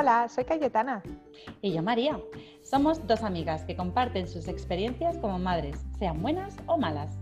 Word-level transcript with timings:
Hola, 0.00 0.26
soy 0.30 0.44
Cayetana. 0.46 1.02
Y 1.60 1.74
yo 1.74 1.82
María. 1.82 2.18
Somos 2.62 3.06
dos 3.06 3.22
amigas 3.22 3.64
que 3.64 3.76
comparten 3.76 4.26
sus 4.28 4.48
experiencias 4.48 5.18
como 5.18 5.38
madres, 5.38 5.84
sean 5.98 6.22
buenas 6.22 6.56
o 6.64 6.78
malas. 6.78 7.18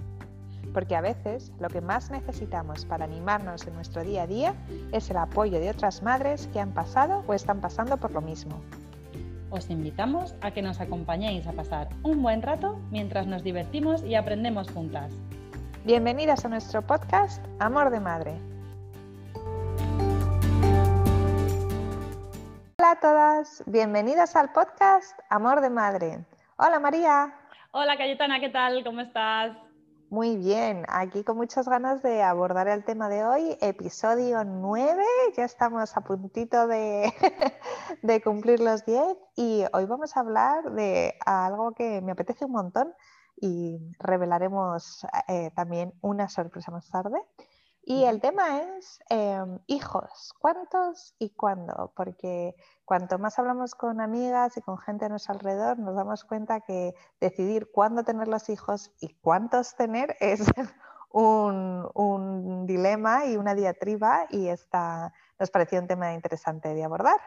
Porque 0.72 0.94
a 0.94 1.00
veces 1.00 1.52
lo 1.58 1.66
que 1.70 1.80
más 1.80 2.12
necesitamos 2.12 2.84
para 2.84 3.06
animarnos 3.06 3.66
en 3.66 3.74
nuestro 3.74 4.04
día 4.04 4.22
a 4.22 4.26
día 4.28 4.54
es 4.92 5.10
el 5.10 5.16
apoyo 5.16 5.58
de 5.58 5.70
otras 5.70 6.04
madres 6.04 6.48
que 6.52 6.60
han 6.60 6.72
pasado 6.72 7.24
o 7.26 7.34
están 7.34 7.60
pasando 7.60 7.96
por 7.96 8.12
lo 8.12 8.20
mismo. 8.20 8.60
Os 9.50 9.70
invitamos 9.70 10.36
a 10.40 10.52
que 10.52 10.62
nos 10.62 10.80
acompañéis 10.80 11.48
a 11.48 11.54
pasar 11.54 11.88
un 12.04 12.22
buen 12.22 12.42
rato 12.42 12.78
mientras 12.92 13.26
nos 13.26 13.42
divertimos 13.42 14.04
y 14.04 14.14
aprendemos 14.14 14.70
juntas. 14.70 15.12
Bienvenidas 15.84 16.44
a 16.44 16.48
nuestro 16.48 16.86
podcast 16.86 17.44
Amor 17.58 17.90
de 17.90 17.98
Madre. 17.98 18.57
Bienvenidas 23.66 24.36
al 24.36 24.52
podcast 24.52 25.18
Amor 25.30 25.60
de 25.60 25.70
Madre. 25.70 26.24
Hola 26.56 26.78
María. 26.78 27.34
Hola 27.72 27.96
Cayetana, 27.96 28.40
¿qué 28.40 28.48
tal? 28.48 28.84
¿Cómo 28.84 29.00
estás? 29.00 29.56
Muy 30.10 30.36
bien, 30.36 30.84
aquí 30.88 31.22
con 31.24 31.36
muchas 31.36 31.68
ganas 31.68 32.02
de 32.02 32.22
abordar 32.22 32.68
el 32.68 32.84
tema 32.84 33.08
de 33.08 33.24
hoy, 33.24 33.58
episodio 33.60 34.42
9, 34.44 35.02
ya 35.36 35.44
estamos 35.44 35.96
a 35.96 36.00
puntito 36.00 36.66
de, 36.66 37.12
cumplir 38.24 38.60
los 38.60 38.84
10 38.86 39.04
y 39.36 39.64
hoy 39.72 39.84
vamos 39.84 40.16
a 40.16 40.20
hablar 40.20 40.72
de 40.72 41.14
algo 41.26 41.72
que 41.72 42.00
me 42.00 42.12
apetece 42.12 42.46
un 42.46 42.52
montón 42.52 42.94
y 43.40 43.78
revelaremos 43.98 45.06
eh, 45.28 45.50
también 45.54 45.92
una 46.00 46.28
sorpresa 46.28 46.70
más 46.70 46.88
tarde. 46.90 47.18
Y 47.90 48.04
el 48.04 48.20
tema 48.20 48.58
es 48.58 49.00
em, 49.08 49.60
hijos, 49.66 50.34
¿cuántos 50.38 51.14
y 51.18 51.30
cuándo? 51.30 51.90
Porque 51.96 52.54
cuanto 52.84 53.18
más 53.18 53.38
hablamos 53.38 53.74
con 53.74 54.02
amigas 54.02 54.58
y 54.58 54.60
con 54.60 54.76
gente 54.76 55.06
a 55.06 55.08
nuestro 55.08 55.32
alrededor, 55.32 55.78
nos 55.78 55.96
damos 55.96 56.22
cuenta 56.24 56.60
que 56.60 56.94
decidir 57.18 57.70
cuándo 57.72 58.04
tener 58.04 58.28
los 58.28 58.50
hijos 58.50 58.92
y 59.00 59.14
cuántos 59.22 59.74
tener 59.74 60.14
es 60.20 60.42
un, 61.12 62.66
dilema 62.66 63.24
y 63.24 63.38
una 63.38 63.54
diatriba 63.54 64.26
y 64.28 64.48
esta 64.48 65.14
nos 65.38 65.50
pareció 65.50 65.80
un 65.80 65.86
tema 65.86 66.12
interesante 66.12 66.74
de 66.74 66.84
abordar. 66.84 67.20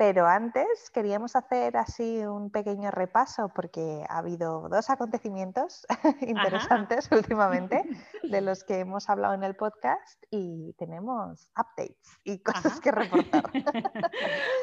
Pero 0.00 0.26
antes 0.26 0.90
queríamos 0.94 1.36
hacer 1.36 1.76
así 1.76 2.24
un 2.24 2.50
pequeño 2.50 2.90
repaso 2.90 3.52
porque 3.54 4.02
ha 4.08 4.20
habido 4.20 4.66
dos 4.70 4.88
acontecimientos 4.88 5.86
interesantes 6.22 7.10
últimamente 7.12 7.82
de 8.22 8.40
los 8.40 8.64
que 8.64 8.78
hemos 8.78 9.10
hablado 9.10 9.34
en 9.34 9.44
el 9.44 9.56
podcast 9.56 10.24
y 10.30 10.72
tenemos 10.78 11.50
updates 11.54 12.18
y 12.24 12.38
cosas 12.38 12.80
que 12.80 12.92
reportar. 12.92 13.44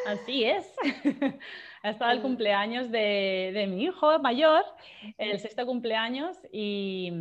Así 0.08 0.44
es. 0.44 0.74
Ha 1.84 1.92
estado 1.92 2.14
el 2.14 2.24
cumpleaños 2.24 2.90
de, 2.90 3.68
mi 3.70 3.84
hijo 3.84 4.18
mayor, 4.18 4.64
el 5.20 5.40
sexto 5.40 5.68
cumpleaños 5.68 6.36
y, 6.52 7.14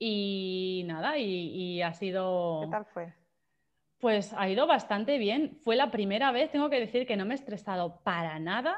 y 0.00 0.82
nada, 0.88 1.16
y 1.16 1.80
ha 1.80 1.94
sido... 1.94 2.62
¿Qué 2.64 2.70
tal 2.72 2.86
fue? 2.86 3.25
Pues 4.00 4.34
ha 4.36 4.48
ido 4.48 4.66
bastante 4.66 5.18
bien. 5.18 5.58
Fue 5.62 5.76
la 5.76 5.90
primera 5.90 6.32
vez, 6.32 6.50
tengo 6.50 6.70
que 6.70 6.80
decir 6.80 7.06
que 7.06 7.16
no 7.16 7.24
me 7.24 7.34
he 7.34 7.36
estresado 7.36 8.00
para 8.02 8.38
nada. 8.38 8.76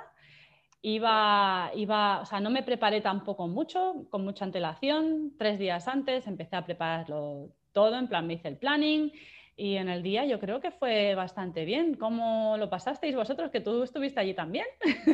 Iba, 0.80 1.72
iba, 1.74 2.20
o 2.20 2.24
sea, 2.24 2.40
no 2.40 2.50
me 2.50 2.62
preparé 2.62 3.00
tampoco 3.00 3.48
mucho, 3.48 4.06
con 4.10 4.24
mucha 4.24 4.44
antelación. 4.44 5.32
Tres 5.36 5.58
días 5.58 5.88
antes 5.88 6.26
empecé 6.26 6.56
a 6.56 6.64
prepararlo 6.64 7.50
todo, 7.72 7.98
en 7.98 8.08
plan 8.08 8.26
me 8.26 8.34
hice 8.34 8.48
el 8.48 8.56
planning 8.56 9.12
y 9.58 9.76
en 9.76 9.88
el 9.88 10.04
día 10.04 10.24
yo 10.24 10.38
creo 10.38 10.60
que 10.60 10.70
fue 10.70 11.16
bastante 11.16 11.64
bien. 11.64 11.94
¿Cómo 11.94 12.56
lo 12.56 12.70
pasasteis 12.70 13.16
vosotros? 13.16 13.50
Que 13.50 13.60
tú 13.60 13.82
estuviste 13.82 14.20
allí 14.20 14.32
también. 14.32 14.66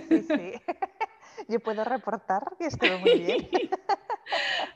Sí, 0.09 0.23
sí. 0.23 0.53
Yo 1.49 1.61
puedo 1.61 1.83
reportar 1.83 2.45
que 2.59 2.67
estuvo 2.67 2.99
muy 2.99 3.21
bien. 3.21 3.49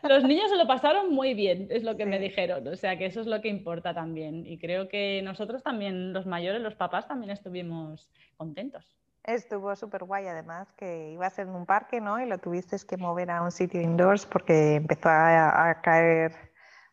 Los 0.02 0.24
niños 0.24 0.50
se 0.50 0.56
lo 0.56 0.66
pasaron 0.66 1.12
muy 1.12 1.34
bien, 1.34 1.68
es 1.70 1.82
lo 1.82 1.96
que 1.96 2.06
me 2.06 2.18
dijeron, 2.18 2.66
o 2.66 2.76
sea 2.76 2.96
que 2.96 3.06
eso 3.06 3.20
es 3.20 3.26
lo 3.26 3.40
que 3.40 3.48
importa 3.48 3.94
también. 3.94 4.46
Y 4.46 4.58
creo 4.58 4.88
que 4.88 5.22
nosotros 5.22 5.62
también, 5.62 6.12
los 6.12 6.26
mayores, 6.26 6.60
los 6.60 6.74
papás, 6.74 7.08
también 7.08 7.30
estuvimos 7.30 8.08
contentos. 8.36 8.96
Estuvo 9.24 9.74
súper 9.76 10.04
guay, 10.04 10.26
además, 10.26 10.72
que 10.72 11.10
iba 11.12 11.26
a 11.26 11.30
ser 11.30 11.48
en 11.48 11.54
un 11.54 11.66
parque, 11.66 12.00
¿no? 12.00 12.18
Y 12.20 12.26
lo 12.26 12.38
tuviste 12.38 12.76
que 12.88 12.96
mover 12.96 13.30
a 13.30 13.42
un 13.42 13.50
sitio 13.50 13.80
indoors 13.80 14.24
porque 14.24 14.76
empezó 14.76 15.10
a, 15.10 15.80
caer 15.82 16.32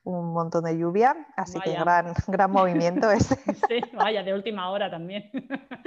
un 0.03 0.33
montón 0.33 0.66
de 0.66 0.77
lluvia, 0.77 1.16
así 1.35 1.59
que 1.61 1.72
gran, 1.73 2.13
gran 2.27 2.51
movimiento 2.51 3.09
ese. 3.11 3.35
Sí, 3.67 3.81
vaya, 3.93 4.22
de 4.22 4.33
última 4.33 4.69
hora 4.69 4.89
también. 4.89 5.31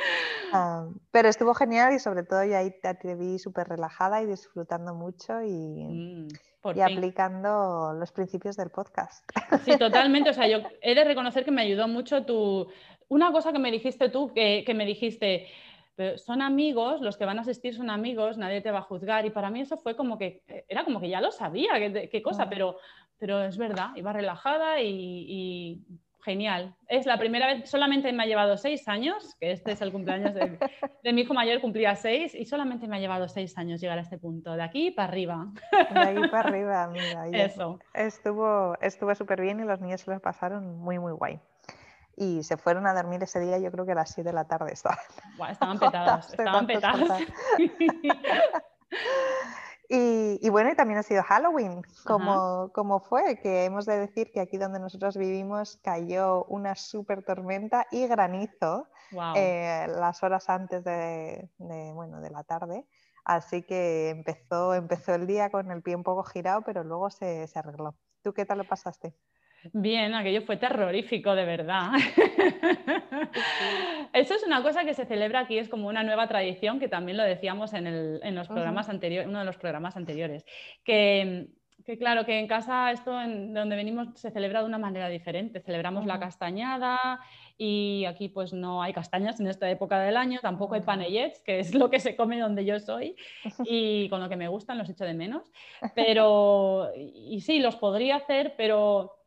Ah, 0.50 0.88
pero 1.10 1.28
estuvo 1.28 1.52
genial 1.52 1.92
y 1.92 1.98
sobre 1.98 2.22
todo 2.22 2.42
yo 2.42 2.56
ahí 2.56 2.70
te 2.80 3.14
vi 3.14 3.38
súper 3.38 3.68
relajada 3.68 4.22
y 4.22 4.26
disfrutando 4.26 4.94
mucho 4.94 5.42
y, 5.42 5.50
mm 5.50 6.28
y 6.74 6.80
aplicando 6.80 7.92
los 7.94 8.12
principios 8.12 8.56
del 8.56 8.70
podcast. 8.70 9.24
Sí, 9.64 9.76
totalmente. 9.78 10.30
O 10.30 10.34
sea, 10.34 10.48
yo 10.48 10.58
he 10.82 10.94
de 10.94 11.04
reconocer 11.04 11.44
que 11.44 11.50
me 11.50 11.62
ayudó 11.62 11.88
mucho 11.88 12.24
tu... 12.24 12.68
Una 13.08 13.32
cosa 13.32 13.52
que 13.52 13.58
me 13.58 13.70
dijiste 13.70 14.10
tú, 14.10 14.32
que, 14.34 14.64
me 14.74 14.84
dijiste, 14.84 15.48
son 16.16 16.42
amigos, 16.42 17.00
los 17.00 17.16
que 17.16 17.24
van 17.24 17.38
a 17.38 17.42
asistir 17.42 17.74
son 17.74 17.88
amigos, 17.88 18.36
nadie 18.36 18.60
te 18.60 18.70
va 18.70 18.80
a 18.80 18.82
juzgar. 18.82 19.24
Y 19.24 19.30
para 19.30 19.50
mí 19.50 19.60
eso 19.60 19.78
fue 19.78 19.96
como 19.96 20.18
que, 20.18 20.42
era 20.68 20.84
como 20.84 21.00
que 21.00 21.08
ya 21.08 21.20
lo 21.20 21.32
sabía, 21.32 21.70
qué, 22.10 22.22
cosa, 22.22 22.50
pero, 22.50 22.76
pero 23.18 23.42
es 23.44 23.56
verdad, 23.56 23.90
iba 23.96 24.12
relajada 24.12 24.82
y 24.82 25.82
Genial. 26.24 26.74
Es 26.88 27.06
la 27.06 27.18
primera 27.18 27.46
vez, 27.46 27.70
solamente 27.70 28.12
me 28.12 28.22
ha 28.22 28.26
llevado 28.26 28.56
seis 28.56 28.88
años, 28.88 29.36
que 29.40 29.52
este 29.52 29.72
es 29.72 29.80
el 29.80 29.92
cumpleaños 29.92 30.34
de, 30.34 30.58
mi 31.12 31.22
hijo 31.22 31.32
mayor, 31.32 31.60
cumplía 31.60 31.94
seis, 31.94 32.34
y 32.34 32.44
solamente 32.44 32.88
me 32.88 32.96
ha 32.96 33.00
llevado 33.00 33.28
seis 33.28 33.56
años 33.56 33.80
llegar 33.80 33.98
a 33.98 34.02
este 34.02 34.18
punto, 34.18 34.54
de 34.54 34.62
aquí 34.62 34.90
para 34.90 35.08
arriba. 35.08 35.46
De 35.90 36.00
ahí 36.00 36.28
para 36.28 36.48
arriba, 36.48 36.88
mira. 36.88 37.28
Eso. 37.28 37.78
Estuvo 37.94 38.76
estuvo 38.80 39.14
súper 39.14 39.40
bien 39.40 39.60
y 39.60 39.64
los 39.64 39.80
niños 39.80 40.00
se 40.00 40.10
lo 40.10 40.20
pasaron 40.20 40.78
muy, 40.78 40.98
muy 40.98 41.12
guay. 41.12 41.38
Y 42.16 42.42
se 42.42 42.56
fueron 42.56 42.86
a 42.88 42.94
dormir 42.94 43.22
ese 43.22 43.38
día, 43.38 43.58
yo 43.58 43.70
creo 43.70 43.86
que 43.86 43.92
a 43.92 43.96
las 43.96 44.12
7 44.12 44.28
de 44.28 44.34
la 44.34 44.44
tarde 44.44 44.72
estaban. 44.72 44.98
estaban 45.50 45.78
petados, 45.78 46.28
estaban 46.34 46.66
petados. 46.66 47.08
Y, 49.90 50.46
bueno, 50.50 50.70
y 50.70 50.76
también 50.76 50.98
ha 50.98 51.02
sido 51.02 51.22
Halloween, 51.22 51.80
como, 52.04 52.70
como, 52.74 53.00
fue, 53.00 53.40
que 53.40 53.64
hemos 53.64 53.86
de 53.86 53.98
decir 53.98 54.30
que 54.30 54.40
aquí 54.40 54.58
donde 54.58 54.78
nosotros 54.78 55.16
vivimos 55.16 55.78
cayó 55.82 56.44
una 56.44 56.74
súper 56.74 57.22
tormenta 57.22 57.86
y 57.90 58.06
granizo 58.06 58.88
eh, 59.34 59.86
las 59.88 60.22
horas 60.22 60.50
antes 60.50 60.84
de, 60.84 61.48
bueno, 61.94 62.20
de 62.20 62.28
la 62.28 62.44
tarde. 62.44 62.86
Así 63.24 63.62
que 63.62 64.10
empezó, 64.10 64.74
empezó 64.74 65.14
el 65.14 65.26
día 65.26 65.50
con 65.50 65.70
el 65.70 65.82
pie 65.82 65.96
un 65.96 66.02
poco 66.02 66.22
girado, 66.22 66.62
pero 66.62 66.84
luego 66.84 67.08
se, 67.08 67.46
se 67.46 67.58
arregló. 67.58 67.94
¿Tú 68.22 68.34
qué 68.34 68.44
tal 68.44 68.58
lo 68.58 68.64
pasaste? 68.64 69.14
Bien, 69.72 70.14
aquello 70.14 70.42
fue 70.42 70.56
terrorífico, 70.56 71.34
de 71.34 71.44
verdad. 71.44 71.90
Eso 74.12 74.34
es 74.34 74.44
una 74.44 74.62
cosa 74.62 74.84
que 74.84 74.94
se 74.94 75.04
celebra 75.04 75.40
aquí, 75.40 75.58
es 75.58 75.68
como 75.68 75.88
una 75.88 76.04
nueva 76.04 76.28
tradición, 76.28 76.78
que 76.78 76.88
también 76.88 77.16
lo 77.16 77.24
decíamos 77.24 77.72
en, 77.74 78.34
los 78.34 78.48
programas 78.48 78.88
anteriores, 78.88 79.28
uno 79.28 79.40
de 79.40 79.44
los 79.44 79.56
programas 79.56 79.96
anteriores, 79.96 80.44
que, 80.84 81.48
claro, 81.98 82.24
que 82.24 82.38
en 82.38 82.46
casa 82.46 82.92
esto, 82.92 83.20
en 83.20 83.52
donde 83.52 83.74
venimos, 83.74 84.08
se 84.14 84.30
celebra 84.30 84.60
de 84.60 84.66
una 84.66 84.78
manera 84.78 85.08
diferente. 85.08 85.60
Celebramos 85.60 86.06
la 86.06 86.20
castañada 86.20 87.20
y 87.56 88.04
aquí 88.04 88.28
pues 88.28 88.52
no 88.52 88.82
hay 88.82 88.92
castañas 88.92 89.40
en 89.40 89.48
esta 89.48 89.68
época 89.68 89.98
del 89.98 90.16
año, 90.16 90.38
tampoco 90.40 90.76
hay 90.76 90.82
panellets, 90.82 91.42
que 91.42 91.58
es 91.58 91.74
lo 91.74 91.90
que 91.90 91.98
se 91.98 92.14
come 92.14 92.38
donde 92.38 92.64
yo 92.64 92.78
soy 92.78 93.16
y 93.64 94.08
con 94.08 94.20
lo 94.20 94.28
que 94.28 94.36
me 94.36 94.48
gustan 94.48 94.78
los 94.78 94.88
echo 94.88 95.04
de 95.04 95.14
menos. 95.14 95.50
Pero, 95.96 96.92
y 96.96 97.40
sí, 97.40 97.58
los 97.58 97.76
podría 97.76 98.16
hacer, 98.16 98.54
pero 98.56 99.17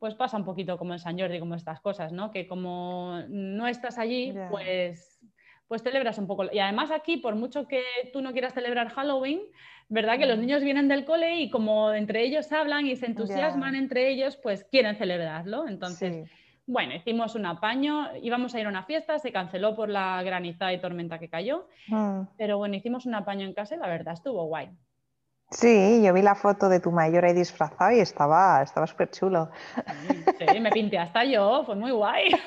pues 0.00 0.14
pasa 0.14 0.38
un 0.38 0.44
poquito 0.44 0.78
como 0.78 0.94
en 0.94 0.98
San 0.98 1.18
Jordi, 1.18 1.38
como 1.38 1.54
estas 1.54 1.78
cosas, 1.80 2.10
¿no? 2.10 2.30
Que 2.32 2.48
como 2.48 3.20
no 3.28 3.68
estás 3.68 3.98
allí, 3.98 4.34
pues, 4.50 5.20
pues 5.68 5.82
celebras 5.82 6.16
un 6.16 6.26
poco. 6.26 6.46
Y 6.50 6.58
además 6.58 6.90
aquí, 6.90 7.18
por 7.18 7.36
mucho 7.36 7.68
que 7.68 7.82
tú 8.10 8.22
no 8.22 8.32
quieras 8.32 8.54
celebrar 8.54 8.88
Halloween, 8.88 9.42
¿verdad? 9.90 10.18
Que 10.18 10.24
los 10.24 10.38
mm. 10.38 10.40
niños 10.40 10.64
vienen 10.64 10.88
del 10.88 11.04
cole 11.04 11.40
y 11.40 11.50
como 11.50 11.92
entre 11.92 12.22
ellos 12.22 12.50
hablan 12.50 12.86
y 12.86 12.96
se 12.96 13.06
entusiasman 13.06 13.74
entre 13.74 14.08
ellos, 14.08 14.38
pues 14.38 14.64
quieren 14.64 14.96
celebrarlo. 14.96 15.68
Entonces, 15.68 16.30
bueno, 16.66 16.94
hicimos 16.94 17.34
un 17.34 17.44
apaño, 17.44 18.08
íbamos 18.22 18.54
a 18.54 18.60
ir 18.60 18.64
a 18.64 18.70
una 18.70 18.84
fiesta, 18.84 19.18
se 19.18 19.32
canceló 19.32 19.76
por 19.76 19.90
la 19.90 20.22
granizada 20.22 20.72
y 20.72 20.80
tormenta 20.80 21.18
que 21.18 21.28
cayó, 21.28 21.68
mm. 21.88 22.22
pero 22.38 22.56
bueno, 22.56 22.74
hicimos 22.74 23.04
un 23.04 23.16
apaño 23.16 23.44
en 23.44 23.52
casa 23.52 23.74
y 23.74 23.78
la 23.78 23.88
verdad 23.88 24.14
estuvo 24.14 24.44
guay. 24.46 24.70
Sí, 25.50 26.00
yo 26.04 26.12
vi 26.12 26.22
la 26.22 26.36
foto 26.36 26.68
de 26.68 26.78
tu 26.78 26.92
mayor 26.92 27.24
ahí 27.24 27.32
disfrazado 27.32 27.90
y 27.90 27.98
estaba 27.98 28.62
estaba 28.62 28.86
súper 28.86 29.10
chulo. 29.10 29.50
Sí, 30.38 30.60
me 30.60 30.70
pinté 30.70 30.96
hasta 30.98 31.24
yo, 31.24 31.64
fue 31.66 31.74
muy 31.74 31.90
guay. 31.90 32.30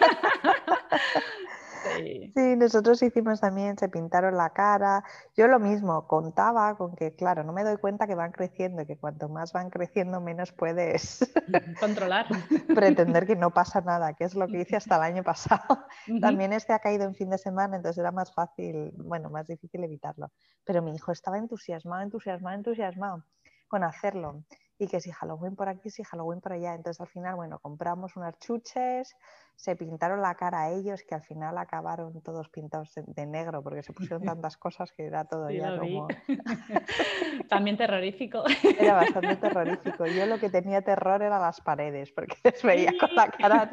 Sí. 1.83 2.55
nosotros 2.57 3.01
hicimos 3.01 3.41
también, 3.41 3.77
se 3.77 3.89
pintaron 3.89 4.37
la 4.37 4.51
cara. 4.51 5.03
Yo 5.35 5.47
lo 5.47 5.59
mismo, 5.59 6.07
contaba 6.07 6.75
con 6.77 6.95
que, 6.95 7.15
claro, 7.15 7.43
no 7.43 7.53
me 7.53 7.63
doy 7.63 7.77
cuenta 7.77 8.07
que 8.07 8.15
van 8.15 8.31
creciendo 8.31 8.81
y 8.81 8.85
que 8.85 8.97
cuanto 8.97 9.29
más 9.29 9.53
van 9.53 9.69
creciendo, 9.69 10.21
menos 10.21 10.51
puedes 10.51 11.31
controlar. 11.79 12.27
pretender 12.75 13.25
que 13.25 13.35
no 13.35 13.51
pasa 13.51 13.81
nada, 13.81 14.13
que 14.13 14.23
es 14.25 14.35
lo 14.35 14.47
que 14.47 14.61
hice 14.61 14.75
hasta 14.75 14.95
el 14.97 15.03
año 15.03 15.23
pasado. 15.23 15.85
También 16.21 16.53
este 16.53 16.73
ha 16.73 16.79
caído 16.79 17.03
en 17.03 17.15
fin 17.15 17.29
de 17.29 17.37
semana, 17.37 17.75
entonces 17.75 17.99
era 17.99 18.11
más 18.11 18.33
fácil, 18.33 18.93
bueno, 18.97 19.29
más 19.29 19.47
difícil 19.47 19.83
evitarlo. 19.83 20.31
Pero 20.63 20.81
mi 20.81 20.95
hijo 20.95 21.11
estaba 21.11 21.37
entusiasmado, 21.37 22.01
entusiasmado, 22.01 22.55
entusiasmado 22.55 23.23
con 23.67 23.83
hacerlo 23.83 24.43
y 24.77 24.87
que 24.87 24.99
si 24.99 25.11
Halloween 25.11 25.55
por 25.55 25.69
aquí, 25.69 25.89
si 25.89 26.03
Halloween 26.03 26.41
por 26.41 26.53
allá. 26.53 26.75
Entonces 26.75 26.99
al 27.01 27.07
final, 27.07 27.35
bueno, 27.35 27.59
compramos 27.59 28.15
unas 28.15 28.37
chuches, 28.39 29.15
se 29.55 29.75
pintaron 29.75 30.21
la 30.21 30.35
cara 30.35 30.63
a 30.63 30.69
ellos, 30.71 31.03
que 31.07 31.15
al 31.15 31.21
final 31.21 31.57
acabaron 31.57 32.21
todos 32.21 32.49
pintados 32.49 32.93
de, 32.95 33.25
negro 33.25 33.63
porque 33.63 33.83
se 33.83 33.93
pusieron 33.93 34.23
tantas 34.25 34.57
cosas 34.57 34.91
que 34.91 35.05
era 35.05 35.25
todo 35.25 35.49
ya 35.49 35.77
como... 35.77 36.07
También 37.49 37.77
terrorífico. 37.77 38.43
Era 38.79 38.95
bastante 38.95 39.35
terrorífico. 39.35 40.05
Yo 40.05 40.25
lo 40.25 40.39
que 40.39 40.49
tenía 40.49 40.81
terror 40.81 41.21
era 41.21 41.39
las 41.39 41.61
paredes, 41.61 42.11
porque 42.11 42.35
les 42.43 42.63
veía 42.63 42.91
con 42.99 43.13
la 43.15 43.27
cara... 43.27 43.69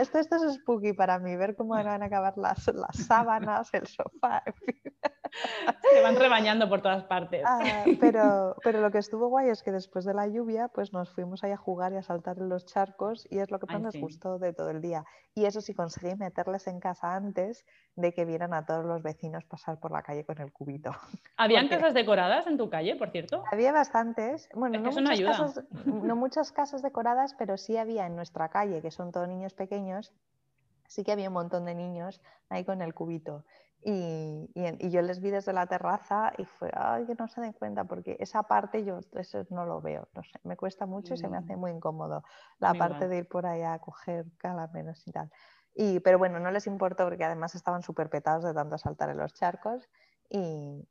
esto, 0.00 0.18
esto 0.18 0.36
es 0.36 0.54
spooky 0.54 0.92
para 0.92 1.18
mí, 1.18 1.36
ver 1.36 1.56
cómo 1.56 1.74
van 1.74 2.02
a 2.02 2.06
acabar 2.06 2.36
las, 2.36 2.66
las 2.74 2.96
sábanas, 2.96 3.72
el 3.72 3.86
sofá, 3.86 4.42
en 4.46 4.54
fin. 4.54 4.94
Se 5.92 6.02
van 6.02 6.16
rebañando 6.16 6.68
por 6.68 6.82
todas 6.82 7.04
partes. 7.04 7.42
Ah, 7.46 7.84
pero, 8.00 8.56
pero 8.62 8.80
lo 8.80 8.90
que 8.90 8.98
estuvo 8.98 9.28
guay 9.28 9.48
es 9.48 9.62
que 9.62 9.72
después 9.72 10.04
de 10.04 10.14
la 10.14 10.26
lluvia, 10.26 10.68
pues 10.68 10.92
nos 10.92 11.10
fuimos 11.10 11.42
ahí 11.44 11.52
a 11.52 11.56
jugar 11.56 11.92
y 11.92 11.96
a 11.96 12.02
saltar 12.02 12.38
en 12.38 12.48
los 12.48 12.64
charcos 12.74 13.26
y 13.30 13.38
es 13.38 13.50
lo 13.50 13.58
que 13.60 13.66
más 13.72 13.80
nos 13.80 13.96
gustó 13.96 14.38
de 14.38 14.52
todo 14.52 14.70
el 14.70 14.80
día. 14.80 15.04
Y 15.34 15.44
eso 15.44 15.60
sí 15.60 15.74
conseguí 15.74 16.16
meterles 16.16 16.66
en 16.66 16.80
casa 16.80 17.14
antes 17.14 17.64
de 17.94 18.12
que 18.12 18.24
vieran 18.24 18.52
a 18.52 18.66
todos 18.66 18.84
los 18.84 19.02
vecinos 19.02 19.44
pasar 19.44 19.78
por 19.78 19.92
la 19.92 20.02
calle 20.02 20.24
con 20.24 20.40
el 20.40 20.52
cubito. 20.52 20.90
¿Habían 21.36 21.68
casas 21.68 21.94
decoradas 21.94 22.46
en 22.46 22.58
tu 22.58 22.68
calle, 22.68 22.96
por 22.96 23.10
cierto? 23.10 23.44
Había 23.50 23.72
bastantes. 23.72 24.48
Bueno, 24.54 24.80
no, 24.80 24.90
muchas 24.90 25.20
casas, 25.20 25.64
no 25.84 26.16
muchas 26.16 26.52
casas 26.52 26.82
decoradas, 26.82 27.34
pero 27.38 27.56
sí 27.56 27.76
había 27.76 28.06
en 28.06 28.16
nuestra 28.16 28.48
calle, 28.48 28.82
que 28.82 28.90
son 28.90 29.12
todos 29.12 29.28
niños 29.28 29.54
pequeños, 29.54 30.12
sí 30.88 31.04
que 31.04 31.12
había 31.12 31.28
un 31.28 31.34
montón 31.34 31.64
de 31.64 31.74
niños 31.74 32.20
ahí 32.48 32.64
con 32.64 32.82
el 32.82 32.92
cubito. 32.92 33.44
Y, 33.86 34.50
yo 34.90 35.02
les 35.02 35.20
vi 35.20 35.30
desde 35.30 35.52
la 35.52 35.66
terraza 35.66 36.32
y 36.38 36.46
fue, 36.46 36.70
ay, 36.74 37.04
que 37.04 37.14
no 37.16 37.28
se 37.28 37.42
den 37.42 37.52
cuenta, 37.52 37.84
porque 37.84 38.16
esa 38.18 38.42
parte 38.44 38.82
yo 38.82 39.00
eso 39.12 39.44
no 39.50 39.66
lo 39.66 39.82
veo, 39.82 40.08
no 40.14 40.22
sé, 40.22 40.40
me 40.42 40.56
cuesta 40.56 40.86
mucho 40.86 41.12
y 41.12 41.18
se 41.18 41.28
me 41.28 41.36
hace 41.36 41.54
mm. 41.54 41.60
muy 41.60 41.70
incómodo 41.70 42.22
la 42.60 42.72
parte 42.72 43.08
de 43.08 43.18
ir 43.18 43.28
por 43.28 43.44
ahí 43.44 43.62
a 43.62 43.78
coger 43.78 44.24
calamenos 44.38 45.06
y 45.06 45.12
tal. 45.12 45.30
Y, 45.74 46.00
pero 46.00 46.18
bueno, 46.18 46.38
no 46.40 46.50
les 46.50 46.66
importó 46.66 47.04
porque 47.04 47.24
además 47.24 47.54
estaban 47.54 47.82
súper 47.82 48.08
petados 48.08 48.44
de 48.44 48.54
tanto 48.54 48.78
saltar 48.78 49.10
en 49.10 49.18
los 49.18 49.34
charcos 49.34 49.86
y, 50.30 50.88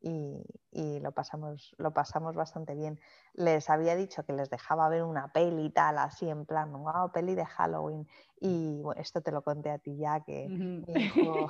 y, 0.71 0.99
lo, 0.99 1.11
pasamos, 1.11 1.75
lo 1.77 1.91
pasamos 1.91 2.35
bastante 2.35 2.75
bien. 2.75 2.99
Les 3.33 3.69
había 3.69 3.95
dicho 3.95 4.23
que 4.23 4.33
les 4.33 4.49
dejaba 4.49 4.87
ver 4.89 5.03
una 5.03 5.33
peli 5.33 5.65
y 5.65 5.69
tal, 5.69 5.97
así 5.97 6.29
en 6.29 6.45
plan, 6.45 6.71
wow, 6.71 7.11
peli 7.11 7.35
de 7.35 7.45
Halloween. 7.45 8.07
Y 8.39 8.81
bueno, 8.81 8.99
esto 9.01 9.21
te 9.21 9.31
lo 9.31 9.41
conté 9.41 9.69
a 9.69 9.77
ti 9.77 9.95
ya, 9.97 10.21
que 10.21 10.47
mi 10.49 10.83
hijo, 10.93 11.49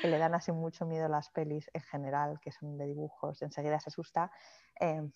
que 0.00 0.08
le 0.08 0.18
dan 0.18 0.34
así 0.34 0.52
mucho 0.52 0.86
miedo 0.86 1.08
las 1.08 1.30
pelis 1.30 1.70
en 1.74 1.82
general, 1.82 2.40
que 2.40 2.50
son 2.50 2.78
de 2.78 2.86
dibujos, 2.86 3.42
enseguida 3.42 3.78
se 3.78 3.90
asusta, 3.90 4.30
em, 4.76 5.12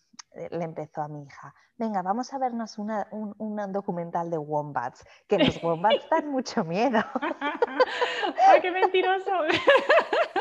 le 0.50 0.64
empezó 0.64 1.02
a 1.02 1.08
mi 1.08 1.22
hija, 1.25 1.55
venga, 1.76 2.02
vamos 2.02 2.32
a 2.34 2.38
vernos 2.38 2.78
una, 2.78 3.06
un, 3.11 3.34
un, 3.38 3.72
documental 3.72 4.31
de 4.31 4.38
wombats, 4.38 5.05
que 5.26 5.38
los 5.38 5.62
wombats 5.62 6.06
dan 6.11 6.28
mucho 6.31 6.64
miedo. 6.64 6.99
¡Ay, 8.49 8.61
qué 8.61 8.70
mentiroso! 8.70 9.44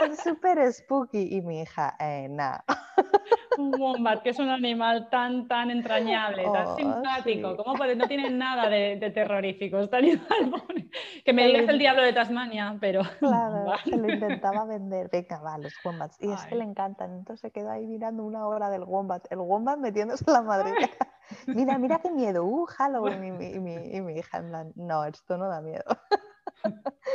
Es 0.01 0.19
súper 0.19 0.71
spooky 0.73 1.37
y 1.37 1.41
mi 1.41 1.61
hija, 1.61 1.95
eh, 1.99 2.27
nada. 2.29 2.65
Un 3.57 3.79
wombat, 3.79 4.21
que 4.21 4.29
es 4.29 4.39
un 4.39 4.49
animal 4.49 5.09
tan, 5.09 5.47
tan 5.47 5.69
entrañable, 5.71 6.43
tan 6.43 6.67
oh, 6.67 6.75
simpático. 6.75 7.55
¿Cómo 7.57 7.75
puede? 7.75 7.95
No 7.95 8.07
tiene 8.07 8.29
nada 8.29 8.69
de, 8.69 8.97
terrorífico. 9.13 9.79
Está 9.79 9.99
que 11.25 11.33
me 11.33 11.47
digas 11.47 11.69
el 11.69 11.79
diablo 11.79 12.01
de 12.01 12.13
Tasmania, 12.13 12.77
pero. 12.79 13.01
Claro, 13.19 13.73
se 13.83 13.97
lo 13.97 14.09
intentaba 14.11 14.65
vender. 14.65 15.09
Venga, 15.11 15.39
va, 15.41 15.57
los 15.57 15.73
wombats. 15.83 16.17
Y 16.21 16.31
es 16.31 16.45
que 16.45 16.55
le 16.55 16.63
encantan. 16.63 17.13
Entonces 17.13 17.41
se 17.41 17.51
quedó 17.51 17.71
ahí 17.71 17.85
mirando 17.85 18.23
una 18.23 18.47
hora 18.47 18.69
del 18.69 18.83
wombat. 18.83 19.25
El 19.31 19.39
wombat 19.39 19.77
metiéndose 19.77 20.23
en 20.27 20.33
la 20.33 20.41
madre. 20.41 20.71
mira, 21.47 21.77
mira 21.77 21.99
qué 21.99 22.11
miedo. 22.11 22.45
Uh, 22.45 22.65
Halloween. 22.65 23.23
Y 23.41 23.59
mi, 23.59 23.75
y 23.75 24.01
mi 24.01 24.13
hija 24.13 24.37
en 24.37 24.49
plan, 24.49 24.73
no, 24.75 25.05
esto 25.05 25.37
no 25.37 25.47
da 25.47 25.61
miedo. 25.61 25.83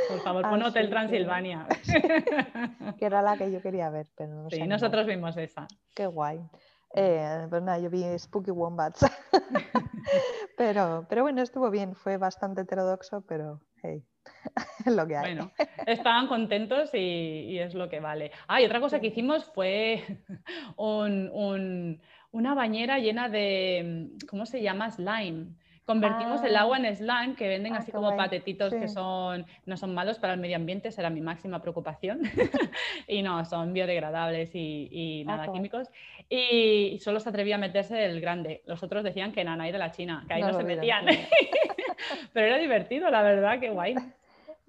Por 0.07 0.19
favor, 0.21 0.49
pon 0.49 0.63
Hotel 0.63 0.89
Transilvania. 0.89 1.67
que 2.97 3.05
era 3.05 3.21
la 3.21 3.37
que 3.37 3.51
yo 3.51 3.61
quería 3.61 3.89
ver, 3.89 4.07
pero 4.15 4.33
no 4.33 4.49
Sí, 4.49 4.67
nosotros 4.67 5.05
vimos 5.05 5.37
esa. 5.37 5.67
Qué 5.95 6.05
guay. 6.07 6.39
Eh, 6.95 7.47
pues 7.49 7.61
nada, 7.61 7.79
yo 7.79 7.89
vi 7.89 8.03
Spooky 8.17 8.51
Wombats. 8.51 9.05
pero, 10.57 11.05
pero 11.07 11.21
bueno, 11.21 11.41
estuvo 11.41 11.69
bien, 11.69 11.95
fue 11.95 12.17
bastante 12.17 12.61
heterodoxo, 12.61 13.23
pero 13.27 13.61
hey, 13.83 14.03
lo 14.85 15.07
que 15.07 15.17
hay. 15.17 15.35
Bueno, 15.35 15.51
estaban 15.85 16.27
contentos 16.27 16.91
y, 16.93 17.59
es 17.59 17.75
lo 17.75 17.89
que 17.89 17.99
vale. 17.99 18.31
Ah, 18.47 18.61
y 18.61 18.65
otra 18.65 18.79
cosa 18.79 18.99
que 18.99 19.07
hicimos 19.07 19.45
fue 19.53 20.03
una 20.77 22.53
bañera 22.55 22.99
llena 22.99 23.29
de, 23.29 24.09
¿cómo 24.27 24.45
se 24.45 24.61
llama? 24.61 24.89
Slime 24.89 25.58
Convertimos 25.89 26.43
el 26.43 26.55
agua 26.55 26.77
ah. 26.77 26.87
en 26.87 26.95
slime, 26.95 27.33
que 27.35 27.47
venden 27.47 27.73
ah, 27.73 27.79
así 27.79 27.91
como 27.91 28.15
patetitos 28.15 28.71
que 28.71 28.87
son, 28.87 29.47
no 29.65 29.75
son 29.75 29.95
malos 29.95 30.19
para 30.19 30.33
el 30.33 30.39
medio 30.39 30.55
ambiente, 30.55 30.91
será 30.91 31.09
mi 31.09 31.19
máxima 31.19 31.63
preocupación. 31.63 32.21
y 33.07 33.23
no, 33.23 33.43
son 33.43 33.73
biodegradables 33.73 34.51
y, 34.53 35.25
ah, 35.27 35.35
nada 35.35 35.51
químicos. 35.51 35.89
Y 36.29 36.99
solo 37.01 37.19
se 37.19 37.29
atrevía 37.29 37.55
a 37.55 37.57
meterse 37.57 38.05
el 38.05 38.21
grande. 38.21 38.61
Los 38.67 38.83
otros 38.83 39.03
decían 39.03 39.31
que 39.31 39.43
nanay 39.43 39.71
de 39.71 39.79
la 39.79 39.91
China, 39.91 40.23
que 40.27 40.35
ahí 40.35 40.41
no, 40.43 40.53
se 40.53 40.63
metían. 40.63 41.07
Pero 42.33 42.45
era 42.45 42.57
divertido, 42.57 43.09
la 43.09 43.23
verdad, 43.23 43.59
qué 43.59 43.71
guay. 43.71 43.95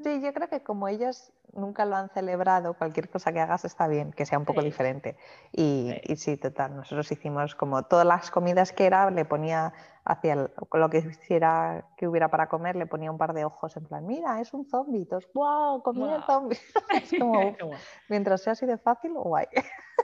Sí, 0.02 0.20
yo 0.22 0.32
creo 0.32 0.48
que 0.48 0.62
como 0.62 0.88
ellos 0.88 1.32
nunca 1.52 1.84
lo 1.84 1.96
han 1.96 2.08
celebrado, 2.10 2.74
cualquier 2.74 3.10
cosa 3.10 3.32
que 3.32 3.40
hagas 3.40 3.64
está 3.64 3.86
bien, 3.86 4.12
que 4.12 4.24
sea 4.24 4.38
un 4.38 4.44
poco 4.44 4.62
diferente. 4.62 5.16
Y 5.52 5.90
sí. 5.92 6.12
y 6.12 6.16
sí. 6.16 6.36
total, 6.36 6.76
nosotros 6.76 7.10
hicimos 7.12 7.54
como 7.54 7.82
todas 7.82 8.06
las 8.06 8.30
comidas 8.30 8.72
que 8.72 8.86
era, 8.86 9.10
le 9.10 9.24
ponía 9.24 9.72
hacia 10.04 10.36
lo 10.72 10.90
que 10.90 11.02
quisiera 11.02 11.84
que 11.96 12.08
hubiera 12.08 12.30
para 12.30 12.48
comer, 12.48 12.76
le 12.76 12.86
ponía 12.86 13.10
un 13.10 13.18
par 13.18 13.34
de 13.34 13.44
ojos 13.44 13.76
en 13.76 13.84
plan, 13.84 14.06
mira, 14.06 14.40
es 14.40 14.54
un 14.54 14.64
zombie, 14.64 15.02
entonces, 15.02 15.30
wow, 15.34 15.82
comida 15.82 16.24
zombie. 16.26 16.58
es 17.02 17.18
como, 17.18 17.56
mientras 18.08 18.42
sea 18.42 18.54
así 18.54 18.66
de 18.66 18.78
fácil, 18.78 19.12
guay. 19.12 19.46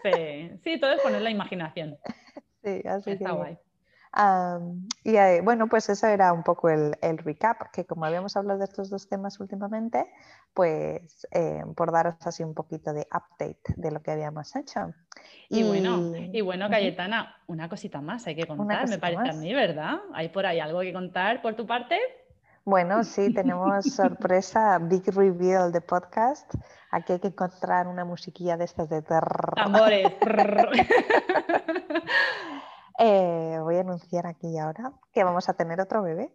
sí, 0.02 0.50
sí, 0.62 0.80
todo 0.80 0.92
es 0.92 1.00
poner 1.00 1.22
la 1.22 1.30
imaginación. 1.30 1.98
Sí, 2.62 2.82
así 2.84 3.12
Está 3.12 3.30
guay 3.30 3.56
y 5.04 5.16
eh, 5.16 5.40
bueno, 5.42 5.68
pues 5.68 5.88
eso 5.88 6.06
era 6.06 6.32
un 6.32 6.42
poco 6.42 6.70
el, 6.70 7.18
recap, 7.18 7.70
que 7.70 7.84
como 7.84 8.04
habíamos 8.04 8.36
hablado 8.36 8.58
de 8.58 8.64
estos 8.64 8.88
dos 8.88 9.08
temas 9.08 9.38
últimamente, 9.40 10.10
pues 10.54 11.26
eh, 11.32 11.62
por 11.76 11.92
daros 11.92 12.14
así 12.24 12.42
un 12.42 12.54
poquito 12.54 12.92
de 12.92 13.06
update 13.12 13.74
de 13.76 13.90
lo 13.90 14.02
que 14.02 14.12
habíamos 14.12 14.54
hecho. 14.56 14.94
Y, 15.48 15.62
bueno, 15.62 16.14
y 16.14 16.40
bueno, 16.40 16.70
Cayetana, 16.70 17.36
una 17.46 17.68
cosita 17.68 18.00
más 18.00 18.26
hay 18.26 18.36
que 18.36 18.46
contar, 18.46 18.88
me 18.88 18.98
parece 18.98 19.30
a 19.30 19.32
mí, 19.32 19.52
¿verdad? 19.52 19.98
¿Hay 20.14 20.30
por 20.30 20.46
ahí 20.46 20.60
algo 20.60 20.80
que 20.80 20.92
contar 20.92 21.42
por 21.42 21.54
tu 21.54 21.66
parte? 21.66 21.98
Bueno, 22.64 23.04
sí, 23.04 23.32
tenemos 23.32 23.84
sorpresa, 23.94 24.78
big 24.78 25.04
reveal 25.14 25.70
de 25.70 25.80
podcast. 25.80 26.52
Aquí 26.90 27.12
hay 27.12 27.20
que 27.20 27.28
encontrar 27.28 27.86
una 27.86 28.04
musiquilla 28.04 28.56
de 28.56 28.64
estas 28.64 28.88
de 28.88 29.02
terror. 29.02 29.54
Tambores. 29.54 30.12
Eh, 32.98 33.58
voy 33.60 33.76
a 33.76 33.80
anunciar 33.80 34.26
aquí 34.26 34.48
y 34.48 34.58
ahora 34.58 34.92
que 35.12 35.24
vamos 35.24 35.48
a 35.48 35.54
tener 35.54 35.80
otro 35.80 36.02
bebé. 36.02 36.32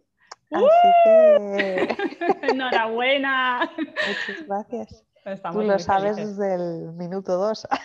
Así 0.50 0.64
que... 1.04 1.96
¡Enhorabuena! 2.42 3.70
Muchas 3.76 4.46
gracias. 4.46 5.04
Tú 5.52 5.62
lo 5.62 5.78
sabes 5.78 6.16
desde 6.16 6.54
el 6.54 6.92
minuto 6.94 7.36
dos. 7.36 7.66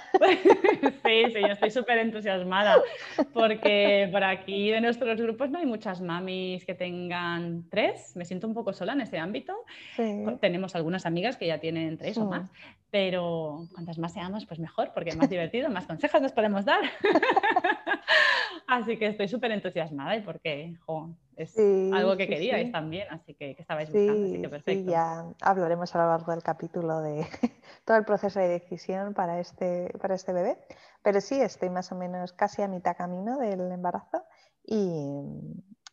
Sí, 1.07 1.23
sí, 1.33 1.39
yo 1.39 1.53
estoy 1.53 1.71
súper 1.71 1.99
entusiasmada 1.99 2.81
porque 3.33 4.09
por 4.11 4.23
aquí 4.25 4.71
de 4.71 4.81
nuestros 4.81 5.21
grupos 5.21 5.49
no 5.49 5.59
hay 5.59 5.65
muchas 5.65 6.01
mamis 6.01 6.65
que 6.65 6.73
tengan 6.73 7.69
tres. 7.69 8.13
Me 8.15 8.25
siento 8.25 8.45
un 8.45 8.53
poco 8.53 8.73
sola 8.73 8.91
en 8.91 9.01
ese 9.01 9.17
ámbito. 9.17 9.53
Tenemos 10.41 10.75
algunas 10.75 11.05
amigas 11.05 11.37
que 11.37 11.47
ya 11.47 11.59
tienen 11.59 11.97
tres 11.97 12.17
o 12.17 12.25
más, 12.25 12.51
pero 12.91 13.67
cuantas 13.73 13.97
más 13.99 14.13
seamos, 14.13 14.45
pues 14.45 14.59
mejor, 14.59 14.91
porque 14.93 15.11
es 15.11 15.15
más 15.15 15.29
divertido, 15.29 15.69
más 15.69 15.85
consejos 15.85 16.21
nos 16.21 16.33
podemos 16.33 16.65
dar. 16.65 16.81
Así 18.67 18.97
que 18.97 19.07
estoy 19.07 19.29
súper 19.29 19.51
entusiasmada 19.51 20.17
y 20.17 20.21
porque 20.21 20.75
es 21.37 21.55
algo 21.93 22.17
que 22.17 22.27
queríais 22.27 22.71
también, 22.71 23.07
así 23.09 23.33
que, 23.33 23.55
que 23.55 23.61
estabais 23.61 23.89
buscando, 23.89 24.25
así 24.25 24.41
que 24.41 24.49
perfecto. 24.49 24.83
Sí, 24.83 24.91
ya 24.91 25.25
hablaremos 25.41 25.95
a 25.95 25.99
lo 25.99 26.09
largo 26.09 26.31
del 26.33 26.43
capítulo 26.43 27.01
de 27.01 27.25
todo 27.85 27.95
el 27.95 28.03
proceso 28.03 28.39
de 28.39 28.49
decisión 28.49 29.13
para 29.13 29.39
este, 29.39 29.93
para 30.01 30.15
este 30.15 30.33
bebé, 30.33 30.57
pero 31.01 31.21
sí, 31.21 31.39
estoy 31.39 31.69
más 31.69 31.91
o 31.93 31.95
menos 31.95 32.33
casi 32.33 32.61
a 32.61 32.67
mitad 32.67 32.97
camino 32.97 33.37
del 33.37 33.71
embarazo 33.71 34.23
y, 34.65 35.21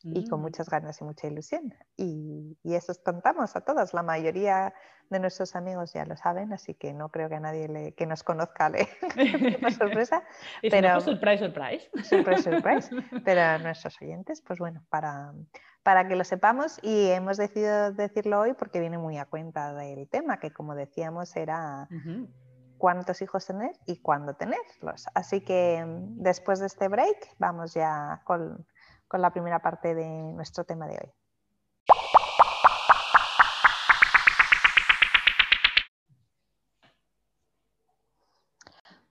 y 0.05 0.29
con 0.29 0.41
Mm. 0.41 0.43
muchas 0.43 0.69
ganas 0.69 1.01
y 1.01 1.05
mucha 1.05 1.27
ilusión. 1.27 1.75
Y, 1.97 2.59
y 2.63 2.75
eso 2.75 2.93
os 2.93 2.99
contamos 2.99 3.57
a 3.57 3.63
todos. 3.63 3.95
La 3.95 4.03
mayoría 4.03 4.75
de 5.11 5.19
nuestros 5.21 5.55
amigos 5.57 5.93
ya 5.93 6.05
lo 6.07 6.17
saben, 6.17 6.53
así 6.53 6.75
que 6.75 6.93
no 6.93 7.09
creo 7.11 7.29
que 7.29 7.37
a 7.37 7.41
nadie 7.41 7.69
le- 7.69 7.93
que 7.95 8.07
nos 8.07 8.23
conozca 8.23 8.69
le 8.71 8.87
una 9.61 9.71
sorpresa. 9.71 10.23
y 10.63 10.67
si 10.69 10.71
pero- 10.71 10.93
pues 10.95 11.05
surprise, 11.05 11.39
surprise. 11.45 11.91
Surprise, 12.05 12.43
surprise. 12.43 12.91
Pero 13.25 13.41
a 13.43 13.59
nuestros 13.59 14.01
oyentes, 14.03 14.43
pues 14.43 14.59
bueno, 14.59 14.85
para, 14.91 15.33
para 15.83 16.07
que 16.09 16.17
lo 16.17 16.25
sepamos 16.25 16.79
y 16.83 17.09
hemos 17.11 17.37
decidido 17.37 17.93
decirlo 17.93 18.41
hoy 18.41 18.55
porque 18.55 18.81
viene 18.81 18.99
muy 18.99 19.19
a 19.19 19.25
cuenta 19.27 19.73
del 19.75 20.09
tema, 20.09 20.39
que 20.39 20.53
como 20.53 20.75
decíamos 20.75 21.35
era 21.37 21.89
cuántos 22.79 23.23
hijos 23.23 23.47
tener 23.47 23.73
y 23.87 24.01
cuándo 24.01 24.35
tenerlos. 24.35 25.07
Así 25.15 25.41
que 25.43 25.83
mm, 25.87 26.23
después 26.23 26.61
de 26.61 26.67
este 26.67 26.89
break 26.89 27.35
vamos 27.39 27.73
ya 27.75 28.21
con, 28.25 28.67
con 29.15 29.23
la 29.23 29.31
primera 29.31 29.61
parte 29.61 29.95
de 29.95 30.05
nuestro 30.09 30.65
tema 30.65 30.89
de 30.89 30.99
hoy. 30.99 31.15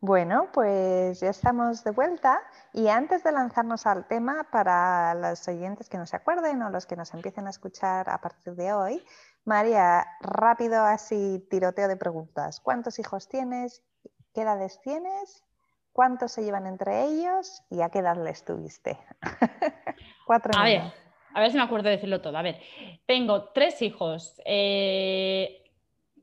Bueno, 0.01 0.50
pues 0.51 1.22
ya 1.22 1.29
estamos 1.29 1.86
de 1.86 1.91
vuelta 1.91 2.41
y 2.74 2.89
antes 2.89 3.24
de 3.24 3.31
lanzarnos 3.31 3.86
al 3.86 4.05
tema, 4.05 4.45
para 4.51 5.13
los 5.13 5.48
oyentes 5.48 5.88
que 5.88 5.98
no 5.98 6.05
se 6.05 6.17
acuerden 6.17 6.62
o 6.63 6.69
los 6.69 6.86
que 6.86 6.98
nos 6.98 7.13
empiecen 7.13 7.48
a 7.48 7.51
escuchar 7.51 8.10
a 8.10 8.19
partir 8.19 8.55
de 8.55 8.74
hoy, 8.74 9.05
María, 9.45 10.05
rápido 10.19 10.83
así 10.83 11.48
tiroteo 11.50 11.88
de 11.88 11.95
preguntas. 11.95 12.60
¿Cuántos 12.60 13.00
hijos 13.00 13.29
tienes? 13.29 13.81
¿Qué 14.33 14.41
edades 14.41 14.81
tienes? 14.81 15.45
¿Cuántos 15.94 16.32
se 16.32 16.44
llevan 16.44 16.66
entre 16.66 17.06
ellos? 17.06 17.62
¿Y 17.70 17.82
a 17.82 17.90
qué 17.90 18.00
edad 18.00 18.18
les 18.22 18.44
tuviste? 18.44 18.98
Cuatro 20.26 20.52
A 20.58 20.64
ver, 20.66 20.82
a 21.36 21.40
ver 21.40 21.52
si 21.52 21.58
me 21.58 21.64
acuerdo 21.64 21.86
de 21.90 21.96
decirlo 21.96 22.20
todo. 22.20 22.36
A 22.38 22.42
ver, 22.42 22.60
tengo 23.06 23.50
tres 23.50 23.80
hijos. 23.84 24.42
eh, 24.46 25.64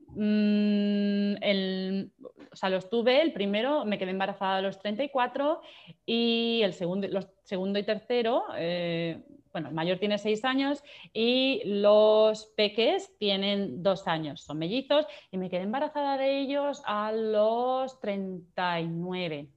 mm, 0.09 1.35
el- 1.41 2.11
o 2.51 2.55
sea, 2.55 2.69
los 2.69 2.89
tuve, 2.89 3.21
el 3.21 3.31
primero 3.31 3.85
me 3.85 3.97
quedé 3.97 4.11
embarazada 4.11 4.57
a 4.57 4.61
los 4.61 4.77
34 4.79 5.61
y 6.05 6.61
el 6.63 6.73
segundo, 6.73 7.07
los 7.07 7.29
segundo 7.43 7.79
y 7.79 7.83
tercero, 7.83 8.43
eh, 8.57 9.23
bueno, 9.53 9.69
el 9.69 9.73
mayor 9.73 9.99
tiene 9.99 10.17
seis 10.17 10.43
años 10.43 10.83
y 11.13 11.61
los 11.65 12.47
peques 12.57 13.17
tienen 13.17 13.81
dos 13.83 14.05
años, 14.07 14.41
son 14.41 14.57
mellizos 14.59 15.05
y 15.31 15.37
me 15.37 15.49
quedé 15.49 15.61
embarazada 15.63 16.17
de 16.17 16.39
ellos 16.39 16.81
a 16.85 17.13
los 17.13 17.99
39. 18.01 19.47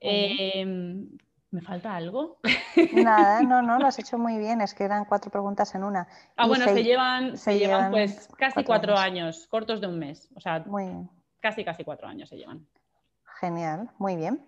Eh, 0.00 0.64
¿Me 1.50 1.62
falta 1.62 1.96
algo? 1.96 2.38
Nada, 2.92 3.42
no, 3.42 3.62
no, 3.62 3.78
lo 3.78 3.86
has 3.86 3.98
hecho 3.98 4.18
muy 4.18 4.38
bien. 4.38 4.60
Es 4.60 4.74
que 4.74 4.84
eran 4.84 5.04
cuatro 5.06 5.30
preguntas 5.30 5.74
en 5.74 5.84
una. 5.84 6.06
Ah, 6.36 6.44
Y 6.44 6.48
bueno, 6.48 6.64
se, 6.64 6.84
llevan, 6.84 7.36
se, 7.36 7.52
se 7.52 7.58
llevan, 7.58 7.90
llevan 7.90 7.90
pues 7.92 8.28
casi 8.36 8.54
cuatro 8.64 8.66
cuatro 8.66 8.98
años. 8.98 9.36
años. 9.36 9.46
cortos 9.48 9.80
de 9.80 9.86
un 9.86 9.98
mes. 9.98 10.28
O 10.36 10.40
sea, 10.40 10.60
Muy 10.60 10.84
bien. 10.84 11.10
casi, 11.40 11.64
casi 11.64 11.84
cuatro 11.84 12.06
años 12.06 12.28
se 12.28 12.36
llevan. 12.36 12.66
Genial, 13.40 13.90
muy 13.98 14.16
bien. 14.16 14.44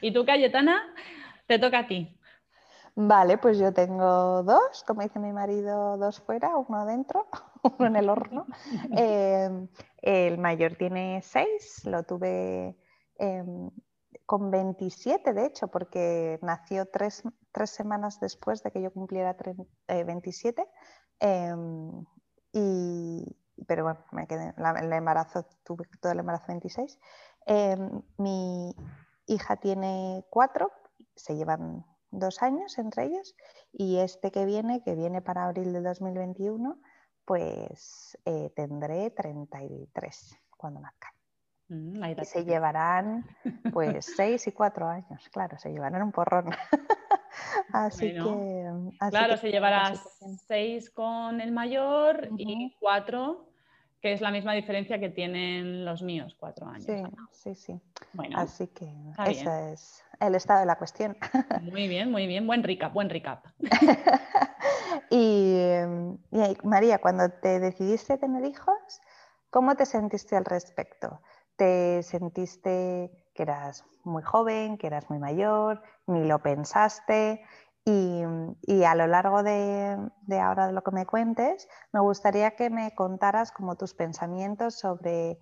¿Y 0.00 0.12
tú, 0.12 0.24
Cayetana? 0.24 0.82
Te 1.46 1.58
toca 1.58 1.80
a 1.80 1.86
ti. 1.86 2.16
Vale, 2.96 3.38
pues 3.38 3.58
yo 3.58 3.72
tengo 3.72 4.42
dos, 4.42 4.84
como 4.86 5.02
dice 5.02 5.18
mi 5.20 5.32
marido, 5.32 5.96
dos 5.96 6.20
fuera, 6.20 6.56
uno 6.56 6.84
dentro, 6.84 7.28
uno 7.78 7.86
en 7.86 7.96
el 7.96 8.08
horno. 8.08 8.46
Eh, 8.96 9.68
el 10.02 10.38
mayor 10.38 10.74
tiene 10.76 11.20
seis, 11.22 11.84
lo 11.84 12.02
tuve 12.02 12.76
em, 13.18 13.70
con 14.30 14.48
27, 14.52 15.32
de 15.32 15.44
hecho, 15.44 15.66
porque 15.66 16.38
nació 16.40 16.86
tres, 16.86 17.24
tres 17.50 17.70
semanas 17.70 18.20
después 18.20 18.62
de 18.62 18.70
que 18.70 18.80
yo 18.80 18.92
cumpliera 18.92 19.36
tre- 19.36 19.66
eh, 19.88 20.04
27. 20.04 20.68
em, 21.18 22.04
y, 22.52 23.36
pero 23.66 23.82
bueno, 23.82 24.04
me 24.12 24.28
quedé, 24.28 24.54
el 24.56 24.92
embarazo, 24.92 25.46
tuve 25.64 25.84
todo 26.00 26.12
el 26.12 26.20
embarazo 26.20 26.44
26. 26.46 27.00
Em, 27.44 28.02
mi 28.18 28.72
hija 29.26 29.56
tiene 29.56 30.24
cuatro, 30.30 30.70
se 31.16 31.34
llevan 31.34 31.84
dos 32.12 32.40
años 32.40 32.78
entre 32.78 33.06
ellos 33.06 33.34
y 33.72 33.98
este 33.98 34.30
que 34.30 34.44
viene, 34.44 34.84
que 34.84 34.94
viene 34.94 35.22
para 35.22 35.46
abril 35.46 35.72
de 35.72 35.80
2021, 35.80 36.80
pues 37.24 38.16
eh, 38.24 38.50
tendré 38.54 39.10
33 39.10 40.36
cuando 40.56 40.78
nazca. 40.78 41.08
Mm, 41.70 42.02
Y 42.20 42.24
se 42.24 42.44
llevarán 42.44 43.24
pues 43.72 44.04
6 44.16 44.48
y 44.48 44.52
4 44.52 44.88
años, 44.88 45.28
claro, 45.30 45.56
se 45.56 45.70
llevarán 45.70 46.02
un 46.02 46.10
porrón. 46.10 46.46
así 47.72 48.12
Bueno, 48.12 48.24
que... 48.24 48.94
así 48.98 49.10
Claro, 49.10 49.34
que 49.34 49.40
se 49.40 49.50
llevará 49.52 49.92
seis 50.46 50.90
con 50.90 51.40
el 51.40 51.52
mayor 51.52 52.28
y 52.36 52.76
cuatro, 52.80 53.46
que 54.00 54.12
es 54.12 54.20
la 54.20 54.32
misma 54.32 54.54
diferencia 54.54 54.98
que 54.98 55.10
tienen 55.10 55.84
los 55.84 56.02
míos, 56.02 56.36
cuatro 56.38 56.66
años. 56.66 56.84
Sí, 56.84 57.02
sí, 57.30 57.54
sí. 57.54 57.80
Bueno, 58.14 58.36
Así 58.38 58.66
que 58.66 58.86
bien. 58.86 59.14
ese 59.26 59.72
es 59.72 60.04
el 60.18 60.34
estado 60.34 60.60
de 60.60 60.66
la 60.66 60.76
cuestión. 60.76 61.16
muy 61.62 61.86
bien, 61.86 62.10
muy 62.10 62.26
bien. 62.26 62.48
Buen 62.48 62.64
recap, 62.64 62.92
buen 62.92 63.08
recap. 63.10 63.44
y, 65.10 65.56
em, 65.60 66.18
y 66.32 66.56
María, 66.64 66.98
cuando 66.98 67.30
te 67.30 67.60
decidiste 67.60 68.18
tener 68.18 68.44
hijos, 68.44 69.00
¿cómo 69.50 69.76
te 69.76 69.86
sentiste 69.86 70.36
al 70.36 70.44
respecto? 70.44 71.20
¿Te 71.60 72.02
sentiste 72.02 73.10
que 73.34 73.42
eras 73.42 73.84
muy 74.02 74.22
joven, 74.22 74.78
que 74.78 74.86
eras 74.86 75.10
muy 75.10 75.18
mayor, 75.18 75.82
ni 76.06 76.24
lo 76.24 76.38
pensaste? 76.38 77.44
Y, 77.84 78.22
y 78.62 78.84
a 78.84 78.94
lo 78.94 79.06
largo 79.06 79.42
de, 79.42 79.98
de 80.22 80.40
ahora 80.40 80.68
de 80.68 80.72
lo 80.72 80.82
que 80.82 80.92
me 80.92 81.04
cuentes, 81.04 81.68
me 81.92 82.00
gustaría 82.00 82.56
que 82.56 82.70
me 82.70 82.94
contaras 82.94 83.52
como 83.52 83.76
tus 83.76 83.92
pensamientos 83.92 84.78
sobre 84.78 85.38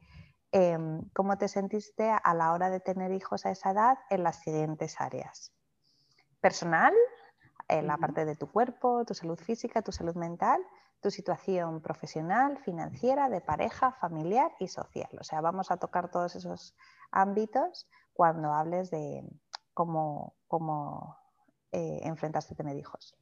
em, 0.50 1.08
cómo 1.14 1.38
te 1.38 1.46
sentiste 1.46 2.10
a 2.10 2.34
la 2.34 2.52
hora 2.52 2.68
de 2.68 2.80
tener 2.80 3.12
hijos 3.12 3.46
a 3.46 3.52
esa 3.52 3.70
edad 3.70 3.96
en 4.10 4.25
las 4.25 4.40
siguientes 4.40 5.00
áreas. 5.00 5.52
Personal, 6.40 6.94
en 7.68 7.87
la 7.87 7.96
parte 7.96 8.25
de 8.25 8.34
tu 8.34 8.50
cuerpo, 8.50 9.04
tu 9.04 9.14
salud 9.14 9.38
física, 9.38 9.82
tu 9.82 9.92
salud 9.92 10.16
mental, 10.16 10.60
tu 11.00 11.10
situación 11.10 11.80
profesional, 11.80 12.58
financiera, 12.58 13.28
de 13.28 13.40
pareja, 13.40 13.92
familiar 13.92 14.50
y 14.58 14.68
social. 14.68 15.10
O 15.20 15.24
sea, 15.24 15.40
vamos 15.40 15.70
a 15.70 15.76
tocar 15.76 16.10
todos 16.10 16.34
esos 16.36 16.74
ámbitos 17.10 17.88
cuando 18.12 18.52
hables 18.52 18.90
de 18.90 19.22
cómo, 19.74 20.34
cómo 20.48 21.16
eh, 21.72 22.00
enfrentaste 22.02 22.54
a 22.54 22.56
tener 22.56 22.76
hijos. 22.76 23.16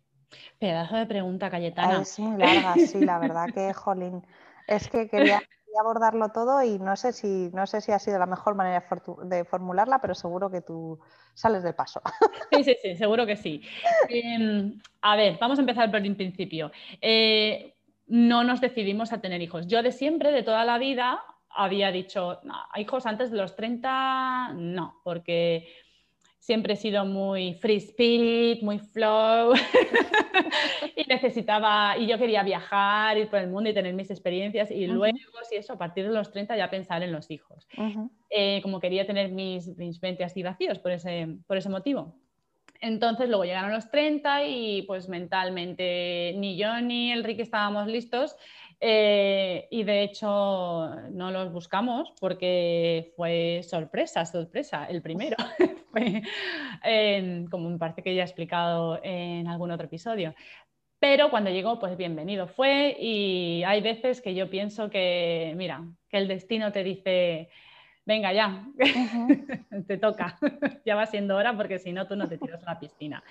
Pedazo 0.59 0.97
de 0.97 1.07
pregunta, 1.07 1.51
Cayetana. 1.51 2.01
Es 2.01 2.19
muy 2.19 2.39
larga, 2.39 2.75
sí, 2.75 3.01
la 3.05 3.19
verdad 3.19 3.47
que, 3.53 3.73
jolín, 3.75 4.27
es 4.67 4.89
que 4.89 5.09
quería, 5.09 5.43
abordarlo 5.81 6.31
todo 6.31 6.63
y 6.63 6.79
no 6.79 6.97
sé 6.97 7.13
si, 7.13 7.51
no 7.53 7.67
sé 7.67 7.81
si 7.81 7.93
ha 7.93 7.99
sido 7.99 8.19
la 8.19 8.27
mejor 8.27 8.55
manera 8.55 8.85
de 9.25 9.45
formularla, 9.45 10.01
pero 10.01 10.15
seguro 10.15 10.51
que 10.51 10.61
tú 10.61 10.99
sales 11.35 11.63
del 11.63 11.75
paso. 11.75 12.01
Sí, 12.53 12.65
sí, 12.65 12.77
sí, 12.81 12.97
seguro 12.97 13.27
que 13.27 13.37
sí. 13.37 13.63
Em, 14.09 14.79
a 15.03 15.17
ver, 15.17 15.37
vamos 15.41 15.59
a 15.59 15.63
empezar 15.63 15.91
por 15.91 16.01
el 16.01 16.17
principio. 16.17 16.71
Eh, 17.01 17.75
no 18.07 18.45
nos 18.45 18.61
decidimos 18.61 19.13
a 19.13 19.21
tener 19.21 19.43
hijos. 19.43 19.67
Yo 19.67 19.83
de 19.83 19.93
siempre, 19.93 20.31
de 20.33 20.43
toda 20.43 20.65
la 20.65 20.79
vida, 20.79 21.23
había 21.51 21.91
dicho, 21.91 22.41
"No, 22.45 22.55
hijos 22.77 23.05
antes 23.07 23.31
de 23.31 23.39
los 23.39 23.57
30, 23.57 24.53
no, 24.55 25.01
porque 25.03 25.67
siempre 26.47 26.75
he 26.75 26.77
sido 26.77 27.05
muy 27.05 27.55
free 27.55 27.79
spirit, 27.79 28.63
muy 28.63 28.79
flow 28.79 29.53
y 30.97 31.03
necesitaba, 31.09 31.99
y 31.99 32.07
yo 32.07 32.19
quería 32.19 32.45
viajar, 32.45 33.19
ir 33.19 33.29
por 33.29 33.41
el 33.41 33.49
mundo 33.49 33.69
y 33.69 33.75
tener 33.75 33.93
mis 33.95 34.13
experiencias 34.13 34.71
y 34.71 34.87
Ujú. 34.87 34.95
luego, 34.95 35.17
si 35.51 35.57
eso, 35.57 35.73
a 35.73 35.79
partir 35.79 36.07
de 36.07 36.15
los 36.15 36.31
30 36.31 36.57
ya 36.57 36.71
pensar 36.71 37.03
en 37.03 37.11
los 37.11 37.33
hijos 37.33 37.67
Ujú, 37.77 38.13
eh, 38.31 38.61
como 38.63 38.79
quería 38.79 39.05
tener 39.05 39.33
mis, 39.33 39.77
mis 39.77 39.99
20 40.01 40.23
así 40.23 40.45
vacíos 40.45 40.79
por 40.79 40.93
ese, 40.93 41.37
por 41.49 41.57
ese 41.57 41.69
motivo. 41.69 42.15
Entonces 42.81 43.29
luego 43.29 43.45
llegaron 43.45 43.73
los 43.73 43.91
30 43.91 44.45
y 44.45 44.83
pues 44.83 45.09
mentalmente 45.09 46.35
ni 46.37 46.57
yo 46.57 46.81
ni 46.81 47.11
Enrique 47.11 47.43
estábamos 47.43 47.89
listos 47.89 48.37
eh, 48.81 49.69
y 49.71 49.85
de 49.85 50.03
hecho 50.03 50.91
no 51.11 51.31
los 51.31 51.53
buscamos 51.53 52.13
porque 52.21 53.13
fue 53.17 53.63
sorpresa, 53.63 54.27
sorpresa, 54.27 54.87
el 54.87 55.03
primero. 55.03 55.37
Fue, 55.97 56.21
eh, 56.85 57.47
como 57.51 57.71
me 57.71 57.79
parece 57.79 58.03
que 58.03 58.15
ya 58.15 58.21
he 58.21 58.25
explicado 58.27 59.01
en 59.03 59.49
algún 59.49 59.71
otro 59.71 59.87
episodio. 59.87 60.35
Pero 60.99 61.31
cuando 61.31 61.51
llegó, 61.51 61.79
pues 61.79 61.97
bienvenido 61.97 62.49
fue 62.49 62.97
y 62.99 63.63
hay 63.65 63.81
veces 63.81 64.21
que 64.21 64.35
yo 64.35 64.51
pienso 64.51 64.91
que, 64.91 65.55
mira, 65.57 65.85
que 66.11 66.19
el 66.19 66.29
destino 66.29 66.73
te 66.73 66.85
dice, 66.85 67.49
venga 68.05 68.33
ya, 68.33 68.67
te 69.87 69.99
toca, 69.99 70.39
ya 70.85 70.97
va 70.97 71.07
siendo 71.07 71.37
hora 71.37 71.57
porque 71.57 71.79
si 71.79 71.93
no 71.93 72.07
tú 72.07 72.17
no 72.17 72.29
te 72.29 72.39
tiras 72.39 72.63
a 72.63 72.75
la 72.75 72.79
piscina. 72.79 73.23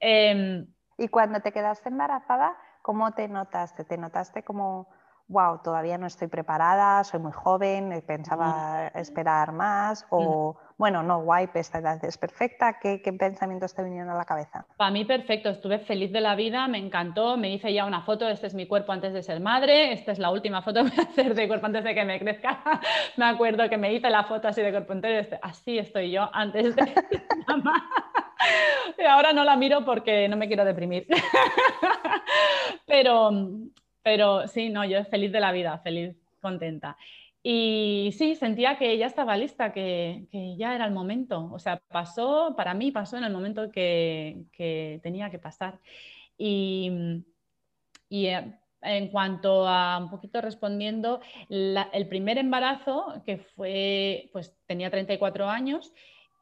Em, 0.00 0.66
Y 0.98 1.08
cuando 1.08 1.40
te 1.40 1.52
quedaste 1.52 1.88
embarazada, 1.88 2.56
¿cómo 2.86 3.10
te 3.10 3.26
notaste? 3.26 3.82
¿Te 3.82 3.98
notaste 3.98 4.44
como, 4.44 4.86
wow, 5.26 5.58
todavía 5.58 5.98
no 5.98 6.06
estoy 6.06 6.28
preparada, 6.28 7.02
soy 7.02 7.18
muy 7.18 7.32
joven, 7.32 7.92
eh, 7.92 8.00
pensaba 8.00 8.92
esperar 8.94 9.50
más? 9.50 10.06
¿O 10.10 10.56
bueno, 10.78 11.02
no, 11.02 11.20
guay, 11.22 11.50
esta 11.54 11.78
edad 11.78 12.04
es 12.04 12.16
perfecta, 12.16 12.78
¿qué, 12.78 13.00
pensamientos 13.18 13.74
te 13.74 13.82
vinieron 13.82 14.10
a 14.10 14.14
la 14.14 14.24
cabeza? 14.24 14.66
Para 14.76 14.92
mí 14.92 15.04
perfecto, 15.04 15.48
estuve 15.48 15.80
feliz 15.80 16.12
de 16.12 16.20
la 16.20 16.36
vida, 16.36 16.68
me 16.68 16.78
encantó, 16.78 17.36
me 17.36 17.52
hice 17.52 17.72
ya 17.72 17.86
una 17.86 18.02
foto, 18.02 18.28
este 18.28 18.46
es 18.46 18.54
mi 18.54 18.68
cuerpo 18.68 18.92
antes 18.92 19.12
de 19.12 19.24
ser 19.24 19.40
madre, 19.40 19.92
esta 19.92 20.12
es 20.12 20.20
la 20.20 20.30
última 20.30 20.62
foto 20.62 20.84
que 20.84 20.90
voy 20.94 21.04
a 21.04 21.08
hacer 21.08 21.34
de 21.34 21.48
cuerpo 21.48 21.66
antes 21.66 21.82
de 21.82 21.92
que 21.92 22.04
me 22.04 22.20
crezca. 22.20 22.60
me 23.16 23.24
acuerdo 23.24 23.68
que 23.68 23.78
me 23.78 23.92
hice 23.92 24.10
la 24.10 24.22
foto 24.22 24.46
así 24.46 24.62
de 24.62 24.70
cuerpo 24.70 24.92
entero, 24.92 25.18
este, 25.18 25.40
así 25.42 25.76
estoy 25.76 26.12
yo 26.12 26.30
antes 26.32 26.76
de 26.76 26.84
mamá. 27.48 28.05
Y 28.98 29.02
ahora 29.04 29.32
no 29.32 29.44
la 29.44 29.56
miro 29.56 29.84
porque 29.84 30.28
no 30.28 30.36
me 30.36 30.46
quiero 30.46 30.64
deprimir. 30.64 31.06
pero, 32.86 33.30
pero 34.02 34.48
sí, 34.48 34.68
no, 34.68 34.84
yo 34.84 35.04
feliz 35.04 35.32
de 35.32 35.40
la 35.40 35.52
vida, 35.52 35.78
feliz, 35.78 36.16
contenta. 36.40 36.96
Y 37.48 38.10
sí, 38.18 38.34
sentía 38.34 38.76
que 38.76 38.98
ya 38.98 39.06
estaba 39.06 39.36
lista, 39.36 39.72
que, 39.72 40.26
ya 40.58 40.74
era 40.74 40.84
el 40.84 40.92
momento. 40.92 41.48
O 41.52 41.60
sea, 41.60 41.80
pasó, 41.88 42.54
para 42.56 42.74
mí 42.74 42.90
pasó 42.90 43.16
en 43.18 43.24
el 43.24 43.32
momento 43.32 43.70
que, 43.70 44.46
tenía 45.02 45.30
que 45.30 45.38
pasar. 45.38 45.78
Y, 46.36 47.22
eh, 48.10 48.58
en 48.82 49.08
cuanto 49.08 49.66
a 49.68 49.98
un 49.98 50.10
poquito 50.10 50.40
respondiendo, 50.40 51.20
el 51.48 52.08
primer 52.08 52.38
embarazo, 52.38 53.22
que 53.24 53.38
fue, 53.38 54.28
pues 54.32 54.52
tenía 54.66 54.90
34 54.90 55.48
años, 55.48 55.92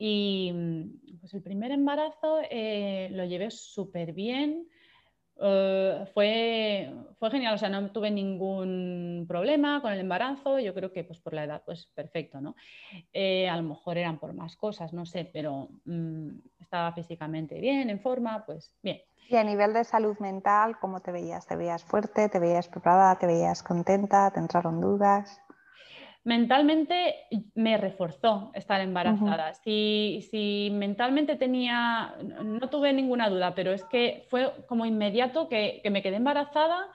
y 0.06 1.16
pues 1.18 1.32
el 1.32 1.40
primer 1.40 1.70
embarazo 1.70 2.40
eh, 2.50 3.08
lo 3.12 3.24
llevé 3.24 3.50
súper 3.50 4.12
bien. 4.12 4.68
Eh, 5.40 6.04
fue, 6.12 6.92
fue 7.18 7.30
genial, 7.30 7.54
o 7.54 7.58
sea, 7.58 7.70
no 7.70 7.90
tuve 7.90 8.10
ningún 8.10 9.24
problema 9.26 9.80
con 9.80 9.94
el 9.94 10.00
embarazo, 10.00 10.58
yo 10.58 10.74
creo 10.74 10.92
que 10.92 11.04
pues 11.04 11.20
por 11.20 11.32
la 11.32 11.44
edad, 11.44 11.62
pues 11.64 11.86
perfecto, 11.86 12.38
¿no? 12.42 12.54
Eh, 13.14 13.48
a 13.48 13.56
lo 13.56 13.62
mejor 13.62 13.96
eran 13.96 14.18
por 14.18 14.34
más 14.34 14.56
cosas, 14.56 14.92
no 14.92 15.06
sé, 15.06 15.24
pero 15.32 15.70
mm, 15.86 16.28
estaba 16.60 16.92
físicamente 16.92 17.58
bien, 17.58 17.88
en 17.88 18.00
forma, 18.00 18.44
pues 18.44 18.74
bien. 18.82 19.00
Y 19.30 19.36
a 19.36 19.42
nivel 19.42 19.72
de 19.72 19.84
salud 19.84 20.18
mental, 20.18 20.78
¿cómo 20.80 21.00
te 21.00 21.12
veías? 21.12 21.46
¿Te 21.46 21.56
veías 21.56 21.82
fuerte? 21.82 22.28
¿Te 22.28 22.38
veías 22.38 22.68
preparada? 22.68 23.16
¿Te 23.16 23.26
veías 23.26 23.62
contenta? 23.62 24.30
¿Te 24.32 24.38
entraron 24.38 24.82
dudas? 24.82 25.40
Mentalmente 26.24 27.14
me 27.54 27.76
reforzó 27.76 28.50
estar 28.54 28.80
embarazada. 28.80 29.54
si, 29.54 30.70
mentalmente 30.72 31.36
tenía, 31.36 32.14
no 32.42 32.68
tuve 32.70 32.92
ninguna 32.92 33.28
duda, 33.28 33.54
pero 33.54 33.72
es 33.72 33.84
que 33.84 34.24
fue 34.28 34.50
como 34.66 34.86
inmediato 34.86 35.48
que, 35.48 35.82
me 35.90 36.02
quedé 36.02 36.16
embarazada 36.16 36.88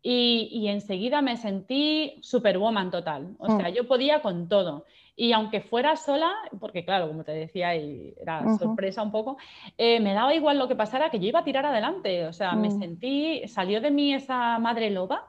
y, 0.00 0.66
enseguida 0.68 1.22
me 1.22 1.36
sentí 1.36 2.18
superwoman 2.22 2.90
total. 2.90 3.34
O 3.38 3.46
sea, 3.56 3.68
mm. 3.68 3.74
yo 3.74 3.88
podía 3.88 4.22
con 4.22 4.48
todo. 4.48 4.86
Y 5.20 5.32
aunque 5.32 5.60
fuera 5.60 5.96
sola, 5.96 6.32
porque 6.60 6.84
claro, 6.84 7.08
como 7.08 7.24
te 7.24 7.32
decía, 7.32 7.74
y 7.74 8.14
era 8.20 8.56
sorpresa 8.56 9.02
un 9.02 9.10
poco, 9.10 9.36
eh, 9.76 9.98
me 9.98 10.14
daba 10.14 10.32
igual 10.32 10.60
lo 10.60 10.68
que 10.68 10.76
pasara, 10.76 11.10
que 11.10 11.18
yo 11.18 11.26
iba 11.26 11.40
a 11.40 11.44
tirar 11.44 11.66
adelante. 11.66 12.24
O 12.26 12.32
sea, 12.32 12.52
me 12.52 12.68
mm. 12.68 12.78
sentí, 12.78 13.48
salió 13.48 13.80
de 13.80 13.90
mí 13.90 14.14
esa 14.14 14.60
madre 14.60 14.90
loba 14.90 15.26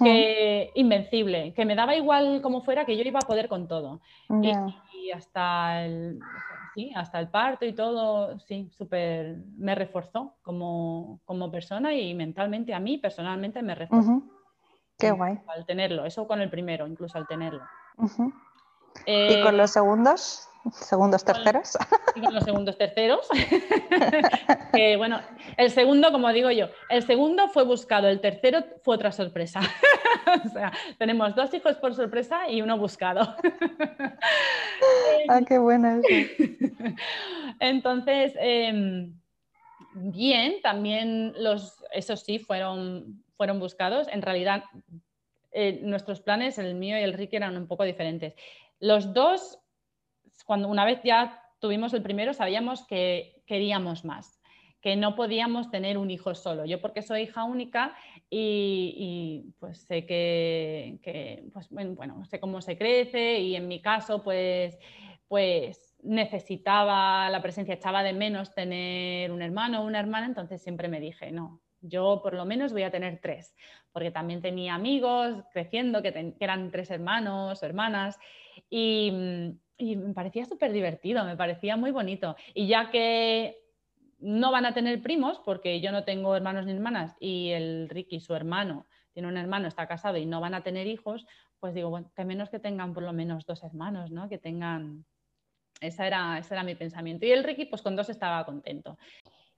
que 0.00 0.70
invencible, 0.76 1.52
que 1.54 1.64
me 1.64 1.74
daba 1.74 1.96
igual 1.96 2.40
como 2.40 2.62
fuera, 2.62 2.86
que 2.86 2.96
yo 2.96 3.02
iba 3.02 3.18
a 3.18 3.26
poder 3.26 3.48
con 3.48 3.66
todo. 3.66 4.00
Y, 4.30 5.10
hasta 5.10 5.84
el, 5.84 6.20
sí, 6.76 6.92
hasta 6.94 7.18
el 7.18 7.28
parto 7.28 7.64
y 7.64 7.72
todo, 7.72 8.38
sí, 8.38 8.70
súper, 8.70 9.38
me 9.56 9.74
reforzó 9.74 10.36
como, 10.42 11.18
como, 11.24 11.50
persona 11.50 11.92
y 11.92 12.14
mentalmente 12.14 12.74
a 12.74 12.78
mí, 12.78 12.98
personalmente, 12.98 13.60
me 13.60 13.74
reforzó. 13.74 14.22
Qué 14.96 15.10
guay. 15.10 15.40
Al 15.48 15.66
tenerlo, 15.66 16.04
eso 16.04 16.28
con 16.28 16.40
el 16.40 16.48
primero, 16.48 16.86
incluso 16.86 17.18
al 17.18 17.26
tenerlo. 17.26 17.64
¿Y 19.06 19.42
con 19.42 19.56
los 19.56 19.70
eh, 19.70 19.74
segundos? 19.74 20.48
Segundos 20.70 21.24
terceros. 21.24 21.76
Y 22.14 22.20
con 22.20 22.34
los 22.34 22.44
segundos 22.44 22.78
terceros. 22.78 23.26
bueno, 24.96 25.20
el 25.56 25.70
segundo, 25.72 26.12
como 26.12 26.32
digo 26.32 26.52
yo, 26.52 26.68
el 26.88 27.02
segundo 27.02 27.48
fue 27.48 27.64
buscado, 27.64 28.08
el 28.08 28.20
tercero 28.20 28.64
fue 28.82 28.94
otra 28.94 29.10
sorpresa. 29.10 29.60
o 30.44 30.48
sea, 30.50 30.72
tenemos 30.98 31.34
dos 31.34 31.52
hijos 31.52 31.76
por 31.76 31.94
sorpresa 31.94 32.48
y 32.48 32.62
uno 32.62 32.78
buscado. 32.78 33.36
ah, 35.28 35.40
qué 35.46 35.58
buena. 35.58 36.00
Entonces, 37.60 38.32
em, 38.38 39.18
bien, 39.94 40.60
también 40.62 41.34
los, 41.38 41.82
esos 41.92 42.20
sí, 42.20 42.38
fueron, 42.38 43.24
fueron 43.36 43.58
buscados. 43.58 44.06
En 44.08 44.22
realidad, 44.22 44.62
eh, 45.50 45.80
nuestros 45.82 46.20
planes, 46.20 46.56
el 46.58 46.74
mío 46.74 46.98
y 46.98 47.02
el 47.02 47.12
Ricky, 47.12 47.36
eran 47.36 47.56
un 47.56 47.66
poco 47.66 47.84
diferentes. 47.84 48.34
Los 48.82 49.14
dos 49.14 49.60
cuando 50.44 50.66
una 50.66 50.84
vez 50.84 51.00
ya 51.04 51.40
tuvimos 51.60 51.94
el 51.94 52.02
primero, 52.02 52.34
sabíamos 52.34 52.84
que 52.84 53.44
queríamos 53.46 54.04
más, 54.04 54.42
que 54.80 54.96
no 54.96 55.14
podíamos 55.14 55.70
tener 55.70 55.96
un 55.96 56.10
hijo 56.10 56.34
solo. 56.34 56.64
Yo 56.64 56.80
porque 56.80 57.00
soy 57.00 57.22
hija 57.22 57.44
única 57.44 57.94
y, 58.28 59.54
pues 59.60 59.86
sé 59.86 60.04
que, 60.04 60.98
pues, 61.52 61.68
bueno, 61.70 62.24
sé 62.24 62.40
cómo 62.40 62.60
se 62.60 62.76
crece 62.76 63.38
y 63.38 63.54
en 63.54 63.68
mi 63.68 63.80
caso 63.80 64.24
pues, 64.24 64.76
pues 65.28 65.96
necesitaba 66.02 67.30
la 67.30 67.40
presencia, 67.40 67.74
echaba 67.74 68.02
de 68.02 68.14
menos 68.14 68.52
tener 68.52 69.30
un 69.30 69.42
hermano 69.42 69.82
o 69.82 69.86
una 69.86 70.00
hermana, 70.00 70.26
entonces 70.26 70.60
siempre 70.60 70.88
me 70.88 70.98
dije, 70.98 71.30
no, 71.30 71.60
yo 71.80 72.20
por 72.20 72.34
lo 72.34 72.44
menos 72.46 72.72
voy 72.72 72.82
a 72.82 72.90
tener 72.90 73.20
tres, 73.22 73.54
porque 73.92 74.10
también 74.10 74.42
tenía 74.42 74.74
amigos 74.74 75.44
creciendo 75.52 76.02
que, 76.02 76.12
que 76.12 76.44
eran 76.44 76.72
tres 76.72 76.90
hermanos 76.90 77.62
o 77.62 77.66
hermanas 77.66 78.18
y, 78.74 79.58
y 79.76 79.96
me 79.96 80.14
parecía 80.14 80.46
súper 80.46 80.72
divertido, 80.72 81.24
me 81.24 81.36
parecía 81.36 81.76
muy 81.76 81.90
bonito. 81.90 82.36
Y 82.54 82.68
ya 82.68 82.90
que 82.90 83.58
no 84.18 84.50
van 84.50 84.64
a 84.64 84.72
tener 84.72 85.02
primos, 85.02 85.40
porque 85.44 85.82
yo 85.82 85.92
no 85.92 86.04
tengo 86.04 86.34
hermanos 86.34 86.64
ni 86.64 86.72
hermanas, 86.72 87.14
y 87.20 87.50
el 87.50 87.90
Ricky, 87.90 88.20
su 88.20 88.34
hermano, 88.34 88.86
tiene 89.12 89.28
un 89.28 89.36
hermano, 89.36 89.68
está 89.68 89.86
casado 89.86 90.16
y 90.16 90.24
no 90.24 90.40
van 90.40 90.54
a 90.54 90.62
tener 90.62 90.86
hijos, 90.86 91.26
pues 91.60 91.74
digo, 91.74 91.90
bueno, 91.90 92.10
que 92.16 92.24
menos 92.24 92.48
que 92.48 92.60
tengan 92.60 92.94
por 92.94 93.02
lo 93.02 93.12
menos 93.12 93.44
dos 93.44 93.62
hermanos, 93.62 94.10
¿no? 94.10 94.28
Que 94.30 94.38
tengan... 94.38 95.04
Esa 95.80 96.06
era, 96.06 96.38
ese 96.38 96.54
era 96.54 96.62
mi 96.62 96.74
pensamiento. 96.74 97.26
Y 97.26 97.32
el 97.32 97.44
Ricky, 97.44 97.66
pues 97.66 97.82
con 97.82 97.94
dos 97.94 98.08
estaba 98.08 98.46
contento. 98.46 98.96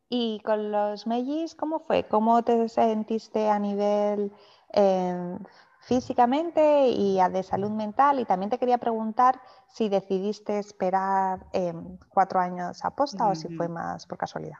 ¿Y 0.08 0.40
con 0.40 0.72
los 0.72 1.06
mellis 1.06 1.54
cómo 1.54 1.78
fue? 1.78 2.04
¿Cómo 2.04 2.42
te 2.42 2.68
sentiste 2.68 3.48
a 3.48 3.58
nivel 3.58 4.32
eh, 4.72 5.38
físicamente 5.86 6.88
y 6.88 7.18
de 7.30 7.42
salud 7.42 7.70
mental. 7.70 8.20
Y 8.20 8.24
también 8.24 8.50
te 8.50 8.58
quería 8.58 8.78
preguntar 8.78 9.40
si 9.68 9.88
decidiste 9.88 10.58
esperar 10.58 11.46
em, 11.52 11.98
cuatro 12.08 12.40
años 12.40 12.84
a 12.84 12.94
posta 12.94 13.28
o 13.28 13.34
si 13.34 13.48
fue 13.48 13.68
más 13.68 14.06
por 14.06 14.18
casualidad. 14.18 14.58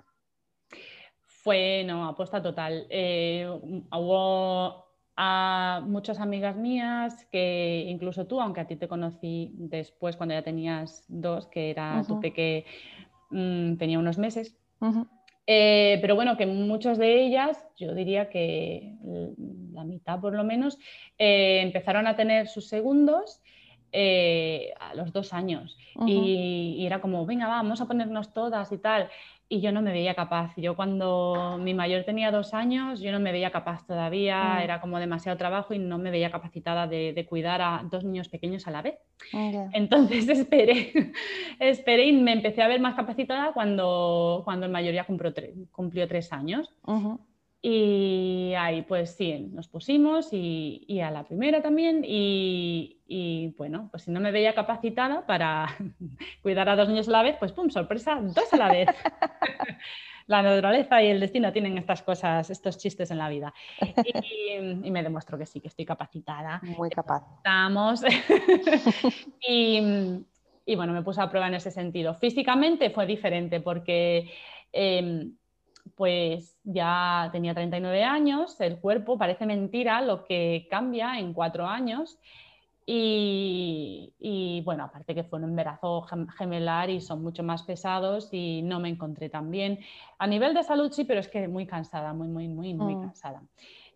Fue, 1.27 1.85
no, 1.87 2.07
aposta 2.09 2.43
total. 2.43 2.87
Eh, 2.89 3.47
hubo 3.93 4.85
a 5.17 5.83
muchas 5.85 6.19
amigas 6.19 6.57
mías 6.57 7.27
que 7.31 7.85
incluso 7.89 8.27
tú, 8.27 8.41
aunque 8.41 8.61
a 8.61 8.67
ti 8.67 8.77
te 8.77 8.89
conocí 8.89 9.53
después 9.55 10.17
cuando 10.17 10.35
ya 10.35 10.43
tenías 10.43 11.05
dos, 11.09 11.47
que 11.47 11.71
era 11.71 12.03
tu 12.07 12.19
peque, 12.21 12.65
mm, 13.31 13.77
tenía 13.77 13.99
unos 13.99 14.19
meses. 14.19 14.57
Eh, 15.47 15.99
pero 16.01 16.15
bueno, 16.15 16.37
que 16.37 16.47
muchas 16.47 16.99
de 16.99 17.25
ellas, 17.27 17.63
yo 17.77 17.95
diría 17.95 18.31
que 18.31 18.95
la 19.73 19.85
mitad 19.85 20.21
por 20.21 20.35
lo 20.35 20.45
menos, 20.45 20.79
eh, 21.19 21.61
empezaron 21.63 22.07
a 22.07 22.17
tener 22.17 22.49
sus 22.49 22.69
segundos 22.69 23.43
eh, 23.93 24.73
a 24.81 24.95
los 24.95 25.13
dos 25.13 25.33
años. 25.33 25.77
y, 26.07 26.77
y, 26.79 26.87
era 26.87 27.01
como, 27.01 27.27
venga, 27.27 27.47
vamos 27.47 27.81
a 27.81 27.87
ponernos 27.87 28.33
todas 28.33 28.73
y 28.73 28.79
tal 28.79 29.09
y 29.49 29.61
yo 29.61 29.73
no 29.73 29.83
me 29.83 29.93
veía 29.93 30.15
capaz. 30.15 30.53
Yo 30.57 30.75
cuando 30.75 31.59
mi 31.61 31.75
mayor 31.75 32.05
tenía 32.05 32.31
dos 32.31 32.55
años, 32.55 33.01
yo 33.01 33.13
no 33.13 33.21
me 33.21 33.33
veía 33.33 33.51
capaz 33.51 33.87
todavía, 33.87 34.57
mm. 34.57 34.63
era 34.63 34.81
como 34.81 34.99
demasiado 34.99 35.37
trabajo 35.37 35.75
y 35.75 35.79
no 35.79 35.99
me 35.99 36.11
veía 36.11 36.31
capacitada 36.31 36.87
de, 36.87 37.27
cuidar 37.29 37.61
a 37.63 37.83
dos 37.91 38.05
niños 38.05 38.29
pequeños 38.29 38.67
a 38.67 38.71
la 38.71 38.83
vez. 38.83 38.99
Entonces 39.73 40.29
esperé, 40.29 41.13
esperé 41.59 42.07
y 42.07 42.13
me 42.13 42.33
empecé 42.33 42.63
a 42.63 42.69
ver 42.69 42.81
más 42.81 42.95
capacitada 42.95 43.53
cuando, 43.53 44.43
cuando 44.45 44.67
el 44.67 44.73
mayor 44.73 44.95
ya 44.95 45.05
cumplió, 45.05 45.33
cumplió 45.71 46.09
tres 46.09 46.33
años. 46.33 46.73
Y 47.67 48.53
ahí 48.59 48.83
pues 48.83 49.17
sí, 49.17 49.49
nos 49.51 49.69
pusimos 49.69 50.29
y, 50.33 51.01
a 51.01 51.11
la 51.11 51.25
primera 51.25 51.63
también 51.63 52.05
y, 52.07 53.55
bueno, 53.57 53.89
pues 53.91 54.03
si 54.03 54.11
no 54.11 54.21
me 54.21 54.33
veía 54.33 54.55
capacitada 54.55 55.25
para 55.25 55.69
cuidar 56.43 56.69
a 56.69 56.77
dos 56.77 56.91
niños 56.91 57.09
a 57.09 57.13
la 57.13 57.23
vez, 57.23 57.37
pues 57.39 57.53
pum, 57.53 57.71
sorpresa, 57.71 58.19
dos 58.21 58.53
a 58.53 58.57
la 58.59 58.69
vez. 58.69 58.89
la 60.27 60.43
naturaleza 60.43 61.03
y 61.03 61.07
el 61.07 61.21
destino 61.21 61.55
tienen 61.55 61.79
estas 61.79 62.03
cosas, 62.03 62.51
estos 62.51 62.77
chistes 62.77 63.11
en 63.11 63.17
la 63.17 63.31
vida. 63.31 63.55
Y, 64.05 64.91
me 64.91 65.03
demuestro 65.03 65.39
que 65.39 65.47
sí, 65.47 65.63
que 65.63 65.69
estoy 65.69 65.87
capacitada. 65.87 66.61
Muy 66.77 66.91
capaz. 66.91 67.23
Estamos. 67.39 68.03
y, 69.49 70.77
bueno, 70.77 70.93
me 70.93 71.01
puse 71.01 71.23
a 71.23 71.31
prueba 71.31 71.49
en 71.49 71.55
ese 71.55 71.71
sentido. 71.71 72.13
Físicamente 72.13 72.91
fue 72.91 73.07
diferente 73.07 73.61
porque... 73.61 74.31
Em, 74.71 75.35
pues 75.97 76.57
ya 76.65 77.29
tenía 77.33 77.55
39 77.55 78.05
años, 78.05 78.61
el 78.61 78.79
cuerpo 78.79 79.19
parece 79.19 79.47
mentira 79.47 80.01
lo 80.03 80.25
que 80.25 80.67
cambia 80.71 81.19
en 81.19 81.33
cuatro 81.33 81.67
años 81.67 82.19
Y, 82.87 84.63
bueno, 84.65 84.85
aparte 84.85 85.15
que 85.15 85.25
fue 85.25 85.39
un 85.39 85.47
embarazo 85.47 86.07
gemelar 86.37 86.91
y 86.91 87.01
son 87.01 87.23
mucho 87.23 87.43
más 87.43 87.63
pesados 87.63 88.29
y 88.33 88.61
no 88.63 88.79
me 88.79 88.91
encontré 88.91 89.31
tan 89.31 89.51
bien. 89.51 89.79
A 90.19 90.27
nivel 90.27 90.53
de 90.53 90.63
salud 90.63 90.93
sí, 90.93 91.05
pero 91.05 91.21
es 91.21 91.29
que 91.29 91.49
muy 91.49 91.67
cansada, 91.67 92.13
muy, 92.13 92.29
muy, 92.29 92.49
muy, 92.49 92.75
muy 92.75 92.97
mm. 92.97 93.01
cansada. 93.01 93.43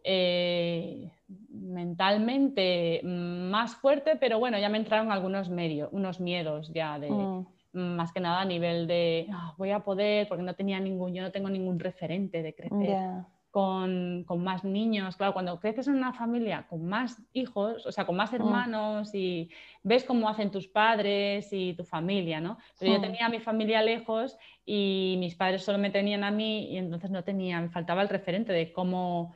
Eh, 0.04 1.10
mentalmente 1.50 3.02
mm, 3.02 3.50
más 3.50 3.74
fuerte, 3.76 4.16
pero 4.16 4.38
bueno, 4.38 4.58
ya 4.58 4.70
me 4.70 4.78
entraron 4.78 5.12
algunos 5.12 5.50
medios, 5.50 5.90
unos 5.92 6.20
miedos 6.20 6.72
ya 6.72 6.98
de... 6.98 7.10
Mm. 7.10 7.46
Más 7.72 8.12
que 8.12 8.20
nada 8.20 8.40
a 8.40 8.44
nivel 8.44 8.86
de 8.86 9.28
ah, 9.32 9.54
voy 9.58 9.70
a 9.70 9.80
poder, 9.80 10.26
porque 10.28 10.42
no 10.42 10.54
tenía 10.54 10.80
ningún, 10.80 11.12
yo 11.14 11.22
no 11.22 11.30
tengo 11.30 11.50
ningún 11.50 11.78
referente 11.78 12.42
de 12.42 12.54
crecer 12.54 13.24
con, 13.50 14.24
más 14.38 14.64
niños. 14.64 15.16
Claro, 15.16 15.32
cuando 15.32 15.58
creces 15.58 15.88
en 15.88 15.94
una 15.94 16.12
familia 16.12 16.66
con 16.68 16.86
más 16.86 17.20
hijos, 17.32 17.86
o 17.86 17.92
sea, 17.92 18.04
con 18.04 18.16
más 18.16 18.32
mm. 18.32 18.36
hermanos 18.36 19.14
y 19.14 19.50
ves 19.82 20.04
cómo 20.04 20.28
hacen 20.28 20.50
tus 20.50 20.68
padres 20.68 21.48
y 21.52 21.74
tu 21.74 21.84
familia, 21.84 22.40
¿no? 22.40 22.58
Pero 22.78 22.94
yo 22.94 23.00
tenía 23.00 23.26
a 23.26 23.28
mi 23.28 23.40
familia 23.40 23.82
lejos 23.82 24.36
y 24.64 25.16
mis 25.18 25.34
padres 25.34 25.64
solo 25.64 25.78
me 25.78 25.90
tenían 25.90 26.24
a 26.24 26.30
mí 26.30 26.70
y 26.70 26.76
entonces 26.76 27.10
no 27.10 27.24
tenía, 27.24 27.60
me 27.60 27.70
faltaba 27.70 28.02
el 28.02 28.08
referente 28.08 28.52
de 28.52 28.72
cómo 28.72 29.34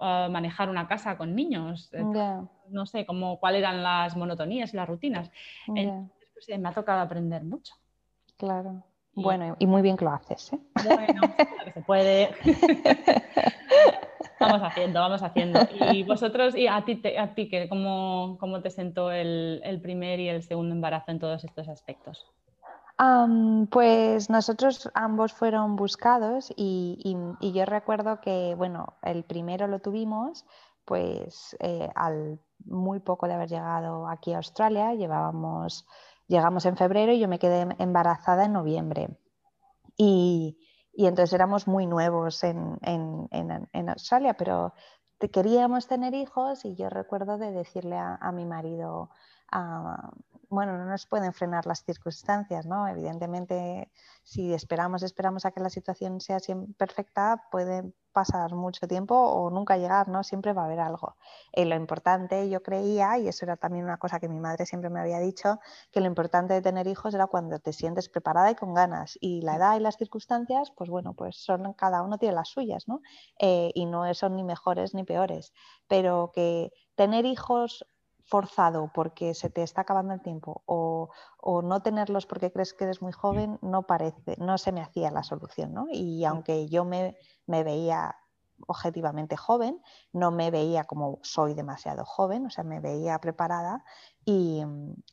ah, 0.00 0.28
manejar 0.30 0.70
una 0.70 0.86
casa 0.86 1.18
con 1.18 1.34
niños. 1.34 1.92
Eh, 1.92 2.02
no 2.70 2.86
sé 2.86 3.06
cómo, 3.06 3.40
cuáles 3.40 3.60
eran 3.60 3.82
las 3.82 4.16
monotonías 4.16 4.72
y 4.72 4.76
las 4.76 4.88
rutinas. 4.88 5.30
Entonces, 5.66 6.10
pues, 6.38 6.48
eh, 6.50 6.58
me 6.58 6.68
ha 6.68 6.72
tocado 6.72 7.00
aprender 7.00 7.42
mucho. 7.42 7.74
Claro. 8.36 8.84
Bueno, 9.12 9.56
y 9.58 9.66
muy 9.66 9.82
bien 9.82 9.96
que 9.96 10.04
lo 10.04 10.12
haces. 10.12 10.52
¿eh? 10.52 10.60
Bueno, 10.84 11.20
que 11.64 11.72
se 11.72 11.80
puede. 11.82 12.30
vamos 14.40 14.62
haciendo, 14.62 15.00
vamos 15.00 15.22
haciendo. 15.24 15.58
Y 15.92 16.04
vosotros, 16.04 16.54
y 16.54 16.68
a 16.68 16.84
ti, 16.84 17.02
a 17.18 17.34
ti 17.34 17.50
¿cómo, 17.68 18.36
¿cómo, 18.38 18.62
te 18.62 18.70
sentó 18.70 19.10
el, 19.10 19.80
primer 19.82 20.20
y 20.20 20.28
el 20.28 20.44
segundo 20.44 20.72
embarazo 20.72 21.10
en 21.10 21.18
todos 21.18 21.42
estos 21.42 21.68
aspectos? 21.68 22.24
pues 23.70 24.28
nosotros 24.28 24.90
ambos 24.92 25.32
fueron 25.32 25.76
buscados 25.76 26.52
y, 26.56 27.16
yo 27.40 27.64
recuerdo 27.64 28.20
que, 28.20 28.54
bueno, 28.56 28.94
el 29.02 29.24
primero 29.24 29.66
lo 29.66 29.80
tuvimos, 29.80 30.44
pues 30.84 31.56
eh, 31.60 31.88
al 31.96 32.40
muy 32.64 33.00
poco 33.00 33.26
de 33.26 33.34
haber 33.34 33.48
llegado 33.48 34.08
aquí 34.08 34.32
a 34.32 34.38
Australia, 34.38 34.94
llevábamos 34.94 35.86
Llegamos 36.28 36.66
en 36.66 36.76
febrero 36.76 37.12
y 37.12 37.18
yo 37.18 37.26
me 37.26 37.38
quedé 37.38 37.66
embarazada 37.78 38.44
en 38.44 38.52
noviembre. 38.52 39.08
Y, 39.96 40.58
entonces 40.92 41.32
éramos 41.32 41.66
muy 41.66 41.86
nuevos 41.86 42.44
en, 42.44 42.78
Australia, 43.88 44.34
pero 44.34 44.74
queríamos 45.32 45.88
tener 45.88 46.14
hijos 46.14 46.64
y 46.64 46.76
yo 46.76 46.90
recuerdo 46.90 47.38
de 47.38 47.50
decirle 47.50 47.96
a, 47.98 48.30
mi 48.32 48.44
marido, 48.44 49.10
bueno, 50.50 50.78
no 50.78 50.86
nos 50.86 51.06
pueden 51.06 51.32
frenar 51.32 51.66
las 51.66 51.84
circunstancias, 51.84 52.66
¿no? 52.66 52.88
Evidentemente, 52.88 53.90
si 54.22 54.54
esperamos, 54.54 55.02
esperamos 55.02 55.44
a 55.44 55.50
que 55.52 55.60
la 55.60 55.70
situación 55.70 56.20
sea 56.20 56.38
perfecta, 56.76 57.44
puede 57.50 57.92
pasar 58.12 58.54
mucho 58.54 58.88
tiempo 58.88 59.14
o 59.14 59.50
nunca 59.50 59.76
llegar, 59.76 60.08
¿no? 60.08 60.24
Siempre 60.24 60.52
va 60.52 60.62
a 60.62 60.64
haber 60.64 60.80
algo. 60.80 61.16
Y 61.52 61.64
lo 61.66 61.76
importante, 61.76 62.48
yo 62.48 62.62
creía, 62.62 63.18
y 63.18 63.28
eso 63.28 63.44
era 63.44 63.56
también 63.56 63.84
una 63.84 63.98
cosa 63.98 64.18
que 64.20 64.28
mi 64.28 64.40
madre 64.40 64.64
siempre 64.66 64.90
me 64.90 65.00
había 65.00 65.18
dicho, 65.20 65.60
que 65.92 66.00
lo 66.00 66.06
importante 66.06 66.54
de 66.54 66.62
tener 66.62 66.86
hijos 66.86 67.14
era 67.14 67.26
cuando 67.26 67.58
te 67.58 67.72
sientes 67.72 68.08
preparada 68.08 68.50
y 68.50 68.54
con 68.54 68.74
ganas. 68.74 69.18
Y 69.20 69.42
la 69.42 69.56
edad 69.56 69.76
y 69.76 69.80
las 69.80 69.96
circunstancias, 69.96 70.72
pues 70.76 70.88
bueno, 70.88 71.14
pues 71.14 71.36
son, 71.36 71.74
cada 71.74 72.02
uno 72.02 72.18
tiene 72.18 72.34
las 72.34 72.48
suyas, 72.48 72.88
¿no? 72.88 73.02
Eh, 73.38 73.70
y 73.74 73.84
no 73.86 74.12
son 74.14 74.34
ni 74.36 74.44
mejores 74.44 74.94
ni 74.94 75.04
peores. 75.04 75.52
Pero 75.86 76.32
que 76.34 76.72
tener 76.96 77.26
hijos 77.26 77.86
forzado 78.28 78.90
porque 78.94 79.34
se 79.34 79.48
te 79.48 79.62
está 79.62 79.80
acabando 79.80 80.12
el 80.12 80.20
tiempo 80.20 80.62
o, 80.66 81.08
no 81.62 81.80
tenerlos 81.82 82.26
porque 82.26 82.52
crees 82.52 82.74
que 82.74 82.84
eres 82.84 83.00
muy 83.00 83.12
joven, 83.12 83.58
no 83.62 83.84
parece, 83.84 84.36
no 84.38 84.58
se 84.58 84.70
me 84.70 84.82
hacía 84.82 85.10
la 85.10 85.22
solución. 85.22 85.72
¿no? 85.72 85.86
Y 85.90 86.24
aunque 86.24 86.68
yo 86.68 86.84
me, 86.84 87.16
veía 87.46 88.14
objetivamente 88.66 89.36
joven, 89.36 89.80
no 90.12 90.30
me 90.30 90.50
veía 90.50 90.84
como 90.84 91.20
soy 91.22 91.54
demasiado 91.54 92.04
joven, 92.04 92.46
o 92.46 92.50
sea, 92.50 92.64
me 92.64 92.80
veía 92.80 93.18
preparada 93.18 93.84
y, 94.24 94.62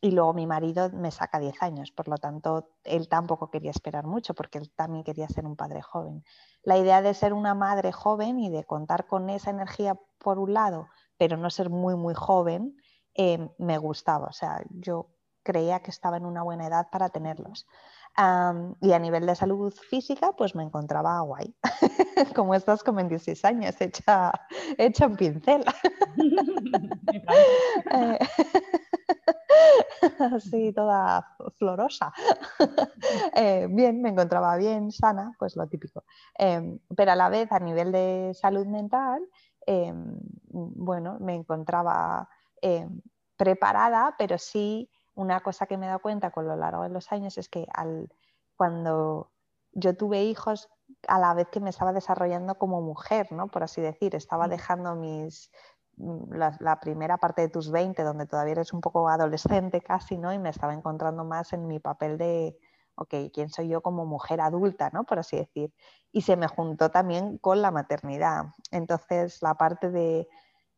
y, 0.01 0.11
luego 0.11 0.33
mi 0.33 0.47
marido 0.47 0.89
me 0.91 1.11
saca 1.11 1.39
10 1.39 1.61
años, 1.61 1.91
por 1.91 2.07
lo 2.07 2.17
tanto, 2.17 2.71
él 2.83 3.07
tampoco 3.07 3.51
quería 3.51 3.71
esperar 3.71 4.07
mucho 4.07 4.33
porque 4.33 4.57
él 4.57 4.71
también 4.75 5.03
quería 5.03 5.29
ser 5.29 5.45
un 5.45 5.55
padre 5.55 5.81
joven. 5.81 6.23
La 6.63 6.77
idea 6.77 7.01
de 7.01 7.13
ser 7.13 7.33
una 7.33 7.53
madre 7.53 7.91
joven 7.91 8.39
y 8.39 8.49
de 8.49 8.65
contar 8.65 9.05
con 9.05 9.29
esa 9.29 9.51
energía 9.51 9.97
por 10.17 10.39
un 10.39 10.53
lado, 10.53 10.87
pero 11.17 11.37
no 11.37 11.49
ser 11.49 11.69
muy, 11.69 11.95
muy 11.95 12.13
joven, 12.13 12.75
Em, 13.15 13.49
me 13.57 13.77
gustaba. 13.77 14.27
O 14.27 14.33
sea, 14.33 14.61
yo 14.69 15.07
creía 15.43 15.79
que 15.79 15.91
estaba 15.91 16.17
en 16.17 16.25
una 16.25 16.43
buena 16.43 16.67
edad 16.67 16.87
para 16.91 17.09
tenerlos. 17.09 17.65
y 18.81 18.93
a 18.93 18.99
nivel 18.99 19.25
de 19.25 19.35
salud 19.35 19.73
física, 19.73 20.31
pues 20.37 20.55
me 20.55 20.63
encontraba 20.63 21.19
guay. 21.21 21.53
Como 22.35 22.55
estás 22.55 22.81
con 22.83 22.95
26 22.95 23.43
años, 23.43 23.75
hecha, 23.79 24.31
hecha 24.77 25.07
un 25.07 25.15
pincel. 25.15 25.63
Eh, 27.91 28.19
así 30.35 30.73
toda 30.73 31.25
florosa. 31.57 32.13
Eh, 33.35 33.67
bien, 33.69 34.01
me 34.01 34.09
encontraba 34.09 34.55
bien, 34.57 34.91
sana, 34.91 35.33
pues 35.37 35.55
lo 35.55 35.67
típico. 35.67 36.03
Em, 36.37 36.79
pero 36.95 37.11
a 37.11 37.15
la 37.15 37.29
vez, 37.29 37.51
a 37.51 37.59
nivel 37.59 37.91
de 37.91 38.31
salud 38.33 38.65
mental, 38.65 39.21
em, 39.65 40.17
bueno, 40.51 41.17
me 41.19 41.35
encontraba 41.35 42.27
eh, 42.61 42.87
preparada, 43.37 44.15
pero 44.17 44.37
sí 44.37 44.89
una 45.15 45.39
cosa 45.39 45.65
que 45.65 45.77
me 45.77 45.85
he 45.85 45.89
dado 45.89 46.01
cuenta 46.01 46.31
con 46.31 46.47
lo 46.47 46.55
largo 46.55 46.83
de 46.83 46.89
los 46.89 47.11
años 47.11 47.37
es 47.37 47.49
que 47.49 47.65
al, 47.73 48.09
cuando 48.55 49.31
yo 49.71 49.95
tuve 49.95 50.23
hijos, 50.23 50.69
a 51.07 51.19
la 51.19 51.33
vez 51.33 51.47
que 51.49 51.59
me 51.59 51.69
estaba 51.69 51.93
desarrollando 51.93 52.55
como 52.55 52.81
mujer, 52.81 53.31
¿no? 53.31 53.47
por 53.47 53.63
así 53.63 53.81
decir, 53.81 54.15
estaba 54.15 54.47
mm. 54.47 54.49
dejando 54.49 54.95
mis, 54.95 55.51
mm, 55.97 56.33
la, 56.33 56.79
primera 56.79 57.17
parte 57.17 57.43
de 57.43 57.49
tus 57.49 57.71
20, 57.71 58.03
donde 58.03 58.27
todavía 58.27 58.53
eres 58.53 58.73
un 58.73 58.81
poco 58.81 59.07
adolescente 59.09 59.81
casi, 59.81 60.17
¿no? 60.17 60.33
y 60.33 60.39
me 60.39 60.49
estaba 60.49 60.73
encontrando 60.73 61.23
más 61.23 61.53
en 61.53 61.67
mi 61.67 61.79
papel 61.79 62.17
de, 62.17 62.57
ok, 62.95 63.13
¿quién 63.33 63.49
soy 63.49 63.69
yo 63.69 63.81
como 63.81 64.05
mujer 64.05 64.41
adulta, 64.41 64.89
¿no? 64.93 65.05
por 65.05 65.19
así 65.19 65.37
decir? 65.37 65.73
Y 66.11 66.21
se 66.21 66.37
me 66.37 66.47
juntó 66.47 66.91
también 66.91 67.37
con 67.37 67.61
la 67.61 67.71
maternidad. 67.71 68.45
Entonces, 68.71 69.41
la 69.41 69.55
parte 69.55 69.91
de 69.91 70.27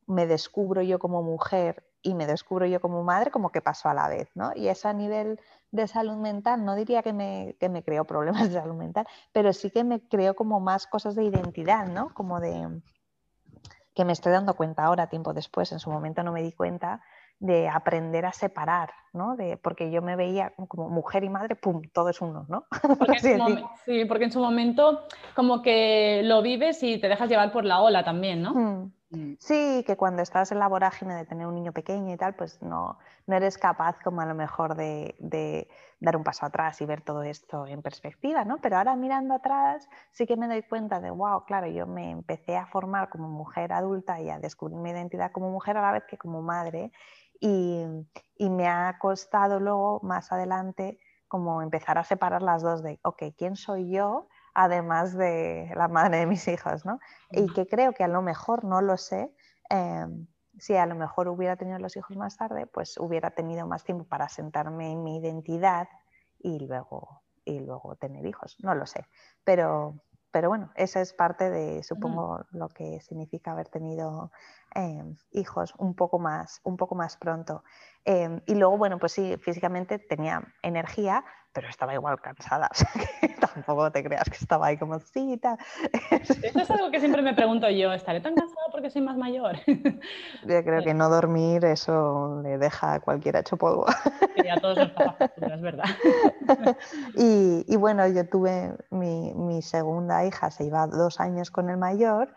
me 0.07 0.25
descubro 0.25 0.81
yo 0.81 0.99
como 0.99 1.21
mujer 1.21 1.83
y 2.01 2.13
me 2.13 2.25
descubro 2.25 2.65
yo 2.65 2.79
como 2.79 3.03
madre, 3.03 3.31
como 3.31 3.51
que 3.51 3.61
pasó 3.61 3.89
a 3.89 3.93
la 3.93 4.07
vez, 4.07 4.29
¿no? 4.35 4.51
Y 4.55 4.69
eso 4.69 4.87
a 4.87 4.93
nivel 4.93 5.39
de 5.71 5.87
salud 5.87 6.15
mental, 6.15 6.63
no 6.63 6.75
diría 6.75 7.03
que 7.03 7.13
me, 7.13 7.55
que 7.59 7.69
me 7.69 7.83
creó 7.83 8.05
problemas 8.05 8.49
de 8.49 8.59
salud 8.59 8.75
mental, 8.75 9.05
pero 9.33 9.51
sí 9.51 9.69
que 9.69 9.83
me 9.83 9.99
creó 9.99 10.35
como 10.35 10.59
más 10.59 10.87
cosas 10.87 11.15
de 11.15 11.25
identidad, 11.25 11.87
¿no? 11.87 12.13
Como 12.13 12.39
de 12.39 12.81
que 13.93 14.05
me 14.05 14.13
estoy 14.13 14.31
dando 14.31 14.55
cuenta 14.55 14.85
ahora, 14.85 15.07
tiempo 15.07 15.33
después, 15.33 15.71
en 15.71 15.79
su 15.79 15.89
momento 15.89 16.23
no 16.23 16.31
me 16.31 16.43
di 16.43 16.51
cuenta 16.51 17.01
de 17.39 17.67
aprender 17.67 18.25
a 18.25 18.31
separar, 18.31 18.91
¿no? 19.13 19.35
De, 19.35 19.57
porque 19.57 19.91
yo 19.91 20.01
me 20.01 20.15
veía 20.15 20.53
como 20.67 20.89
mujer 20.89 21.23
y 21.23 21.29
madre, 21.29 21.55
¡pum!, 21.55 21.81
todo 21.93 22.09
es 22.09 22.21
uno, 22.21 22.45
¿no? 22.47 22.65
sí, 23.85 24.05
porque 24.05 24.25
en 24.25 24.31
su 24.31 24.39
momento 24.39 25.07
como 25.35 25.61
que 25.61 26.21
lo 26.23 26.41
vives 26.41 26.81
y 26.83 26.99
te 26.99 27.07
dejas 27.07 27.29
llevar 27.29 27.51
por 27.51 27.65
la 27.65 27.81
ola 27.81 28.03
también, 28.03 28.41
¿no? 28.41 28.53
Mm. 28.53 28.91
Sí, 29.39 29.83
que 29.87 29.95
cuando 29.95 30.21
estás 30.21 30.51
en 30.51 30.59
la 30.59 30.67
vorágine 30.67 31.15
de 31.15 31.25
tener 31.25 31.47
un 31.47 31.55
niño 31.55 31.71
pequeño 31.71 32.13
y 32.13 32.17
tal, 32.17 32.35
pues 32.35 32.61
no, 32.61 32.97
no 33.25 33.35
eres 33.35 33.57
capaz 33.57 33.97
como 34.03 34.19
a 34.21 34.25
lo 34.25 34.35
mejor 34.35 34.75
de, 34.75 35.15
de, 35.19 35.69
dar 36.01 36.17
un 36.17 36.23
paso 36.23 36.45
atrás 36.45 36.81
y 36.81 36.85
ver 36.85 37.01
todo 37.01 37.23
esto 37.23 37.65
en 37.67 37.81
perspectiva, 37.81 38.43
¿no? 38.43 38.57
Pero 38.57 38.77
ahora 38.77 38.95
mirando 38.95 39.35
atrás 39.35 39.87
sí 40.11 40.25
que 40.25 40.35
me 40.35 40.47
doy 40.47 40.63
cuenta 40.63 40.99
de, 40.99 41.11
wow, 41.11 41.45
claro, 41.45 41.67
yo 41.67 41.87
me 41.87 42.11
empecé 42.11 42.57
a 42.57 42.65
formar 42.65 43.09
como 43.09 43.29
mujer 43.29 43.71
adulta 43.71 44.19
y 44.19 44.29
a 44.29 44.39
descubrir 44.39 44.77
mi 44.77 44.89
identidad 44.89 45.31
como 45.31 45.51
mujer 45.51 45.77
a 45.77 45.81
la 45.83 45.91
vez 45.93 46.03
que 46.05 46.17
como 46.17 46.41
madre 46.41 46.91
y, 47.39 47.85
y 48.35 48.49
me 48.49 48.67
ha 48.67 48.97
costado 48.99 49.59
luego 49.59 49.99
más 50.03 50.31
adelante 50.31 50.99
como 51.27 51.61
empezar 51.61 51.97
a 51.97 52.03
separar 52.03 52.41
las 52.41 52.61
dos 52.61 52.83
de, 52.83 52.99
ok, 53.03 53.23
¿quién 53.37 53.55
soy 53.55 53.91
yo? 53.91 54.27
Además 54.57 55.15
de 55.15 55.71
la 55.75 55.87
madre 55.87 56.17
de 56.17 56.25
mis 56.25 56.47
hijos, 56.47 56.83
¿no? 56.83 56.99
Y 57.31 57.45
que 57.53 57.67
creo 57.67 57.93
que 57.93 58.03
a 58.03 58.07
lo 58.07 58.23
mejor, 58.23 58.63
no 58.63 58.81
lo 58.81 58.97
sé, 58.97 59.31
em, 59.69 60.25
si 60.57 60.75
a 60.75 60.87
lo 60.87 60.95
mejor 60.95 61.27
hubiera 61.27 61.57
tenido 61.57 61.77
los 61.77 61.95
hijos 61.95 62.17
más 62.17 62.37
tarde, 62.37 62.65
pues 62.65 62.97
hubiera 62.97 63.29
tenido 63.29 63.67
más 63.67 63.83
tiempo 63.83 64.05
para 64.05 64.27
sentarme 64.29 64.91
en 64.91 65.03
mi 65.03 65.17
identidad 65.19 65.87
y 66.39 66.65
luego, 66.65 67.21
y 67.45 67.59
luego 67.59 67.97
tener 67.97 68.25
hijos, 68.25 68.57
no 68.63 68.73
lo 68.73 68.87
sé. 68.87 69.05
Pero, 69.43 70.01
pero 70.31 70.49
bueno, 70.49 70.71
eso 70.73 70.99
es 70.99 71.13
parte 71.13 71.51
de, 71.51 71.83
supongo, 71.83 72.43
lo 72.49 72.69
que 72.69 72.99
significa 72.99 73.51
haber 73.51 73.69
tenido 73.69 74.31
em, 74.73 75.15
hijos 75.29 75.75
un 75.77 75.93
poco 75.93 76.17
más, 76.17 76.61
un 76.63 76.77
poco 76.77 76.95
más 76.95 77.15
pronto. 77.17 77.63
Em, 78.05 78.41
y 78.47 78.55
luego, 78.55 78.75
bueno, 78.79 78.97
pues 78.97 79.11
sí, 79.11 79.37
físicamente 79.37 79.99
tenía 79.99 80.41
energía, 80.63 81.23
pero 81.57 81.69
estaba 81.69 81.91
igual 81.95 82.21
cansada. 82.21 82.69
O 82.71 82.75
sea 82.75 82.91
que 83.19 83.29
tampoco 83.29 83.91
te 83.91 84.03
creas 84.03 84.29
que 84.29 84.37
estaba 84.37 84.67
ahí 84.67 84.77
como 84.77 84.99
sí 84.99 85.39
tal. 85.41 85.57
Eso 86.21 86.59
es 86.59 86.69
algo 86.69 86.91
que 86.91 86.99
siempre 86.99 87.23
me 87.23 87.33
pregunto 87.33 87.67
yo, 87.71 87.91
¿estaré 87.93 88.21
tan 88.21 88.35
cansada 88.35 88.67
porque 88.71 88.91
soy 88.91 89.01
más 89.01 89.17
mayor? 89.17 89.55
Yo 89.65 90.63
creo 90.63 90.83
que 90.83 90.93
no 90.93 91.09
dormir 91.09 91.65
eso 91.65 92.41
le 92.43 92.59
deja 92.59 92.93
a 92.93 92.99
cualquiera 92.99 93.39
hecho 93.39 93.57
polvo. 93.57 93.87
Sí, 94.35 94.47
a 94.47 94.59
todos 94.59 94.77
nos 94.77 94.91
pasa 94.91 95.31
es 95.35 95.61
verdad. 95.61 95.85
Y, 97.15 97.65
y, 97.67 97.75
bueno, 97.75 98.07
yo 98.07 98.27
tuve 98.29 98.73
mi, 98.91 99.33
mi 99.33 99.61
segunda 99.61 100.25
hija, 100.25 100.51
se 100.51 100.63
iba 100.63 100.85
dos 100.87 101.19
años 101.19 101.49
con 101.49 101.69
el 101.69 101.77
mayor 101.77 102.33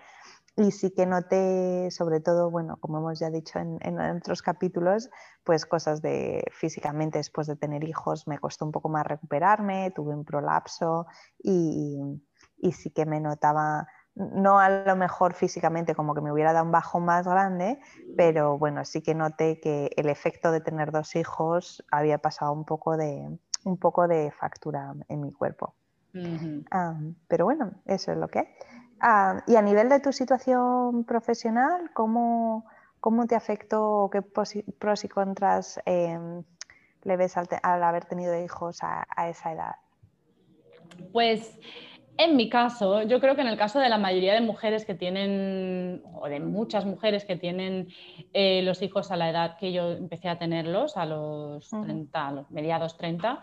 y 0.61 0.73
sí 0.73 0.90
que 0.90 1.07
noté, 1.07 1.90
sobre 1.90 2.20
todo, 2.20 2.51
bueno, 2.51 2.77
como 2.81 2.99
hemos 2.99 3.18
ya 3.18 3.31
dicho 3.31 3.59
en, 3.59 3.99
otros 3.99 4.42
capítulos, 4.42 5.09
pues 5.42 5.64
cosas 5.64 6.03
de 6.03 6.44
físicamente 6.53 7.16
después 7.16 7.46
de 7.46 7.57
tener 7.57 7.83
hijos 7.85 8.29
me 8.29 8.38
costó 8.38 8.66
un 8.66 8.73
poco 8.73 8.90
más 8.90 9.07
recuperarme, 9.07 9.90
tuve 9.92 10.14
un 10.14 10.25
prolapso 10.25 11.07
y, 11.42 11.99
y 12.59 12.73
sí 12.73 12.90
que 12.90 13.07
me 13.07 13.20
notaba, 13.20 13.88
no 14.14 14.59
a 14.59 14.68
lo 14.68 14.96
mejor 14.96 15.33
físicamente 15.33 15.94
como 15.94 16.14
que 16.14 16.20
me 16.20 16.31
hubiera 16.31 16.53
dado 16.53 16.66
un 16.66 16.73
bajo 16.73 17.01
más 17.01 17.27
grande, 17.27 17.81
pero 18.14 18.59
bueno, 18.59 18.85
sí 18.85 19.01
que 19.01 19.14
noté 19.14 19.61
que 19.61 19.90
el 19.96 20.11
efecto 20.11 20.53
de 20.53 20.61
tener 20.61 20.92
dos 20.92 21.16
hijos 21.16 21.83
había 21.90 22.18
pasado 22.18 22.53
un 22.53 22.66
poco 22.66 22.99
de, 22.99 23.38
un 23.64 23.79
poco 23.79 24.09
de 24.09 24.31
factura 24.31 24.92
en 25.09 25.23
mi 25.23 25.33
cuerpo. 25.33 25.75
Ah, 26.70 26.99
pero 27.29 27.44
bueno, 27.44 27.73
eso 27.87 28.12
es 28.12 28.18
lo 28.18 28.29
que. 28.29 28.53
Ah, 29.01 29.43
y 29.47 29.57
a 29.57 29.63
nivel 29.63 29.89
de 29.89 30.01
tu 30.01 30.13
situación 30.13 31.05
profesional, 31.05 31.91
¿cómo, 31.95 32.67
cómo 33.01 33.27
te 33.27 33.35
afectó, 33.35 34.11
qué 34.13 34.21
pros 34.21 35.05
y 35.05 35.09
contras 35.09 35.81
em, 35.87 36.43
le 37.05 37.17
ves 37.17 37.37
al, 37.39 37.49
haber 37.83 38.05
tenido 38.05 38.39
hijos 38.39 38.81
a, 38.83 39.29
esa 39.29 39.53
edad? 39.53 39.75
Pues 41.13 41.59
en 42.19 42.37
mi 42.37 42.51
caso, 42.51 43.01
yo 43.05 43.19
creo 43.21 43.35
que 43.35 43.41
en 43.41 43.47
el 43.47 43.57
caso 43.57 43.79
de 43.79 43.89
la 43.89 43.97
mayoría 43.97 44.35
de 44.35 44.43
mujeres 44.43 44.85
que 44.85 44.95
tienen, 44.95 46.03
o 46.13 46.29
de 46.29 46.39
muchas 46.41 46.85
mujeres 46.85 47.25
que 47.25 47.37
tienen 47.37 47.89
eh, 48.35 48.61
los 48.63 48.83
hijos 48.83 49.11
a 49.11 49.17
la 49.17 49.31
edad 49.31 49.57
que 49.57 49.73
yo 49.73 49.93
empecé 49.93 50.29
a 50.29 50.39
tenerlos, 50.39 50.99
a 50.99 51.07
los 51.07 51.71
30, 51.71 52.29
a 52.29 52.33
los 52.33 52.51
mediados 52.51 52.99
30, 52.99 53.41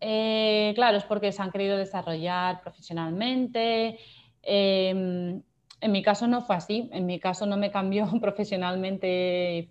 eh, 0.00 0.72
claro, 0.74 0.98
es 0.98 1.04
porque 1.04 1.32
se 1.32 1.40
han 1.40 1.50
querido 1.50 1.78
desarrollar 1.78 2.60
profesionalmente, 2.60 3.98
Em, 4.42 5.42
en 5.80 5.92
mi 5.92 6.02
caso 6.02 6.26
no 6.26 6.42
fue 6.42 6.56
así, 6.56 6.88
en 6.92 7.06
mi 7.06 7.18
caso 7.18 7.46
no 7.46 7.56
me 7.56 7.70
cambió 7.70 8.06
profesionalmente 8.20 9.70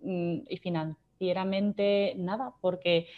mm, 0.00 0.38
y 0.48 0.56
financieramente 0.58 2.14
nada, 2.16 2.52
porque 2.60 3.08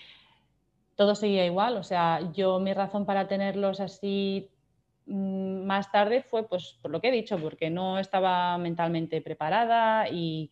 todo 0.96 1.14
seguía 1.14 1.46
igual. 1.46 1.76
O 1.76 1.82
sea, 1.82 2.32
yo 2.32 2.60
mi 2.60 2.72
razón 2.74 3.06
para 3.06 3.28
tenerlos 3.28 3.80
así 3.80 4.50
mm, 5.06 5.64
más 5.64 5.90
tarde 5.92 6.22
fue 6.22 6.48
pues 6.48 6.78
por 6.82 6.90
lo 6.90 7.00
que 7.00 7.08
he 7.08 7.12
dicho, 7.12 7.38
porque 7.38 7.70
no 7.70 7.98
estaba 7.98 8.56
mentalmente 8.58 9.20
preparada 9.20 10.08
y, 10.08 10.50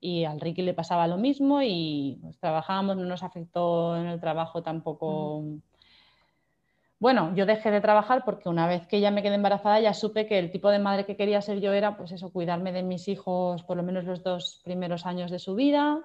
y 0.00 0.24
al 0.24 0.40
Ricky 0.40 0.62
le 0.62 0.74
pasaba 0.74 1.06
lo 1.06 1.16
mismo 1.16 1.62
y 1.62 2.18
pues, 2.22 2.38
trabajábamos, 2.38 2.96
no 2.96 3.04
nos 3.04 3.22
afectó 3.22 3.96
en 3.96 4.06
el 4.06 4.20
trabajo 4.20 4.62
tampoco. 4.62 5.42
Bueno, 7.02 7.34
yo 7.34 7.46
dejé 7.46 7.72
de 7.72 7.80
trabajar 7.80 8.24
porque 8.24 8.48
una 8.48 8.68
vez 8.68 8.86
que 8.86 9.00
ya 9.00 9.10
me 9.10 9.24
quedé 9.24 9.34
embarazada 9.34 9.80
ya 9.80 9.92
supe 9.92 10.24
que 10.24 10.38
el 10.38 10.52
tipo 10.52 10.70
de 10.70 10.78
madre 10.78 11.04
que 11.04 11.16
quería 11.16 11.42
ser 11.42 11.60
yo 11.60 11.72
era, 11.72 11.96
pues 11.96 12.12
eso, 12.12 12.30
cuidarme 12.30 12.70
de 12.70 12.84
mis 12.84 13.08
hijos 13.08 13.64
por 13.64 13.76
lo 13.76 13.82
menos 13.82 14.04
los 14.04 14.22
dos 14.22 14.60
primeros 14.62 15.04
años 15.04 15.32
de 15.32 15.40
su 15.40 15.56
vida. 15.56 15.98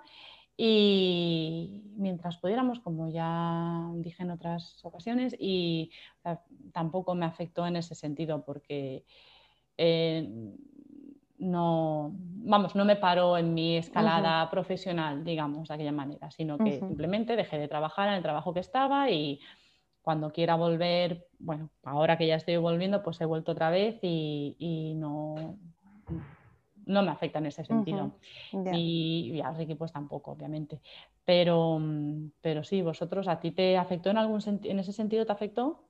Y 0.58 1.84
mientras 1.98 2.38
pudiéramos, 2.38 2.80
como 2.80 3.10
ya 3.12 3.92
dije 3.98 4.24
en 4.24 4.32
otras 4.32 4.84
ocasiones, 4.84 5.36
y 5.38 5.92
tampoco 6.74 7.14
me 7.14 7.28
afectó 7.28 7.68
en 7.68 7.76
ese 7.76 7.94
sentido 7.94 8.44
porque 8.44 9.06
eh, 9.78 10.28
no, 11.38 12.12
vamos, 12.12 12.76
no 12.76 12.86
me 12.86 12.96
paró 12.96 13.38
en 13.38 13.54
mi 13.54 13.78
escalada 13.78 14.50
profesional, 14.50 15.24
digamos, 15.24 15.68
de 15.68 15.76
aquella 15.76 15.92
manera, 15.92 16.32
sino 16.32 16.58
que 16.58 16.80
simplemente 16.80 17.36
dejé 17.36 17.60
de 17.60 17.68
trabajar 17.68 18.10
en 18.10 18.16
el 18.16 18.24
trabajo 18.24 18.52
que 18.52 18.62
estaba 18.62 19.12
y 19.12 19.40
cuando 20.08 20.32
quiera 20.32 20.56
volver, 20.56 21.28
bueno, 21.38 21.70
ahora 21.84 22.17
que 22.17 22.26
ya 22.26 22.36
estoy 22.36 22.56
volviendo, 22.56 23.04
pues 23.04 23.20
he 23.20 23.26
vuelto 23.26 23.52
otra 23.52 23.70
vez 23.70 24.00
y, 24.02 24.93
no, 24.96 25.58
no 26.86 27.04
me 27.04 27.12
afecta 27.12 27.39
en 27.39 27.48
ese 27.48 27.65
sentido. 27.65 28.13
Y, 28.54 29.34
y, 29.34 29.41
a 29.41 29.52
los 29.52 29.60
equipos 29.60 29.91
tampoco, 29.91 30.32
obviamente. 30.32 30.80
Pero, 31.26 31.82
pero 32.39 32.63
sí, 32.63 32.82
vosotros, 32.82 33.28
¿a 33.28 33.41
ti 33.41 33.52
te 33.52 33.78
afectó 33.78 34.10
en 34.10 34.17
algún 34.17 34.39
en 34.63 34.80
ese 34.80 34.93
sentido? 34.93 35.26
¿Te 35.26 35.34
afectó? 35.34 35.84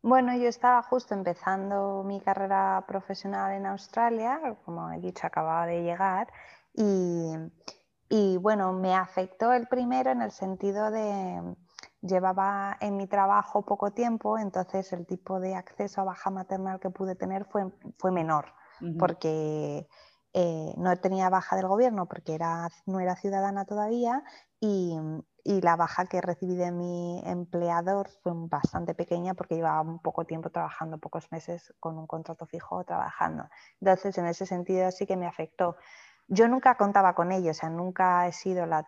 Bueno, 0.00 0.34
yo 0.34 0.48
estaba 0.48 0.82
justo 0.82 1.12
empezando 1.12 2.02
mi 2.04 2.22
carrera 2.22 2.82
profesional 2.88 3.52
en 3.52 3.66
Australia, 3.66 4.56
como 4.64 4.90
he 4.92 4.98
dicho, 4.98 5.26
acababa 5.26 5.66
de 5.66 5.82
llegar, 5.82 6.28
y, 6.72 7.34
y 8.08 8.38
bueno, 8.38 8.72
me 8.72 8.94
afectó 8.94 9.52
el 9.52 9.66
primero 9.66 10.10
en 10.10 10.22
el 10.22 10.30
sentido 10.30 10.90
de 10.90 11.54
Llevaba 12.00 12.76
en 12.80 12.96
mi 12.96 13.06
trabajo 13.06 13.62
poco 13.62 13.90
tiempo, 13.90 14.38
entonces 14.38 14.92
el 14.92 15.06
tipo 15.06 15.40
de 15.40 15.56
acceso 15.56 16.00
a 16.00 16.04
baja 16.04 16.30
maternal 16.30 16.78
que 16.78 16.90
pude 16.90 17.16
tener 17.16 17.44
fue, 17.44 17.72
fue 17.98 18.12
menor, 18.12 18.54
porque 18.98 19.88
eh, 20.32 20.74
no 20.76 20.96
tenía 20.98 21.28
baja 21.30 21.56
del 21.56 21.66
gobierno, 21.66 22.06
porque 22.06 22.34
era, 22.34 22.68
no 22.86 23.00
era 23.00 23.16
ciudadana 23.16 23.64
todavía, 23.64 24.22
y, 24.60 24.96
y, 25.42 25.60
la 25.60 25.74
baja 25.74 26.06
que 26.06 26.20
recibí 26.20 26.54
de 26.54 26.70
mi 26.70 27.20
empleador 27.24 28.08
fue 28.22 28.32
bastante 28.34 28.94
pequeña 28.94 29.34
porque 29.34 29.56
llevaba 29.56 29.80
un 29.80 30.00
poco 30.00 30.24
tiempo 30.24 30.50
trabajando, 30.50 30.98
pocos 30.98 31.32
meses 31.32 31.74
con 31.80 31.98
un 31.98 32.06
contrato 32.06 32.46
fijo 32.46 32.84
trabajando. 32.84 33.48
Entonces, 33.80 34.18
en 34.18 34.26
ese 34.26 34.46
sentido 34.46 34.90
sí 34.92 35.06
que 35.06 35.16
me 35.16 35.26
afectó. 35.26 35.76
Yo 36.30 36.46
nunca 36.46 36.76
contaba 36.76 37.14
con 37.14 37.32
ello, 37.32 37.52
o 37.52 37.54
sea, 37.54 37.70
nunca 37.70 38.26
he 38.26 38.32
sido 38.32 38.66
la, 38.66 38.86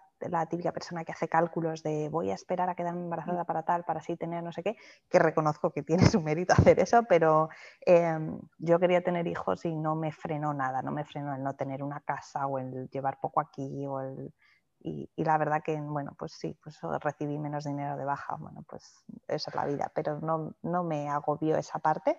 típica 0.51 0.73
persona 0.73 1.07
que 1.07 1.13
hace 1.13 1.27
cálculos 1.27 1.83
de 1.83 2.11
voy 2.11 2.31
a 2.31 2.35
esperar 2.35 2.69
a 2.69 2.75
quedarme 2.75 3.01
embarazada 3.01 3.45
para 3.47 3.63
tal, 3.63 3.85
para 3.85 4.01
así 4.01 4.15
tener 4.15 4.43
no 4.43 4.53
sé 4.53 4.63
qué, 4.63 4.77
que 5.09 5.19
reconozco 5.19 5.71
que 5.73 5.83
tiene 5.83 6.05
su 6.07 6.21
mérito 6.21 6.53
hacer 6.53 6.79
eso, 6.81 7.05
pero 7.09 7.49
em, 7.81 8.39
yo 8.59 8.79
quería 8.79 9.03
tener 9.03 9.27
hijos 9.27 9.65
y 9.65 9.75
no 9.75 9.97
me 9.97 10.13
frenó 10.13 10.53
nada, 10.53 10.83
no 10.83 10.93
me 10.93 11.07
frenó 11.07 11.35
el 11.35 11.43
no 11.43 11.55
tener 11.57 11.83
una 11.83 12.01
casa 12.01 12.47
o 12.47 12.59
el 12.59 12.91
llevar 12.91 13.19
poco 13.21 13.41
aquí 13.41 13.87
o 13.87 14.01
el... 14.01 14.35
Y, 14.83 15.11
la 15.17 15.37
verdad 15.37 15.63
que, 15.63 15.79
bueno, 15.79 16.15
pues 16.19 16.33
sí, 16.33 16.59
pues 16.63 16.79
recibí 17.01 17.39
menos 17.39 17.65
dinero 17.65 17.99
de 17.99 18.05
baja, 18.07 18.37
bueno, 18.37 18.65
pues 18.67 19.05
esa 19.29 19.51
es 19.51 19.55
la 19.55 19.67
vida, 19.67 19.93
pero 19.95 20.21
no, 20.21 20.55
no 20.63 20.85
me 20.85 21.11
agobió 21.11 21.57
esa 21.57 21.79
parte. 21.81 22.19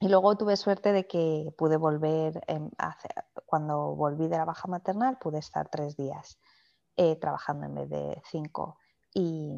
Y 0.00 0.08
luego 0.08 0.36
tuve 0.36 0.56
suerte 0.56 0.92
de 0.92 1.06
que 1.06 1.52
pude 1.56 1.76
volver, 1.76 2.40
cuando 3.46 3.96
volví 3.96 4.28
de 4.28 4.36
la 4.36 4.44
baja 4.44 4.68
maternal, 4.68 5.18
pude 5.18 5.38
estar 5.38 5.68
tres 5.68 5.96
días 5.96 6.38
eh, 6.96 7.16
trabajando 7.16 7.66
en 7.66 7.74
vez 7.74 7.90
de 7.90 8.22
cinco. 8.30 8.78
Y, 9.12 9.50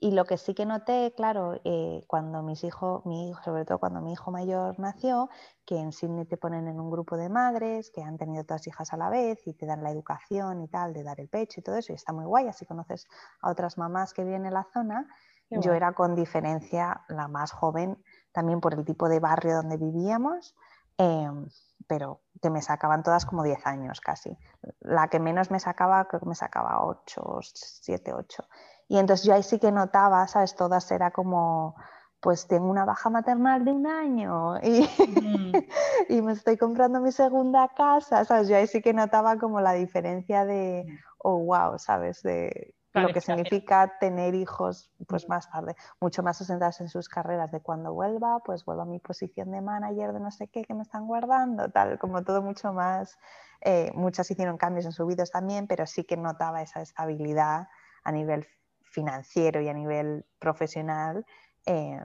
y, 0.00 0.10
lo 0.12 0.24
que 0.24 0.38
sí 0.38 0.54
que 0.54 0.66
noté, 0.66 1.12
claro, 1.16 1.60
eh, 1.64 2.02
cuando 2.08 2.42
mis 2.42 2.64
hijos, 2.64 3.04
mi 3.06 3.28
hijo, 3.28 3.40
sobre 3.44 3.64
todo 3.64 3.78
cuando 3.78 4.00
mi 4.00 4.12
hijo 4.12 4.32
mayor 4.32 4.80
nació, 4.80 5.28
que 5.64 5.76
en 5.78 5.92
Sydney 5.92 6.24
te 6.24 6.36
ponen 6.36 6.66
en 6.66 6.80
un 6.80 6.90
grupo 6.90 7.16
de 7.16 7.28
madres 7.28 7.90
que 7.90 8.02
han 8.02 8.16
tenido 8.16 8.44
todas 8.44 8.66
hijas 8.66 8.92
a 8.92 8.96
la 8.96 9.10
vez 9.10 9.46
y 9.46 9.52
te 9.52 9.66
dan 9.66 9.84
la 9.84 9.90
educación 9.90 10.62
y 10.62 10.68
tal, 10.68 10.94
de 10.94 11.04
dar 11.04 11.20
el 11.20 11.28
pecho 11.28 11.60
y 11.60 11.62
todo 11.62 11.76
eso, 11.76 11.92
y 11.92 11.96
está 11.96 12.12
muy 12.12 12.24
guay, 12.24 12.48
así 12.48 12.64
conoces 12.66 13.06
a 13.42 13.50
otras 13.50 13.78
mamás 13.78 14.14
que 14.14 14.24
vienen 14.24 14.46
en 14.46 14.54
la 14.54 14.66
zona. 14.72 15.06
Yo 15.48 15.72
era 15.74 15.92
con 15.92 16.16
diferencia 16.16 17.04
la 17.08 17.28
más 17.28 17.52
joven 17.52 18.02
también 18.36 18.60
por 18.60 18.74
el 18.74 18.84
tipo 18.84 19.08
de 19.08 19.18
barrio 19.18 19.56
donde 19.56 19.78
vivíamos, 19.78 20.54
em, 20.98 21.48
pero 21.86 22.20
que 22.42 22.50
me 22.50 22.60
sacaban 22.60 23.02
todas 23.02 23.24
como 23.24 23.42
10 23.42 23.66
años 23.66 24.02
casi. 24.02 24.36
La 24.80 25.08
que 25.08 25.18
menos 25.18 25.50
me 25.50 25.58
sacaba, 25.58 26.04
creo 26.04 26.20
que 26.20 26.26
me 26.26 26.34
sacaba 26.34 26.84
8, 26.84 27.40
7, 27.40 28.12
8. 28.12 28.44
Y 28.88 28.98
entonces 28.98 29.24
yo 29.24 29.32
ahí 29.32 29.42
sí 29.42 29.58
que 29.58 29.72
notaba, 29.72 30.28
¿sabes? 30.28 30.54
Todas 30.54 30.90
era 30.90 31.12
como, 31.12 31.76
pues 32.20 32.46
tengo 32.46 32.68
una 32.68 32.84
baja 32.84 33.08
maternal 33.08 33.64
de 33.64 33.72
un 33.72 33.86
año 33.86 34.58
y, 34.62 34.86
y, 36.10 36.20
me 36.20 36.32
estoy 36.32 36.58
comprando 36.58 37.00
mi 37.00 37.12
segunda 37.12 37.68
casa, 37.68 38.26
¿sabes? 38.26 38.48
Yo 38.48 38.56
ahí 38.56 38.66
sí 38.66 38.82
que 38.82 38.92
notaba 38.92 39.38
como 39.38 39.62
la 39.62 39.72
diferencia 39.72 40.44
de, 40.44 40.84
oh, 41.18 41.38
wow, 41.38 41.78
¿sabes? 41.78 42.22
De 42.22 42.74
lo 43.02 43.12
que 43.12 43.20
significa 43.20 43.98
tener 43.98 44.34
hijos 44.34 44.90
pues 45.06 45.28
más 45.28 45.50
tarde, 45.50 45.76
mucho 46.00 46.22
más 46.22 46.40
asentados 46.40 46.80
en 46.80 46.88
sus 46.88 47.08
carreras. 47.08 47.52
De 47.52 47.60
cuando 47.60 47.92
vuelva, 47.92 48.40
pues 48.44 48.64
vuelvo 48.64 48.82
a 48.82 48.86
mi 48.86 48.98
posición 48.98 49.50
de 49.50 49.60
manager 49.60 50.12
de 50.12 50.20
no 50.20 50.30
sé 50.30 50.48
qué 50.48 50.62
que 50.62 50.74
me 50.74 50.82
están 50.82 51.06
guardando, 51.06 51.70
tal, 51.70 51.98
como 51.98 52.24
todo 52.24 52.42
mucho 52.42 52.72
más, 52.72 53.18
eh, 53.60 53.90
muchas 53.94 54.30
hicieron 54.30 54.56
cambios 54.56 54.86
en 54.86 54.92
sus 54.92 55.06
vidas 55.06 55.30
también, 55.30 55.66
pero 55.66 55.86
sí 55.86 56.04
que 56.04 56.16
notaba 56.16 56.62
esa 56.62 56.82
estabilidad 56.82 57.68
a 58.04 58.12
nivel 58.12 58.46
financiero 58.82 59.60
y 59.60 59.68
a 59.68 59.74
nivel 59.74 60.24
profesional, 60.38 61.26
eh, 61.66 62.00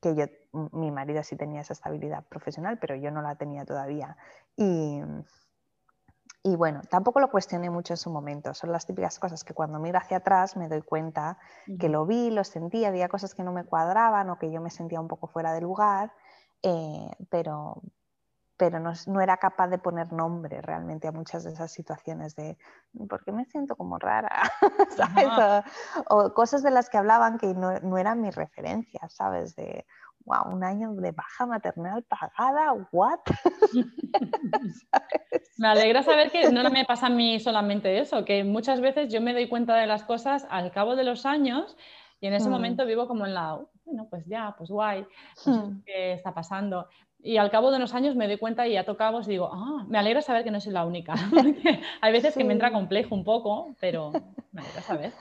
que 0.00 0.14
yo, 0.14 0.24
mi 0.72 0.90
marido 0.90 1.22
sí 1.22 1.36
tenía 1.36 1.60
esa 1.60 1.72
estabilidad 1.72 2.24
profesional, 2.26 2.78
pero 2.78 2.94
yo 2.94 3.10
no 3.10 3.22
la 3.22 3.36
tenía 3.36 3.64
todavía. 3.64 4.16
Y, 4.56 5.00
y 6.42 6.56
bueno, 6.56 6.80
tampoco 6.88 7.20
lo 7.20 7.30
cuestioné 7.30 7.68
mucho 7.68 7.92
en 7.92 7.98
su 7.98 8.10
momento, 8.10 8.54
son 8.54 8.72
las 8.72 8.86
típicas 8.86 9.18
cosas 9.18 9.44
que 9.44 9.52
cuando 9.52 9.78
miro 9.78 9.98
hacia 9.98 10.18
atrás 10.18 10.56
me 10.56 10.68
doy 10.68 10.80
cuenta 10.80 11.38
que 11.78 11.90
lo 11.90 12.06
vi, 12.06 12.30
lo 12.30 12.44
sentí, 12.44 12.86
había 12.86 13.08
cosas 13.08 13.34
que 13.34 13.42
no 13.42 13.52
me 13.52 13.64
cuadraban 13.64 14.30
o 14.30 14.38
que 14.38 14.50
yo 14.50 14.62
me 14.62 14.70
sentía 14.70 15.00
un 15.00 15.08
poco 15.08 15.26
fuera 15.26 15.52
de 15.52 15.60
lugar, 15.60 16.12
eh, 16.62 17.10
pero, 17.28 17.82
pero 18.56 18.80
no, 18.80 19.20
era 19.20 19.36
capaz 19.36 19.68
de 19.68 19.76
poner 19.76 20.14
nombre 20.14 20.62
realmente 20.62 21.08
a 21.08 21.12
muchas 21.12 21.44
de 21.44 21.52
esas 21.52 21.72
situaciones 21.72 22.34
de 22.36 22.56
¿por 23.06 23.22
qué 23.22 23.32
me 23.32 23.44
siento 23.44 23.76
como 23.76 23.98
rara? 23.98 24.30
O, 26.08 26.32
cosas 26.32 26.62
de 26.62 26.70
las 26.70 26.88
que 26.88 26.96
hablaban 26.96 27.36
que 27.36 27.52
no, 27.52 27.78
no 27.80 27.98
eran 27.98 28.22
mis 28.22 28.34
referencias, 28.34 29.12
¿sabes? 29.12 29.56
De 29.56 29.84
wow, 30.24 30.52
un 30.52 30.64
año 30.64 30.92
de 30.94 31.12
baja 31.12 31.46
maternal 31.46 32.02
pagada, 32.04 32.72
what? 32.92 33.20
me 35.58 35.68
alegra 35.68 36.02
saber 36.02 36.30
que 36.30 36.50
no 36.50 36.68
me 36.70 36.84
pasa 36.84 37.06
a 37.06 37.10
mí 37.10 37.40
solamente 37.40 37.98
eso, 37.98 38.24
que 38.24 38.44
muchas 38.44 38.80
veces 38.80 39.12
yo 39.12 39.20
me 39.20 39.32
doy 39.32 39.48
cuenta 39.48 39.74
de 39.76 39.86
las 39.86 40.04
cosas 40.04 40.46
al 40.50 40.70
cabo 40.70 40.96
de 40.96 41.04
los 41.04 41.26
años 41.26 41.76
y 42.20 42.26
en 42.26 42.34
ese 42.34 42.48
mm. 42.48 42.52
momento 42.52 42.86
vivo 42.86 43.08
como 43.08 43.26
en 43.26 43.34
la, 43.34 43.58
bueno, 43.84 44.06
pues 44.08 44.24
ya, 44.26 44.54
pues 44.56 44.70
guay, 44.70 45.06
pues 45.44 45.56
mm. 45.56 45.82
qué 45.84 46.12
está 46.12 46.34
pasando. 46.34 46.88
Y 47.22 47.36
al 47.36 47.50
cabo 47.50 47.70
de 47.70 47.76
unos 47.76 47.94
años 47.94 48.16
me 48.16 48.26
doy 48.26 48.38
cuenta 48.38 48.66
y 48.66 48.72
ya 48.72 48.84
tocamos 48.84 49.26
y 49.26 49.32
digo, 49.32 49.50
ah, 49.52 49.84
me 49.88 49.98
alegra 49.98 50.22
saber 50.22 50.42
que 50.42 50.50
no 50.50 50.60
soy 50.60 50.72
la 50.72 50.86
única. 50.86 51.14
hay 52.00 52.12
veces 52.12 52.34
que 52.34 52.44
me 52.44 52.54
entra 52.54 52.72
complejo 52.72 53.14
un 53.14 53.24
poco, 53.24 53.74
pero 53.78 54.10
me 54.52 54.62
alegra 54.62 54.80
saber. 54.80 55.12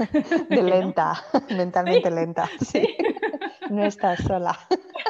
De 0.50 0.64
lenta, 0.64 1.22
mentalmente 1.50 2.10
lenta. 2.10 2.50
Sí. 2.62 2.96
No 3.70 3.84
estás 3.84 4.20
sola. 4.24 4.58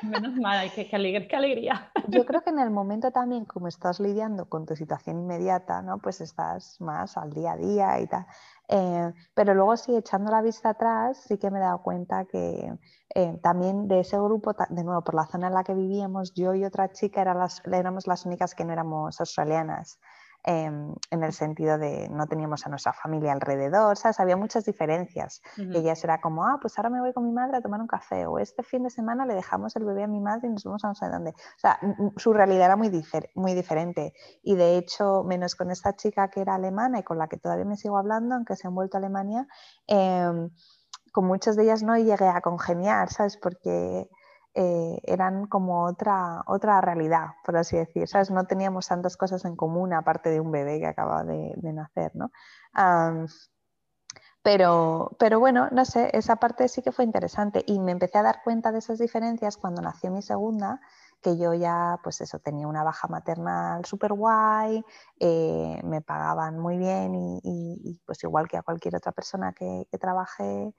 Menos 0.04 0.36
mal, 0.36 0.72
qué, 0.74 0.88
qué, 0.88 0.96
alegría. 1.36 1.92
Yo 2.08 2.26
creo 2.26 2.42
que 2.42 2.50
en 2.50 2.60
el 2.60 2.70
momento 2.70 3.12
también, 3.12 3.46
como 3.46 3.68
estás 3.68 4.00
lidiando 4.00 4.48
con 4.48 4.66
tu 4.66 4.76
situación 4.76 5.20
inmediata, 5.20 5.82
¿no? 5.82 6.00
pues 6.00 6.22
estás 6.22 6.80
más 6.80 7.18
al 7.18 7.32
día 7.32 7.54
a 7.54 7.58
día 7.58 8.00
y 8.00 8.08
tal. 8.08 8.26
Eh, 8.68 9.12
pero 9.34 9.54
luego 9.54 9.76
sí, 9.78 9.96
echando 9.96 10.32
la 10.32 10.42
vista 10.42 10.70
atrás, 10.70 11.24
sí 11.28 11.38
que 11.38 11.50
me 11.50 11.58
he 11.58 11.62
dado 11.62 11.82
cuenta 11.82 12.26
que 12.26 12.72
eh, 13.16 13.40
también 13.42 13.88
de 13.88 14.02
ese 14.02 14.18
grupo, 14.18 14.54
de 14.54 14.84
nuevo, 14.84 15.04
por 15.04 15.16
la 15.16 15.26
zona 15.26 15.48
en 15.48 15.54
la 15.54 15.64
que 15.64 15.74
vivíamos, 15.74 16.34
yo 16.34 16.54
y 16.54 16.64
otra 16.64 16.92
chica 16.92 17.26
las, 17.34 17.62
éramos 17.66 18.08
las 18.08 18.26
únicas 18.26 18.54
que 18.54 18.66
no 18.66 18.74
éramos 18.74 19.20
australianas. 19.20 20.00
Em, 20.46 20.94
en 21.12 21.24
el 21.24 21.34
sentido 21.34 21.78
de 21.78 22.08
no 22.10 22.26
teníamos 22.26 22.66
a 22.66 22.70
nuestra 22.70 22.94
familia 22.94 23.34
alrededor, 23.34 23.98
¿sabes? 23.98 24.22
Había 24.22 24.38
muchas 24.38 24.64
diferencias. 24.64 25.42
Y 25.58 25.78
ellas 25.78 26.02
era 26.06 26.22
como, 26.22 26.46
ah, 26.46 26.60
pues 26.62 26.78
ahora 26.78 26.90
me 26.90 27.02
voy 27.02 27.12
con 27.12 27.26
mi 27.26 27.34
madre 27.34 27.58
a 27.58 27.62
tomar 27.62 27.82
un 27.82 27.88
café, 27.88 28.26
o 28.26 28.40
este 28.40 28.64
fin 28.64 28.84
de 28.84 28.90
semana 28.90 29.26
le 29.26 29.34
dejamos 29.36 29.76
el 29.76 29.84
bebé 29.84 30.04
a 30.04 30.08
mi 30.08 30.22
madre 30.22 30.48
y 30.48 30.52
nos 30.52 30.64
vamos 30.64 30.86
a 30.86 30.88
no 30.88 30.96
sé 30.96 31.10
dónde. 31.10 31.32
O 31.32 31.60
sea, 31.60 31.78
su 32.16 32.32
realidad 32.32 32.68
era 32.68 32.78
muy, 32.78 32.90
muy 33.36 33.54
diferente. 33.54 34.14
Y 34.42 34.56
de 34.56 34.78
hecho, 34.78 35.24
menos 35.26 35.56
con 35.56 35.72
esta 35.72 35.96
chica 35.98 36.30
que 36.30 36.40
era 36.40 36.56
alemana 36.56 37.00
y 37.00 37.04
con 37.04 37.18
la 37.18 37.28
que 37.28 37.38
todavía 37.38 37.66
me 37.66 37.76
sigo 37.76 37.98
hablando, 37.98 38.36
aunque 38.36 38.56
se 38.56 38.66
han 38.66 38.76
vuelto 38.76 38.96
a 38.96 39.00
Alemania, 39.00 39.46
em, 39.88 40.52
con 41.12 41.26
muchas 41.26 41.58
de 41.58 41.64
ellas 41.64 41.84
no 41.84 41.98
llegué 41.98 42.28
a 42.30 42.40
congeniar, 42.40 43.10
¿sabes? 43.10 43.38
Porque 43.38 44.10
eh, 44.62 45.00
eran 45.06 45.48
como 45.48 45.86
otra, 45.86 46.44
otra 46.46 46.82
realidad, 46.82 47.28
por 47.46 47.56
así 47.56 47.78
decir, 47.78 48.10
¿sabes? 48.10 48.30
No 48.30 48.44
teníamos 48.46 48.90
tantas 48.90 49.16
cosas 49.16 49.46
en 49.46 49.56
común 49.56 49.94
aparte 49.94 50.30
de 50.30 50.42
un 50.42 50.52
bebé 50.52 50.80
que 50.82 50.88
acaba 50.88 51.24
de, 51.24 51.56
nacer, 51.72 52.12
¿no? 52.14 52.30
pero, 54.44 55.16
pero 55.18 55.40
bueno, 55.40 55.70
no 55.72 55.86
sé, 55.86 56.10
esa 56.12 56.36
parte 56.38 56.68
sí 56.68 56.82
que 56.82 56.92
fue 56.92 57.06
interesante 57.06 57.64
y 57.68 57.80
me 57.80 57.94
empecé 57.94 58.18
a 58.18 58.24
dar 58.24 58.42
cuenta 58.44 58.74
de 58.74 58.80
esas 58.80 59.00
diferencias 59.00 59.56
cuando 59.56 59.82
nació 59.82 60.12
mi 60.12 60.22
segunda, 60.22 60.82
que 61.22 61.38
yo 61.38 61.54
ya, 61.54 61.98
pues 62.04 62.20
eso, 62.20 62.40
tenía 62.40 62.68
una 62.68 62.84
baja 62.84 63.08
maternal 63.08 63.86
súper 63.86 64.12
guay, 64.12 64.84
eh, 65.22 65.80
me 65.86 66.02
pagaban 66.02 66.60
muy 66.60 66.78
bien 66.78 67.16
y, 67.16 68.02
pues 68.06 68.22
igual 68.26 68.50
que 68.50 68.58
a 68.58 68.64
cualquier 68.64 68.98
otra 68.98 69.14
persona 69.14 69.54
que 69.54 69.88
trabaje 70.02 70.74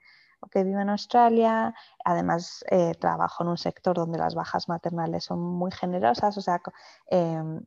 que 0.50 0.64
vive 0.64 0.83
en 0.83 0.90
Australia. 0.90 1.74
Además, 2.05 2.64
eh, 2.70 2.94
trabajo 2.94 3.44
en 3.44 3.50
un 3.50 3.59
sector 3.59 3.96
donde 3.96 4.18
las 4.18 4.35
bajas 4.35 4.68
maternales 4.68 5.24
son 5.24 5.40
muy 5.40 5.70
generosas, 5.70 6.37
o 6.37 6.40
sea, 6.40 6.61
em, 7.07 7.64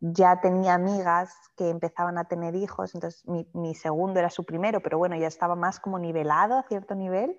ya 0.00 0.40
tenía 0.40 0.74
amigas 0.74 1.34
que 1.56 1.68
empezaban 1.68 2.18
a 2.18 2.24
tener 2.24 2.54
hijos, 2.54 2.94
entonces 2.94 3.24
mi, 3.26 3.74
segundo 3.74 4.18
era 4.20 4.30
su 4.30 4.44
primero, 4.44 4.80
pero 4.80 4.98
bueno, 4.98 5.16
ya 5.16 5.26
estaba 5.26 5.54
más 5.54 5.80
como 5.80 5.98
nivelado 5.98 6.58
a 6.58 6.62
cierto 6.64 6.94
nivel 6.94 7.36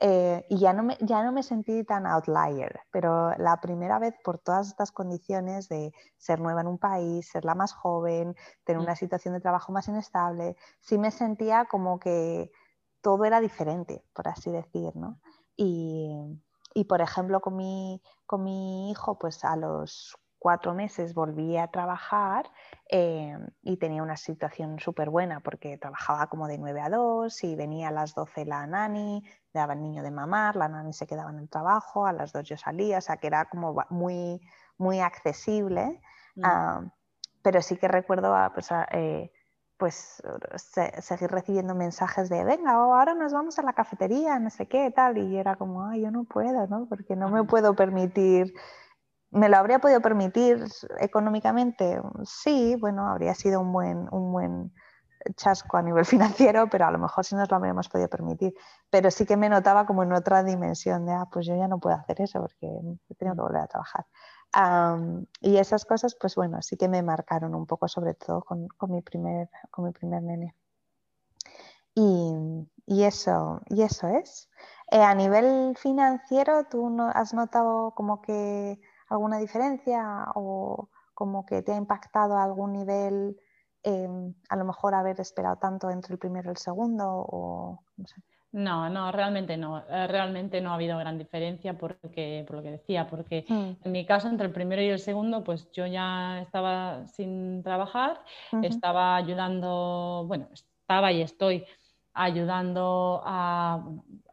eh, 0.00 0.44
y 0.48 0.58
ya 0.58 0.72
no, 0.72 0.82
me, 0.82 0.96
ya 1.00 1.22
no 1.22 1.32
me 1.32 1.42
sentí 1.42 1.84
tan 1.84 2.06
outlier, 2.06 2.80
pero 2.90 3.34
la 3.36 3.60
primera 3.60 3.98
vez 3.98 4.14
por 4.24 4.38
todas 4.38 4.68
estas 4.68 4.90
condiciones 4.90 5.68
de 5.68 5.92
ser 6.16 6.40
nueva 6.40 6.62
en 6.62 6.66
un 6.66 6.78
país, 6.78 7.28
ser 7.28 7.44
la 7.44 7.54
más 7.54 7.72
joven, 7.72 8.34
tener 8.64 8.80
mm. 8.80 8.84
una 8.84 8.96
situación 8.96 9.34
de 9.34 9.40
trabajo 9.40 9.72
más 9.72 9.88
inestable, 9.88 10.56
sí 10.80 10.98
me 10.98 11.10
sentía 11.10 11.66
como 11.66 11.98
que 11.98 12.50
todo 13.02 13.24
era 13.24 13.40
diferente, 13.40 14.02
por 14.14 14.28
así 14.28 14.50
decir, 14.50 14.96
¿no? 14.96 15.20
Y, 15.56 16.84
por 16.88 17.02
ejemplo, 17.02 17.40
con 17.40 17.56
mi, 17.56 18.00
con 18.24 18.42
mi, 18.42 18.90
hijo, 18.90 19.18
pues 19.18 19.44
a 19.44 19.56
los 19.56 20.16
cuatro 20.38 20.74
meses 20.74 21.14
volví 21.14 21.56
a 21.56 21.68
trabajar 21.68 22.50
eh, 22.90 23.36
y 23.62 23.76
tenía 23.76 24.02
una 24.02 24.16
situación 24.16 24.80
súper 24.80 25.08
buena 25.08 25.38
porque 25.38 25.78
trabajaba 25.78 26.26
como 26.26 26.48
de 26.48 26.58
9 26.58 26.80
a 26.80 26.88
2 26.88 27.44
y 27.44 27.54
venía 27.54 27.88
a 27.88 27.92
las 27.92 28.14
12 28.14 28.44
la 28.44 28.66
nani, 28.66 29.22
daba 29.52 29.74
el 29.74 29.82
niño 29.82 30.02
de 30.02 30.10
mamar, 30.10 30.56
la 30.56 30.68
nani 30.68 30.92
se 30.92 31.06
quedaba 31.06 31.30
en 31.30 31.38
el 31.38 31.48
trabajo, 31.48 32.06
a 32.06 32.12
las 32.12 32.32
2 32.32 32.42
yo 32.44 32.56
salía, 32.56 32.98
o 32.98 33.00
sea 33.00 33.18
que 33.18 33.28
era 33.28 33.44
como 33.44 33.76
muy, 33.90 34.40
muy 34.78 34.98
accesible. 35.00 36.00
Mm. 36.34 36.44
Ah, 36.44 36.92
pero 37.42 37.60
sí 37.60 37.76
que 37.76 37.88
recuerdo 37.88 38.34
a, 38.34 38.52
pues, 38.52 38.68
eh, 38.92 39.30
pues 39.82 40.22
seguir 41.00 41.28
recibiendo 41.28 41.74
mensajes 41.74 42.28
de, 42.28 42.44
venga, 42.44 42.70
ahora 42.70 43.14
nos 43.14 43.32
vamos 43.32 43.58
a 43.58 43.62
la 43.62 43.72
cafetería, 43.72 44.38
no 44.38 44.48
sé 44.48 44.68
qué, 44.68 44.92
tal, 44.92 45.18
y 45.18 45.36
era 45.36 45.56
como, 45.56 45.84
ay, 45.84 46.02
yo 46.02 46.12
no 46.12 46.22
puedo, 46.22 46.68
¿no? 46.68 46.86
Porque 46.88 47.16
no 47.16 47.28
me 47.30 47.42
puedo 47.42 47.74
permitir, 47.74 48.54
¿me 49.32 49.48
lo 49.48 49.56
habría 49.56 49.80
podido 49.80 50.00
permitir 50.00 50.64
económicamente? 51.00 52.00
Sí, 52.22 52.76
bueno, 52.78 53.08
habría 53.08 53.34
sido 53.34 53.60
un 53.60 53.72
buen, 53.72 54.06
un 54.12 54.30
buen 54.30 54.72
chasco 55.34 55.78
a 55.78 55.82
nivel 55.82 56.04
financiero, 56.54 56.68
pero 56.70 56.86
a 56.86 56.92
lo 56.92 57.00
mejor 57.00 57.24
sí 57.24 57.34
nos 57.34 57.50
lo 57.50 57.56
habríamos 57.56 57.88
podido 57.88 58.08
permitir. 58.08 58.54
Pero 58.88 59.10
sí 59.10 59.26
que 59.26 59.36
me 59.36 59.48
notaba 59.48 59.84
como 59.84 60.04
en 60.04 60.12
otra 60.12 60.44
dimensión 60.44 61.06
de, 61.06 61.12
ah, 61.12 61.26
pues 61.28 61.44
yo 61.44 61.56
ya 61.56 61.66
no 61.66 61.80
puedo 61.80 61.96
hacer 61.96 62.20
eso 62.20 62.38
porque 62.40 62.68
he 63.08 63.14
tenido 63.16 63.34
que 63.34 63.42
volver 63.42 63.62
a 63.62 63.66
trabajar 63.66 64.06
y 65.40 65.56
esas 65.56 65.84
cosas, 65.84 66.16
pues 66.20 66.34
bueno, 66.34 66.60
sí 66.62 66.76
que 66.76 66.88
me 66.88 67.02
marcaron 67.02 67.54
un 67.54 67.66
poco, 67.66 67.88
sobre 67.88 68.14
todo 68.14 68.42
con, 68.42 68.68
mi, 68.88 69.00
primer, 69.02 69.48
con 69.70 69.86
mi 69.86 69.92
primer 69.92 70.22
nene. 70.22 70.54
Y, 71.94 72.68
eso, 73.04 73.60
y 73.68 73.82
eso 73.82 74.08
es. 74.08 74.48
Eh, 74.90 75.02
a 75.02 75.14
nivel 75.14 75.76
financiero, 75.76 76.64
¿tú 76.70 76.90
no, 76.90 77.08
has 77.08 77.32
notado 77.34 77.92
como 77.94 78.20
que 78.20 78.80
alguna 79.08 79.38
diferencia 79.38 80.26
o 80.34 80.88
como 81.14 81.46
que 81.46 81.62
te 81.62 81.72
ha 81.72 81.76
impactado 81.76 82.36
a 82.36 82.44
algún 82.44 82.72
nivel 82.72 83.38
em, 83.82 84.34
a 84.48 84.56
lo 84.56 84.64
mejor 84.64 84.94
haber 84.94 85.20
esperado 85.20 85.56
tanto 85.56 85.90
entre 85.90 86.14
el 86.14 86.18
primero 86.18 86.50
y 86.50 86.52
el 86.52 86.56
segundo? 86.58 87.04
O, 87.28 87.82
no 87.96 88.06
sé. 88.06 88.22
No, 88.52 88.90
no, 88.90 89.10
realmente 89.10 89.56
no. 89.56 89.78
Eh, 89.88 90.06
realmente 90.06 90.60
no 90.60 90.70
ha 90.70 90.74
habido 90.74 90.98
gran 90.98 91.16
diferencia 91.16 91.78
porque, 91.78 92.44
por 92.46 92.56
lo 92.56 92.62
que 92.62 92.72
decía, 92.72 93.06
porque 93.06 93.46
mm. 93.48 93.70
en 93.84 93.92
mi 93.92 94.04
caso, 94.04 94.28
entre 94.28 94.46
el 94.46 94.52
primero 94.52 94.82
y 94.82 94.88
el 94.88 94.98
segundo, 94.98 95.42
pues 95.42 95.70
yo 95.72 95.86
ya 95.86 96.40
estaba 96.42 97.06
sin 97.06 97.62
trabajar, 97.62 98.22
estaba 98.62 99.16
ayudando, 99.16 100.24
bueno, 100.26 100.48
estaba 100.52 101.12
y 101.12 101.22
estoy 101.22 101.64
ayudando 102.14 103.22
a, 103.24 103.84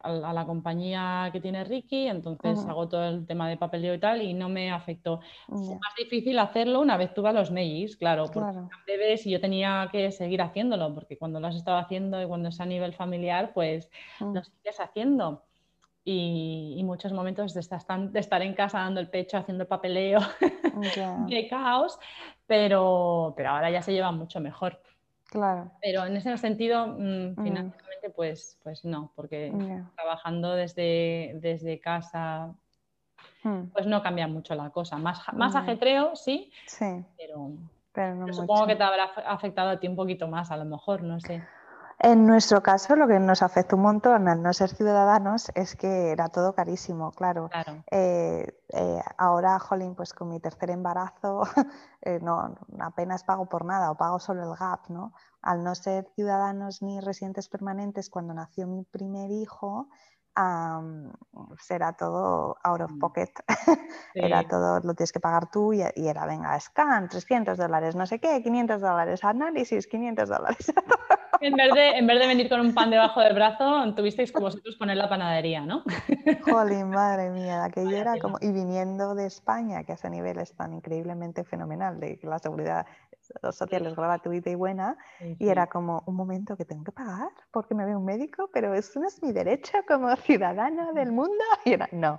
la 0.02 0.46
compañía 0.46 1.28
que 1.30 1.42
tiene 1.42 1.62
Ricky, 1.62 2.06
entonces 2.06 2.64
hago 2.66 2.88
todo 2.88 3.06
el 3.06 3.26
tema 3.26 3.50
de 3.50 3.58
papeleo 3.58 3.92
y 3.94 4.00
tal 4.00 4.22
y 4.22 4.32
no 4.32 4.48
me 4.48 4.70
afectó. 4.70 5.20
Es 5.48 5.60
más 5.60 5.94
difícil 5.96 6.38
hacerlo 6.38 6.80
una 6.80 6.96
vez 6.96 7.12
tuve 7.12 7.32
los 7.34 7.50
mails, 7.50 7.96
claro, 7.96 8.24
porque 8.32 8.50
bebés 8.86 9.26
y 9.26 9.30
yo 9.30 9.40
tenía 9.40 9.90
que 9.92 10.10
seguir 10.10 10.40
haciéndolo, 10.40 10.94
porque 10.94 11.18
cuando 11.18 11.38
lo 11.38 11.48
has 11.48 11.56
estado 11.56 11.76
haciendo 11.76 12.22
y 12.22 12.26
cuando 12.26 12.48
es 12.48 12.60
a 12.60 12.66
nivel 12.66 12.94
familiar, 12.94 13.52
pues 13.52 13.90
mm. 14.20 14.34
lo 14.34 14.42
sigues 14.42 14.80
haciendo. 14.80 15.44
Y, 16.02 16.80
muchos 16.82 17.12
momentos 17.12 17.52
de 17.52 17.60
estar, 17.60 17.82
de 18.10 18.20
estar, 18.20 18.40
en 18.40 18.54
casa 18.54 18.78
dando 18.78 19.00
el 19.00 19.10
pecho, 19.10 19.36
haciendo 19.36 19.62
el 19.62 19.68
papeleo 19.68 20.20
de 21.28 21.46
caos, 21.46 21.98
pero, 22.46 23.34
pero 23.36 23.50
ahora 23.50 23.70
ya 23.70 23.82
se 23.82 23.92
lleva 23.92 24.10
mucho 24.10 24.40
mejor. 24.40 24.80
Claro. 25.30 25.70
Pero 25.80 26.04
en 26.04 26.16
ese 26.16 26.36
sentido, 26.38 26.88
mm, 26.88 27.30
mm. 27.30 27.42
financieramente, 27.44 28.10
pues, 28.14 28.58
pues 28.64 28.84
no, 28.84 29.12
porque 29.14 29.52
trabajando 29.94 30.54
desde, 30.54 31.32
desde 31.36 31.78
casa, 31.80 32.52
mm. 33.44 33.66
pues 33.72 33.86
no 33.86 34.02
cambia 34.02 34.26
mucho 34.26 34.56
la 34.56 34.70
cosa. 34.70 34.98
Más, 34.98 35.22
más 35.34 35.54
ajetreo, 35.54 36.16
sí, 36.16 36.52
sí. 36.66 37.04
pero, 37.16 38.32
supongo 38.32 38.66
que 38.66 38.74
te 38.74 38.82
habrá 38.82 39.04
afectado 39.04 39.70
a 39.70 39.78
ti 39.78 39.86
un 39.86 39.96
poquito 39.96 40.26
más, 40.26 40.50
a 40.50 40.56
lo 40.56 40.64
mejor, 40.64 41.02
no 41.02 41.20
sé. 41.20 41.42
En 42.02 42.26
nuestro 42.26 42.62
caso, 42.62 42.96
lo 42.96 43.06
que 43.06 43.18
nos 43.20 43.42
afectó 43.42 43.76
un 43.76 43.82
montón 43.82 44.26
al 44.26 44.42
no 44.42 44.54
ser 44.54 44.70
ciudadanos 44.70 45.52
es 45.54 45.76
que 45.76 46.12
era 46.12 46.30
todo 46.30 46.54
carísimo, 46.54 47.12
claro. 47.12 47.50
claro. 47.50 47.84
Eh, 47.90 48.46
eh, 48.70 49.00
ahora, 49.18 49.58
jolín, 49.58 49.94
pues 49.94 50.14
con 50.14 50.30
mi 50.30 50.40
tercer 50.40 50.70
embarazo, 50.70 51.42
eh, 52.00 52.18
no, 52.22 52.56
apenas 52.78 53.22
pago 53.24 53.50
por 53.50 53.66
nada 53.66 53.90
o 53.90 53.98
pago 53.98 54.18
solo 54.18 54.50
el 54.50 54.58
GAP, 54.58 54.88
¿no? 54.88 55.12
Al 55.42 55.62
no 55.62 55.74
ser 55.74 56.08
ciudadanos 56.14 56.80
ni 56.80 57.00
residentes 57.00 57.50
permanentes, 57.50 58.08
cuando 58.08 58.32
nació 58.32 58.66
mi 58.66 58.82
primer 58.82 59.30
hijo, 59.30 59.90
será 61.58 61.92
todo 61.92 62.56
out 62.62 62.80
of 62.80 62.90
mm. 62.92 62.98
pocket. 62.98 63.30
era 64.14 64.46
todo, 64.46 64.80
lo 64.80 64.94
tienes 64.94 65.12
que 65.12 65.20
pagar 65.20 65.50
tú 65.50 65.72
y, 65.72 65.82
y, 65.94 66.08
era, 66.08 66.26
venga, 66.26 66.58
scan, 66.58 67.08
300 67.08 67.58
dólares, 67.58 67.96
no 67.96 68.06
sé 68.06 68.18
qué, 68.18 68.42
500 68.42 68.80
dólares, 68.80 69.24
análisis, 69.24 69.86
500 69.86 70.28
dólares. 70.28 70.72
En 71.42 71.54
vez, 71.54 71.72
de, 71.72 71.88
en 71.96 72.06
vez 72.06 72.20
de 72.20 72.26
venir 72.26 72.50
con 72.50 72.60
un 72.60 72.74
pan 72.74 72.90
debajo 72.90 73.20
del 73.20 73.34
brazo, 73.34 73.94
tuvisteis 73.94 74.30
que 74.30 74.40
vosotros 74.40 74.76
poner 74.76 74.98
la 74.98 75.08
panadería, 75.08 75.62
¿no? 75.62 75.84
Jolín, 76.44 76.90
madre 76.90 77.30
mía, 77.30 77.64
aquello 77.64 77.96
era 77.96 78.18
como... 78.18 78.36
Y 78.42 78.52
viniendo 78.52 79.14
de 79.14 79.24
España, 79.24 79.82
que 79.84 79.92
a 79.92 79.94
ese 79.94 80.10
nivel 80.10 80.38
es 80.38 80.54
tan 80.54 80.74
increíblemente 80.74 81.42
fenomenal, 81.44 81.98
de 81.98 82.18
que 82.18 82.26
la 82.26 82.38
seguridad 82.38 82.84
social 83.52 83.86
es 83.86 83.94
gratuita 83.94 84.50
y 84.50 84.54
buena, 84.54 84.96
y 85.38 85.48
era 85.48 85.68
como 85.68 86.02
un 86.06 86.16
momento 86.16 86.56
que 86.56 86.64
tengo 86.64 86.84
que 86.84 86.92
pagar 86.92 87.30
porque 87.50 87.74
me 87.74 87.84
ve 87.84 87.94
un 87.94 88.04
médico, 88.04 88.50
pero 88.52 88.74
eso 88.74 89.00
no 89.00 89.06
es 89.06 89.22
mi 89.22 89.32
derecho 89.32 89.78
como 89.86 90.08
ciudadana 90.20 90.92
del 90.92 91.12
mundo. 91.12 91.44
Y 91.64 91.72
era, 91.72 91.88
no. 91.92 92.18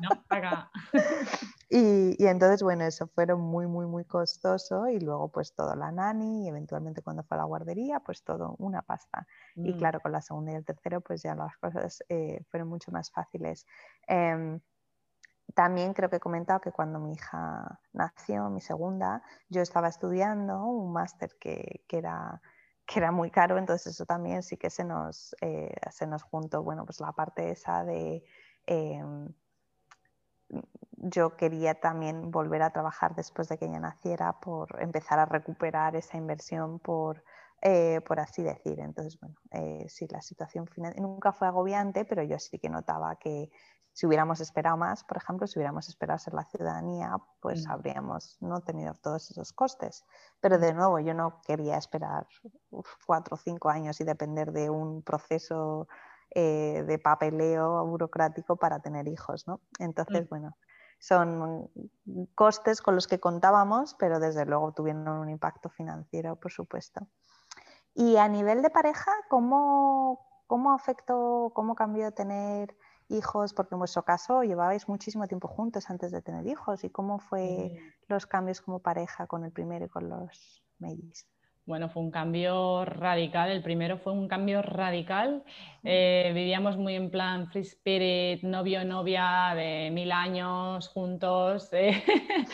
No, 0.00 0.10
paga. 0.28 0.70
Y, 1.74 2.26
entonces, 2.26 2.62
bueno, 2.62 2.84
eso 2.84 3.06
fueron 3.06 3.40
muy, 3.40 3.66
muy, 3.66 3.86
muy 3.86 4.04
costoso 4.04 4.88
y 4.88 5.00
luego 5.00 5.32
pues 5.32 5.54
todo 5.54 5.74
la 5.74 5.90
nani 5.90 6.44
y 6.44 6.48
eventualmente 6.48 7.00
cuando 7.00 7.22
fue 7.22 7.38
a 7.38 7.38
la 7.38 7.44
guardería, 7.44 7.98
pues 8.00 8.22
todo 8.22 8.56
una 8.58 8.82
pasta. 8.82 9.26
Y 9.56 9.72
mm. 9.72 9.78
claro, 9.78 10.00
con 10.00 10.12
la 10.12 10.20
segunda 10.20 10.52
y 10.52 10.56
el 10.56 10.66
tercero 10.66 11.00
pues 11.00 11.22
ya 11.22 11.34
las 11.34 11.56
cosas 11.56 12.04
eh, 12.10 12.44
fueron 12.50 12.68
mucho 12.68 12.92
más 12.92 13.10
fáciles. 13.10 13.66
Em, 14.06 14.60
también 15.54 15.94
creo 15.94 16.10
que 16.10 16.16
he 16.16 16.20
comentado 16.20 16.60
que 16.60 16.72
cuando 16.72 16.98
mi 16.98 17.12
hija 17.12 17.80
nació, 17.94 18.50
mi 18.50 18.60
segunda, 18.60 19.22
yo 19.48 19.62
estaba 19.62 19.88
estudiando 19.88 20.62
un 20.64 20.92
máster 20.92 21.30
que, 21.40 21.84
que, 21.88 21.96
era, 21.96 22.42
que 22.86 22.98
era 22.98 23.12
muy 23.12 23.30
caro, 23.30 23.58
entonces 23.58 23.94
eso 23.94 24.04
también 24.04 24.42
sí 24.42 24.56
que 24.56 24.70
se 24.70 24.84
nos, 24.84 25.34
eh, 25.40 25.74
se 25.90 26.06
nos 26.06 26.22
juntó, 26.22 26.62
bueno, 26.62 26.84
pues 26.84 27.00
la 27.00 27.12
parte 27.12 27.50
esa 27.50 27.84
de... 27.84 28.24
Em, 28.66 29.28
yo 31.02 31.36
quería 31.36 31.74
también 31.80 32.30
volver 32.30 32.62
a 32.62 32.70
trabajar 32.70 33.14
después 33.14 33.48
de 33.48 33.58
que 33.58 33.64
ella 33.64 33.80
naciera 33.80 34.38
por 34.40 34.80
empezar 34.80 35.18
a 35.18 35.26
recuperar 35.26 35.96
esa 35.96 36.16
inversión 36.16 36.78
por, 36.78 37.24
eh, 37.60 38.00
por 38.06 38.20
así 38.20 38.42
decir. 38.42 38.78
Entonces, 38.78 39.18
bueno, 39.18 39.34
eh, 39.50 39.86
sí, 39.88 40.06
la 40.08 40.20
situación 40.20 40.68
nunca 40.98 41.32
fue 41.32 41.48
agobiante, 41.48 42.04
pero 42.04 42.22
yo 42.22 42.38
sí 42.38 42.58
que 42.58 42.68
notaba 42.68 43.16
que 43.16 43.50
si 43.92 44.06
hubiéramos 44.06 44.40
esperado 44.40 44.76
más, 44.76 45.04
por 45.04 45.18
ejemplo, 45.18 45.46
si 45.46 45.58
hubiéramos 45.58 45.88
esperado 45.88 46.18
ser 46.18 46.34
la 46.34 46.44
ciudadanía, 46.44 47.16
pues 47.40 47.66
mm. 47.66 47.70
habríamos 47.70 48.38
no 48.40 48.60
tenido 48.60 48.94
todos 48.94 49.30
esos 49.30 49.52
costes. 49.52 50.04
Pero 50.40 50.58
de 50.58 50.72
nuevo, 50.72 50.98
yo 50.98 51.12
no 51.14 51.40
quería 51.42 51.76
esperar 51.76 52.26
cuatro 53.06 53.34
o 53.34 53.38
cinco 53.38 53.68
años 53.68 54.00
y 54.00 54.04
depender 54.04 54.52
de 54.52 54.70
un 54.70 55.02
proceso 55.02 55.88
eh, 56.34 56.84
de 56.86 56.98
papeleo 56.98 57.84
burocrático 57.84 58.56
para 58.56 58.80
tener 58.80 59.08
hijos, 59.08 59.46
¿no? 59.46 59.60
Entonces, 59.78 60.24
mm. 60.24 60.28
bueno, 60.30 60.56
son 60.98 61.68
costes 62.34 62.80
con 62.80 62.94
los 62.94 63.06
que 63.06 63.20
contábamos, 63.20 63.94
pero 63.98 64.20
desde 64.20 64.46
luego 64.46 64.72
tuvieron 64.72 65.06
un 65.08 65.28
impacto 65.28 65.68
financiero, 65.68 66.36
por 66.36 66.52
supuesto. 66.52 67.06
Y 67.94 68.16
a 68.16 68.28
nivel 68.28 68.62
de 68.62 68.70
pareja, 68.70 69.10
¿cómo, 69.28 70.44
cómo 70.46 70.72
afectó, 70.72 71.52
cómo 71.54 71.74
cambió 71.74 72.12
tener 72.12 72.74
hijos? 73.08 73.54
Porque 73.54 73.74
en 73.74 73.80
vuestro 73.80 74.04
caso 74.04 74.42
llevabais 74.42 74.88
muchísimo 74.88 75.26
tiempo 75.26 75.48
juntos 75.48 75.90
antes 75.90 76.12
de 76.12 76.22
tener 76.22 76.46
hijos. 76.46 76.84
¿Y 76.84 76.90
cómo 76.90 77.18
fue 77.18 77.78
los 78.08 78.26
cambios 78.26 78.60
como 78.60 78.80
pareja 78.80 79.26
con 79.26 79.44
el 79.44 79.52
primero 79.52 79.86
y 79.86 79.88
con 79.88 80.08
los 80.08 80.62
mellizos? 80.78 81.32
Bueno, 81.64 81.88
fue 81.88 82.02
un 82.02 82.10
cambio 82.10 82.84
radical. 82.84 83.50
El 83.50 83.62
primero 83.62 83.96
fue 83.96 84.12
un 84.12 84.26
cambio 84.26 84.62
radical. 84.62 85.44
Eh, 85.84 86.32
vivíamos 86.34 86.76
muy 86.76 86.96
en 86.96 87.08
plan 87.08 87.46
free 87.48 87.62
spirit, 87.62 88.42
novio, 88.42 88.84
novia 88.84 89.52
de 89.54 89.90
mil 89.92 90.10
años 90.10 90.88
juntos, 90.88 91.68
eh, 91.72 92.02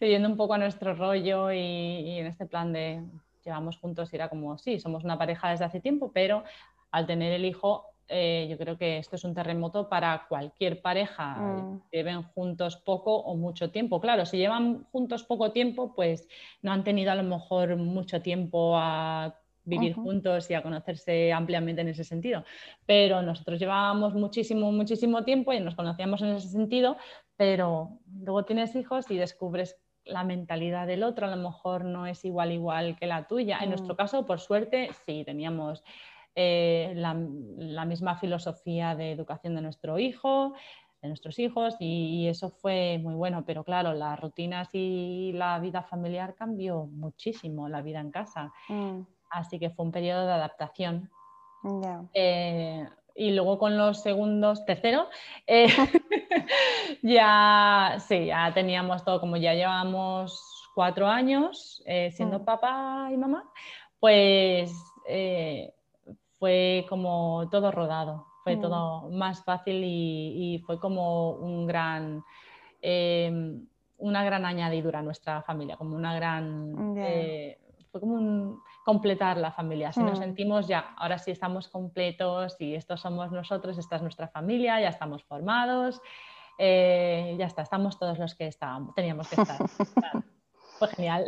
viviendo 0.00 0.28
un 0.28 0.36
poco 0.36 0.54
a 0.54 0.58
nuestro 0.58 0.94
rollo 0.94 1.50
y, 1.50 2.18
en 2.18 2.26
este 2.26 2.46
plan 2.46 2.72
de 2.72 3.02
llevamos 3.44 3.78
juntos 3.78 4.12
y 4.12 4.16
era 4.16 4.28
como, 4.28 4.56
sí, 4.58 4.78
somos 4.78 5.02
una 5.02 5.18
pareja 5.18 5.50
desde 5.50 5.64
hace 5.64 5.80
tiempo, 5.80 6.12
pero 6.14 6.44
al 6.92 7.06
tener 7.06 7.32
el 7.32 7.44
hijo 7.44 7.91
eh, 8.08 8.46
yo 8.50 8.58
creo 8.58 8.76
que 8.76 8.98
esto 8.98 9.16
es 9.16 9.24
un 9.24 9.34
terremoto 9.34 9.88
para 9.88 10.26
cualquier 10.28 10.82
pareja 10.82 11.34
mm. 11.36 11.82
que 11.90 11.98
lleven 11.98 12.22
juntos 12.22 12.76
poco 12.76 13.16
o 13.16 13.36
mucho 13.36 13.70
tiempo. 13.70 14.00
Claro, 14.00 14.26
si 14.26 14.36
llevan 14.36 14.84
juntos 14.92 15.24
poco 15.24 15.52
tiempo, 15.52 15.94
pues 15.94 16.28
no 16.60 16.72
han 16.72 16.84
tenido 16.84 17.12
a 17.12 17.14
lo 17.14 17.22
mejor 17.22 17.76
mucho 17.76 18.20
tiempo 18.20 18.76
a 18.76 19.38
vivir 19.64 19.94
juntos 19.94 20.50
y 20.50 20.54
a 20.54 20.62
conocerse 20.62 21.32
ampliamente 21.32 21.82
en 21.82 21.88
ese 21.88 22.04
sentido. 22.04 22.44
Pero 22.86 23.22
nosotros 23.22 23.58
llevábamos 23.60 24.14
muchísimo, 24.14 24.72
muchísimo 24.72 25.24
tiempo 25.24 25.52
y 25.52 25.60
nos 25.60 25.74
conocíamos 25.74 26.20
en 26.22 26.28
ese 26.30 26.48
sentido, 26.48 26.96
pero 27.36 28.00
luego 28.20 28.44
tienes 28.44 28.74
hijos 28.74 29.10
y 29.10 29.16
descubres 29.16 29.76
la 30.04 30.24
mentalidad 30.24 30.86
del 30.86 31.04
otro, 31.04 31.26
a 31.26 31.36
lo 31.36 31.36
mejor 31.36 31.84
no 31.84 32.06
es 32.06 32.24
igual 32.24 32.50
igual 32.50 32.96
que 32.98 33.06
la 33.06 33.28
tuya. 33.28 33.58
En 33.60 33.68
nuestro 33.68 33.94
mm. 33.94 33.96
caso, 33.96 34.26
por 34.26 34.40
suerte, 34.40 34.90
sí, 35.06 35.22
teníamos 35.24 35.84
eh, 36.34 36.92
la, 36.96 37.14
misma 37.84 38.16
filosofía 38.16 38.94
de 38.94 39.12
educación 39.12 39.54
de 39.54 39.60
nuestro 39.60 39.98
hijo, 39.98 40.54
de 41.02 41.08
nuestros 41.08 41.38
hijos, 41.38 41.76
y, 41.78 42.26
eso 42.28 42.50
fue 42.50 42.98
muy 42.98 43.14
bueno. 43.14 43.44
Pero 43.44 43.64
claro, 43.64 43.92
las 43.92 44.18
rutinas 44.18 44.70
y 44.72 45.32
la 45.34 45.58
vida 45.58 45.82
familiar 45.82 46.34
cambió 46.34 46.86
muchísimo, 46.86 47.68
la 47.68 47.82
vida 47.82 48.00
en 48.00 48.10
casa. 48.10 48.52
Mm. 48.68 49.00
Así 49.30 49.58
que 49.58 49.70
fue 49.70 49.84
un 49.84 49.92
periodo 49.92 50.26
de 50.26 50.32
adaptación. 50.32 51.10
Eh, 52.14 52.88
y 53.14 53.30
luego 53.32 53.58
con 53.58 53.76
los 53.76 54.02
segundos, 54.02 54.64
tercero, 54.64 55.08
eh, 55.46 55.66
ya, 57.02 57.96
sí, 57.98 58.26
ya 58.26 58.52
teníamos 58.54 59.04
todo, 59.04 59.20
como 59.20 59.36
ya 59.36 59.54
llevamos 59.54 60.70
cuatro 60.74 61.06
años 61.06 61.82
siendo 62.10 62.38
mm. 62.38 62.44
papá 62.44 63.10
y 63.12 63.18
mamá, 63.18 63.44
pues 64.00 64.72
fue 66.42 66.86
como 66.88 67.48
todo 67.52 67.70
rodado, 67.70 68.26
fue 68.42 68.56
mm. 68.56 68.60
todo 68.60 69.10
más 69.10 69.44
fácil 69.44 69.80
y, 69.84 70.60
fue 70.66 70.80
como 70.80 71.34
un 71.34 71.68
gran, 71.68 72.24
em, 72.80 73.64
una 73.98 74.24
gran 74.24 74.44
añadidura 74.44 74.98
a 74.98 75.02
nuestra 75.02 75.42
familia, 75.42 75.76
como 75.76 75.94
una 75.94 76.12
gran... 76.16 76.96
Eh, 76.98 77.60
fue 77.92 78.00
como 78.00 78.14
un 78.14 78.60
completar 78.84 79.36
la 79.36 79.52
familia. 79.52 79.90
Así 79.90 80.02
nos 80.02 80.18
mm. 80.18 80.22
sentimos 80.22 80.66
ya, 80.66 80.94
ahora 80.96 81.16
sí 81.18 81.30
estamos 81.30 81.68
completos 81.68 82.56
y 82.58 82.74
estos 82.74 83.00
somos 83.00 83.30
nosotros, 83.30 83.78
esta 83.78 83.94
es 83.94 84.02
nuestra 84.02 84.26
familia, 84.26 84.80
ya 84.80 84.88
estamos 84.88 85.22
formados, 85.22 86.00
eh, 86.58 87.36
ya 87.38 87.46
está, 87.46 87.62
estamos 87.62 88.00
todos 88.00 88.18
los 88.18 88.34
que 88.34 88.48
estábamos, 88.48 88.96
teníamos 88.96 89.28
que 89.28 89.40
estar. 89.40 89.60
genial. 90.88 91.24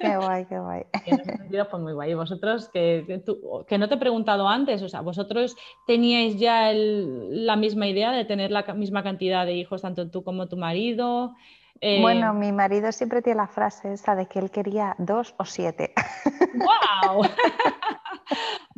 Qué 0.00 0.16
guay, 0.16 0.46
qué 0.46 0.58
guay. 0.58 0.82
En 1.06 1.20
ese 1.20 1.36
sentido 1.36 1.66
fue 1.66 1.78
muy 1.78 1.92
guay. 1.92 2.14
vosotros, 2.14 2.68
que, 2.68 3.22
que, 3.68 3.78
no 3.78 3.88
te 3.88 3.94
he 3.94 3.98
preguntado 3.98 4.48
antes, 4.48 4.82
o 4.82 4.88
sea, 4.88 5.00
vosotros 5.00 5.56
teníais 5.86 6.38
ya 6.38 6.72
la 6.72 7.56
misma 7.56 7.88
idea 7.88 8.12
de 8.12 8.24
tener 8.24 8.50
la 8.50 8.62
misma 8.74 9.02
cantidad 9.02 9.46
de 9.46 9.54
hijos, 9.54 9.82
tanto 9.82 10.10
tú 10.10 10.22
como 10.22 10.48
tu 10.48 10.56
marido. 10.56 11.34
Eh, 11.80 12.00
bueno, 12.00 12.34
mi 12.34 12.52
marido 12.52 12.90
siempre 12.92 13.22
tiene 13.22 13.36
la 13.36 13.46
frase 13.46 13.92
esa 13.92 14.14
de 14.14 14.26
que 14.26 14.38
él 14.38 14.50
quería 14.50 14.94
dos 14.98 15.34
o 15.38 15.44
siete. 15.44 15.92
¡Wow! 16.54 17.22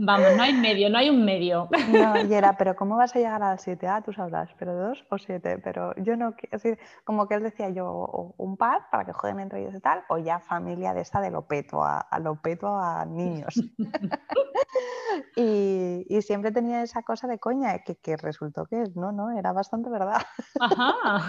Vamos, 0.03 0.29
no 0.35 0.43
hay 0.43 0.55
medio, 0.55 0.89
no 0.89 0.97
hay 0.97 1.11
un 1.11 1.25
medio. 1.25 1.69
No, 1.91 2.25
y 2.25 2.33
era, 2.33 2.57
pero 2.57 2.75
¿cómo 2.75 2.97
vas 2.97 3.15
a 3.15 3.19
llegar 3.19 3.43
a 3.43 3.59
siete? 3.59 3.87
Ah, 3.87 4.01
tú 4.01 4.15
sabrás, 4.15 4.49
pero 4.59 4.75
dos 4.75 5.05
o 5.11 5.19
siete. 5.19 5.59
Pero 5.59 5.95
yo 5.97 6.17
no, 6.17 6.35
así, 6.53 6.71
como 7.05 7.29
que 7.29 7.35
él 7.35 7.43
decía 7.43 7.69
yo, 7.69 8.33
un 8.39 8.57
par 8.57 8.89
para 8.91 9.05
que 9.05 9.13
jueguen 9.13 9.41
entre 9.41 9.61
ellos 9.61 9.75
y 9.75 9.81
tal, 9.81 10.03
o 10.09 10.17
ya 10.17 10.41
familia 10.41 10.95
de 10.95 11.03
esta 11.03 11.21
de 11.21 11.31
lo 11.31 11.43
peto, 11.43 11.85
a, 11.85 12.07
lo 12.19 12.37
peto 12.37 12.69
a 12.69 13.05
niños. 13.05 13.55
y, 15.37 16.07
y, 16.09 16.23
siempre 16.23 16.51
tenía 16.51 16.83
esa 16.83 17.03
cosa 17.03 17.29
de 17.29 17.39
coña, 17.39 17.81
que, 17.81 17.97
que 17.97 18.17
resultó 18.17 18.65
que 18.65 18.85
no, 18.95 19.13
no, 19.13 19.31
era 19.39 19.53
bastante 19.53 19.91
verdad. 19.91 20.23
Ajá. 20.61 21.29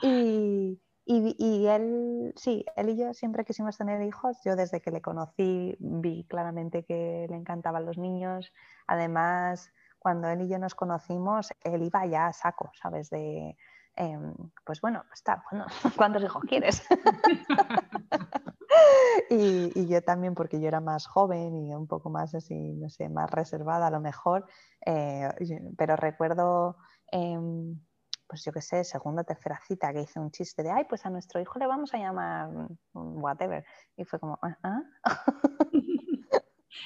y, 0.00 0.25
y, 0.26 1.66
él, 1.68 2.32
sí, 2.36 2.64
él 2.74 2.90
y 2.90 2.96
yo 2.96 3.14
siempre 3.14 3.44
quisimos 3.44 3.78
tener 3.78 4.02
hijos. 4.02 4.38
Yo 4.44 4.56
desde 4.56 4.80
que 4.80 4.90
le 4.90 5.00
conocí 5.00 5.76
vi 5.78 6.26
claramente 6.28 6.84
que 6.84 7.26
le 7.30 7.36
encantaban 7.36 7.86
los 7.86 7.96
niños. 7.96 8.52
Además, 8.88 9.70
cuando 10.00 10.28
él 10.28 10.42
y 10.42 10.48
yo 10.48 10.58
nos 10.58 10.74
conocimos, 10.74 11.50
él 11.62 11.82
iba 11.82 12.04
ya 12.06 12.26
a 12.26 12.32
saco, 12.32 12.72
¿sabes? 12.80 13.08
De, 13.10 13.56
em, 13.94 14.34
pues 14.64 14.80
bueno, 14.80 15.04
está, 15.12 15.44
bueno, 15.50 15.66
¿cuántos 15.96 16.24
hijos 16.24 16.42
quieres? 16.44 16.84
y, 19.30 19.86
yo 19.86 20.02
también, 20.02 20.34
porque 20.34 20.60
yo 20.60 20.66
era 20.66 20.80
más 20.80 21.06
joven 21.06 21.54
y 21.54 21.72
un 21.72 21.86
poco 21.86 22.10
más 22.10 22.34
así, 22.34 22.74
no 22.74 22.90
sé, 22.90 23.08
más 23.08 23.30
reservada 23.30 23.86
a 23.86 23.90
lo 23.90 24.00
mejor. 24.00 24.46
Eh, 24.84 25.28
pero 25.76 25.94
recuerdo... 25.94 26.78
Em, 27.12 27.78
pues 28.26 28.44
yo 28.44 28.52
qué 28.52 28.60
sé, 28.60 28.84
segunda 28.84 29.22
o 29.22 29.24
tercera 29.24 29.60
cita 29.66 29.92
que 29.92 30.02
hice 30.02 30.18
un 30.18 30.30
chiste 30.30 30.62
de, 30.62 30.70
ay, 30.70 30.84
pues 30.84 31.06
a 31.06 31.10
nuestro 31.10 31.40
hijo 31.40 31.58
le 31.58 31.66
vamos 31.66 31.94
a 31.94 31.98
llamar 31.98 32.48
whatever. 32.92 33.64
Y 33.96 34.04
fue 34.04 34.18
como, 34.18 34.38
¿ah? 34.42 34.82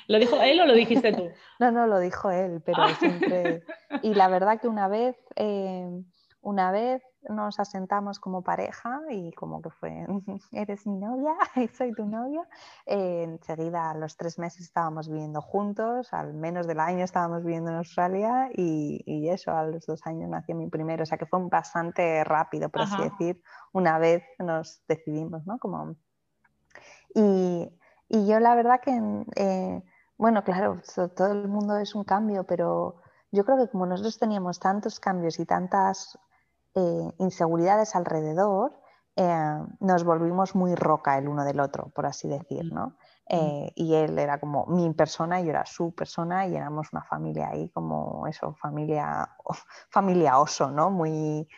¿Lo 0.08 0.18
dijo 0.18 0.36
él 0.40 0.60
o 0.60 0.66
lo 0.66 0.74
dijiste 0.74 1.12
tú? 1.12 1.30
No, 1.58 1.70
no, 1.70 1.86
lo 1.86 1.98
dijo 1.98 2.30
él, 2.30 2.62
pero 2.64 2.88
siempre... 2.98 3.62
Y 4.02 4.14
la 4.14 4.28
verdad 4.28 4.60
que 4.60 4.68
una 4.68 4.88
vez, 4.88 5.16
eh, 5.36 5.88
una 6.40 6.70
vez 6.70 7.02
nos 7.28 7.60
asentamos 7.60 8.18
como 8.18 8.42
pareja 8.42 9.00
y 9.10 9.32
como 9.32 9.60
que 9.60 9.70
fue, 9.70 10.06
eres 10.52 10.86
mi 10.86 10.96
novia 10.96 11.34
y 11.56 11.68
soy 11.68 11.92
tu 11.92 12.06
novia. 12.06 12.46
Eh, 12.86 13.24
enseguida, 13.24 13.90
a 13.90 13.94
los 13.94 14.16
tres 14.16 14.38
meses 14.38 14.62
estábamos 14.62 15.08
viviendo 15.08 15.40
juntos, 15.42 16.12
al 16.12 16.34
menos 16.34 16.66
del 16.66 16.80
año 16.80 17.04
estábamos 17.04 17.44
viviendo 17.44 17.70
en 17.70 17.76
Australia 17.76 18.48
y, 18.54 19.02
y, 19.06 19.28
eso, 19.28 19.52
a 19.52 19.64
los 19.64 19.86
dos 19.86 20.06
años 20.06 20.28
nació 20.28 20.54
mi 20.54 20.68
primero. 20.68 21.02
O 21.02 21.06
sea 21.06 21.18
que 21.18 21.26
fue 21.26 21.40
bastante 21.48 22.24
rápido, 22.24 22.68
por 22.68 22.82
así 22.82 23.02
decir. 23.02 23.42
Una 23.72 23.98
vez 23.98 24.24
nos 24.38 24.82
decidimos, 24.88 25.46
¿no? 25.46 25.58
Como... 25.58 25.96
Y, 27.14 27.70
y 28.08 28.26
yo 28.26 28.40
la 28.40 28.54
verdad 28.54 28.80
que, 28.80 29.24
eh, 29.36 29.82
bueno, 30.16 30.44
claro, 30.44 30.80
todo 31.16 31.32
el 31.32 31.48
mundo 31.48 31.76
es 31.76 31.94
un 31.94 32.04
cambio, 32.04 32.44
pero 32.44 32.96
yo 33.32 33.44
creo 33.44 33.58
que 33.58 33.68
como 33.68 33.86
nosotros 33.86 34.18
teníamos 34.18 34.58
tantos 34.58 34.98
cambios 34.98 35.38
y 35.38 35.46
tantas 35.46 36.18
eh, 36.74 37.12
inseguridades 37.18 37.96
alrededor, 37.96 38.80
eh, 39.16 39.58
nos 39.80 40.04
volvimos 40.04 40.54
muy 40.54 40.74
roca 40.74 41.18
el 41.18 41.28
uno 41.28 41.44
del 41.44 41.60
otro, 41.60 41.90
por 41.94 42.06
así 42.06 42.28
decir, 42.28 42.64
mm. 42.64 42.74
¿no? 42.74 42.86
Mm. 42.86 42.94
Eh, 43.32 43.72
y 43.74 43.94
él 43.94 44.18
era 44.18 44.38
como 44.40 44.66
mi 44.66 44.92
persona 44.94 45.40
y 45.40 45.44
yo 45.44 45.50
era 45.50 45.66
su 45.66 45.94
persona 45.94 46.46
y 46.46 46.56
éramos 46.56 46.92
una 46.92 47.02
familia 47.02 47.48
ahí 47.50 47.68
como 47.70 48.26
eso, 48.26 48.54
familia, 48.54 49.28
familia 49.90 50.38
oso, 50.38 50.70
¿no? 50.70 50.90
Muy, 50.90 51.48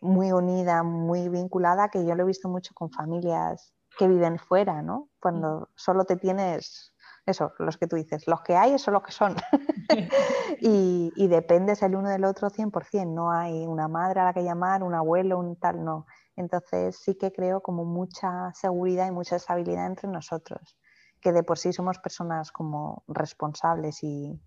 muy 0.00 0.32
unida, 0.32 0.82
muy 0.82 1.28
vinculada, 1.28 1.88
que 1.88 2.04
yo 2.04 2.14
lo 2.16 2.24
he 2.24 2.26
visto 2.26 2.48
mucho 2.48 2.74
con 2.74 2.90
familias 2.90 3.72
que 3.96 4.08
viven 4.08 4.38
fuera, 4.38 4.82
¿no? 4.82 5.10
Cuando 5.20 5.60
mm. 5.60 5.66
solo 5.76 6.04
te 6.04 6.16
tienes 6.16 6.93
eso, 7.26 7.52
los 7.58 7.78
que 7.78 7.86
tú 7.86 7.96
dices, 7.96 8.26
los 8.26 8.42
que 8.42 8.54
hay, 8.56 8.78
son 8.78 8.94
los 8.94 9.02
que 9.02 9.12
son. 9.12 9.36
y, 10.60 11.12
y, 11.16 11.28
dependes 11.28 11.82
el 11.82 11.94
uno 11.96 12.08
del 12.08 12.24
otro 12.24 12.50
100%, 12.50 13.06
no 13.06 13.30
hay 13.30 13.66
una 13.66 13.88
madre 13.88 14.20
a 14.20 14.24
la 14.24 14.32
que 14.32 14.42
llamar, 14.42 14.82
un 14.82 14.94
abuelo, 14.94 15.38
un 15.38 15.56
tal, 15.56 15.84
no. 15.84 16.06
Entonces 16.36 16.96
sí 16.96 17.16
que 17.16 17.32
creo 17.32 17.60
como 17.60 17.84
mucha 17.84 18.52
seguridad 18.54 19.06
y 19.06 19.12
mucha 19.12 19.36
estabilidad 19.36 19.86
entre 19.86 20.08
nosotros, 20.08 20.76
que 21.20 21.32
de 21.32 21.42
por 21.42 21.58
sí 21.58 21.72
somos 21.72 21.98
personas 21.98 22.50
como 22.50 23.04
responsables 23.06 24.02
y, 24.02 24.40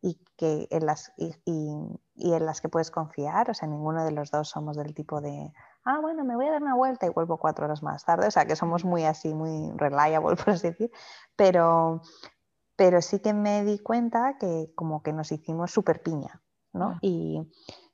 y 0.00 0.18
que 0.36 0.66
en 0.70 0.86
las, 0.86 1.12
y, 1.16 1.32
y, 1.44 2.34
en 2.34 2.46
las 2.46 2.60
que 2.60 2.68
puedes 2.68 2.90
confiar, 2.90 3.50
o 3.50 3.54
sea, 3.54 3.68
ninguno 3.68 4.04
de 4.04 4.12
los 4.12 4.30
dos 4.30 4.48
somos 4.48 4.76
del 4.76 4.94
tipo 4.94 5.20
de, 5.20 5.52
ah, 5.84 5.98
bueno, 6.00 6.24
me 6.24 6.36
voy 6.36 6.46
a 6.46 6.52
dar 6.52 6.62
una 6.62 6.74
vuelta 6.74 7.06
y 7.06 7.10
vuelvo 7.10 7.38
cuatro 7.38 7.64
horas 7.64 7.82
más 7.82 8.04
tarde, 8.04 8.26
o 8.26 8.30
sea, 8.30 8.46
que 8.46 8.56
somos 8.56 8.84
muy 8.84 9.04
así, 9.04 9.34
muy 9.34 9.72
reliable, 9.76 10.36
por 10.36 10.50
así 10.50 10.68
decir, 10.68 10.90
pero, 11.36 12.02
pero 12.76 13.02
sí 13.02 13.20
que 13.20 13.34
me 13.34 13.64
di 13.64 13.78
cuenta 13.78 14.36
que 14.38 14.72
como 14.74 15.02
que 15.02 15.12
nos 15.12 15.32
hicimos 15.32 15.70
súper 15.70 16.02
piña, 16.02 16.42
¿no? 16.72 16.98
Y, 17.00 17.40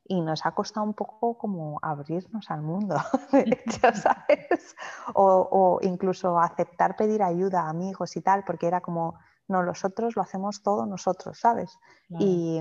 y 0.04 0.20
nos 0.22 0.46
ha 0.46 0.52
costado 0.52 0.86
un 0.86 0.94
poco 0.94 1.36
como 1.36 1.78
abrirnos 1.82 2.50
al 2.50 2.62
mundo, 2.62 2.96
de 3.32 3.62
hecho, 3.64 3.92
¿sabes? 3.94 4.76
O, 5.14 5.48
o, 5.50 5.78
incluso 5.82 6.38
aceptar 6.38 6.96
pedir 6.96 7.22
ayuda 7.22 7.62
a 7.62 7.70
amigos 7.70 8.16
y 8.16 8.22
tal, 8.22 8.44
porque 8.44 8.66
era 8.66 8.80
como, 8.80 9.18
no, 9.48 9.62
los 9.62 9.84
otros 9.84 10.14
lo 10.14 10.22
hacemos 10.22 10.62
todo 10.62 10.84
nosotros, 10.84 11.40
¿sabes? 11.40 11.78
Y 12.10 12.60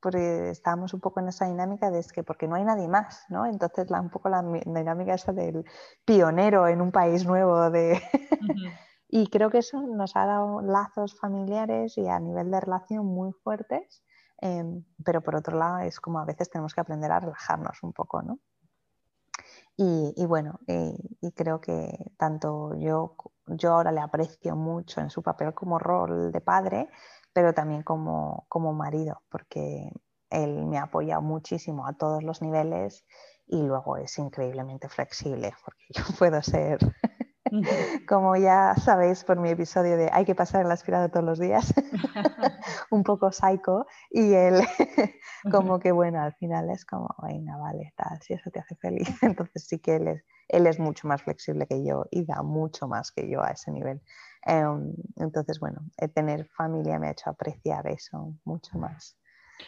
porque 0.00 0.50
estábamos 0.50 0.92
un 0.92 1.00
poco 1.00 1.20
en 1.20 1.28
esa 1.28 1.46
dinámica 1.46 1.90
de 1.90 1.98
es 1.98 2.12
que 2.12 2.22
porque 2.22 2.46
no 2.46 2.56
hay 2.56 2.64
nadie 2.64 2.88
más, 2.88 3.24
¿no? 3.30 3.46
Entonces 3.46 3.90
la, 3.90 4.00
un 4.00 4.10
poco 4.10 4.28
la 4.28 4.42
dinámica 4.42 5.14
esa 5.14 5.32
del 5.32 5.64
pionero 6.04 6.68
en 6.68 6.80
un 6.80 6.92
país 6.92 7.24
nuevo 7.26 7.70
de... 7.70 8.02
y 9.08 9.28
creo 9.28 9.50
que 9.50 9.58
eso 9.58 9.80
nos 9.80 10.14
ha 10.16 10.26
dado 10.26 10.60
lazos 10.60 11.18
familiares 11.18 11.96
y 11.96 12.06
a 12.06 12.20
nivel 12.20 12.50
de 12.50 12.60
relación 12.60 13.06
muy 13.06 13.32
fuertes, 13.32 14.04
em, 14.42 14.84
pero 15.02 15.22
por 15.22 15.36
otro 15.36 15.58
lado 15.58 15.78
es 15.78 16.00
como 16.00 16.18
a 16.18 16.24
veces 16.26 16.50
tenemos 16.50 16.74
que 16.74 16.82
aprender 16.82 17.10
a 17.10 17.20
relajarnos 17.20 17.82
un 17.82 17.92
poco, 17.92 18.20
¿no? 18.22 18.38
Y, 19.76 20.24
bueno, 20.26 20.60
y, 20.68 21.32
creo 21.32 21.60
que 21.60 22.12
tanto 22.16 22.76
yo, 22.78 23.16
yo 23.46 23.72
ahora 23.72 23.90
le 23.90 24.00
aprecio 24.00 24.54
mucho 24.54 25.00
en 25.00 25.10
su 25.10 25.22
papel 25.22 25.52
como 25.52 25.80
rol 25.80 26.30
de 26.30 26.40
padre, 26.40 26.88
pero 27.32 27.54
también 27.54 27.82
como, 27.82 28.46
como 28.48 28.72
marido, 28.72 29.22
porque 29.28 29.90
él 30.30 30.66
me 30.66 30.78
ha 30.78 30.84
apoyado 30.84 31.22
muchísimo 31.22 31.86
a 31.86 31.94
todos 31.94 32.22
los 32.22 32.40
niveles 32.40 33.04
y 33.46 33.62
luego 33.62 33.96
es 33.96 34.16
increíblemente 34.18 34.88
flexible, 34.88 35.52
porque 35.64 35.84
yo 35.90 36.04
puedo 36.18 36.40
ser 36.42 36.78
como 38.08 38.36
ya 38.36 38.74
sabéis 38.76 39.24
por 39.24 39.38
mi 39.38 39.50
episodio 39.50 39.96
de 39.96 40.10
hay 40.12 40.24
que 40.24 40.34
pasar 40.34 40.64
el 40.64 40.70
aspirado 40.70 41.08
todos 41.08 41.24
los 41.24 41.38
días, 41.38 41.72
un 42.90 43.02
poco 43.02 43.32
psycho 43.32 43.86
y 44.10 44.32
él 44.34 44.62
como 45.50 45.78
que 45.78 45.92
bueno, 45.92 46.20
al 46.22 46.34
final 46.34 46.70
es 46.70 46.84
como, 46.84 47.08
venga, 47.22 47.56
vale, 47.56 47.92
tal, 47.96 48.20
si 48.22 48.34
eso 48.34 48.50
te 48.50 48.60
hace 48.60 48.76
feliz, 48.76 49.08
entonces 49.22 49.66
sí 49.66 49.78
que 49.78 49.96
él 49.96 50.08
es, 50.08 50.24
él 50.48 50.66
es 50.66 50.78
mucho 50.78 51.08
más 51.08 51.22
flexible 51.22 51.66
que 51.66 51.84
yo 51.84 52.06
y 52.10 52.24
da 52.24 52.42
mucho 52.42 52.88
más 52.88 53.12
que 53.12 53.28
yo 53.28 53.42
a 53.42 53.50
ese 53.50 53.70
nivel. 53.70 54.02
Em, 54.46 54.92
entonces, 55.16 55.58
bueno, 55.58 55.80
tener 56.14 56.46
familia 56.48 56.98
me 56.98 57.08
ha 57.08 57.12
hecho 57.12 57.30
apreciar 57.30 57.86
eso 57.86 58.34
mucho 58.44 58.78
más. 58.78 59.16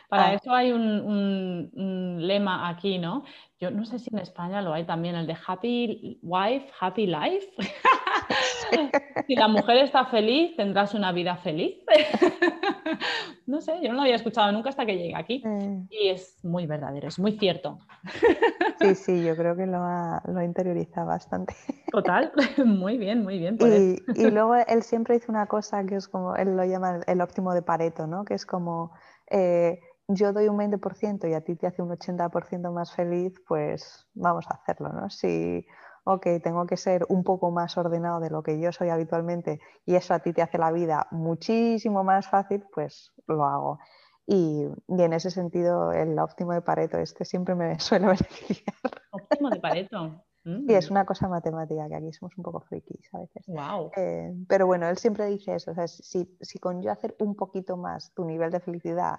Para 0.09 0.29
ah. 0.29 0.35
eso 0.35 0.53
hay 0.53 0.73
un, 0.73 2.19
lema 2.21 2.69
aquí, 2.69 2.99
¿no? 2.99 3.25
Yo 3.59 3.71
no 3.71 3.85
sé 3.87 3.99
si 3.99 4.11
en 4.13 4.19
España 4.19 4.61
lo 4.61 4.75
hay 4.75 4.85
también, 4.85 5.15
el 5.15 5.27
de 5.27 5.37
Happy 5.47 6.19
Wife, 6.23 6.71
Happy 6.79 7.07
Life. 7.07 7.49
si 9.27 9.35
la 9.35 9.49
mujer 9.49 9.79
está 9.79 10.05
feliz, 10.07 10.55
tendrás 10.57 10.93
una 10.93 11.11
vida 11.13 11.37
feliz. 11.37 11.77
no 13.47 13.61
sé, 13.63 13.81
yo 13.83 13.89
no 13.89 13.95
lo 13.95 14.03
había 14.03 14.17
escuchado 14.17 14.53
nunca 14.53 14.69
hasta 14.69 14.85
que 14.85 14.97
llegué 14.97 15.15
aquí. 15.17 15.43
Y 15.91 16.09
es 16.09 16.45
muy 16.45 16.67
verdadero, 16.67 17.09
es 17.09 17.19
muy 17.19 17.39
cierto. 17.39 17.79
sí, 18.81 18.95
sí, 18.95 19.25
yo 19.25 19.35
creo 19.37 19.57
que 19.57 19.67
lo 19.67 19.79
ha, 19.79 20.23
lo 20.27 20.43
interiorizado 20.43 21.07
bastante. 21.07 21.55
Total, 21.91 22.33
muy 22.65 22.99
bien, 22.99 23.23
muy 23.23 23.39
bien. 23.39 23.57
y, 23.61 24.21
y, 24.21 24.31
luego 24.31 24.55
él 24.55 24.83
siempre 24.83 25.15
dice 25.15 25.31
una 25.31 25.47
cosa 25.47 25.85
que 25.85 25.97
es 25.97 26.09
como, 26.09 26.37
él 26.37 26.57
lo 26.57 26.65
llama 26.65 27.01
el 27.07 27.21
óptimo 27.23 27.55
de 27.55 27.63
Pareto, 27.63 28.07
¿no? 28.07 28.25
Que 28.25 28.35
es 28.35 28.45
como 28.45 28.93
eh, 29.31 29.81
yo 30.09 30.33
doy 30.33 30.49
un 30.49 30.57
20% 30.57 31.29
y 31.29 31.35
a 31.35 31.41
ti 31.41 31.57
te 31.57 31.67
hace 31.67 31.83
un 31.83 31.91
80% 31.91 32.73
más 32.73 32.95
feliz, 32.95 33.35
pues 33.47 34.07
vamos 34.15 34.47
a 34.49 34.55
hacerlo, 34.55 34.91
¿no? 34.91 35.11
Si, 35.11 35.67
ok, 36.05 36.27
tengo 36.43 36.67
que 36.67 36.77
ser 36.77 37.05
un 37.09 37.25
poco 37.25 37.51
más 37.51 37.77
ordenado 37.77 38.21
de 38.21 38.31
lo 38.31 38.43
que 38.43 38.61
yo 38.61 38.73
soy 38.73 38.91
habitualmente 38.91 39.61
y 39.85 39.97
eso 39.97 40.15
a 40.15 40.21
ti 40.21 40.33
te 40.33 40.43
hace 40.43 40.59
la 40.59 40.71
vida 40.71 41.09
muchísimo 41.11 42.05
más 42.05 42.29
fácil, 42.29 42.65
pues 42.73 43.13
lo 43.27 43.45
hago. 43.45 43.79
Y, 44.27 44.67
en 44.89 45.13
ese 45.13 45.31
sentido, 45.31 45.93
el 45.93 46.19
óptimo 46.19 46.53
de 46.53 46.63
Pareto 46.63 46.99
este 46.99 47.25
siempre 47.25 47.55
me 47.55 47.79
suele 47.81 48.07
beneficiar. 48.07 48.75
Óptimo 49.11 49.51
de 49.51 49.61
Pareto. 49.61 50.26
Y 50.47 50.75
es 50.75 50.91
mm. 50.91 50.93
una 50.93 51.05
cosa 51.05 51.27
matemática, 51.27 51.89
que 51.89 51.97
aquí 51.97 52.13
somos 52.13 52.39
un 52.39 52.45
poco 52.45 52.61
frikis 52.61 53.13
a 53.13 53.19
veces. 53.19 53.45
Wow. 53.49 53.91
Eh, 53.97 54.33
pero 54.49 54.67
bueno, 54.67 54.89
él 54.89 54.97
siempre 54.97 55.27
dice 55.27 55.57
eso, 55.57 55.73
o 55.73 55.75
sea, 55.75 55.89
si, 55.89 56.37
si, 56.41 56.59
con 56.61 56.83
yo 56.83 56.93
hacer 56.93 57.17
un 57.19 57.35
poquito 57.35 57.77
más 57.77 58.15
tu 58.15 58.25
nivel 58.25 58.53
de 58.53 58.61
felicidad 58.61 59.19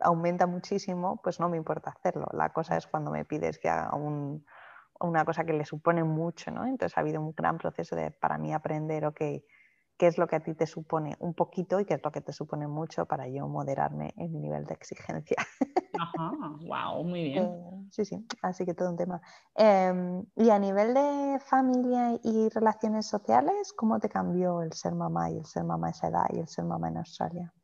aumenta 0.00 0.46
muchísimo, 0.46 1.20
pues 1.22 1.40
no 1.40 1.48
me 1.48 1.56
importa 1.56 1.90
hacerlo. 1.90 2.26
La 2.32 2.50
cosa 2.52 2.76
es 2.76 2.86
cuando 2.86 3.10
me 3.10 3.24
pides 3.24 3.58
que 3.58 3.70
haga 3.70 3.96
un, 3.96 4.44
una 5.00 5.24
cosa 5.24 5.44
que 5.44 5.54
le 5.54 5.64
supone 5.64 6.04
mucho, 6.04 6.50
¿no? 6.50 6.66
Entonces 6.66 6.96
ha 6.98 7.00
habido 7.00 7.20
un 7.20 7.32
gran 7.32 7.56
proceso 7.56 7.96
de, 7.96 8.10
para 8.10 8.36
mí, 8.36 8.52
aprender, 8.52 9.06
ok, 9.06 9.20
qué 9.98 10.06
es 10.06 10.18
lo 10.18 10.26
que 10.28 10.36
a 10.36 10.40
ti 10.40 10.54
te 10.54 10.66
supone 10.66 11.16
un 11.20 11.34
poquito 11.34 11.80
y 11.80 11.84
qué 11.84 11.94
es 11.94 12.04
lo 12.04 12.12
que 12.12 12.20
te 12.22 12.32
supone 12.32 12.66
mucho 12.68 13.06
para 13.06 13.28
yo 13.28 13.48
moderarme 13.48 14.14
en 14.16 14.32
mi 14.32 14.40
nivel 14.40 14.64
de 14.64 14.74
exigencia. 14.74 15.36
Ajá, 15.96 16.30
wow, 16.60 17.04
muy 17.04 17.24
bien. 17.24 17.44
Eh, 17.44 17.88
sí, 17.90 18.04
sí, 18.04 18.26
así 18.42 18.64
que 18.64 18.74
todo 18.74 18.90
un 18.90 18.96
tema. 18.96 19.20
Em, 19.54 20.24
y 20.36 20.50
a 20.50 20.58
nivel 20.58 20.94
de 20.94 21.38
familia 21.40 22.18
y 22.22 22.48
relaciones 22.50 23.06
sociales, 23.06 23.72
¿cómo 23.74 23.98
te 24.00 24.08
cambió 24.08 24.62
el 24.62 24.72
ser 24.72 24.94
mamá 24.94 25.30
y 25.30 25.38
el 25.38 25.46
ser 25.46 25.64
mamá 25.64 25.88
a 25.88 25.90
esa 25.90 26.08
edad 26.08 26.26
y 26.30 26.38
el 26.40 26.48
ser 26.48 26.64
mamá 26.64 26.88
en 26.88 26.98
Australia? 26.98 27.54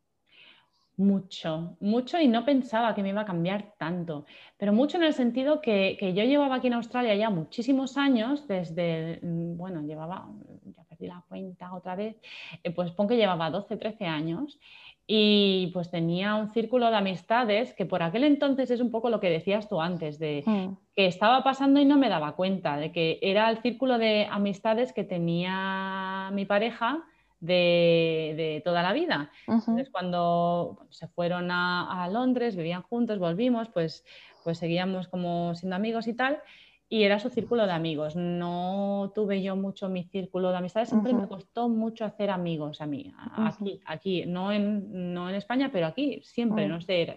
Mucho, 0.96 1.76
mucho 1.80 2.20
y 2.20 2.28
no 2.28 2.44
pensaba 2.44 2.94
que 2.94 3.02
me 3.02 3.08
iba 3.08 3.22
a 3.22 3.24
cambiar 3.24 3.74
tanto, 3.78 4.26
pero 4.56 4.72
mucho 4.72 4.96
en 4.96 5.02
el 5.02 5.12
sentido 5.12 5.60
que, 5.60 5.96
que, 5.98 6.14
yo 6.14 6.22
llevaba 6.22 6.54
aquí 6.54 6.68
en 6.68 6.74
Australia 6.74 7.16
ya 7.16 7.30
muchísimos 7.30 7.96
años, 7.96 8.46
desde, 8.46 9.18
mm, 9.20 9.56
bueno, 9.56 9.82
llevaba, 9.82 10.28
ya 10.64 10.84
perdí 10.84 11.08
la 11.08 11.24
cuenta 11.28 11.74
otra 11.74 11.96
vez, 11.96 12.16
eh, 12.62 12.70
pues 12.70 12.92
pon 12.92 13.08
que 13.08 13.16
llevaba 13.16 13.50
12, 13.50 13.76
13 13.76 14.06
años 14.06 14.60
y 15.04 15.70
pues 15.74 15.90
tenía 15.90 16.36
un 16.36 16.52
círculo 16.52 16.88
de 16.88 16.96
amistades 16.96 17.74
que 17.74 17.86
por 17.86 18.04
aquel 18.04 18.22
entonces 18.22 18.70
es 18.70 18.80
un 18.80 18.92
poco 18.92 19.10
lo 19.10 19.18
que 19.18 19.30
decías 19.30 19.68
tú 19.68 19.80
antes, 19.80 20.20
de 20.20 20.44
mm. 20.46 20.76
que 20.94 21.06
estaba 21.06 21.42
pasando 21.42 21.80
y 21.80 21.84
no 21.84 21.98
me 21.98 22.08
daba 22.08 22.36
cuenta, 22.36 22.76
de 22.76 22.92
que 22.92 23.18
era 23.20 23.50
el 23.50 23.58
círculo 23.62 23.98
de 23.98 24.28
amistades 24.30 24.92
que 24.92 25.02
tenía 25.02 26.30
mi 26.32 26.44
pareja 26.44 27.04
de, 27.40 28.62
toda 28.64 28.82
la 28.82 28.92
vida. 28.92 29.30
Entonces, 29.46 29.90
cuando 29.90 30.86
se 30.90 31.08
fueron 31.08 31.50
a, 31.50 32.08
Londres, 32.10 32.56
vivían 32.56 32.82
juntos, 32.82 33.18
volvimos, 33.18 33.68
pues, 33.68 34.04
pues 34.42 34.58
seguíamos 34.58 35.08
como 35.08 35.54
siendo 35.54 35.76
amigos 35.76 36.06
y 36.06 36.14
tal, 36.14 36.40
y 36.88 37.02
era 37.02 37.18
su 37.18 37.30
círculo 37.30 37.66
de 37.66 37.72
amigos. 37.72 38.16
No 38.16 39.12
tuve 39.14 39.42
yo 39.42 39.56
mucho 39.56 39.88
mi 39.88 40.04
círculo 40.04 40.50
de 40.50 40.58
amistades, 40.58 40.88
siempre 40.88 41.12
me 41.12 41.26
costó 41.26 41.68
mucho 41.68 42.04
hacer 42.04 42.30
amigos 42.30 42.80
a 42.80 42.86
mí, 42.86 43.12
aquí, 43.36 43.80
aquí, 43.86 44.26
no 44.26 44.52
en, 44.52 45.14
no 45.14 45.28
en 45.28 45.34
España, 45.34 45.70
pero 45.72 45.86
aquí, 45.86 46.20
siempre, 46.22 46.68
no 46.68 46.80
sé, 46.80 47.16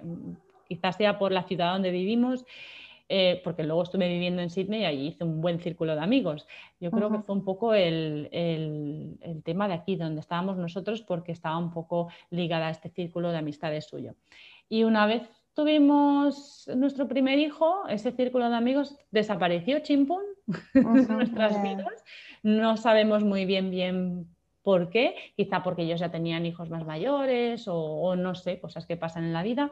quizás 0.67 0.95
sea 0.95 1.17
por 1.17 1.31
la 1.31 1.43
ciudad 1.43 1.73
donde 1.73 1.91
vivimos. 1.91 2.45
Eh, 3.09 3.39
porque 3.43 3.63
luego 3.63 3.83
estuve 3.83 4.09
viviendo 4.09 4.41
en 4.41 4.49
Sydney 4.49 4.81
y 4.81 4.85
allí 4.85 5.07
hice 5.07 5.23
un 5.23 5.39
buen 5.39 5.59
círculo 5.59 5.95
de 5.95 6.01
amigos. 6.01 6.45
Yo 6.81 6.91
creo 6.91 7.09
que 7.09 7.19
fue 7.19 7.35
un 7.35 7.45
poco 7.45 7.73
el, 7.73 8.27
el, 8.33 9.17
el, 9.21 9.43
tema 9.43 9.69
de 9.69 9.75
aquí, 9.75 9.95
donde 9.95 10.19
estábamos 10.19 10.57
nosotros, 10.57 11.03
porque 11.03 11.31
estaba 11.31 11.57
un 11.57 11.71
poco 11.71 12.09
ligada 12.31 12.67
a 12.67 12.71
este 12.71 12.89
círculo 12.89 13.31
de 13.31 13.37
amistades 13.37 13.85
suyo. 13.85 14.15
Y 14.67 14.83
una 14.83 15.05
vez 15.05 15.23
tuvimos 15.53 16.69
nuestro 16.75 17.07
primer 17.07 17.39
hijo, 17.39 17.87
ese 17.87 18.11
círculo 18.11 18.49
de 18.49 18.55
amigos 18.55 18.95
desapareció 19.11 19.79
chimpún 19.79 20.21
de 20.73 20.83
nuestras 20.83 21.61
vidas. 21.63 22.03
No 22.43 22.77
sabemos 22.77 23.23
muy 23.23 23.45
bien 23.45 23.71
bien 23.71 24.27
por 24.67 24.89
qué, 24.89 25.15
quizá 25.37 25.63
porque 25.63 25.83
ellos 25.83 26.01
ya 26.01 26.11
tenían 26.11 26.45
hijos 26.45 26.69
más 26.69 26.85
mayores 26.85 27.67
o, 27.67 28.17
no 28.17 28.35
sé, 28.35 28.59
cosas 28.59 28.85
que 28.85 28.97
pasan 28.97 29.23
en 29.23 29.31
la 29.31 29.41
vida. 29.41 29.71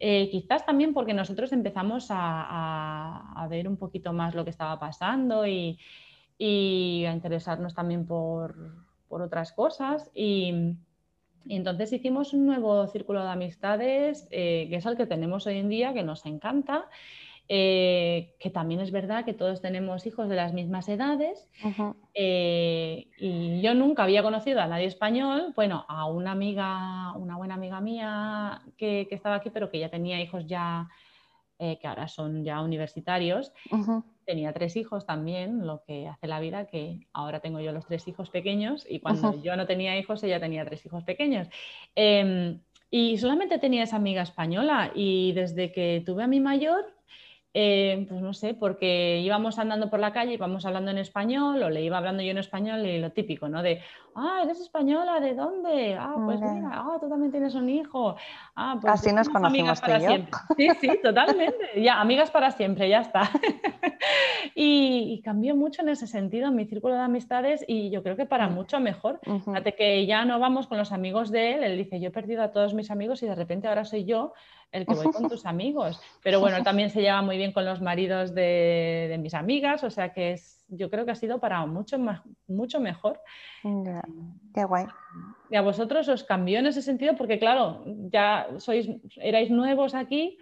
Eh, 0.00 0.28
quizás 0.30 0.64
también 0.64 0.94
porque 0.94 1.14
nosotros 1.14 1.52
empezamos 1.52 2.06
a, 2.10 3.46
ver 3.50 3.68
un 3.68 3.76
poquito 3.76 4.12
más 4.12 4.34
lo 4.34 4.44
que 4.44 4.50
estaba 4.50 4.78
pasando 4.78 5.46
y, 5.46 5.78
a 6.40 7.12
interesarnos 7.12 7.74
también 7.74 8.06
por, 8.06 8.54
otras 9.08 9.52
cosas. 9.52 10.10
Y, 10.14 10.74
y 11.46 11.56
entonces 11.56 11.92
hicimos 11.92 12.34
un 12.34 12.46
nuevo 12.46 12.86
círculo 12.88 13.24
de 13.24 13.30
amistades, 13.30 14.28
eh, 14.30 14.66
que 14.68 14.76
es 14.76 14.86
el 14.86 14.96
que 14.96 15.06
tenemos 15.06 15.46
hoy 15.46 15.56
en 15.56 15.68
día, 15.68 15.94
que 15.94 16.02
nos 16.02 16.26
encanta, 16.26 16.88
eh, 17.48 18.34
que 18.38 18.50
también 18.50 18.80
es 18.80 18.90
verdad 18.90 19.24
que 19.24 19.34
todos 19.34 19.60
tenemos 19.60 20.06
hijos 20.06 20.28
de 20.28 20.36
las 20.36 20.52
mismas 20.52 20.88
edades. 20.88 21.48
Eh, 22.14 23.08
y 23.18 23.60
yo 23.60 23.74
nunca 23.74 24.04
había 24.04 24.22
conocido 24.22 24.60
a 24.60 24.66
nadie 24.66 24.86
español, 24.86 25.52
bueno, 25.54 25.84
a 25.88 26.06
una 26.06 26.32
amiga, 26.32 27.12
una 27.16 27.36
buena 27.36 27.54
amiga 27.54 27.80
mía 27.80 28.62
que, 28.76 29.06
que 29.08 29.14
estaba 29.14 29.36
aquí, 29.36 29.50
pero 29.50 29.70
que 29.70 29.78
ya 29.78 29.88
tenía 29.88 30.20
hijos 30.20 30.46
ya, 30.46 30.88
que 31.58 31.86
ahora 31.86 32.06
son 32.08 32.44
ya 32.44 32.60
universitarios 32.60 33.52
tenía 34.28 34.52
tres 34.52 34.76
hijos 34.76 35.06
también, 35.06 35.66
lo 35.66 35.82
que 35.84 36.06
hace 36.06 36.26
la 36.26 36.38
vida 36.38 36.66
que 36.66 37.00
ahora 37.14 37.40
tengo 37.40 37.60
yo 37.60 37.72
los 37.72 37.86
tres 37.86 38.06
hijos 38.08 38.28
pequeños 38.28 38.86
y 38.86 39.00
cuando 39.00 39.42
yo 39.42 39.56
no 39.56 39.66
tenía 39.66 39.98
hijos 39.98 40.22
ella 40.22 40.38
tenía 40.38 40.66
tres 40.66 40.84
hijos 40.84 41.02
pequeños. 41.02 41.48
Em, 41.94 42.60
y 42.90 43.16
solamente 43.16 43.58
tenía 43.58 43.84
esa 43.84 43.96
amiga 43.96 44.20
española 44.20 44.92
y 44.94 45.32
desde 45.32 45.72
que 45.72 46.02
tuve 46.04 46.24
a 46.24 46.26
mi 46.26 46.40
mayor 46.40 46.84
eh, 47.54 48.04
pues 48.08 48.20
no 48.20 48.34
sé, 48.34 48.52
porque 48.52 49.20
íbamos 49.20 49.58
andando 49.58 49.88
por 49.88 50.00
la 50.00 50.12
calle, 50.12 50.34
íbamos 50.34 50.66
hablando 50.66 50.90
en 50.90 50.98
español, 50.98 51.62
o 51.62 51.70
le 51.70 51.82
iba 51.82 51.96
hablando 51.96 52.22
yo 52.22 52.30
en 52.30 52.38
español 52.38 52.84
y 52.86 53.00
lo 53.00 53.10
típico, 53.10 53.48
¿no? 53.48 53.62
De, 53.62 53.80
ah, 54.14 54.42
eres 54.44 54.60
española, 54.60 55.18
¿de 55.18 55.34
dónde? 55.34 55.96
Ah, 55.98 56.14
pues 56.24 56.40
mira, 56.40 56.70
ah, 56.72 56.98
tú 57.00 57.08
también 57.08 57.32
tienes 57.32 57.54
un 57.54 57.70
hijo. 57.70 58.16
Ah, 58.54 58.76
pues 58.80 58.92
Así 58.92 59.12
nos 59.12 59.28
conocemos 59.30 59.80
para 59.80 59.98
siempre. 59.98 60.32
Sí, 60.56 60.68
sí, 60.80 61.00
totalmente. 61.02 61.56
Ya, 61.78 62.00
amigas 62.00 62.30
para 62.30 62.50
siempre, 62.50 62.88
ya 62.88 63.00
está. 63.00 63.22
y, 64.54 65.20
cambió 65.24 65.54
mucho 65.54 65.82
en 65.82 65.90
ese 65.90 66.06
sentido 66.06 66.50
mi 66.50 66.64
círculo 66.66 66.94
de 66.94 67.00
amistades 67.00 67.64
y 67.66 67.90
yo 67.90 68.02
creo 68.02 68.16
que 68.16 68.26
para 68.26 68.48
mucho 68.48 68.80
mejor. 68.80 69.20
Fíjate 69.44 69.74
que 69.74 70.06
ya 70.06 70.24
no 70.24 70.38
vamos 70.38 70.66
con 70.66 70.78
los 70.78 70.92
amigos 70.92 71.30
de 71.30 71.54
él, 71.54 71.62
él 71.64 71.78
dice, 71.78 72.00
yo 72.00 72.08
he 72.08 72.12
perdido 72.12 72.42
a 72.42 72.50
todos 72.50 72.74
mis 72.74 72.90
amigos 72.90 73.22
y 73.22 73.26
de 73.26 73.34
repente 73.34 73.68
ahora 73.68 73.84
soy 73.84 74.04
yo 74.04 74.32
el 74.72 74.86
que 74.86 74.94
voy 74.94 75.12
con 75.12 75.28
tus 75.28 75.46
amigos. 75.46 76.00
Pero 76.22 76.40
bueno, 76.40 76.62
también 76.62 76.90
se 76.90 77.00
lleva 77.00 77.22
muy 77.22 77.36
bien 77.36 77.52
con 77.52 77.64
los 77.64 77.80
maridos 77.80 78.34
de, 78.34 79.16
mis 79.20 79.34
amigas, 79.34 79.84
o 79.84 79.90
sea 79.90 80.12
que 80.12 80.32
es, 80.32 80.64
yo 80.68 80.90
creo 80.90 81.04
que 81.04 81.12
ha 81.12 81.16
sido 81.16 81.38
para 81.40 81.64
mucho, 81.66 81.98
más, 81.98 82.22
mucho 82.46 82.80
mejor. 82.80 83.20
qué 83.62 84.64
guay. 84.64 84.86
Y 85.50 85.56
a 85.56 85.62
vosotros 85.62 86.08
os 86.08 86.24
cambió 86.24 86.58
en 86.58 86.66
ese 86.66 86.82
sentido 86.82 87.16
porque 87.16 87.38
claro, 87.38 87.82
ya 87.86 88.48
sois, 88.58 88.88
erais 89.16 89.50
nuevos 89.50 89.94
aquí. 89.94 90.38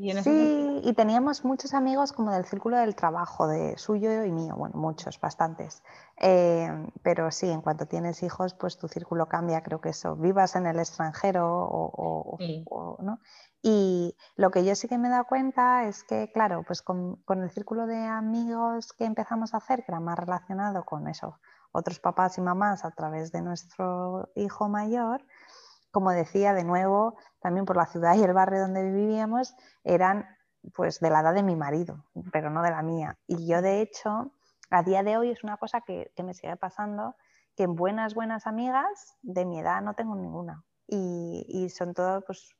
Y 0.00 0.12
sí, 0.12 0.80
y 0.84 0.92
teníamos 0.92 1.44
muchos 1.44 1.74
amigos 1.74 2.12
como 2.12 2.30
del 2.30 2.44
círculo 2.44 2.76
del 2.76 2.94
trabajo, 2.94 3.48
de 3.48 3.76
suyo 3.78 4.24
y 4.24 4.30
mío, 4.30 4.54
bueno, 4.56 4.76
muchos, 4.78 5.18
bastantes. 5.18 5.82
Eh, 6.20 6.68
pero 7.02 7.32
sí, 7.32 7.50
en 7.50 7.60
cuanto 7.62 7.86
tienes 7.86 8.22
hijos, 8.22 8.54
pues 8.54 8.78
tu 8.78 8.86
círculo 8.86 9.26
cambia, 9.26 9.60
creo 9.64 9.80
que 9.80 9.88
eso, 9.88 10.14
vivas 10.14 10.54
en 10.54 10.68
el 10.68 10.78
extranjero 10.78 11.48
o, 11.48 12.38
o 12.70 13.02
¿no? 13.02 13.18
Y 13.62 14.16
lo 14.36 14.50
que 14.50 14.64
yo 14.64 14.74
sí 14.74 14.88
que 14.88 14.98
me 14.98 15.08
he 15.08 15.10
dado 15.10 15.24
cuenta 15.24 15.84
es 15.84 16.04
que, 16.04 16.30
claro, 16.32 16.62
pues 16.66 16.82
con, 16.82 17.22
el 17.28 17.50
círculo 17.50 17.86
de 17.86 18.04
amigos 18.04 18.92
que 18.92 19.04
empezamos 19.04 19.54
a 19.54 19.58
hacer, 19.58 19.84
que 19.84 19.92
era 19.92 20.00
más 20.00 20.18
relacionado 20.18 20.84
con 20.84 21.08
eso, 21.08 21.38
otros 21.72 21.98
papás 21.98 22.38
y 22.38 22.40
mamás 22.40 22.84
a 22.84 22.92
través 22.92 23.32
de 23.32 23.42
nuestro 23.42 24.30
hijo 24.36 24.68
mayor, 24.68 25.24
como 25.90 26.12
decía, 26.12 26.54
de 26.54 26.64
nuevo, 26.64 27.16
también 27.40 27.66
por 27.66 27.76
la 27.76 27.86
ciudad 27.86 28.14
y 28.14 28.22
el 28.22 28.32
barrio 28.32 28.60
donde 28.60 28.84
vivíamos, 28.84 29.56
eran 29.82 30.26
pues 30.74 31.00
de 31.00 31.10
la 31.10 31.20
edad 31.20 31.34
de 31.34 31.42
mi 31.42 31.56
marido, 31.56 32.04
pero 32.32 32.50
no 32.50 32.62
de 32.62 32.70
la 32.70 32.82
mía. 32.82 33.18
Y 33.26 33.46
yo, 33.46 33.62
de 33.62 33.80
hecho, 33.80 34.32
a 34.70 34.82
día 34.82 35.02
de 35.02 35.16
hoy 35.16 35.30
es 35.30 35.42
una 35.42 35.56
cosa 35.56 35.80
que, 35.80 36.12
que 36.14 36.22
me 36.22 36.34
sigue 36.34 36.56
pasando, 36.56 37.16
que 37.56 37.64
en 37.64 37.74
buenas, 37.74 38.14
buenas 38.14 38.46
amigas 38.46 39.16
de 39.22 39.44
mi 39.44 39.58
edad 39.58 39.82
no 39.82 39.94
tengo 39.94 40.14
ninguna. 40.14 40.64
Y, 40.86 41.44
y 41.48 41.68
son 41.70 41.94
todos 41.94 42.24
pues, 42.26 42.54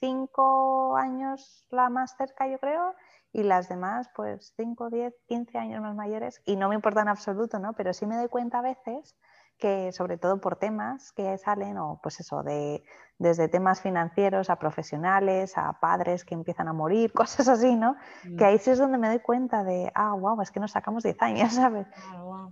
cinco 0.00 0.96
años 0.96 1.66
la 1.70 1.88
más 1.88 2.16
cerca, 2.16 2.48
yo 2.48 2.58
creo, 2.58 2.94
y 3.32 3.42
las 3.44 3.68
demás, 3.68 4.10
pues 4.16 4.52
5, 4.56 4.90
10, 4.90 5.14
15 5.28 5.58
años 5.58 5.80
más 5.82 5.94
mayores, 5.94 6.42
y 6.44 6.56
no 6.56 6.68
me 6.68 6.74
importa 6.74 7.02
en 7.02 7.08
absoluto, 7.08 7.58
¿no? 7.58 7.74
Pero 7.74 7.92
sí 7.92 8.06
me 8.06 8.16
doy 8.16 8.28
cuenta 8.28 8.58
a 8.58 8.62
veces 8.62 9.16
que, 9.58 9.92
sobre 9.92 10.16
todo 10.16 10.40
por 10.40 10.56
temas 10.56 11.12
que 11.12 11.36
salen, 11.38 11.78
o 11.78 12.00
pues 12.02 12.18
eso, 12.18 12.42
de, 12.42 12.82
desde 13.18 13.48
temas 13.48 13.82
financieros 13.82 14.50
a 14.50 14.56
profesionales, 14.56 15.56
a 15.56 15.78
padres 15.78 16.24
que 16.24 16.34
empiezan 16.34 16.66
a 16.66 16.72
morir, 16.72 17.12
cosas 17.14 17.46
así, 17.46 17.76
¿no? 17.76 17.96
Que 18.22 18.44
mm. 18.44 18.48
ahí 18.48 18.58
sí 18.58 18.70
es 18.70 18.78
donde 18.78 18.98
me 18.98 19.08
doy 19.08 19.20
cuenta 19.20 19.62
de, 19.62 19.92
ah, 19.94 20.14
wow, 20.14 20.40
es 20.40 20.50
que 20.50 20.60
nos 20.60 20.72
sacamos 20.72 21.04
10 21.04 21.22
años, 21.22 21.52
¿sabes? 21.54 21.86
Ah, 21.96 22.50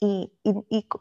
y, 0.00 0.32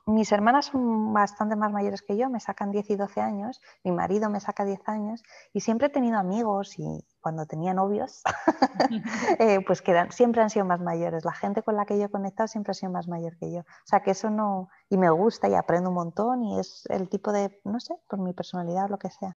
mis 0.05 0.31
hermanas 0.31 0.67
son 0.67 1.13
bastante 1.13 1.55
más 1.55 1.71
mayores 1.71 2.01
que 2.01 2.17
yo, 2.17 2.29
me 2.29 2.39
sacan 2.39 2.71
10 2.71 2.89
y 2.91 2.95
12 2.95 3.21
años, 3.21 3.61
mi 3.83 3.91
marido 3.91 4.29
me 4.29 4.39
saca 4.39 4.65
10 4.65 4.87
años 4.87 5.23
y 5.53 5.61
siempre 5.61 5.87
he 5.87 5.89
tenido 5.89 6.17
amigos 6.17 6.77
y 6.79 7.05
cuando 7.21 7.45
tenía 7.45 7.73
novios, 7.73 8.23
eh, 9.39 9.63
pues 9.65 9.81
que 9.81 10.07
siempre 10.11 10.41
han 10.41 10.49
sido 10.49 10.65
más 10.65 10.79
mayores. 10.79 11.25
La 11.25 11.33
gente 11.33 11.61
con 11.63 11.75
la 11.75 11.85
que 11.85 11.97
yo 11.97 12.05
he 12.05 12.09
conectado 12.09 12.47
siempre 12.47 12.71
ha 12.71 12.73
sido 12.73 12.91
más 12.91 13.07
mayor 13.07 13.37
que 13.37 13.51
yo. 13.51 13.61
O 13.61 13.85
sea 13.85 14.01
que 14.01 14.11
eso 14.11 14.29
no, 14.29 14.69
y 14.89 14.97
me 14.97 15.09
gusta 15.09 15.49
y 15.49 15.53
aprendo 15.53 15.89
un 15.89 15.95
montón 15.95 16.43
y 16.43 16.59
es 16.59 16.85
el 16.89 17.09
tipo 17.09 17.31
de, 17.31 17.59
no 17.65 17.79
sé, 17.79 17.95
por 18.07 18.19
mi 18.19 18.33
personalidad 18.33 18.85
o 18.85 18.89
lo 18.89 18.97
que 18.97 19.09
sea. 19.09 19.35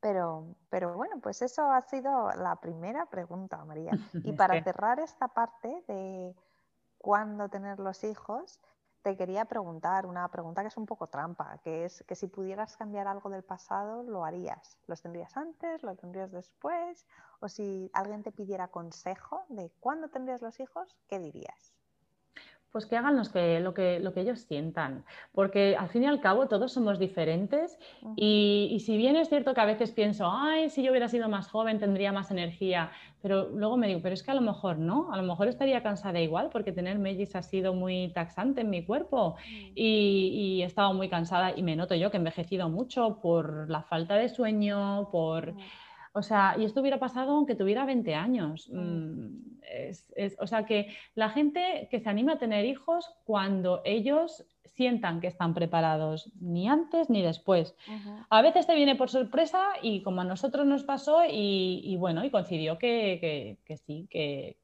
Pero, 0.00 0.56
pero 0.68 0.94
bueno, 0.94 1.20
pues 1.22 1.42
eso 1.42 1.70
ha 1.70 1.80
sido 1.82 2.30
la 2.32 2.56
primera 2.56 3.06
pregunta, 3.06 3.64
María. 3.64 3.92
Y 4.24 4.32
para 4.32 4.60
cerrar 4.64 4.98
esta 4.98 5.28
parte 5.28 5.84
de 5.86 6.34
cuándo 6.98 7.48
tener 7.48 7.78
los 7.78 8.02
hijos, 8.02 8.58
te 9.02 9.16
quería 9.16 9.44
preguntar 9.46 10.06
una 10.06 10.28
pregunta 10.28 10.62
que 10.62 10.68
es 10.68 10.76
un 10.76 10.86
poco 10.86 11.08
trampa, 11.08 11.58
que 11.64 11.84
es 11.84 12.04
que 12.06 12.14
si 12.14 12.28
pudieras 12.28 12.76
cambiar 12.76 13.08
algo 13.08 13.30
del 13.30 13.42
pasado, 13.42 14.02
¿lo 14.04 14.24
harías? 14.24 14.78
¿Los 14.86 15.02
tendrías 15.02 15.36
antes? 15.36 15.82
¿Lo 15.82 15.96
tendrías 15.96 16.30
después? 16.30 17.06
O 17.40 17.48
si 17.48 17.90
alguien 17.92 18.22
te 18.22 18.32
pidiera 18.32 18.68
consejo 18.68 19.44
de 19.48 19.70
cuándo 19.80 20.08
tendrías 20.08 20.42
los 20.42 20.60
hijos, 20.60 20.96
¿qué 21.08 21.18
dirías? 21.18 21.74
Pues 22.72 22.86
que 22.86 22.96
hagan 22.96 23.20
que, 23.30 23.60
lo, 23.60 23.74
que, 23.74 24.00
lo 24.00 24.14
que 24.14 24.22
ellos 24.22 24.40
sientan, 24.40 25.04
porque 25.32 25.76
al 25.76 25.90
fin 25.90 26.04
y 26.04 26.06
al 26.06 26.20
cabo 26.20 26.48
todos 26.48 26.72
somos 26.72 26.98
diferentes 26.98 27.78
y, 28.16 28.82
si 28.84 28.96
bien 28.96 29.14
es 29.16 29.28
cierto 29.28 29.52
que 29.52 29.60
a 29.60 29.66
veces 29.66 29.90
pienso, 29.90 30.26
ay, 30.30 30.70
si 30.70 30.82
yo 30.82 30.90
hubiera 30.90 31.08
sido 31.08 31.28
más 31.28 31.48
joven 31.48 31.78
tendría 31.78 32.12
más 32.12 32.30
energía, 32.30 32.90
pero 33.20 33.50
luego 33.50 33.76
me 33.76 33.88
digo, 33.88 34.00
pero 34.02 34.14
es 34.14 34.22
que 34.22 34.30
a 34.30 34.34
lo 34.34 34.40
mejor 34.40 34.78
no, 34.78 35.12
a 35.12 35.18
lo 35.18 35.22
mejor 35.22 35.48
estaría 35.48 35.82
cansada 35.82 36.18
igual 36.20 36.48
porque 36.50 36.72
tener 36.72 36.98
mellis 36.98 37.36
ha 37.36 37.42
sido 37.42 37.74
muy 37.74 38.08
taxante 38.14 38.62
en 38.62 38.70
mi 38.70 38.82
cuerpo 38.84 39.36
y, 39.74 40.60
he 40.62 40.64
estado 40.64 40.94
muy 40.94 41.10
cansada 41.10 41.52
y 41.54 41.62
me 41.62 41.76
noto 41.76 41.94
yo 41.94 42.10
que 42.10 42.16
he 42.16 42.20
envejecido 42.20 42.70
mucho 42.70 43.20
por 43.20 43.68
la 43.68 43.82
falta 43.82 44.16
de 44.16 44.30
sueño, 44.30 45.08
por... 45.12 45.54
O 46.14 46.22
sea, 46.22 46.56
y 46.58 46.64
esto 46.64 46.80
hubiera 46.80 46.98
pasado 46.98 47.32
aunque 47.32 47.54
tuviera 47.54 47.86
20 47.86 48.14
años. 48.14 48.68
Mm, 48.70 49.28
o 50.38 50.46
sea, 50.46 50.66
que 50.66 50.94
la 51.14 51.30
gente 51.30 51.88
que 51.90 52.00
se 52.00 52.08
anima 52.08 52.34
a 52.34 52.38
tener 52.38 52.64
hijos 52.66 53.10
cuando 53.24 53.80
ellos 53.84 54.44
sientan 54.64 55.20
que 55.20 55.26
están 55.26 55.54
preparados, 55.54 56.30
ni 56.40 56.68
antes 56.68 57.10
ni 57.10 57.22
después. 57.22 57.74
A 58.30 58.42
veces 58.42 58.66
te 58.66 58.74
viene 58.74 58.96
por 58.96 59.10
sorpresa 59.10 59.62
y 59.82 60.02
como 60.02 60.20
a 60.20 60.24
nosotros 60.24 60.66
nos 60.66 60.84
pasó 60.84 61.22
y, 61.28 61.96
bueno, 61.98 62.24
y 62.24 62.30
coincidió 62.30 62.78
que, 62.78 63.58
sí, 63.86 64.06
que, 64.10 64.56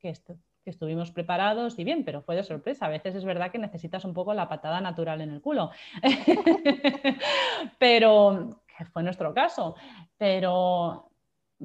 estuvimos 0.65 1.11
preparados 1.13 1.79
y 1.79 1.85
bien, 1.85 2.05
pero 2.05 2.21
fue 2.21 2.37
de 2.37 2.45
sorpresa. 2.45 2.87
A 2.87 2.91
veces 2.91 3.15
es 3.15 3.25
verdad 3.25 3.51
que 3.51 3.59
necesitas 3.59 4.05
un 4.05 4.13
poco 4.13 4.35
la 4.35 4.49
patada 4.49 4.81
natural 4.83 5.23
en 5.23 5.31
el 5.31 5.41
culo. 5.41 5.71
pero, 7.79 8.61
que 8.77 8.85
fue 8.85 9.03
nuestro 9.03 9.33
caso. 9.33 9.77
Pero 10.19 11.08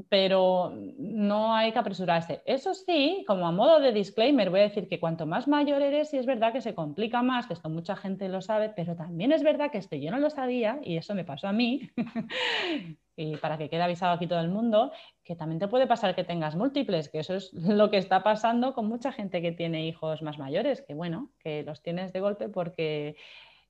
pero 0.09 0.71
no 0.97 1.53
hay 1.53 1.71
que 1.71 1.79
apresurarse. 1.79 2.41
Eso 2.45 2.73
sí, 2.73 3.23
como 3.27 3.47
a 3.47 3.51
modo 3.51 3.79
de 3.79 3.91
disclaimer, 3.91 4.49
voy 4.49 4.61
a 4.61 4.63
decir 4.63 4.87
que 4.87 4.99
cuanto 4.99 5.25
más 5.25 5.47
mayor 5.47 5.81
eres, 5.81 6.09
sí 6.09 6.17
es 6.17 6.25
verdad 6.25 6.51
que 6.51 6.61
se 6.61 6.73
complica 6.73 7.21
más, 7.21 7.45
que 7.45 7.53
esto 7.53 7.69
mucha 7.69 7.95
gente 7.95 8.27
lo 8.27 8.41
sabe, 8.41 8.69
pero 8.69 8.95
también 8.95 9.31
es 9.31 9.43
verdad 9.43 9.71
que 9.71 9.77
esto 9.77 9.95
yo 9.95 10.09
no 10.09 10.19
lo 10.19 10.29
sabía 10.29 10.79
y 10.83 10.97
eso 10.97 11.13
me 11.13 11.25
pasó 11.25 11.47
a 11.47 11.53
mí. 11.53 11.91
y 13.15 13.37
para 13.37 13.57
que 13.57 13.69
quede 13.69 13.83
avisado 13.83 14.13
aquí 14.13 14.25
todo 14.25 14.39
el 14.39 14.49
mundo, 14.49 14.91
que 15.23 15.35
también 15.35 15.59
te 15.59 15.67
puede 15.67 15.85
pasar 15.85 16.15
que 16.15 16.23
tengas 16.23 16.55
múltiples, 16.55 17.09
que 17.09 17.19
eso 17.19 17.35
es 17.35 17.53
lo 17.53 17.91
que 17.91 17.97
está 17.97 18.23
pasando 18.23 18.73
con 18.73 18.87
mucha 18.87 19.11
gente 19.11 19.41
que 19.41 19.51
tiene 19.51 19.85
hijos 19.85 20.21
más 20.23 20.39
mayores, 20.39 20.81
que 20.81 20.95
bueno, 20.95 21.31
que 21.39 21.63
los 21.63 21.83
tienes 21.83 22.13
de 22.13 22.19
golpe 22.19 22.49
porque 22.49 23.15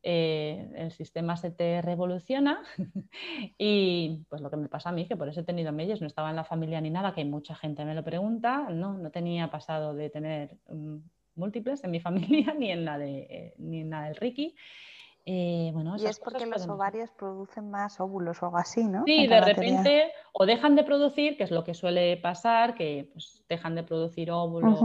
eh, 0.06 0.70
el 0.76 0.92
sistema 0.92 1.38
se 1.38 1.50
te 1.50 1.82
revoluciona 1.82 2.62
y 3.58 4.26
pues 4.28 4.42
lo 4.42 4.50
que 4.50 4.58
me 4.58 4.68
pasa 4.68 4.90
a 4.90 4.92
mí, 4.92 5.08
que 5.08 5.16
por 5.16 5.30
eso 5.30 5.40
he 5.40 5.46
tenido 5.46 5.72
medios, 5.72 6.02
no 6.02 6.08
estaba 6.08 6.30
en 6.30 6.36
la 6.36 6.44
familia 6.44 6.82
ni 6.82 6.90
nada, 6.90 7.14
que 7.14 7.24
mucha 7.24 7.56
gente 7.56 7.86
me 7.86 7.96
lo 7.96 8.04
pregunta, 8.04 8.68
no, 8.70 8.98
no 8.98 9.12
tenía 9.12 9.50
pasado 9.50 9.94
de 9.94 10.10
tener 10.10 10.58
mm, 10.68 10.98
múltiples 11.36 11.86
en 11.86 11.92
mi 11.92 12.00
familia 12.02 12.54
ni 12.54 12.70
en 12.70 12.84
la, 12.84 12.98
de, 12.98 13.20
eh, 13.30 13.54
ni 13.60 13.80
en 13.80 13.92
la 13.92 14.04
del 14.04 14.18
Ricky. 14.18 14.56
Eh, 15.26 15.72
bueno, 15.74 15.96
y 15.98 16.06
es 16.06 16.20
porque 16.20 16.46
los 16.48 16.68
ovarios 16.68 17.10
producen 17.12 17.72
más 17.72 18.02
óvulos 18.02 18.44
o 18.44 18.48
algo 18.48 18.58
así, 18.58 18.84
¿no? 18.84 19.04
Sí, 19.06 19.26
de 19.26 19.40
repente 19.40 20.12
o 20.34 20.46
dejan 20.46 20.76
de 20.76 20.84
producir, 20.84 21.38
que 21.38 21.46
es 21.46 21.52
lo 21.52 21.64
que 21.64 21.74
suele 21.74 22.18
pasar, 22.18 22.76
que 22.76 23.10
pues, 23.14 23.42
dejan 23.48 23.74
de 23.76 23.84
producir 23.84 24.32
óvulos, 24.32 24.82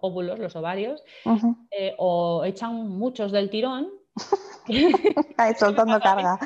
óvulos 0.00 0.38
los 0.38 0.56
ovarios, 0.56 1.04
o 1.98 2.42
echan 2.46 2.88
muchos 2.88 3.32
del 3.32 3.50
tirón 3.50 3.90
Ahí 5.36 5.54
soltando 5.54 6.00
carga. 6.00 6.38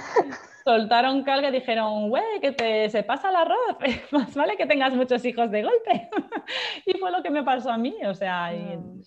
Soltaron 0.69 1.23
carga 1.23 1.49
y 1.49 1.53
dijeron, 1.53 2.11
güey, 2.11 2.41
que 2.43 2.53
te, 2.53 2.91
se 2.91 3.03
pasa 3.03 3.31
el 3.31 3.37
arroz, 3.37 3.79
más 4.13 4.35
vale 4.35 4.55
que 4.59 4.67
tengas 4.67 4.93
muchos 4.93 5.25
hijos 5.25 5.51
de 5.51 5.63
golpe. 5.63 6.11
y 6.85 6.93
fue 6.99 7.11
lo 7.11 7.23
que 7.23 7.31
me 7.31 7.43
pasó 7.43 7.71
a 7.71 7.79
mí, 7.79 7.97
o 8.05 8.13
sea, 8.13 8.55
y, 8.55 8.77
mm. 8.77 9.01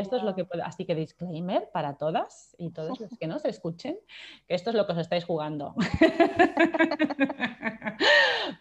esto 0.00 0.16
es 0.16 0.24
lo 0.24 0.34
que 0.34 0.44
puede, 0.44 0.64
así 0.64 0.84
que 0.84 0.96
disclaimer 0.96 1.70
para 1.72 1.98
todas 1.98 2.56
y 2.58 2.72
todos 2.72 2.98
los 2.98 3.16
que 3.20 3.28
nos 3.28 3.44
escuchen, 3.44 3.96
que 4.48 4.56
esto 4.56 4.70
es 4.70 4.76
lo 4.76 4.86
que 4.86 4.92
os 4.92 4.98
estáis 4.98 5.24
jugando. 5.24 5.76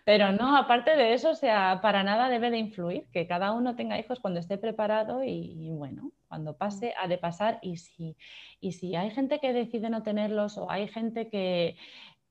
Pero 0.06 0.32
no, 0.32 0.56
aparte 0.56 0.95
de 0.95 1.16
eso, 1.16 1.32
o 1.32 1.36
sea, 1.36 1.80
para 1.82 2.04
nada 2.04 2.30
debe 2.30 2.51
de 2.51 2.60
influir, 2.60 3.08
que 3.12 3.26
cada 3.26 3.51
uno 3.51 3.76
tenga 3.76 3.97
hijos 3.97 4.20
cuando 4.20 4.39
esté 4.39 4.60
preparado 4.60 5.24
y 5.24 5.72
bueno, 5.72 6.12
cuando 6.34 6.58
pase 6.58 6.95
ha 6.99 7.08
de 7.08 7.20
pasar 7.20 7.60
y 7.62 7.78
si, 7.78 8.18
y 8.60 8.72
si 8.72 8.95
hay 8.95 9.12
gente 9.12 9.38
que 9.39 9.54
decide 9.54 9.91
no 9.91 10.01
tenerlos 10.01 10.58
o 10.58 10.68
hay 10.72 10.88
gente 10.88 11.30
que, 11.30 11.78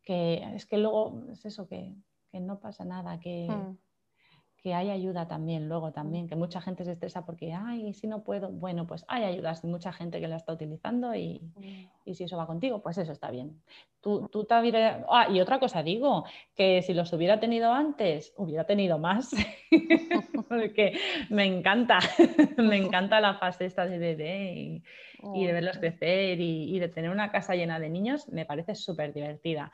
es 0.07 0.67
que 0.67 0.79
luego 0.79 1.25
es 1.31 1.45
eso, 1.45 1.67
que, 1.67 1.95
no 2.33 2.61
pasa 2.61 2.85
nada, 2.85 3.21
que, 3.21 3.49
mm 3.49 3.79
que 4.63 4.75
hay 4.75 4.91
ayuda 4.91 5.27
también, 5.27 5.69
luego 5.69 5.91
también, 5.91 6.29
que 6.29 6.37
mucha 6.37 6.61
gente 6.61 6.85
se 6.85 6.93
estresa 6.93 7.27
porque, 7.27 7.53
ay, 7.53 7.93
si 7.95 8.07
no 8.07 8.23
puedo, 8.23 8.49
bueno, 8.49 8.87
pues 8.87 9.05
hay 9.09 9.25
ayudas, 9.25 9.65
mucha 9.65 9.93
gente 9.93 10.21
que 10.21 10.29
la 10.29 10.37
está 10.37 10.53
utilizando 10.53 11.17
y, 11.17 11.41
y 12.05 12.15
si 12.15 12.25
eso 12.25 12.37
va 12.37 12.47
contigo, 12.47 12.81
pues 12.81 12.97
eso 12.99 13.11
está 13.11 13.33
bien. 13.33 13.61
Tú, 14.01 14.29
tú 14.29 14.45
te 14.45 14.55
Ah, 14.55 15.27
y 15.29 15.41
otra 15.41 15.59
cosa 15.59 15.83
digo, 15.83 16.25
que 16.55 16.81
si 16.83 16.95
los 16.95 17.13
hubiera 17.13 17.41
tenido 17.41 17.73
antes, 17.73 18.33
hubiera 18.37 18.65
tenido 18.65 18.99
más, 18.99 19.35
porque 20.49 20.97
me 21.29 21.45
encanta, 21.45 21.99
me 22.57 22.77
encanta 22.77 23.21
la 23.21 23.35
fase 23.35 23.65
esta 23.65 23.85
de 23.87 23.99
bebé 23.99 24.55
y, 24.55 24.85
y 25.35 25.45
de 25.45 25.53
verlos 25.53 25.79
crecer 25.79 26.41
y, 26.41 26.77
y 26.77 26.79
de 26.79 26.89
tener 26.89 27.11
una 27.11 27.33
casa 27.33 27.57
llena 27.57 27.81
de 27.81 27.91
niños, 27.91 28.29
me 28.29 28.47
parece 28.47 28.77
súper 28.77 29.13
divertida. 29.13 29.73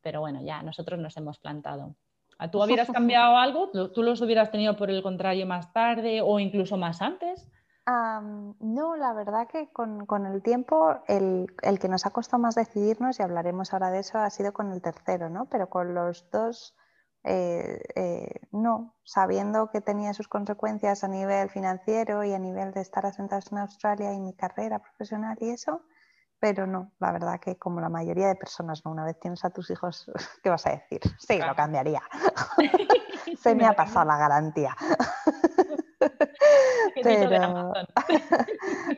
Pero 0.00 0.20
bueno, 0.20 0.42
ya 0.44 0.62
nosotros 0.62 1.00
nos 1.00 1.16
hemos 1.16 1.40
plantado. 1.40 1.96
¿Tú 2.46 2.62
hubieras 2.62 2.90
cambiado 2.90 3.36
algo? 3.36 3.70
¿Tú 3.70 4.02
los 4.02 4.20
hubieras 4.20 4.50
tenido 4.52 4.76
por 4.76 4.90
el 4.90 5.02
contrario 5.02 5.46
más 5.46 5.72
tarde 5.72 6.22
o 6.22 6.38
incluso 6.38 6.76
más 6.76 7.02
antes? 7.02 7.48
no, 8.60 8.96
la 8.96 9.14
verdad 9.14 9.48
que 9.48 9.70
con, 9.72 10.26
el 10.26 10.42
tiempo 10.42 11.02
el, 11.08 11.46
que 11.80 11.88
nos 11.88 12.04
ha 12.04 12.10
costado 12.10 12.40
más 12.40 12.54
decidirnos, 12.54 13.18
y 13.18 13.22
hablaremos 13.22 13.72
ahora 13.72 13.90
de 13.90 14.00
eso, 14.00 14.18
ha 14.18 14.30
sido 14.30 14.52
con 14.52 14.72
el 14.72 14.82
tercero, 14.82 15.30
¿no? 15.30 15.46
Pero 15.46 15.70
con 15.70 15.94
los 15.94 16.30
dos, 16.30 16.76
eh, 17.24 17.80
eh, 17.94 18.40
no, 18.52 18.94
sabiendo 19.04 19.70
que 19.70 19.80
tenía 19.80 20.12
sus 20.12 20.28
consecuencias 20.28 21.02
a 21.02 21.08
nivel 21.08 21.48
financiero 21.48 22.24
y 22.24 22.34
a 22.34 22.38
nivel 22.38 22.72
de 22.72 22.82
estar 22.82 23.06
asentados 23.06 23.50
en 23.52 23.58
Australia 23.58 24.12
y 24.12 24.20
mi 24.20 24.34
carrera 24.34 24.80
profesional 24.80 25.38
y 25.40 25.48
eso, 25.48 25.82
pero 26.40 26.66
no, 26.66 26.92
la 27.00 27.12
verdad 27.12 27.40
que 27.40 27.56
como 27.56 27.80
la 27.80 27.88
mayoría 27.88 28.28
de 28.28 28.36
personas, 28.36 28.84
¿no? 28.84 28.92
una 28.92 29.04
vez 29.04 29.18
tienes 29.18 29.44
a 29.44 29.50
tus 29.50 29.70
hijos, 29.70 30.10
¿qué 30.42 30.50
vas 30.50 30.66
a 30.66 30.70
decir? 30.70 31.00
Sí, 31.18 31.38
lo 31.38 31.54
cambiaría. 31.54 32.02
Se 33.38 33.54
me 33.54 33.66
ha 33.66 33.72
pasado 33.72 34.06
la 34.06 34.16
garantía. 34.16 34.76
pero, 37.02 37.72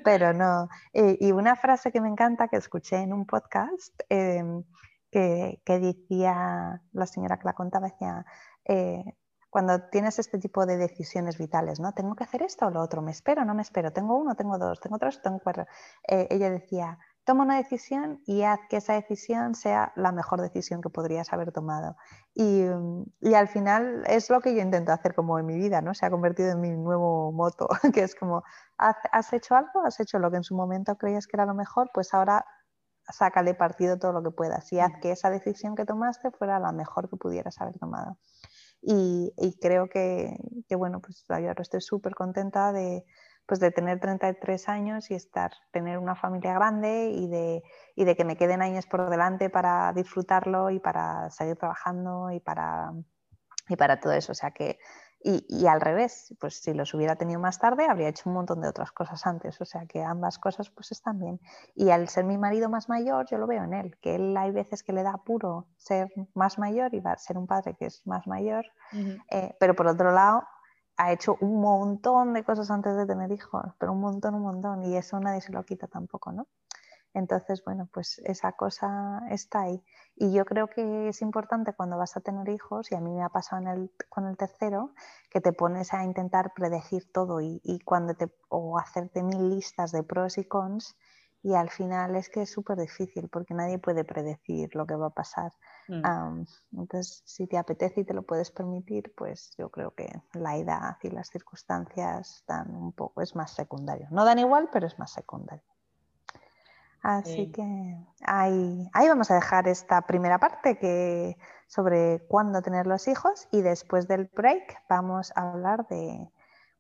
pero 0.04 0.32
no. 0.32 0.68
Y, 0.92 1.32
una 1.32 1.56
frase 1.56 1.92
que 1.92 2.00
me 2.00 2.08
encanta 2.08 2.48
que 2.48 2.56
escuché 2.56 2.96
en 2.96 3.12
un 3.12 3.26
podcast 3.26 3.98
em, 4.08 4.64
que, 5.10 5.60
decía 5.66 6.82
la 6.92 7.06
señora 7.06 7.38
que 7.38 7.44
la 7.44 7.54
contaba, 7.54 7.88
decía, 7.88 8.24
eh, 8.64 9.04
cuando 9.50 9.88
tienes 9.90 10.18
este 10.18 10.38
tipo 10.38 10.64
de 10.64 10.76
decisiones 10.76 11.36
vitales, 11.36 11.80
¿no? 11.80 11.92
¿Tengo 11.92 12.14
que 12.14 12.24
hacer 12.24 12.42
esto 12.42 12.66
o 12.66 12.70
lo 12.70 12.80
otro? 12.80 13.02
¿Me 13.02 13.10
espero 13.10 13.42
o 13.42 13.44
no 13.44 13.54
me 13.54 13.62
espero? 13.62 13.92
¿Tengo 13.92 14.16
uno, 14.16 14.36
tengo 14.36 14.56
dos, 14.58 14.80
tengo 14.80 14.98
tres, 14.98 15.20
tengo 15.20 15.40
cuatro? 15.40 15.66
Eh, 16.06 16.28
ella 16.30 16.50
decía, 16.50 16.98
toma 17.30 17.44
una 17.44 17.58
decisión 17.58 18.20
y 18.26 18.42
haz 18.42 18.58
que 18.68 18.78
esa 18.78 18.94
decisión 18.94 19.54
sea 19.54 19.92
la 19.94 20.10
mejor 20.10 20.40
decisión 20.40 20.82
que 20.82 20.90
podrías 20.90 21.32
haber 21.32 21.52
tomado. 21.52 21.94
Y, 22.34 22.64
y, 23.20 23.34
al 23.34 23.46
final 23.46 24.02
es 24.08 24.28
lo 24.30 24.40
que 24.40 24.52
yo 24.52 24.60
intento 24.60 24.90
hacer 24.90 25.14
como 25.14 25.38
en 25.38 25.46
mi 25.46 25.56
vida, 25.56 25.80
¿no? 25.80 25.94
Se 25.94 26.04
ha 26.04 26.10
convertido 26.10 26.50
en 26.50 26.60
mi 26.60 26.70
nuevo 26.70 27.30
moto, 27.30 27.68
que 27.94 28.02
es 28.02 28.16
como, 28.16 28.42
has 28.78 29.32
hecho 29.32 29.54
algo, 29.54 29.86
has 29.86 30.00
hecho 30.00 30.18
lo 30.18 30.28
que 30.32 30.38
en 30.38 30.42
su 30.42 30.56
momento 30.56 30.96
creías 30.96 31.28
que 31.28 31.36
era 31.36 31.46
lo 31.46 31.54
mejor, 31.54 31.88
pues 31.94 32.12
ahora 32.14 32.44
sácale 33.08 33.54
partido 33.54 33.96
todo 33.96 34.10
lo 34.10 34.24
que 34.24 34.32
puedas 34.32 34.72
y 34.72 34.80
haz 34.80 34.94
que 35.00 35.12
esa 35.12 35.30
decisión 35.30 35.76
que 35.76 35.84
tomaste 35.84 36.32
fuera 36.32 36.58
la 36.58 36.72
mejor 36.72 37.08
que 37.08 37.16
pudieras 37.16 37.60
haber 37.60 37.78
tomado. 37.78 38.18
Y, 38.82 39.32
y 39.36 39.56
creo 39.60 39.88
que, 39.88 40.36
que, 40.68 40.74
bueno, 40.74 41.00
pues 41.00 41.24
yo 41.28 41.36
ahora 41.36 41.62
estoy 41.62 41.80
súper 41.80 42.16
contenta 42.16 42.72
de, 42.72 43.04
pues 43.50 43.58
de 43.58 43.72
tener 43.72 43.98
33 43.98 44.68
años 44.68 45.10
y 45.10 45.14
estar, 45.14 45.50
tener 45.72 45.98
una 45.98 46.14
familia 46.14 46.54
grande 46.54 47.10
y 47.10 47.26
de, 47.26 47.64
y 47.96 48.04
de 48.04 48.14
que 48.14 48.24
me 48.24 48.36
queden 48.36 48.62
años 48.62 48.86
por 48.86 49.10
delante 49.10 49.50
para 49.50 49.92
disfrutarlo 49.92 50.70
y 50.70 50.78
para 50.78 51.28
seguir 51.30 51.56
trabajando 51.56 52.30
y 52.30 52.38
para, 52.38 52.92
y 53.68 53.74
para 53.74 53.98
todo 53.98 54.12
eso. 54.12 54.30
O 54.30 54.34
sea 54.36 54.52
que, 54.52 54.78
y, 55.20 55.44
y, 55.48 55.66
al 55.66 55.80
revés, 55.80 56.32
pues 56.38 56.62
si 56.62 56.72
los 56.74 56.94
hubiera 56.94 57.16
tenido 57.16 57.40
más 57.40 57.58
tarde, 57.58 57.86
habría 57.86 58.06
hecho 58.06 58.30
un 58.30 58.36
montón 58.36 58.60
de 58.60 58.68
otras 58.68 58.92
cosas 58.92 59.26
antes. 59.26 59.60
O 59.60 59.64
sea 59.64 59.84
que 59.84 60.00
ambas 60.00 60.38
cosas 60.38 60.70
pues 60.70 60.92
están 60.92 61.18
bien. 61.18 61.40
Y 61.74 61.90
al 61.90 62.08
ser 62.08 62.26
mi 62.26 62.38
marido 62.38 62.68
más 62.68 62.88
mayor, 62.88 63.26
yo 63.28 63.36
lo 63.36 63.48
veo 63.48 63.64
en 63.64 63.74
él, 63.74 63.98
que 64.00 64.14
él 64.14 64.36
hay 64.36 64.52
veces 64.52 64.84
que 64.84 64.92
le 64.92 65.02
da 65.02 65.10
apuro 65.10 65.66
ser 65.76 66.06
más 66.34 66.56
mayor 66.60 66.94
y 66.94 67.02
ser 67.16 67.36
un 67.36 67.48
padre 67.48 67.74
que 67.74 67.86
es 67.86 68.06
más 68.06 68.28
mayor. 68.28 68.64
Eh, 69.28 69.56
pero 69.58 69.74
por 69.74 69.88
otro 69.88 70.12
lado, 70.12 70.44
ha 70.96 71.12
hecho 71.12 71.36
un 71.40 71.60
montón 71.60 72.32
de 72.34 72.44
cosas 72.44 72.70
antes 72.70 72.96
de 72.96 73.06
tener 73.06 73.32
hijos, 73.32 73.64
pero 73.78 73.92
un 73.92 74.00
montón, 74.00 74.34
un 74.34 74.42
montón, 74.42 74.84
y 74.84 74.96
eso 74.96 75.18
nadie 75.20 75.40
se 75.40 75.52
lo 75.52 75.64
quita 75.64 75.86
tampoco, 75.86 76.32
¿no? 76.32 76.46
Entonces, 77.12 77.64
bueno, 77.64 77.88
pues 77.92 78.20
esa 78.24 78.52
cosa 78.52 79.22
está 79.30 79.62
ahí. 79.62 79.82
Y 80.14 80.32
yo 80.32 80.44
creo 80.44 80.68
que 80.68 81.08
es 81.08 81.22
importante 81.22 81.72
cuando 81.74 81.96
vas 81.98 82.16
a 82.16 82.20
tener 82.20 82.48
hijos, 82.48 82.92
y 82.92 82.94
a 82.94 83.00
mí 83.00 83.12
me 83.12 83.22
ha 83.22 83.30
pasado 83.30 83.62
con 84.08 84.26
el 84.26 84.36
tercero, 84.36 84.94
que 85.30 85.40
te 85.40 85.52
pones 85.52 85.92
a 85.92 86.04
intentar 86.04 86.52
predecir 86.54 87.10
todo 87.12 87.40
y, 87.40 87.60
y 87.64 87.80
cuando 87.80 88.14
te, 88.14 88.32
o 88.48 88.78
hacerte 88.78 89.22
mil 89.22 89.48
listas 89.50 89.92
de 89.92 90.02
pros 90.02 90.38
y 90.38 90.44
cons 90.44 90.96
y 91.42 91.54
al 91.54 91.70
final 91.70 92.16
es 92.16 92.28
que 92.28 92.42
es 92.42 92.52
súper 92.52 92.78
difícil 92.78 93.28
porque 93.28 93.54
nadie 93.54 93.78
puede 93.78 94.04
predecir 94.04 94.74
lo 94.74 94.86
que 94.86 94.94
va 94.94 95.06
a 95.06 95.10
pasar. 95.10 95.52
Mm. 95.88 96.44
entonces, 96.72 97.22
si 97.24 97.48
te 97.48 97.58
apetece 97.58 98.02
y 98.02 98.04
te 98.04 98.14
lo 98.14 98.22
puedes 98.22 98.50
permitir, 98.50 99.12
pues 99.16 99.52
yo 99.58 99.70
creo 99.70 99.92
que 99.92 100.08
la 100.34 100.56
edad 100.56 100.96
y 101.02 101.10
las 101.10 101.30
circunstancias 101.30 102.44
dan 102.46 102.74
un 102.74 102.92
poco, 102.92 103.22
es 103.22 103.34
más 103.34 103.52
secundario. 103.52 104.06
No 104.10 104.24
dan 104.24 104.38
igual, 104.38 104.68
pero 104.72 104.86
es 104.86 104.98
más 104.98 105.12
secundario. 105.12 105.64
Así 107.02 107.50
que 107.50 107.96
ahí, 108.26 108.90
ahí 108.92 109.08
vamos 109.08 109.30
a 109.30 109.34
dejar 109.34 109.66
esta 109.66 110.02
primera 110.02 110.38
parte 110.38 110.78
que, 110.78 111.38
sobre 111.66 112.20
cuándo 112.28 112.60
tener 112.60 112.86
los 112.86 113.08
hijos 113.08 113.48
y 113.50 113.62
después 113.62 114.06
del 114.06 114.26
break 114.26 114.82
vamos 114.88 115.32
a 115.34 115.50
hablar 115.50 115.88
de 115.88 116.30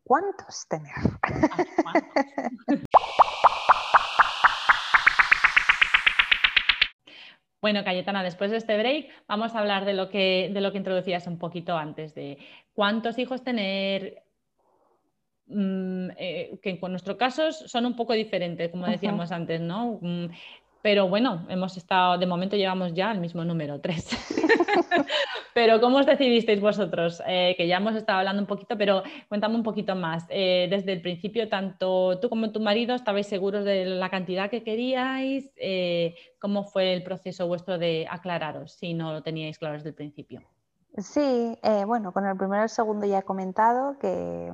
cuántos 0.04 0.68
tener. 0.68 0.92
Bueno, 7.60 7.84
Cayetana, 7.84 8.22
después 8.22 8.50
de 8.50 8.56
este 8.56 8.76
break 8.78 9.08
vamos 9.28 9.54
a 9.54 9.58
hablar 9.58 9.84
de 9.84 9.92
lo 9.92 10.08
que, 10.08 10.50
de 10.52 10.60
lo 10.60 10.72
que 10.72 10.78
introducías 10.78 11.26
un 11.26 11.38
poquito 11.38 11.76
antes, 11.76 12.14
de 12.14 12.38
cuántos 12.72 13.18
hijos 13.18 13.44
tener, 13.44 14.22
mm, 15.46 16.10
eh, 16.16 16.58
que 16.62 16.70
en 16.70 16.90
nuestros 16.90 17.16
casos 17.16 17.58
son 17.66 17.84
un 17.84 17.96
poco 17.96 18.14
diferentes, 18.14 18.70
como 18.70 18.86
decíamos 18.86 19.30
antes, 19.30 19.60
¿no? 19.60 19.98
Mm, 20.00 20.26
pero 20.82 21.08
bueno, 21.08 21.46
hemos 21.50 21.76
estado, 21.76 22.16
de 22.16 22.26
momento 22.26 22.56
llevamos 22.56 22.94
ya 22.94 23.12
el 23.12 23.20
mismo 23.20 23.44
número, 23.44 23.80
tres. 23.80 24.08
Pero 25.54 25.80
¿cómo 25.80 25.98
os 25.98 26.06
decidisteis 26.06 26.60
vosotros? 26.60 27.22
Eh, 27.26 27.54
que 27.56 27.66
ya 27.66 27.78
hemos 27.78 27.94
estado 27.96 28.18
hablando 28.18 28.42
un 28.42 28.46
poquito, 28.46 28.76
pero 28.78 29.02
cuéntame 29.28 29.56
un 29.56 29.62
poquito 29.62 29.94
más. 29.94 30.26
Eh, 30.28 30.68
desde 30.70 30.92
el 30.92 31.02
principio, 31.02 31.48
tanto 31.48 32.18
tú 32.20 32.28
como 32.28 32.52
tu 32.52 32.60
marido 32.60 32.94
estabais 32.94 33.26
seguros 33.26 33.64
de 33.64 33.84
la 33.84 34.10
cantidad 34.10 34.50
que 34.50 34.62
queríais. 34.62 35.50
Eh, 35.56 36.14
¿Cómo 36.38 36.64
fue 36.64 36.92
el 36.92 37.02
proceso 37.02 37.46
vuestro 37.46 37.78
de 37.78 38.06
aclararos 38.08 38.72
si 38.72 38.94
no 38.94 39.12
lo 39.12 39.22
teníais 39.22 39.58
claro 39.58 39.74
desde 39.74 39.90
el 39.90 39.94
principio? 39.94 40.42
Sí, 40.96 41.56
bueno, 41.86 42.12
con 42.12 42.26
el 42.26 42.36
primero 42.36 42.62
y 42.62 42.64
el 42.64 42.68
segundo 42.68 43.06
ya 43.06 43.20
he 43.20 43.22
comentado 43.22 43.96
que 43.98 44.52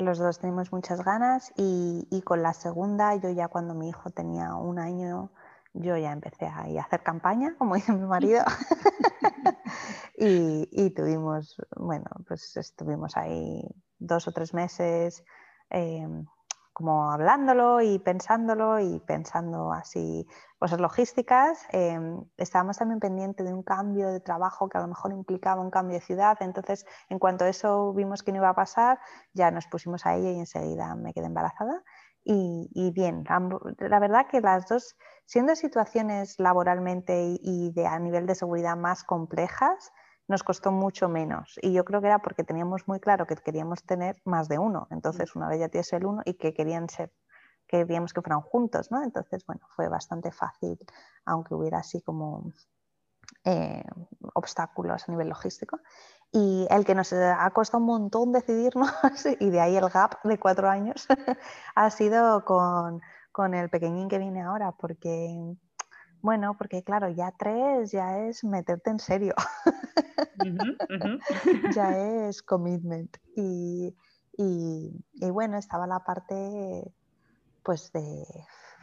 los 0.00 0.18
dos 0.18 0.38
tenemos 0.38 0.72
muchas 0.72 1.04
ganas 1.04 1.52
y, 1.56 2.06
y, 2.10 2.22
con 2.22 2.42
la 2.42 2.54
segunda, 2.54 3.14
yo 3.16 3.30
ya 3.30 3.48
cuando 3.48 3.74
mi 3.74 3.90
hijo 3.90 4.10
tenía 4.10 4.54
un 4.54 4.78
año 4.78 5.30
yo 5.74 5.96
ya 5.96 6.12
empecé 6.12 6.46
a, 6.46 6.64
hacer 6.80 7.02
campaña, 7.02 7.54
como 7.58 7.74
dice 7.74 7.92
mi 7.92 8.06
marido, 8.06 8.42
y, 10.16 10.90
tuvimos, 10.90 11.56
bueno, 11.76 12.06
pues 12.26 12.56
estuvimos 12.56 13.16
ahí 13.16 13.62
dos 13.98 14.28
o 14.28 14.32
tres 14.32 14.54
meses 14.54 15.24
em, 15.70 16.24
como 16.72 17.10
hablándolo 17.10 17.80
y 17.80 17.98
pensándolo 17.98 18.78
y 18.78 19.00
pensando 19.00 19.72
así 19.72 20.28
cosas 20.60 20.78
logísticas. 20.78 21.66
Em, 21.72 22.24
estábamos 22.36 22.78
también 22.78 23.00
pendientes 23.00 23.44
de 23.44 23.52
un 23.52 23.64
cambio 23.64 24.08
de 24.12 24.20
trabajo 24.20 24.68
que 24.68 24.78
a 24.78 24.82
lo 24.82 24.86
mejor 24.86 25.12
implicaba 25.12 25.60
un 25.60 25.70
cambio 25.70 25.94
de 25.94 26.04
ciudad, 26.04 26.36
entonces 26.40 26.86
en 27.08 27.18
cuanto 27.18 27.44
a 27.44 27.48
eso 27.48 27.92
vimos 27.94 28.22
que 28.22 28.30
no 28.30 28.38
iba 28.38 28.48
a 28.48 28.54
pasar, 28.54 29.00
ya 29.34 29.50
nos 29.50 29.66
pusimos 29.66 30.06
ahí 30.06 30.24
y 30.24 30.38
enseguida 30.38 30.94
me 30.94 31.12
quedé 31.12 31.26
embarazada. 31.26 31.82
Y, 32.30 32.90
bien, 32.90 33.24
la 33.78 33.98
verdad 34.00 34.26
que 34.30 34.42
las 34.42 34.68
dos, 34.68 34.96
siendo 35.24 35.56
situaciones 35.56 36.38
laboralmente 36.38 37.38
y, 37.40 37.72
de, 37.72 37.86
a 37.86 37.98
nivel 37.98 38.26
de 38.26 38.34
seguridad 38.34 38.76
más 38.76 39.02
complejas, 39.02 39.92
nos 40.26 40.42
costó 40.42 40.70
mucho 40.70 41.08
menos. 41.08 41.58
Y 41.62 41.72
yo 41.72 41.86
creo 41.86 42.02
que 42.02 42.08
era 42.08 42.18
porque 42.18 42.44
teníamos 42.44 42.86
muy 42.86 43.00
claro 43.00 43.26
que 43.26 43.34
queríamos 43.36 43.82
tener 43.82 44.20
más 44.26 44.46
de 44.48 44.58
uno. 44.58 44.88
Entonces, 44.90 45.34
una 45.36 45.48
vez 45.48 45.58
ya 45.58 45.70
tienes 45.70 45.90
el 45.94 46.04
uno 46.04 46.20
y 46.22 46.34
que 46.34 46.52
querían 46.52 46.90
ser, 46.90 47.10
queríamos 47.66 48.12
que 48.12 48.20
fueran 48.20 48.42
juntos, 48.42 48.90
¿no? 48.90 49.02
Entonces, 49.02 49.46
bueno, 49.46 49.62
fue 49.74 49.88
bastante 49.88 50.30
fácil, 50.30 50.78
aunque 51.24 51.54
hubiera 51.54 51.78
así 51.78 52.02
como 52.02 52.52
eh, 53.44 53.84
obstáculos 54.34 55.08
a 55.08 55.12
nivel 55.12 55.30
logístico. 55.30 55.80
Y 56.32 56.66
el 56.70 56.84
que 56.84 56.94
nos 56.94 57.12
ha 57.12 57.50
costado 57.50 57.78
un 57.78 57.86
montón 57.86 58.32
decidirnos, 58.32 58.90
y 59.40 59.50
de 59.50 59.60
ahí 59.60 59.76
el 59.76 59.88
gap 59.88 60.22
de 60.24 60.38
cuatro 60.38 60.68
años, 60.68 61.06
ha 61.74 61.90
sido 61.90 62.44
con, 62.44 63.00
con, 63.32 63.54
el 63.54 63.70
pequeñín 63.70 64.08
que 64.08 64.18
viene 64.18 64.42
ahora, 64.42 64.72
porque, 64.72 65.56
bueno, 66.20 66.56
porque 66.58 66.84
claro, 66.84 67.08
ya 67.08 67.32
tres 67.38 67.90
ya 67.90 68.18
es 68.18 68.44
meterte 68.44 68.90
en 68.90 68.98
serio, 68.98 69.34
ya 71.74 71.96
es 71.96 72.42
commitment. 72.42 73.16
Y, 73.34 73.96
y, 74.36 75.04
y, 75.14 75.30
bueno, 75.30 75.56
estaba 75.56 75.86
la 75.86 76.00
parte 76.00 76.92
pues 77.62 77.90
de 77.92 78.24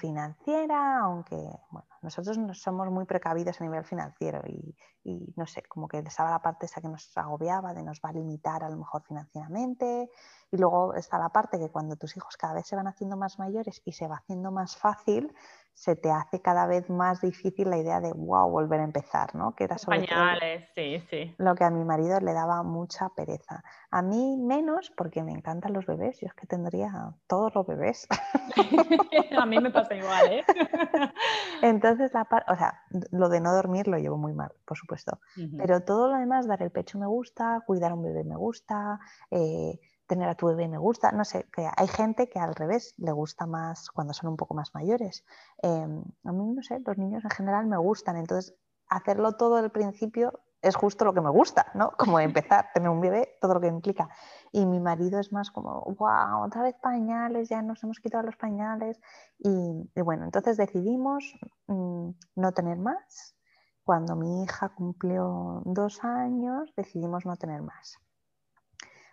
financiera, 0.06 0.99
aunque 0.99 1.36
bueno, 1.72 1.88
nosotros 2.03 2.38
no 2.38 2.53
somos 2.53 2.91
muy 2.91 3.06
precavidos 3.06 3.60
a 3.60 3.64
nivel 3.64 3.84
financiero 3.84 4.41
y, 4.47 4.76
y, 5.03 5.34
no 5.36 5.47
sé, 5.47 5.64
como 5.68 5.88
que 5.88 5.99
estaba 5.99 6.30
la 6.30 6.41
parte 6.41 6.68
esa 6.68 6.80
que 6.82 6.89
nos 6.89 7.12
agobiaba, 7.18 7.74
de 7.74 7.84
nos 7.84 7.99
va 7.99 8.10
a 8.10 8.14
limitar 8.14 8.64
a 8.64 8.70
lo 8.70 8.78
mejor 8.78 9.01
financieramente. 9.03 10.10
Y 10.51 10.58
luego 10.58 10.93
está 10.93 11.18
la 11.18 11.30
parte 11.30 11.58
que 11.58 11.70
cuando 11.70 11.95
tus 11.95 12.16
hijos 12.18 12.38
cada 12.38 12.53
vez 12.53 12.68
se 12.68 12.76
van 12.76 12.88
haciendo 12.88 13.18
más 13.18 13.39
mayores 13.39 13.82
y 13.84 13.93
se 13.93 14.08
va 14.08 14.18
haciendo 14.18 14.51
más 14.51 14.78
fácil, 14.78 15.34
se 15.76 15.98
te 15.98 16.10
hace 16.10 16.42
cada 16.42 16.68
vez 16.68 16.90
más 16.90 17.22
difícil 17.22 17.70
la 17.70 17.78
idea 17.78 18.00
de, 18.00 18.14
wow, 18.14 18.50
volver 18.50 18.80
a 18.80 18.86
empezar, 18.86 19.36
¿no? 19.36 19.56
Que 19.56 19.66
era 19.66 19.78
sobre 19.78 20.06
Pañales, 20.06 20.70
sí, 20.74 21.02
sí. 21.10 21.36
Lo 21.38 21.54
que 21.54 21.66
a 21.66 21.70
mi 21.70 21.84
marido 21.84 22.18
le 22.22 22.32
daba 22.32 22.64
mucha 22.64 23.10
pereza. 23.10 23.62
A 23.92 24.02
mí 24.02 24.38
menos 24.38 24.92
porque 24.96 25.22
me 25.22 25.34
encantan 25.34 25.74
los 25.74 25.86
bebés. 25.86 26.18
Yo 26.22 26.28
es 26.28 26.34
que 26.34 26.48
tendría 26.48 27.14
todos 27.28 27.54
los 27.54 27.68
bebés. 27.68 28.08
a 29.38 29.46
mí 29.46 29.60
me 29.60 29.70
pasa 29.70 29.96
igual, 29.96 30.32
¿eh? 30.32 30.46
Entonces, 31.62 32.14
la 32.14 32.26
o 32.48 32.56
sea, 32.56 32.82
lo 33.12 33.28
de 33.28 33.42
no 33.42 33.54
dormir 33.54 33.90
lo 33.90 33.98
llevo 33.98 34.18
muy 34.18 34.34
mal, 34.34 34.54
por 34.66 34.78
supuesto. 34.78 35.20
Pero 35.58 35.82
todo 35.82 36.10
lo 36.10 36.18
demás, 36.18 36.48
dar 36.48 36.64
el 36.64 36.72
pecho 36.72 36.98
me 37.00 37.06
gusta, 37.06 37.62
cuidar 37.68 37.92
a 37.92 37.96
un 37.96 38.04
bebé 38.04 38.24
me 38.24 38.38
gusta, 38.38 39.00
eh, 39.30 39.78
tener 40.08 40.30
a 40.30 40.36
tu 40.36 40.47
bebé 40.47 40.68
me 40.68 40.78
gusta, 40.78 41.12
no 41.12 41.26
sé, 41.26 41.47
que 41.51 41.68
hay 41.76 41.88
gente 41.88 42.30
que 42.30 42.39
al 42.39 42.56
revés 42.56 42.93
le 42.97 43.12
gusta 43.12 43.45
más 43.45 43.89
cuando 43.89 44.14
son 44.14 44.30
un 44.30 44.38
poco 44.38 44.53
más 44.53 44.74
mayores. 44.74 45.26
Em, 45.62 46.03
a 46.24 46.32
mí, 46.32 46.53
no 46.53 46.62
sé, 46.62 46.80
los 46.86 46.97
niños 46.97 47.24
en 47.24 47.32
general 47.32 47.68
me 47.68 47.78
gustan, 47.78 48.18
entonces 48.18 48.56
hacerlo 48.88 49.34
todo 49.34 49.58
al 49.58 49.72
principio 49.72 50.45
es 50.66 50.76
justo 50.76 51.06
lo 51.06 51.14
que 51.14 51.22
me 51.22 51.30
gusta, 51.30 51.68
¿no? 51.76 51.91
Como 51.97 52.20
empezar, 52.20 52.70
tener 52.74 52.89
un 52.89 52.99
bebé, 52.99 53.38
todo 53.39 53.53
lo 53.53 53.62
que 53.62 53.68
implica. 53.68 54.10
Y 54.51 54.66
mi 54.66 54.80
marido 54.80 55.20
es 55.20 55.32
más 55.32 55.51
como, 55.51 55.82
wow, 55.97 56.43
otra 56.43 56.64
vez 56.64 56.76
pañales, 56.82 57.49
ya 57.49 57.62
nos 57.62 57.84
hemos 57.84 57.99
quitado 57.99 58.24
los 58.24 58.36
pañales. 58.36 58.99
Y, 59.38 60.01
bueno, 60.01 60.26
entonces 60.26 60.58
decidimos 60.58 61.36
mm, 61.68 62.10
no 62.36 62.51
tener 62.53 62.78
más. 62.78 63.36
Cuando 63.84 64.16
mi 64.16 64.43
hija 64.43 64.70
cumplió 64.70 65.62
dos 65.66 66.03
años, 66.03 66.74
decidimos 66.76 67.26
no 67.26 67.36
tener 67.36 67.62
más. 67.62 67.99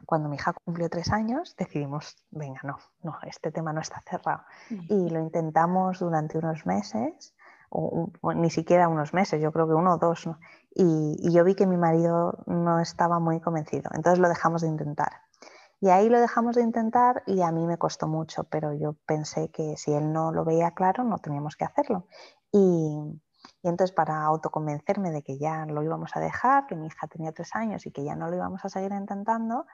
Cuando 0.06 0.28
mi 0.28 0.36
hija 0.36 0.52
cumplió 0.52 0.88
tres 0.88 1.12
años, 1.12 1.54
decidimos, 1.56 2.16
venga, 2.30 2.60
no, 2.64 2.78
no, 3.02 3.16
este 3.26 3.50
tema 3.52 3.72
no 3.72 3.80
está 3.80 4.02
cerrado. 4.08 4.42
Y 4.70 5.10
lo 5.10 5.20
intentamos 5.20 6.00
durante 6.00 6.38
unos 6.38 6.66
meses, 6.66 7.34
o, 7.70 8.10
ni 8.34 8.50
siquiera 8.50 8.88
unos 8.88 9.14
meses, 9.14 9.40
yo 9.40 9.52
creo 9.52 9.66
que 9.66 9.74
uno 9.74 9.94
o 9.94 9.98
dos. 9.98 10.28
Y, 10.74 11.32
yo 11.32 11.44
vi 11.44 11.54
que 11.54 11.66
mi 11.66 11.76
marido 11.76 12.44
no 12.46 12.80
estaba 12.80 13.18
muy 13.18 13.40
convencido, 13.40 13.90
entonces 13.94 14.18
lo 14.18 14.28
dejamos 14.28 14.62
de 14.62 14.68
intentar. 14.68 15.12
Y 15.80 15.88
ahí 15.88 16.08
lo 16.08 16.20
dejamos 16.20 16.54
de 16.54 16.62
intentar 16.62 17.24
y 17.26 17.42
a 17.42 17.50
mí 17.50 17.66
me 17.66 17.76
costó 17.76 18.06
mucho, 18.06 18.44
pero 18.44 18.72
yo 18.72 18.94
pensé 19.04 19.50
que 19.50 19.76
si 19.76 19.92
él 19.92 20.12
no 20.12 20.30
lo 20.30 20.44
veía 20.44 20.70
claro, 20.72 21.02
no 21.02 21.18
teníamos 21.18 21.56
que 21.56 21.64
hacerlo. 21.64 22.06
Y, 22.52 23.20
y 23.62 23.68
entonces 23.68 23.94
para 23.94 24.22
autoconvencerme 24.24 25.10
de 25.10 25.22
que 25.22 25.38
ya 25.38 25.64
lo 25.66 25.82
íbamos 25.82 26.16
a 26.16 26.20
dejar, 26.20 26.66
que 26.66 26.74
mi 26.74 26.86
hija 26.86 27.06
tenía 27.06 27.32
tres 27.32 27.54
años 27.54 27.86
y 27.86 27.92
que 27.92 28.04
ya 28.04 28.16
no 28.16 28.28
lo 28.28 28.36
íbamos 28.36 28.64
a 28.64 28.68
seguir 28.68 28.92
intentando, 28.92 29.66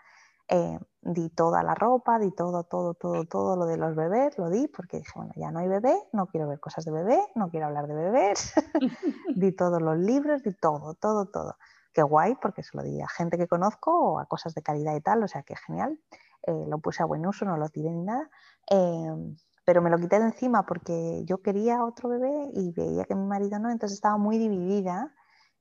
eh, 0.51 0.79
di 1.03 1.29
toda 1.31 1.63
la 1.63 1.75
ropa, 1.75 2.19
di 2.19 2.31
todo, 2.31 2.65
todo, 2.65 2.95
todo, 2.95 3.25
todo 3.25 3.57
lo 3.57 3.67
de 3.67 3.77
los 3.77 3.95
bebés, 3.95 4.39
lo 4.39 4.49
di 4.49 4.67
porque 4.69 4.99
dije, 4.99 5.13
bueno, 5.15 5.33
ya 5.37 5.51
no 5.51 5.59
hay 5.59 5.69
bebé, 5.69 5.95
no 6.13 6.27
quiero 6.27 6.49
ver 6.49 6.61
cosas 6.61 6.85
de 6.85 6.93
bebé, 6.93 7.21
no 7.35 7.51
quiero 7.51 7.67
hablar 7.67 7.87
de 7.87 7.95
bebés, 7.95 8.55
di 9.37 9.53
todos 9.53 9.81
los 9.81 9.99
libros, 9.99 10.43
di 10.43 10.55
todo, 10.55 10.95
todo, 10.95 11.27
todo. 11.27 11.57
Qué 11.93 12.03
guay, 12.03 12.37
porque 12.41 12.63
se 12.63 12.77
lo 12.77 12.83
di 12.83 13.01
a 13.01 13.09
gente 13.09 13.37
que 13.37 13.47
conozco 13.47 13.91
o 13.91 14.19
a 14.19 14.27
cosas 14.27 14.55
de 14.55 14.63
calidad 14.63 14.95
y 14.95 15.01
tal, 15.01 15.23
o 15.23 15.29
sea, 15.29 15.43
que 15.43 15.57
genial. 15.57 15.99
Eh, 16.43 16.65
lo 16.67 16.79
puse 16.79 17.03
a 17.03 17.07
buen 17.07 17.27
uso, 17.27 17.45
no 17.45 17.57
lo 17.57 17.69
tiré 17.69 17.91
ni 17.91 18.03
nada. 18.03 18.31
Em, 18.71 19.37
pero 19.69 19.83
me 19.83 19.91
lo 19.91 19.99
quité 19.99 20.19
de 20.19 20.25
encima 20.25 20.65
porque 20.65 21.27
yo 21.27 21.43
quería 21.43 21.85
otro 21.85 22.09
bebé 22.09 22.49
y 22.55 22.73
veía 22.73 23.05
que 23.05 23.15
mi 23.15 23.27
marido 23.27 23.59
no, 23.59 23.71
entonces 23.71 23.97
estaba 23.97 24.17
muy 24.17 24.39
dividida 24.39 25.13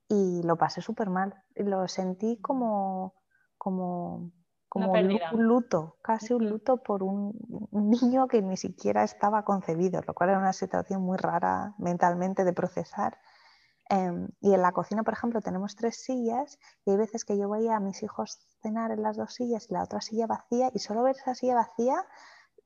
y 0.07 0.41
lo 0.43 0.55
pasé 0.55 0.79
súper 0.79 1.09
mal. 1.09 1.43
Lo 1.55 1.89
sentí 1.89 2.39
como, 2.39 3.15
como 3.57 4.31
como 4.69 4.93
un 4.93 5.43
luto, 5.43 5.97
casi 6.01 6.33
un 6.33 6.47
luto 6.47 6.77
por 6.77 7.03
un, 7.03 7.33
niño 7.71 8.29
que 8.29 8.41
ni 8.41 8.55
siquiera 8.55 9.03
estaba 9.03 9.43
concebido, 9.43 10.01
lo 10.07 10.13
cual 10.13 10.29
era 10.29 10.39
una 10.39 10.53
situación 10.53 11.01
muy 11.01 11.17
rara 11.17 11.75
mentalmente 11.77 12.45
de 12.45 12.53
procesar. 12.53 13.19
Em, 13.89 14.29
y 14.39 14.53
en 14.53 14.61
la 14.61 14.71
cocina, 14.71 15.03
por 15.03 15.15
ejemplo, 15.15 15.41
tenemos 15.41 15.75
tres 15.75 16.01
sillas 16.01 16.59
y 16.85 16.91
hay 16.91 16.97
veces 16.97 17.25
que 17.25 17.37
yo 17.37 17.49
veía 17.49 17.75
a 17.75 17.81
mis 17.81 18.03
hijos 18.03 18.39
cenar 18.61 18.91
en 18.91 19.01
las 19.01 19.17
dos 19.17 19.33
sillas 19.33 19.69
y 19.69 19.73
la 19.73 19.83
otra 19.83 19.99
silla 19.99 20.27
vacía 20.27 20.71
y 20.73 20.79
solo 20.79 21.03
ver 21.03 21.17
esa 21.17 21.35
silla 21.35 21.55
vacía 21.55 22.05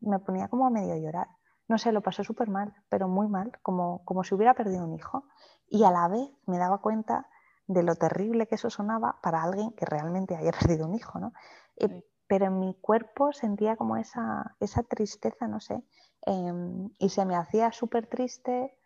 me 0.01 0.19
ponía 0.19 0.47
como 0.47 0.65
a 0.65 0.69
medio 0.69 0.95
llorar. 0.97 1.27
No 1.67 1.77
sé, 1.77 1.91
lo 1.91 2.01
pasó 2.01 2.23
súper 2.23 2.49
mal, 2.49 2.73
pero 2.89 3.07
muy 3.07 3.27
mal, 3.27 3.51
como, 3.61 4.03
como 4.03 4.23
si 4.23 4.35
hubiera 4.35 4.53
perdido 4.53 4.83
un 4.83 4.93
hijo. 4.93 5.25
Y 5.67 5.83
a 5.83 5.91
la 5.91 6.07
vez 6.07 6.29
me 6.45 6.57
daba 6.57 6.79
cuenta 6.79 7.27
de 7.67 7.83
lo 7.83 7.95
terrible 7.95 8.47
que 8.47 8.55
eso 8.55 8.69
sonaba 8.69 9.19
para 9.21 9.43
alguien 9.43 9.71
que 9.71 9.85
realmente 9.85 10.35
haya 10.35 10.51
perdido 10.59 10.87
un 10.87 10.95
hijo, 10.95 11.19
¿no? 11.19 11.33
Eh, 11.77 12.03
pero 12.27 12.45
en 12.45 12.59
mi 12.59 12.75
cuerpo 12.79 13.33
sentía 13.33 13.75
como 13.75 13.97
esa, 13.97 14.55
esa 14.59 14.83
tristeza, 14.83 15.47
no 15.47 15.59
sé, 15.59 15.83
em, 16.25 16.89
y 16.97 17.09
se 17.09 17.25
me 17.25 17.35
hacía 17.35 17.71
súper 17.71 18.07
triste 18.07 18.77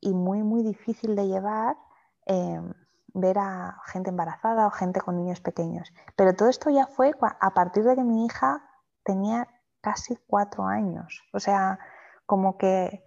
y 0.00 0.14
muy, 0.14 0.42
muy 0.42 0.62
difícil 0.62 1.14
de 1.14 1.26
llevar 1.26 1.76
em, 2.24 2.72
ver 3.12 3.38
a 3.38 3.80
gente 3.86 4.10
embarazada 4.10 4.66
o 4.66 4.70
gente 4.70 5.00
con 5.00 5.16
niños 5.16 5.40
pequeños. 5.40 5.92
Pero 6.16 6.34
todo 6.34 6.48
esto 6.48 6.70
ya 6.70 6.86
fue 6.86 7.12
a 7.40 7.50
partir 7.54 7.84
de 7.84 7.96
que 7.96 8.04
mi 8.04 8.24
hija 8.26 8.62
tenía 9.04 9.48
casi 9.86 10.16
cuatro 10.26 10.66
años. 10.66 11.22
O 11.32 11.38
sea, 11.38 11.78
como 12.26 12.58
que 12.58 13.04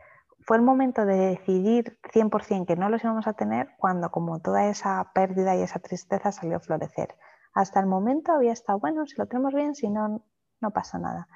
fue 0.47 0.55
el 0.55 0.63
momento 0.63 1.05
de 1.05 1.17
decidir 1.17 1.99
100% 2.13 2.65
que 2.65 2.77
no 2.77 2.87
los 2.87 3.03
íbamos 3.03 3.27
a 3.27 3.33
tener 3.33 3.71
cuando 3.77 4.09
como 4.11 4.39
toda 4.39 4.63
esa 4.69 5.11
pérdida 5.13 5.57
y 5.57 5.61
esa 5.61 5.79
tristeza 5.79 6.31
salió 6.31 6.55
a 6.55 6.61
florecer. 6.61 7.17
Hasta 7.53 7.81
el 7.81 7.85
momento 7.85 8.31
había 8.31 8.53
estado, 8.53 8.79
bueno, 8.79 9.05
si 9.05 9.17
lo 9.17 9.25
tenemos 9.25 9.53
bien, 9.53 9.75
si 9.75 9.89
no, 9.89 10.23
no 10.61 10.71
pasa 10.71 10.99
nada. 10.99 11.27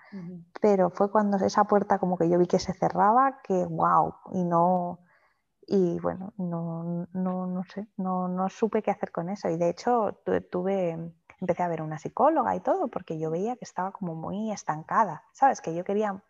Pero 0.62 0.92
fue 0.92 1.12
cuando 1.12 1.36
esa 1.36 1.66
puerta 1.66 2.00
como 2.00 2.18
que 2.18 2.30
yo 2.30 2.40
vi 2.40 2.48
que 2.48 2.60
se 2.60 2.72
cerraba, 2.74 3.42
que 3.44 3.66
wow, 3.66 4.14
y 4.32 4.46
no, 4.46 5.00
Y 5.68 6.00
bueno, 6.00 6.34
no, 6.38 7.08
no, 7.14 7.48
no 7.48 7.64
sé, 7.66 7.88
no, 7.98 8.30
no 8.30 8.48
supe 8.48 8.82
qué 8.82 8.92
hacer 8.92 9.12
con 9.12 9.30
eso. 9.30 9.50
Y 9.50 9.58
de 9.58 9.70
hecho 9.70 10.22
tuve, 10.52 11.14
empecé 11.44 11.62
a 11.64 11.68
ver 11.68 11.82
una 11.82 12.00
psicóloga 12.00 12.56
y 12.56 12.62
todo, 12.62 12.88
porque 12.88 13.20
yo 13.20 13.30
veía 13.30 13.56
que 13.58 13.66
estaba 13.66 13.92
como 13.92 14.16
muy 14.16 14.52
estancada, 14.52 15.24
¿sabes? 15.34 15.60
Que 15.62 15.76
yo 15.76 15.84
quería 15.84 16.24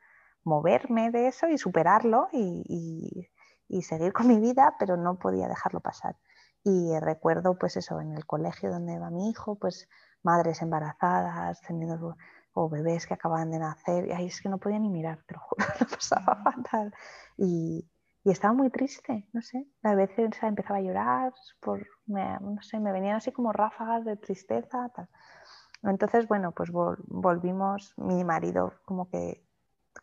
moverme 0.44 1.12
de 1.12 1.28
eso 1.28 1.48
y 1.48 1.58
superarlo 1.58 2.28
y, 2.32 3.30
y, 3.70 3.82
seguir 3.82 4.14
con 4.14 4.28
mi 4.28 4.40
vida, 4.40 4.76
pero 4.80 4.98
no 4.98 5.18
podía 5.18 5.48
dejarlo 5.48 5.80
pasar. 5.80 6.16
Y 6.64 6.98
recuerdo, 7.00 7.58
pues 7.58 7.76
eso, 7.78 8.00
en 8.02 8.14
el 8.14 8.26
colegio 8.26 8.72
donde 8.72 9.00
va 9.00 9.10
mi 9.10 9.30
hijo, 9.30 9.56
pues 9.56 9.88
madres 10.22 10.62
embarazadas, 10.62 11.62
teniendo 11.62 12.16
o 12.54 12.70
bebés 12.70 13.08
que 13.08 13.16
acababan 13.16 13.50
de 13.52 13.60
nacer, 13.60 14.08
y 14.08 14.12
ahí 14.12 14.28
es 14.28 14.42
que 14.42 14.50
no 14.50 14.60
podía 14.60 14.80
ni 14.80 14.90
mirar, 14.90 15.24
te 15.28 15.34
lo 15.34 15.42
juro, 15.42 15.66
lo 15.80 15.88
pasaba 15.88 16.42
fatal. 16.44 16.94
Y, 17.38 17.88
y 18.24 18.32
estaba 18.32 18.54
muy 18.54 18.70
triste, 18.70 19.28
no 19.34 19.42
sé, 19.42 19.68
a 19.84 19.96
veces 19.96 20.32
empezaba 20.42 20.80
a 20.80 20.82
llorar, 20.82 21.34
por, 21.60 21.86
me, 22.06 22.40
no 22.40 22.62
sé, 22.62 22.80
me 22.80 22.92
venían 22.92 23.18
así 23.18 23.32
como 23.32 23.52
ráfagas 23.52 24.06
de 24.06 24.16
tristeza, 24.16 24.90
tal. 24.96 25.10
Entonces, 25.84 26.28
bueno, 26.28 26.54
pues 26.54 26.72
volvimos, 26.72 27.94
mi 27.98 28.24
marido 28.24 28.74
como 28.86 29.10
que 29.10 29.44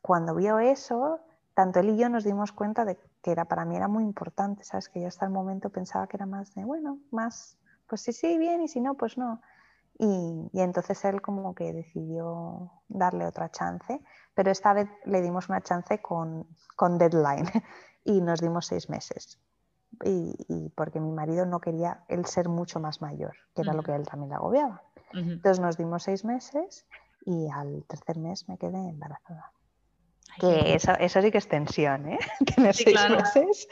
cuando 0.03 0.35
vio 0.35 0.59
eso, 0.59 1.21
tanto 1.55 1.81
él 1.81 1.91
y 1.91 1.97
yo 1.97 2.11
nos 2.11 2.25
dimos 2.25 2.53
cuenta 2.53 2.85
de 2.85 2.99
que 3.23 3.33
era 3.33 3.47
para 3.47 3.64
mí 3.64 3.77
era 3.77 3.89
muy 3.89 4.05
importante, 4.05 4.64
¿sabes? 4.64 4.91
Que 4.91 5.01
yo 5.01 5.09
hasta 5.09 5.25
el 5.25 5.33
momento 5.33 5.71
pensaba 5.71 6.07
que 6.07 6.18
era 6.18 6.27
más 6.27 6.55
de, 6.55 6.64
bueno, 6.64 6.99
más, 7.11 7.57
pues 7.89 8.03
sí, 8.03 8.12
sí, 8.12 8.37
bien, 8.37 8.61
y 8.61 8.68
si 8.68 8.81
no, 8.81 8.95
pues 8.95 9.16
no. 9.16 9.41
Y, 9.99 10.51
y, 10.53 10.61
entonces 10.61 11.05
él 11.05 11.21
como 11.21 11.55
que 11.55 11.73
decidió 11.73 12.71
darle 12.89 13.27
otra 13.27 13.51
chance, 13.51 14.01
pero 14.35 14.51
esta 14.51 14.73
vez 14.73 14.89
le 15.05 15.21
dimos 15.21 15.49
una 15.49 15.61
chance 15.62 16.01
con, 16.01 16.47
con 16.77 16.99
deadline. 16.99 17.47
Y 18.05 18.21
nos 18.21 18.41
dimos 18.41 18.67
seis 18.67 18.89
meses. 18.89 19.39
Y, 20.05 20.71
porque 20.77 21.01
mi 21.01 21.11
marido 21.11 21.47
no 21.47 21.61
quería 21.61 22.05
él 22.09 22.25
ser 22.25 22.49
mucho 22.49 22.79
más 22.79 23.03
mayor, 23.03 23.35
que 23.55 23.63
era 23.63 23.73
lo 23.73 23.83
que 23.83 23.95
él 23.95 24.07
también 24.07 24.31
le 24.31 24.37
agobiaba. 24.37 24.83
Entonces 25.13 25.59
nos 25.61 25.77
dimos 25.77 26.05
seis 26.05 26.25
meses 26.25 26.87
y 27.25 27.49
al 27.51 27.85
tercer 27.85 28.19
mes 28.19 28.49
me 28.49 28.57
quedé 28.57 28.79
embarazada. 28.79 29.53
que 30.39 30.75
eso, 30.75 30.93
eso, 30.93 31.21
sí 31.21 31.31
que 31.33 31.39
es 31.39 31.49
tensión, 31.49 32.09
¿eh? 32.09 32.19
Tener 32.57 32.75
seis 32.75 32.97
meses. 33.11 33.69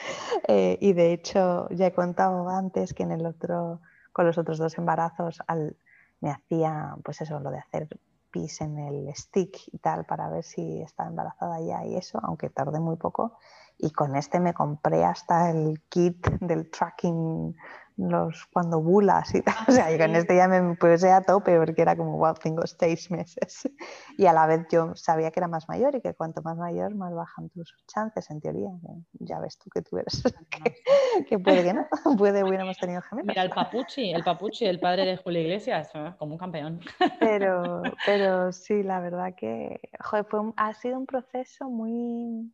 Eh, 0.48 0.76
y 0.80 0.92
de 0.92 1.12
hecho, 1.12 1.68
ya 1.70 1.86
he 1.86 1.92
contado 1.92 2.48
antes 2.48 2.94
que 2.94 3.04
en 3.04 3.12
el 3.12 3.24
otro, 3.24 3.80
con 4.12 4.26
los 4.26 4.36
otros 4.38 4.58
dos 4.58 4.76
embarazos, 4.76 5.40
al, 5.46 5.76
me 6.20 6.30
hacía, 6.30 6.96
pues 7.04 7.20
eso, 7.20 7.38
lo 7.38 7.50
de 7.50 7.58
hacer 7.58 7.88
pis 8.30 8.60
en 8.60 8.78
el 8.78 9.14
stick 9.14 9.56
y 9.72 9.78
tal, 9.78 10.04
para 10.04 10.28
ver 10.28 10.44
si 10.44 10.82
estaba 10.82 11.08
embarazada 11.08 11.60
ya 11.60 11.84
y 11.86 11.96
eso, 11.96 12.18
aunque 12.22 12.50
tardé 12.50 12.80
muy 12.80 12.96
poco 12.96 13.38
y 13.78 13.90
con 13.90 14.16
este 14.16 14.40
me 14.40 14.54
compré 14.54 15.04
hasta 15.04 15.50
el 15.50 15.80
kit 15.88 16.26
del 16.40 16.70
tracking 16.70 17.54
los 17.98 18.46
cuando 18.52 18.80
bulas 18.80 19.34
y 19.34 19.42
tal. 19.42 19.54
O 19.68 19.72
sea, 19.72 19.92
y 19.92 19.98
con 19.98 20.14
este 20.14 20.36
ya 20.36 20.48
me 20.48 20.76
puse 20.76 21.10
a 21.10 21.20
tope 21.20 21.58
porque 21.58 21.82
era 21.82 21.96
como, 21.96 22.16
wow, 22.16 22.34
tengo 22.34 22.66
seis 22.66 23.10
meses. 23.10 23.68
Y 24.18 24.26
a 24.26 24.32
la 24.32 24.46
vez 24.46 24.66
yo 24.70 24.96
sabía 24.96 25.30
que 25.30 25.38
era 25.38 25.46
más 25.46 25.68
mayor 25.68 25.94
y 25.94 26.00
que 26.00 26.12
cuanto 26.14 26.42
más 26.42 26.56
mayor, 26.56 26.94
más 26.96 27.14
bajan 27.14 27.50
tus 27.50 27.72
chances, 27.86 28.28
en 28.30 28.40
teoría. 28.40 28.70
Ya 29.12 29.38
ves 29.38 29.58
tú 29.58 29.70
que 29.70 29.82
tú 29.82 29.98
eres, 29.98 30.22
que, 31.28 31.38
puede 31.38 31.62
que 31.62 31.72
no, 31.72 31.86
puede 32.16 32.42
hubiéramos 32.42 32.76
tenido 32.78 33.00
gemelos. 33.02 33.28
Mira, 33.28 33.42
el 33.42 33.50
Papuchi, 33.50 34.10
el 34.10 34.24
Papuchi, 34.24 34.66
el 34.66 34.80
padre 34.80 35.04
de 35.04 35.16
Julio 35.18 35.42
Iglesias, 35.42 35.92
como 36.18 36.32
un 36.32 36.38
campeón. 36.38 36.80
Pero, 37.20 37.82
pero 38.06 38.52
sí, 38.52 38.82
la 38.82 38.98
verdad 38.98 39.34
que 39.36 39.80
joder, 40.00 40.24
fue, 40.24 40.40
ha 40.56 40.74
sido 40.74 40.98
un 40.98 41.06
proceso 41.06 41.68
muy 41.68 42.52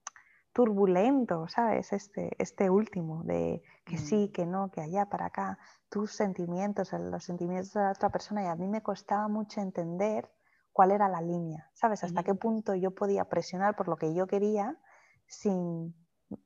turbulento, 0.54 1.48
¿sabes? 1.48 1.92
Este, 1.92 2.30
este 2.38 2.70
último, 2.70 3.24
de 3.24 3.62
que 3.84 3.98
sí, 3.98 4.28
mm. 4.28 4.32
que 4.32 4.46
no, 4.46 4.70
que 4.70 4.80
allá, 4.80 5.06
para 5.06 5.26
acá, 5.26 5.58
tus 5.90 6.12
sentimientos, 6.12 6.92
los 6.92 7.24
sentimientos 7.24 7.74
de 7.74 7.80
la 7.80 7.90
otra 7.90 8.08
persona, 8.08 8.44
y 8.44 8.46
a 8.46 8.54
mí 8.54 8.68
me 8.68 8.82
costaba 8.82 9.28
mucho 9.28 9.60
entender 9.60 10.30
cuál 10.72 10.92
era 10.92 11.08
la 11.08 11.20
línea, 11.20 11.68
¿sabes? 11.74 12.04
Hasta 12.04 12.22
qué 12.22 12.34
punto 12.34 12.74
yo 12.74 12.92
podía 12.92 13.24
presionar 13.24 13.76
por 13.76 13.88
lo 13.88 13.96
que 13.96 14.14
yo 14.14 14.26
quería 14.26 14.78
sin 15.26 15.94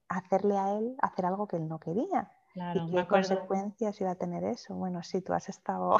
hacerle 0.08 0.58
a 0.58 0.78
él 0.78 0.96
hacer 1.00 1.26
algo 1.26 1.46
que 1.46 1.56
él 1.56 1.68
no 1.68 1.78
quería. 1.78 2.32
¿Y 2.74 2.90
qué 2.90 3.06
consecuencias 3.06 4.00
iba 4.00 4.10
a 4.10 4.14
tener 4.14 4.44
eso? 4.44 4.74
Bueno, 4.74 5.02
sí, 5.02 5.20
tú 5.20 5.32
has 5.32 5.48
estado 5.48 5.98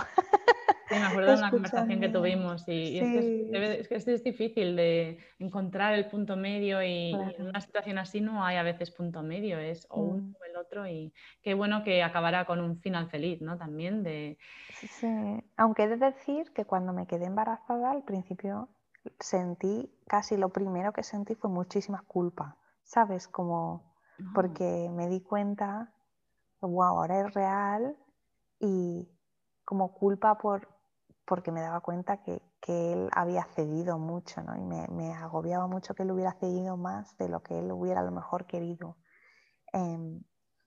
Sí, 0.89 0.95
me 0.95 1.05
acuerdo 1.07 1.33
de 1.33 1.39
una 1.39 1.51
conversación 1.51 2.01
que 2.01 2.09
tuvimos 2.09 2.67
y, 2.67 2.99
es, 2.99 3.89
que 3.89 3.95
es, 3.95 4.25
difícil 4.25 4.77
de 4.77 5.19
encontrar 5.39 5.95
el 5.95 6.07
punto 6.07 6.37
medio 6.37 6.83
y, 6.83 7.13
en 7.13 7.47
una 7.47 7.61
situación 7.61 7.99
así 7.99 8.21
no 8.21 8.45
hay 8.45 8.57
a 8.57 8.63
veces 8.63 8.91
punto 8.91 9.23
medio, 9.23 9.59
es 9.59 9.87
o 9.91 10.01
uno 10.01 10.23
mm. 10.23 10.35
o 10.41 10.45
el 10.45 10.57
otro 10.57 10.87
y 10.87 11.13
qué 11.43 11.55
bueno 11.55 11.85
que 11.85 12.03
acabará 12.03 12.47
con 12.47 12.61
un 12.61 12.79
final 12.79 13.09
feliz, 13.11 13.41
¿no? 13.43 13.59
También 13.59 14.03
de... 14.03 14.39
Sí, 14.73 15.43
aunque 15.57 15.85
he 15.85 15.89
de 15.89 15.97
decir 15.97 16.53
que 16.53 16.65
cuando 16.65 16.93
me 16.93 17.07
quedé 17.07 17.27
embarazada 17.27 17.91
al 17.91 18.03
principio 18.03 18.69
sentí, 19.21 19.91
casi 20.07 20.37
lo 20.37 20.51
primero 20.51 20.93
que 20.93 21.03
sentí 21.03 21.35
fue 21.35 21.51
muchísima 21.51 22.03
culpa, 22.07 22.57
¿sabes? 22.85 23.29
Como 23.29 23.83
ah. 24.19 24.33
porque 24.35 24.91
me 24.93 25.09
di 25.09 25.21
cuenta, 25.21 25.93
wow, 26.61 26.99
ahora 26.99 27.21
es 27.21 27.35
real 27.35 27.97
y 28.59 29.09
como 29.65 29.93
culpa 29.95 30.39
por 30.39 30.69
porque 31.29 31.53
me 31.53 31.61
daba 31.61 31.81
cuenta 31.81 32.23
que, 32.23 32.43
él 32.67 33.09
había 33.13 33.45
cedido 33.45 33.99
mucho, 33.99 34.43
¿no? 34.43 34.55
Y 34.55 34.63
me, 34.63 35.15
agobiaba 35.15 35.67
mucho 35.67 35.95
que 35.95 36.03
él 36.03 36.11
hubiera 36.11 36.33
cedido 36.35 36.77
más 36.77 37.17
de 37.17 37.31
lo 37.31 37.43
que 37.43 37.61
él 37.61 37.73
hubiera 37.73 38.01
a 38.01 38.05
lo 38.05 38.11
mejor 38.11 38.47
querido. 38.47 38.99
Em, 39.73 40.23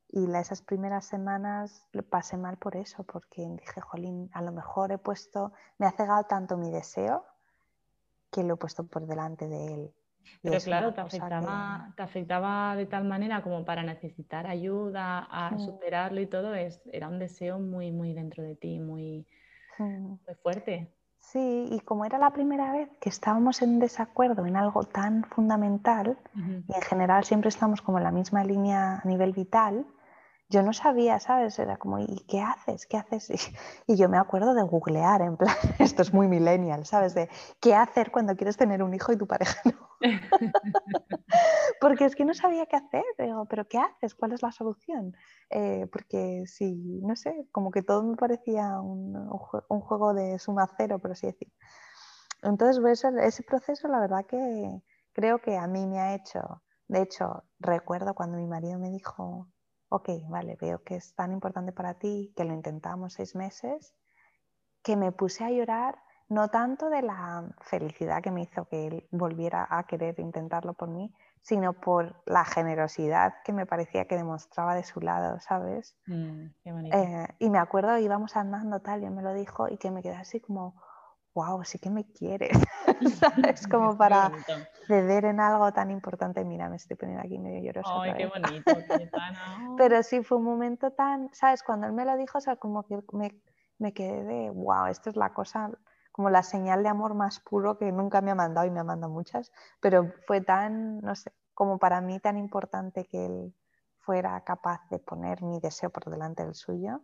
y 0.09 0.25
esas 0.35 0.63
primeras 0.63 1.05
semanas 1.05 1.87
le 1.91 2.01
pasé 2.01 2.37
mal 2.37 2.57
por 2.57 2.75
eso, 2.75 3.03
porque 3.03 3.47
dije, 3.59 3.81
jolín, 3.81 4.31
a 4.33 4.41
lo 4.41 4.51
mejor 4.51 4.91
he 4.91 4.97
puesto, 4.97 5.51
me 5.77 5.85
ha 5.85 5.91
cegado 5.91 6.23
tanto 6.23 6.57
mi 6.57 6.71
deseo 6.71 7.23
que 8.31 8.43
lo 8.43 8.55
he 8.55 8.57
puesto 8.57 8.87
por 8.87 9.05
delante 9.05 9.47
de 9.47 9.73
él. 9.73 9.95
Pero 10.41 10.59
claro, 10.59 10.93
te 10.93 11.01
afectaba, 11.01 11.93
te 11.95 12.03
afectaba 12.03 12.75
de 12.75 12.85
tal 12.85 13.05
manera 13.05 13.41
como 13.41 13.63
para 13.65 13.83
necesitar 13.83 14.47
ayuda 14.47 15.19
a 15.19 15.57
superarlo 15.57 16.21
y 16.21 16.27
todo, 16.27 16.55
es, 16.55 16.81
era 16.91 17.07
un 17.07 17.19
deseo 17.19 17.59
muy, 17.59 17.91
muy 17.91 18.13
dentro 18.13 18.43
de 18.43 18.55
ti, 18.55 18.79
muy, 18.79 19.27
fue 19.77 20.35
fuerte. 20.41 20.93
Sí, 21.19 21.67
y 21.71 21.79
como 21.81 22.05
era 22.05 22.17
la 22.17 22.31
primera 22.31 22.71
vez 22.71 22.89
que 22.99 23.09
estábamos 23.09 23.61
en 23.61 23.79
desacuerdo 23.79 24.45
en 24.45 24.57
algo 24.57 24.83
tan 24.83 25.23
fundamental, 25.23 26.17
y 26.35 26.73
en 26.73 26.81
general 26.81 27.23
siempre 27.23 27.49
estamos 27.49 27.81
como 27.81 27.99
en 27.99 28.03
la 28.03 28.11
misma 28.11 28.43
línea 28.43 29.01
a 29.03 29.07
nivel 29.07 29.31
vital, 29.31 29.85
yo 30.51 30.61
no 30.63 30.73
sabía, 30.73 31.19
¿sabes? 31.19 31.57
Era 31.59 31.77
como, 31.77 31.99
¿y 31.99 32.25
qué 32.27 32.41
haces? 32.41 32.85
¿Qué 32.85 32.97
haces? 32.97 33.29
Y, 33.87 33.95
yo 33.95 34.09
me 34.09 34.17
acuerdo 34.17 34.53
de 34.53 34.63
googlear, 34.63 35.21
en 35.21 35.37
plan, 35.37 35.55
esto 35.79 36.01
es 36.01 36.13
muy 36.13 36.27
millennial, 36.27 36.85
¿sabes? 36.85 37.13
De 37.13 37.29
qué 37.61 37.73
hacer 37.73 38.11
cuando 38.11 38.35
quieres 38.35 38.57
tener 38.57 38.83
un 38.83 38.93
hijo 38.93 39.13
y 39.13 39.17
tu 39.17 39.27
pareja 39.27 39.61
no. 39.65 39.90
porque 41.81 42.05
es 42.05 42.15
que 42.15 42.25
no 42.25 42.33
sabía 42.33 42.65
qué 42.65 42.75
hacer. 42.75 43.03
¿pero 43.49 43.67
qué 43.67 43.77
haces? 43.77 44.15
¿Cuál 44.15 44.33
es 44.33 44.41
la 44.41 44.51
solución? 44.51 45.15
Eh, 45.49 45.87
porque 45.91 46.43
sí, 46.45 46.99
no 47.03 47.15
sé, 47.15 47.47
como 47.51 47.71
que 47.71 47.83
todo 47.83 48.03
me 48.03 48.15
parecía 48.15 48.79
un, 48.79 49.27
juego 49.29 50.13
de 50.13 50.39
suma 50.39 50.69
cero, 50.77 50.99
por 50.99 51.11
así 51.11 51.27
decir. 51.27 51.51
Entonces, 52.43 52.79
pues, 52.81 53.03
ese 53.03 53.43
proceso, 53.43 53.87
la 53.87 53.99
verdad 53.99 54.25
que 54.25 54.81
creo 55.13 55.39
que 55.39 55.57
a 55.57 55.67
mí 55.67 55.85
me 55.85 55.99
ha 55.99 56.15
hecho, 56.15 56.63
de 56.87 57.01
hecho, 57.01 57.43
recuerdo 57.59 58.13
cuando 58.15 58.37
mi 58.37 58.47
marido 58.47 58.79
me 58.79 58.89
dijo, 58.89 59.47
ok, 59.89 60.09
vale, 60.29 60.57
veo 60.59 60.83
que 60.83 60.95
es 60.95 61.13
tan 61.15 61.31
importante 61.31 61.71
para 61.71 61.95
ti, 61.95 62.33
que 62.35 62.45
lo 62.45 62.53
intentamos 62.53 63.13
seis 63.13 63.35
meses, 63.35 63.93
que 64.81 64.95
me 64.95 65.11
puse 65.11 65.43
a 65.43 65.51
llorar 65.51 66.01
no 66.31 66.47
tanto 66.47 66.89
de 66.89 67.01
la 67.01 67.43
felicidad 67.59 68.23
que 68.23 68.31
me 68.31 68.43
hizo 68.43 68.63
que 68.65 68.87
él 68.87 69.07
volviera 69.11 69.67
a 69.69 69.83
querer 69.83 70.17
intentarlo 70.21 70.73
por 70.73 70.87
mí, 70.87 71.13
sino 71.41 71.73
por 71.73 72.23
la 72.25 72.45
generosidad 72.45 73.33
que 73.43 73.51
me 73.51 73.65
parecía 73.65 74.05
que 74.05 74.15
demostraba 74.15 74.73
de 74.73 74.83
su 74.83 75.01
lado, 75.01 75.41
¿sabes? 75.41 75.97
Mm, 76.07 76.45
eh, 76.93 77.27
y 77.37 77.49
me 77.49 77.57
acuerdo, 77.57 77.97
íbamos 77.97 78.37
andando 78.37 78.79
tal, 78.79 79.01
y 79.01 79.07
él 79.07 79.11
me 79.11 79.23
lo 79.23 79.33
dijo, 79.33 79.67
y 79.67 79.77
que 79.77 79.91
me 79.91 80.01
quedé 80.01 80.15
así 80.15 80.39
como, 80.39 80.81
wow, 81.33 81.65
sí 81.65 81.79
que 81.79 81.89
me 81.89 82.09
quieres, 82.13 82.57
¿sabes? 83.19 83.67
Como 83.67 83.97
para 83.97 84.31
ceder 84.87 85.25
en 85.25 85.41
algo 85.41 85.73
tan 85.73 85.91
importante. 85.91 86.45
Mira, 86.45 86.69
me 86.69 86.77
estoy 86.77 86.95
poniendo 86.95 87.25
aquí 87.25 87.39
medio 87.39 87.61
llorosa. 87.61 87.93
Ay, 88.03 88.13
qué 88.13 88.27
bonito, 88.27 88.71
Pero 89.77 90.01
sí, 90.01 90.23
fue 90.23 90.37
un 90.37 90.45
momento 90.45 90.91
tan, 90.91 91.29
¿sabes? 91.33 91.61
Cuando 91.61 91.87
él 91.87 91.93
me 91.93 92.05
lo 92.05 92.15
dijo, 92.15 92.37
o 92.37 92.41
sea, 92.41 92.55
como 92.55 92.83
que 92.83 93.01
me, 93.11 93.37
me 93.79 93.93
quedé 93.93 94.23
de, 94.23 94.49
wow, 94.49 94.85
esto 94.85 95.09
es 95.09 95.17
la 95.17 95.33
cosa, 95.33 95.69
como 96.21 96.29
la 96.29 96.43
señal 96.43 96.83
de 96.83 96.89
amor 96.89 97.15
más 97.15 97.39
puro 97.39 97.79
que 97.79 97.91
nunca 97.91 98.21
me 98.21 98.29
ha 98.29 98.35
mandado 98.35 98.67
y 98.67 98.69
me 98.69 98.79
ha 98.79 98.83
mandado 98.83 99.11
muchas, 99.11 99.51
pero 99.79 100.13
fue 100.27 100.39
tan, 100.39 100.99
no 100.99 101.15
sé, 101.15 101.31
como 101.55 101.79
para 101.79 101.99
mí 101.99 102.19
tan 102.19 102.37
importante 102.37 103.05
que 103.05 103.25
él 103.25 103.55
fuera 103.97 104.39
capaz 104.43 104.87
de 104.91 104.99
poner 104.99 105.41
mi 105.41 105.59
deseo 105.59 105.89
por 105.89 106.11
delante 106.11 106.43
del 106.43 106.53
suyo, 106.53 107.01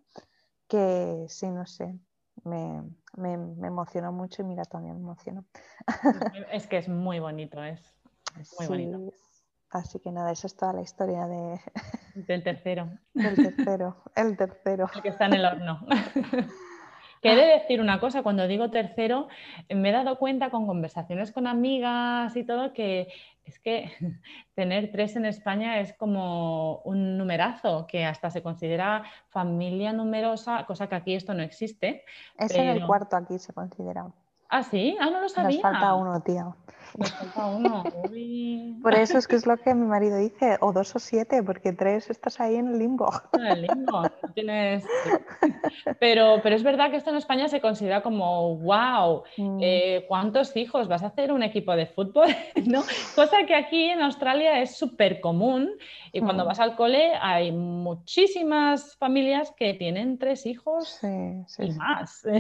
que 0.68 1.26
sí, 1.30 1.50
no 1.50 1.66
sé, 1.66 1.98
me, 2.44 2.84
me, 3.16 3.34
emocionó 3.66 4.12
mucho 4.12 4.44
y 4.44 4.46
mira, 4.46 4.66
también 4.66 4.94
me 4.98 5.02
emocionó. 5.02 5.46
Es 6.52 6.68
que 6.68 6.78
es 6.78 6.88
muy 6.88 7.20
bonito, 7.20 7.64
es 7.64 7.82
muy 8.60 8.68
bonito. 8.68 9.14
Así 9.72 10.00
que 10.00 10.12
nada, 10.12 10.32
eso 10.32 10.46
es 10.46 10.56
toda 10.56 10.74
la 10.74 10.82
historia 10.82 11.26
de, 11.26 11.60
Del 12.14 12.44
tercero. 12.44 12.92
El 13.16 13.36
tercero, 13.36 13.98
el 14.16 14.38
tercero. 14.38 14.88
El 14.94 15.02
que 15.02 15.10
está 15.10 15.26
en 15.26 15.34
el 15.34 15.46
horno. 15.46 15.88
Que 17.22 17.34
he 17.34 17.36
de 17.36 17.46
decir 17.46 17.82
una 17.82 18.00
cosa, 18.00 18.24
cuando 18.24 18.48
digo 18.48 18.70
tercero, 18.70 19.28
me 19.70 19.90
he 19.90 19.92
dado 19.92 20.18
cuenta 20.18 20.50
con 20.50 20.68
conversaciones 20.68 21.32
con 21.32 21.48
amigas 21.48 22.36
y 22.36 22.44
todo 22.44 22.74
que 22.74 23.08
es 23.46 23.60
que 23.60 23.92
tener 24.56 24.92
tres 24.92 25.16
en 25.16 25.26
España 25.26 25.80
es 25.80 25.94
como 25.94 26.80
un 26.84 27.18
numerazo, 27.18 27.88
que 27.88 28.06
hasta 28.06 28.30
se 28.30 28.44
considera 28.44 29.04
familia 29.30 29.94
numerosa, 29.94 30.66
cosa 30.66 30.88
que 30.88 30.96
aquí 30.96 31.16
esto 31.16 31.34
no 31.34 31.44
existe. 31.44 32.04
Es 32.38 32.54
en 32.54 32.68
el 32.68 32.86
cuarto 32.86 33.16
aquí 33.16 33.40
se 33.40 33.54
considera. 33.54 34.08
Ah, 34.50 34.64
sí, 34.64 34.98
ah, 35.00 35.10
no 35.10 35.22
lo 35.22 35.30
sabía. 35.30 35.58
Nos 35.58 35.62
falta 35.62 35.94
uno, 35.96 36.22
tío. 36.22 36.56
Nos 36.98 37.12
falta 37.12 37.46
uno. 37.48 37.84
Por 38.82 38.94
eso 38.94 39.18
es 39.18 39.28
que 39.28 39.36
es 39.36 39.46
lo 39.46 39.58
que 39.58 39.74
mi 39.74 39.86
marido 39.86 40.18
dice, 40.18 40.58
o 40.62 40.72
dos 40.72 40.96
o 40.96 41.00
siete, 41.00 41.44
porque 41.44 41.74
tres 41.74 42.10
estás 42.10 42.40
ahí 42.40 42.56
en 42.56 42.68
el 42.68 42.80
limbo. 42.80 43.10
En 43.34 43.46
el 43.46 43.62
limbo, 43.64 44.04
no 44.04 44.34
tienes... 44.34 44.86
Pero, 46.00 46.40
pero 46.44 46.56
es 46.56 46.64
verdad 46.64 46.92
que 46.92 46.98
esto 46.98 47.10
en 47.10 47.18
España 47.18 47.48
se 47.48 47.62
considera 47.62 48.02
como, 48.02 48.58
wow, 48.58 49.24
mm. 49.38 49.60
eh, 49.62 50.06
¿cuántos 50.08 50.56
hijos? 50.56 50.88
¿Vas 50.88 51.04
a 51.04 51.08
hacer 51.08 51.32
un 51.32 51.44
equipo 51.44 51.76
de 51.76 51.86
fútbol? 51.88 52.28
¿No? 52.66 52.84
Cosa 53.16 53.46
que 53.48 53.56
aquí 53.56 53.86
en 53.86 54.02
Australia 54.02 54.62
es 54.62 54.78
súper 54.78 55.20
común 55.22 55.72
y 56.12 56.20
cuando 56.20 56.44
mm. 56.44 56.48
vas 56.48 56.60
al 56.60 56.76
cole 56.76 57.14
hay 57.22 57.52
muchísimas 57.52 58.96
familias 58.98 59.52
que 59.58 59.74
tienen 59.74 60.18
tres 60.18 60.46
hijos 60.46 61.00
y 61.04 61.72
más. 61.72 62.26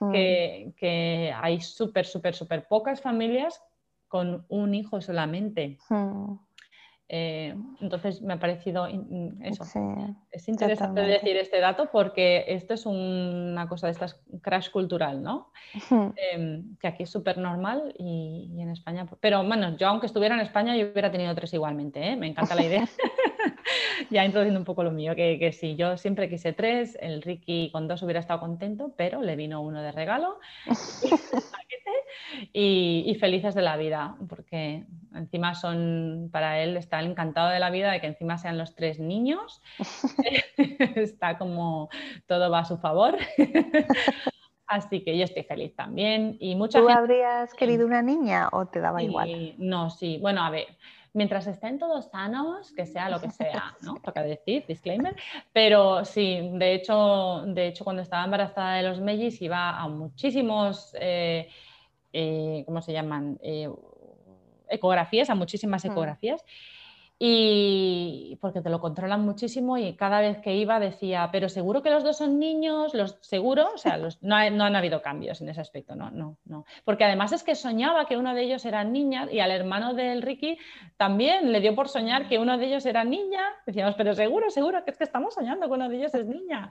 Mm. 0.00 0.12
que, 0.12 0.72
que 0.76 1.34
hay 1.40 1.60
súper, 1.60 2.06
súper, 2.06 2.34
súper 2.34 2.66
pocas 2.68 3.00
familias 3.00 3.57
con 4.08 4.44
un 4.48 4.74
hijo 4.74 5.00
solamente. 5.00 5.78
Hmm. 5.88 6.38
Eh, 7.10 7.54
entonces 7.80 8.20
me 8.20 8.34
ha 8.34 8.38
parecido 8.38 8.86
eso. 8.86 9.64
es 10.30 10.48
interesante 10.48 11.00
decir 11.00 11.38
este 11.38 11.58
dato 11.58 11.88
porque 11.90 12.44
esto 12.48 12.74
es 12.74 12.84
una 12.84 13.66
cosa 13.66 13.86
de 13.86 13.92
estas 13.92 14.20
crash 14.42 14.70
cultural, 14.70 15.22
¿no? 15.22 15.50
Hmm. 15.88 16.08
Em, 16.16 16.76
que 16.76 16.86
aquí 16.86 17.04
es 17.04 17.10
súper 17.10 17.38
normal 17.38 17.94
y, 17.98 18.60
en 18.60 18.70
España. 18.70 19.06
Pero 19.20 19.42
bueno, 19.42 19.74
yo 19.78 19.88
aunque 19.88 20.06
estuviera 20.06 20.34
en 20.34 20.42
España, 20.42 20.76
yo 20.76 20.90
hubiera 20.90 21.10
tenido 21.10 21.34
tres 21.34 21.54
igualmente, 21.54 22.06
¿eh? 22.06 22.16
me 22.16 22.26
encanta 22.26 22.54
la 22.54 22.64
idea. 22.64 22.86
ya 24.10 24.24
introduciendo 24.24 24.60
un 24.60 24.64
poco 24.64 24.82
lo 24.82 24.90
mío, 24.90 25.14
que, 25.14 25.38
que 25.38 25.52
sí, 25.52 25.76
yo 25.76 25.96
siempre 25.96 26.28
quise 26.28 26.52
tres, 26.52 26.96
el 27.00 27.22
Ricky 27.22 27.70
con 27.70 27.88
dos 27.88 28.02
hubiera 28.02 28.20
estado 28.20 28.40
contento, 28.40 28.92
pero 28.96 29.22
le 29.22 29.36
vino 29.36 29.60
uno 29.60 29.82
de 29.82 29.92
regalo. 29.92 30.38
y, 32.52 33.16
felices 33.20 33.54
de 33.54 33.62
la 33.62 33.76
vida, 33.76 34.16
porque 34.28 34.84
encima 35.14 35.54
son, 35.54 36.28
para 36.32 36.60
él 36.60 36.76
está 36.76 37.00
encantado 37.00 37.50
de 37.50 37.58
la 37.58 37.70
vida 37.70 37.90
de 37.90 38.00
que 38.00 38.06
encima 38.06 38.38
sean 38.38 38.58
los 38.58 38.74
tres 38.74 38.98
niños, 38.98 39.62
está 40.96 41.38
como 41.38 41.88
todo 42.26 42.50
va 42.50 42.60
a 42.60 42.64
su 42.64 42.78
favor. 42.78 43.16
Así 44.66 45.02
que 45.02 45.16
yo 45.16 45.24
estoy 45.24 45.44
feliz 45.44 45.74
también. 45.74 46.36
Y 46.40 46.54
mucha 46.54 46.78
¿Tú 46.78 46.90
habrías 46.90 47.54
querido 47.54 47.86
una 47.86 48.02
niña 48.02 48.50
o 48.52 48.66
te 48.66 48.80
daba 48.80 49.02
igual? 49.02 49.54
No, 49.56 49.88
sí. 49.88 50.18
Bueno, 50.20 50.42
a 50.44 50.50
ver, 50.50 50.66
mientras 51.12 51.46
estén 51.46 51.78
todos 51.78 52.10
sanos, 52.10 52.72
que 52.72 52.86
sea 52.86 53.08
lo 53.08 53.20
que 53.20 53.30
sea, 53.30 53.74
¿no? 53.82 53.94
Toca 54.04 54.22
decir, 54.22 54.64
disclaimer. 54.66 55.16
Pero 55.52 56.04
sí, 56.04 56.50
de 56.54 56.74
hecho, 56.74 57.42
de 57.46 57.68
hecho 57.68 57.84
cuando 57.84 58.02
estaba 58.02 58.24
embarazada 58.24 58.76
de 58.76 58.82
los 58.82 59.00
mellis 59.00 59.40
iba 59.42 59.70
a 59.70 59.88
muchísimos... 59.88 60.94
Eh, 61.00 61.48
eh, 62.12 62.62
¿cómo 62.66 62.80
se 62.80 62.92
llaman? 62.92 63.38
Eh, 63.42 63.68
ecografías, 64.68 65.30
a 65.30 65.34
muchísimas 65.34 65.84
mm. 65.84 65.88
Y 67.20 68.38
porque 68.40 68.60
te 68.60 68.70
lo 68.70 68.80
controlan 68.80 69.24
muchísimo 69.24 69.76
y 69.76 69.94
cada 69.96 70.20
vez 70.20 70.38
que 70.38 70.54
iba 70.54 70.78
decía, 70.78 71.28
pero 71.32 71.48
seguro 71.48 71.82
que 71.82 71.90
los 71.90 72.04
dos 72.04 72.18
son 72.18 72.38
niños, 72.38 72.94
los 72.94 73.18
seguro, 73.22 73.70
o 73.74 73.78
sea, 73.78 73.98
no, 74.20 74.36
han 74.36 74.76
habido 74.76 75.02
cambios 75.02 75.40
en 75.40 75.48
ese 75.48 75.60
aspecto, 75.60 75.96
no, 75.96 76.12
no, 76.12 76.38
no. 76.44 76.64
Porque 76.84 77.02
además 77.04 77.32
es 77.32 77.42
que 77.42 77.56
soñaba 77.56 78.06
que 78.06 78.16
uno 78.16 78.34
de 78.34 78.42
ellos 78.42 78.64
era 78.64 78.84
niña 78.84 79.26
y 79.32 79.40
al 79.40 79.50
hermano 79.50 79.94
del 79.94 80.22
Ricky 80.22 80.58
también 80.96 81.50
le 81.50 81.60
dio 81.60 81.74
por 81.74 81.88
soñar 81.88 82.28
que 82.28 82.38
uno 82.38 82.56
de 82.56 82.66
ellos 82.66 82.86
era 82.86 83.02
niña. 83.02 83.42
Decíamos, 83.66 83.96
pero 83.96 84.14
seguro, 84.14 84.50
seguro 84.50 84.84
que 84.84 84.92
es 84.92 84.96
que 84.96 85.04
estamos 85.04 85.34
soñando 85.34 85.66
que 85.66 85.72
uno 85.72 85.88
de 85.88 85.96
ellos 85.96 86.14
es 86.14 86.24
niña. 86.24 86.70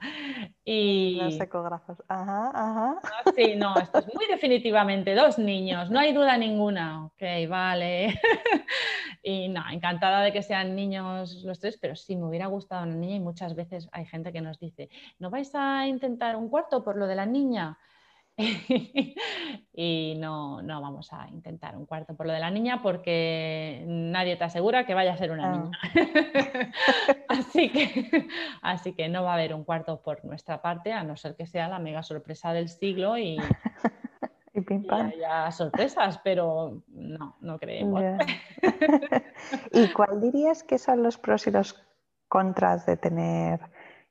Y... 0.64 1.18
Los 1.20 1.40
ecógrafos, 1.40 2.02
ajá, 2.08 2.50
ajá. 2.54 3.00
Ah, 3.02 3.30
sí, 3.36 3.54
no, 3.54 3.76
esto 3.76 3.98
es 3.98 4.14
muy 4.14 4.26
definitivamente 4.26 5.14
dos 5.14 5.38
niños, 5.38 5.90
no 5.90 5.98
hay 5.98 6.14
duda 6.14 6.38
ninguna. 6.38 7.04
Ok, 7.04 7.22
vale. 7.50 8.18
y 9.22 9.48
no, 9.48 9.62
encantada 9.70 10.22
de 10.22 10.32
que 10.32 10.37
sean 10.42 10.74
niños 10.74 11.42
los 11.44 11.58
tres, 11.58 11.78
pero 11.80 11.96
sí 11.96 12.16
me 12.16 12.26
hubiera 12.26 12.46
gustado 12.46 12.84
una 12.84 12.94
niña 12.94 13.16
y 13.16 13.20
muchas 13.20 13.54
veces 13.54 13.88
hay 13.92 14.06
gente 14.06 14.32
que 14.32 14.40
nos 14.40 14.58
dice, 14.58 14.88
¿no 15.18 15.30
vais 15.30 15.54
a 15.54 15.86
intentar 15.86 16.36
un 16.36 16.48
cuarto 16.48 16.82
por 16.82 16.96
lo 16.96 17.06
de 17.06 17.16
la 17.16 17.26
niña? 17.26 17.78
y 19.72 20.14
no, 20.18 20.62
no 20.62 20.80
vamos 20.80 21.12
a 21.12 21.28
intentar 21.28 21.76
un 21.76 21.86
cuarto 21.86 22.14
por 22.14 22.26
lo 22.26 22.32
de 22.32 22.38
la 22.38 22.50
niña 22.50 22.80
porque 22.82 23.82
nadie 23.86 24.36
te 24.36 24.44
asegura 24.44 24.86
que 24.86 24.94
vaya 24.94 25.12
a 25.12 25.16
ser 25.16 25.32
una 25.32 25.52
ah. 25.52 25.56
niña. 25.56 25.78
así, 27.28 27.68
que, 27.70 28.28
así 28.62 28.92
que 28.92 29.08
no 29.08 29.24
va 29.24 29.32
a 29.32 29.34
haber 29.34 29.54
un 29.54 29.64
cuarto 29.64 30.00
por 30.02 30.24
nuestra 30.24 30.62
parte, 30.62 30.92
a 30.92 31.02
no 31.02 31.16
ser 31.16 31.34
que 31.34 31.46
sea 31.46 31.68
la 31.68 31.80
mega 31.80 32.04
sorpresa 32.04 32.52
del 32.52 32.68
siglo 32.68 33.18
y, 33.18 33.38
y 34.60 34.90
haya 34.90 35.50
sorpresas, 35.50 36.20
pero 36.22 36.82
no, 36.88 37.36
no 37.40 37.58
creemos. 37.58 38.02
¿Y 39.72 39.88
cuál 39.92 40.20
dirías 40.20 40.62
que 40.62 40.78
son 40.78 41.02
los 41.02 41.18
pros 41.18 41.46
y 41.46 41.50
los 41.50 41.84
contras 42.28 42.86
de 42.86 42.96
tener 42.96 43.60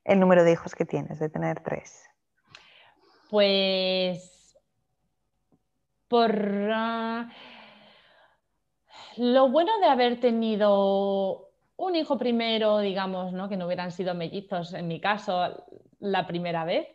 el 0.03 0.19
número 0.19 0.43
de 0.43 0.53
hijos 0.53 0.75
que 0.75 0.85
tienes, 0.85 1.19
de 1.19 1.29
tener 1.29 1.61
tres? 1.61 2.09
Pues 3.29 4.57
por 6.07 6.31
ah, 6.73 7.29
lo 9.17 9.49
bueno 9.49 9.71
de 9.79 9.87
haber 9.87 10.19
tenido 10.19 11.49
un 11.75 11.95
hijo 11.95 12.17
primero, 12.17 12.79
digamos, 12.79 13.33
¿no? 13.33 13.49
que 13.49 13.57
no 13.57 13.65
hubieran 13.65 13.91
sido 13.91 14.15
mellizos 14.15 14.73
en 14.73 14.87
mi 14.87 14.99
caso 14.99 15.65
la 15.99 16.25
primera 16.25 16.63
vez, 16.65 16.87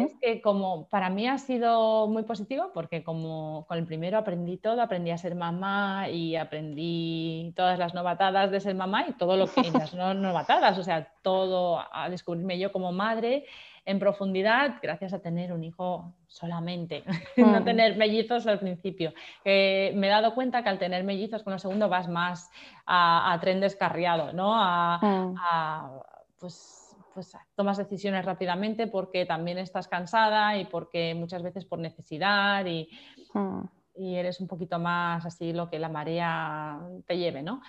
es 0.00 0.14
que 0.20 0.40
como 0.40 0.88
para 0.88 1.10
mí 1.10 1.26
ha 1.26 1.38
sido 1.38 2.06
muy 2.06 2.22
positivo 2.22 2.70
porque 2.72 3.02
como 3.02 3.64
con 3.66 3.78
el 3.78 3.86
primero 3.86 4.18
aprendí 4.18 4.56
todo, 4.56 4.80
aprendí 4.80 5.10
a 5.10 5.18
ser 5.18 5.34
mamá 5.34 6.08
y 6.08 6.36
aprendí 6.36 7.52
todas 7.56 7.78
las 7.78 7.94
novatadas 7.94 8.50
de 8.50 8.60
ser 8.60 8.74
mamá 8.74 9.06
y 9.08 9.12
todo 9.12 9.36
lo 9.36 9.46
que 9.46 9.70
las 9.72 9.92
no 9.94 10.14
novatadas, 10.14 10.78
o 10.78 10.82
sea, 10.82 11.12
todo 11.22 11.82
a 11.92 12.08
descubrirme 12.08 12.58
yo 12.58 12.72
como 12.72 12.92
madre 12.92 13.44
en 13.84 13.98
profundidad 13.98 14.76
gracias 14.82 15.12
a 15.12 15.20
tener 15.20 15.52
un 15.52 15.62
hijo 15.64 16.12
solamente, 16.26 17.04
no 17.36 17.62
tener 17.62 17.96
mellizos 17.96 18.46
al 18.46 18.58
principio. 18.58 19.12
me 19.44 20.06
he 20.06 20.08
dado 20.08 20.34
cuenta 20.34 20.62
que 20.62 20.68
al 20.68 20.78
tener 20.78 21.04
mellizos 21.04 21.42
con 21.42 21.52
lo 21.52 21.58
segundo 21.58 21.88
vas 21.88 22.08
más 22.08 22.50
a, 22.86 23.36
tren 23.40 23.60
descarriado, 23.60 24.32
¿no? 24.32 24.54
a, 24.54 25.00
a 25.02 25.90
pues 26.38 26.85
pues 27.16 27.34
tomas 27.54 27.78
decisiones 27.78 28.26
rápidamente 28.26 28.88
porque 28.88 29.24
también 29.24 29.56
estás 29.56 29.88
cansada 29.88 30.58
y 30.58 30.66
porque 30.66 31.14
muchas 31.14 31.42
veces 31.42 31.64
por 31.64 31.78
necesidad 31.78 32.66
y, 32.66 32.90
hmm. 33.32 33.60
y 33.94 34.16
eres 34.16 34.38
un 34.38 34.46
poquito 34.46 34.78
más 34.78 35.24
así 35.24 35.54
lo 35.54 35.70
que 35.70 35.78
la 35.78 35.88
marea 35.88 36.78
te 37.06 37.16
lleve, 37.16 37.42
¿no? 37.42 37.62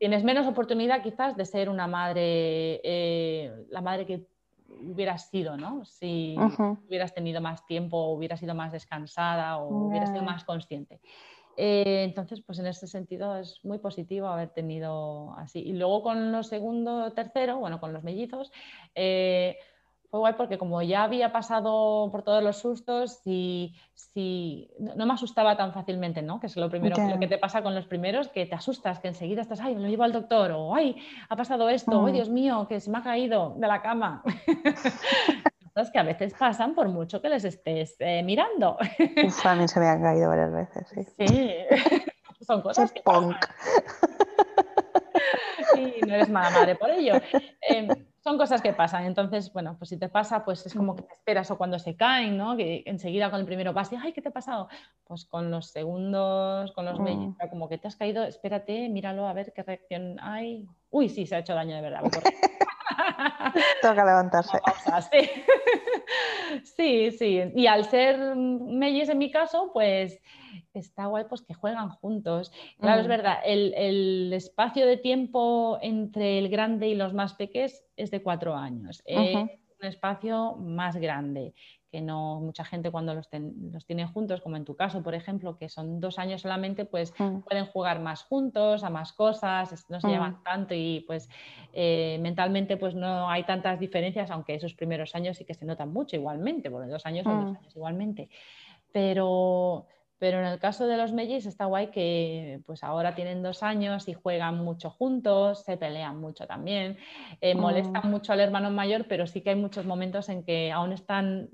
Tienes 0.00 0.24
menos 0.24 0.48
oportunidad 0.48 1.04
quizás 1.04 1.36
de 1.36 1.44
ser 1.44 1.68
una 1.68 1.86
madre, 1.86 2.80
eh, 2.82 3.64
la 3.68 3.80
madre 3.80 4.06
que 4.06 4.26
hubieras 4.68 5.30
sido, 5.30 5.56
¿no? 5.56 5.84
Si 5.84 6.34
hubieras 6.88 7.14
tenido 7.14 7.40
más 7.40 7.64
tiempo, 7.66 8.12
hubieras 8.12 8.40
sido 8.40 8.56
más 8.56 8.72
descansada 8.72 9.58
o 9.58 9.86
hubieras 9.86 10.10
sido 10.10 10.24
más 10.24 10.42
consciente. 10.42 11.00
Eh, 11.56 12.04
entonces, 12.04 12.40
pues 12.40 12.58
en 12.58 12.66
ese 12.66 12.86
sentido 12.86 13.36
es 13.36 13.60
muy 13.64 13.78
positivo 13.78 14.28
haber 14.28 14.50
tenido 14.50 15.34
así. 15.36 15.60
Y 15.60 15.72
luego 15.72 16.02
con 16.02 16.32
los 16.32 16.48
segundo, 16.48 17.12
tercero, 17.12 17.58
bueno, 17.58 17.80
con 17.80 17.92
los 17.92 18.02
mellizos, 18.02 18.50
eh, 18.94 19.56
fue 20.10 20.18
guay 20.18 20.34
porque 20.36 20.58
como 20.58 20.82
ya 20.82 21.04
había 21.04 21.30
pasado 21.30 22.10
por 22.10 22.22
todos 22.22 22.42
los 22.42 22.56
sustos, 22.56 23.20
y, 23.24 23.76
si, 23.94 24.68
no 24.78 25.06
me 25.06 25.12
asustaba 25.12 25.56
tan 25.56 25.72
fácilmente, 25.72 26.20
¿no? 26.20 26.40
Que 26.40 26.48
es 26.48 26.56
lo 26.56 26.68
primero 26.68 26.96
lo 27.08 27.18
que 27.20 27.28
te 27.28 27.38
pasa 27.38 27.62
con 27.62 27.76
los 27.76 27.86
primeros, 27.86 28.28
que 28.28 28.46
te 28.46 28.54
asustas, 28.56 28.98
que 28.98 29.08
enseguida 29.08 29.42
estás, 29.42 29.60
ay, 29.60 29.76
me 29.76 29.82
lo 29.82 29.88
llevo 29.88 30.02
al 30.02 30.12
doctor, 30.12 30.50
o 30.52 30.74
ay, 30.74 30.96
ha 31.28 31.36
pasado 31.36 31.68
esto, 31.68 32.04
ay, 32.04 32.12
mm. 32.12 32.14
Dios 32.14 32.28
mío, 32.28 32.66
que 32.68 32.80
se 32.80 32.90
me 32.90 32.98
ha 32.98 33.02
caído 33.02 33.54
de 33.56 33.68
la 33.68 33.82
cama. 33.82 34.22
que 35.92 35.98
a 35.98 36.02
veces 36.02 36.34
pasan 36.38 36.74
por 36.74 36.88
mucho 36.88 37.22
que 37.22 37.28
les 37.28 37.44
estés 37.44 37.96
eh, 37.98 38.22
mirando. 38.22 38.76
a 39.44 39.54
mí 39.54 39.68
se 39.68 39.80
me 39.80 39.86
han 39.86 40.02
caído 40.02 40.28
varias 40.28 40.52
veces, 40.52 40.88
sí. 40.88 41.26
Sí, 41.26 41.54
son 42.46 42.62
cosas 42.62 42.92
que 42.92 43.02
y 45.76 46.00
no 46.06 46.14
eres 46.14 46.28
mala 46.28 46.50
madre 46.50 46.74
por 46.74 46.90
ello. 46.90 47.14
Em, 47.62 47.88
son 48.22 48.36
cosas 48.36 48.60
que 48.60 48.72
pasan. 48.72 49.04
Entonces, 49.04 49.52
bueno, 49.52 49.76
pues 49.78 49.90
si 49.90 49.98
te 49.98 50.08
pasa, 50.08 50.44
pues 50.44 50.66
es 50.66 50.74
como 50.74 50.94
que 50.94 51.02
te 51.02 51.12
esperas 51.12 51.50
o 51.50 51.56
cuando 51.56 51.78
se 51.78 51.96
caen, 51.96 52.36
¿no? 52.36 52.56
Que 52.56 52.82
enseguida 52.86 53.30
con 53.30 53.40
el 53.40 53.46
primero 53.46 53.72
vas 53.72 53.92
y, 53.92 53.96
ay, 53.96 54.12
¿qué 54.12 54.20
te 54.20 54.28
ha 54.28 54.32
pasado? 54.32 54.68
Pues 55.04 55.24
con 55.24 55.50
los 55.50 55.70
segundos, 55.70 56.72
con 56.72 56.84
los 56.84 56.98
mm. 56.98 57.36
como 57.48 57.68
que 57.68 57.78
te 57.78 57.88
has 57.88 57.96
caído, 57.96 58.24
espérate, 58.24 58.88
míralo 58.88 59.26
a 59.26 59.32
ver 59.32 59.52
qué 59.54 59.62
reacción 59.62 60.18
hay. 60.20 60.66
Uy, 60.90 61.08
sí, 61.08 61.26
se 61.26 61.36
ha 61.36 61.38
hecho 61.38 61.54
daño 61.54 61.76
de 61.76 61.82
verdad. 61.82 62.02
Toca 63.82 64.04
levantarse. 64.04 64.58
sí. 66.76 67.10
sí, 67.12 67.42
Y 67.54 67.66
al 67.66 67.84
ser 67.84 68.36
mellis 68.36 69.08
en 69.08 69.18
mi 69.18 69.30
caso, 69.30 69.70
pues 69.72 70.20
está 70.74 71.06
guay 71.06 71.24
pues 71.28 71.42
que 71.42 71.54
juegan 71.54 71.90
juntos. 71.90 72.52
Claro, 72.78 73.00
es 73.00 73.06
mm. 73.06 73.10
verdad, 73.10 73.38
el, 73.44 74.32
espacio 74.32 74.86
de 74.86 74.96
tiempo 74.96 75.78
entre 75.82 76.38
el 76.38 76.48
grande 76.48 76.88
y 76.88 76.94
los 76.94 77.14
más 77.14 77.34
pequeños 77.34 77.84
es 77.96 78.10
de 78.10 78.22
cuatro 78.22 78.54
años. 78.54 79.02
Es 79.04 79.34
un 79.36 79.50
espacio 79.80 80.56
más 80.56 80.96
grande 80.96 81.54
que 81.90 82.00
no 82.00 82.40
mucha 82.40 82.64
gente 82.64 82.90
cuando 82.90 83.14
los, 83.14 83.28
tiene 83.86 84.06
juntos, 84.06 84.40
como 84.40 84.56
en 84.56 84.64
tu 84.64 84.76
caso, 84.76 85.02
por 85.02 85.14
ejemplo, 85.14 85.56
que 85.58 85.68
son 85.68 86.00
dos 86.00 86.18
años 86.18 86.42
solamente, 86.42 86.84
pues 86.84 87.12
mm. 87.18 87.40
pueden 87.40 87.66
jugar 87.66 88.00
más 88.00 88.22
juntos, 88.22 88.84
a 88.84 88.90
más 88.90 89.12
cosas, 89.12 89.86
no 89.88 90.00
se 90.00 90.08
llevan 90.08 90.32
mm. 90.32 90.42
tanto 90.42 90.74
y 90.74 91.04
pues 91.06 91.28
eh, 91.72 92.18
mentalmente 92.20 92.76
pues 92.76 92.94
no 92.94 93.28
hay 93.28 93.44
tantas 93.44 93.80
diferencias, 93.80 94.30
aunque 94.30 94.54
esos 94.54 94.74
primeros 94.74 95.14
años 95.14 95.36
sí 95.36 95.44
que 95.44 95.54
se 95.54 95.64
notan 95.64 95.92
mucho 95.92 96.16
igualmente, 96.16 96.70
porque 96.70 96.88
dos 96.88 97.04
años 97.06 97.24
son 97.24 97.46
dos 97.46 97.56
años 97.56 97.76
igualmente. 97.76 98.30
Pero 98.92 99.86
pero 100.20 100.38
en 100.38 100.44
el 100.44 100.58
caso 100.58 100.86
de 100.86 100.98
los 100.98 101.12
mellis 101.12 101.46
está 101.46 101.64
guay 101.64 101.88
que 101.88 102.60
pues 102.66 102.84
ahora 102.84 103.14
tienen 103.14 103.42
dos 103.42 103.62
años 103.62 104.06
y 104.06 104.12
juegan 104.12 104.62
mucho 104.62 104.90
juntos, 104.90 105.64
se 105.64 105.78
pelean 105.78 106.20
mucho 106.20 106.46
también, 106.46 106.98
eh, 107.40 107.54
molestan 107.54 108.02
mm. 108.04 108.10
mucho 108.10 108.34
al 108.34 108.40
hermano 108.40 108.70
mayor, 108.70 109.06
pero 109.08 109.26
sí 109.26 109.40
que 109.40 109.50
hay 109.50 109.56
muchos 109.56 109.86
momentos 109.86 110.28
en 110.28 110.44
que 110.44 110.70
aún 110.72 110.92
están 110.92 111.48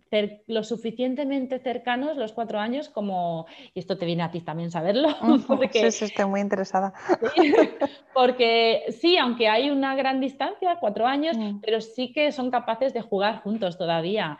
lo 0.49 0.65
suficientemente 0.65 1.61
cercanos 1.61 2.17
los 2.17 2.33
cuatro 2.33 2.59
años 2.59 2.89
como, 2.89 3.47
y 3.73 3.79
esto 3.79 3.97
te 3.97 4.05
viene 4.05 4.25
a 4.25 4.33
ti 4.33 4.41
también 4.41 4.73
saberlo, 4.73 5.11
porque, 5.47 5.93
sí, 5.93 6.07
estoy 6.07 6.25
muy 6.25 6.41
interesada. 6.41 6.93
porque 8.15 8.87
sí, 9.01 9.17
aunque 9.17 9.47
hay 9.49 9.71
una 9.71 9.95
gran 9.95 10.21
distancia, 10.21 10.79
cuatro 10.81 11.07
años, 11.07 11.39
mm. 11.39 11.61
pero 11.61 11.81
sí 11.81 12.13
que 12.13 12.33
son 12.33 12.51
capaces 12.51 12.93
de 12.93 13.01
jugar 13.01 13.43
juntos 13.43 13.79
todavía 13.79 14.39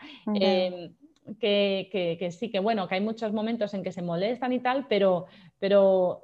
que, 1.35 2.29
sí, 2.37 2.49
que 2.49 2.59
bueno, 2.59 2.87
que 2.87 2.95
hay 2.95 3.01
muchos 3.01 3.33
momentos 3.33 3.73
en 3.73 3.83
que 3.83 3.91
se 3.91 4.01
molestan 4.01 4.53
y 4.53 4.59
tal, 4.59 4.87
pero, 4.87 5.25
pero 5.59 6.23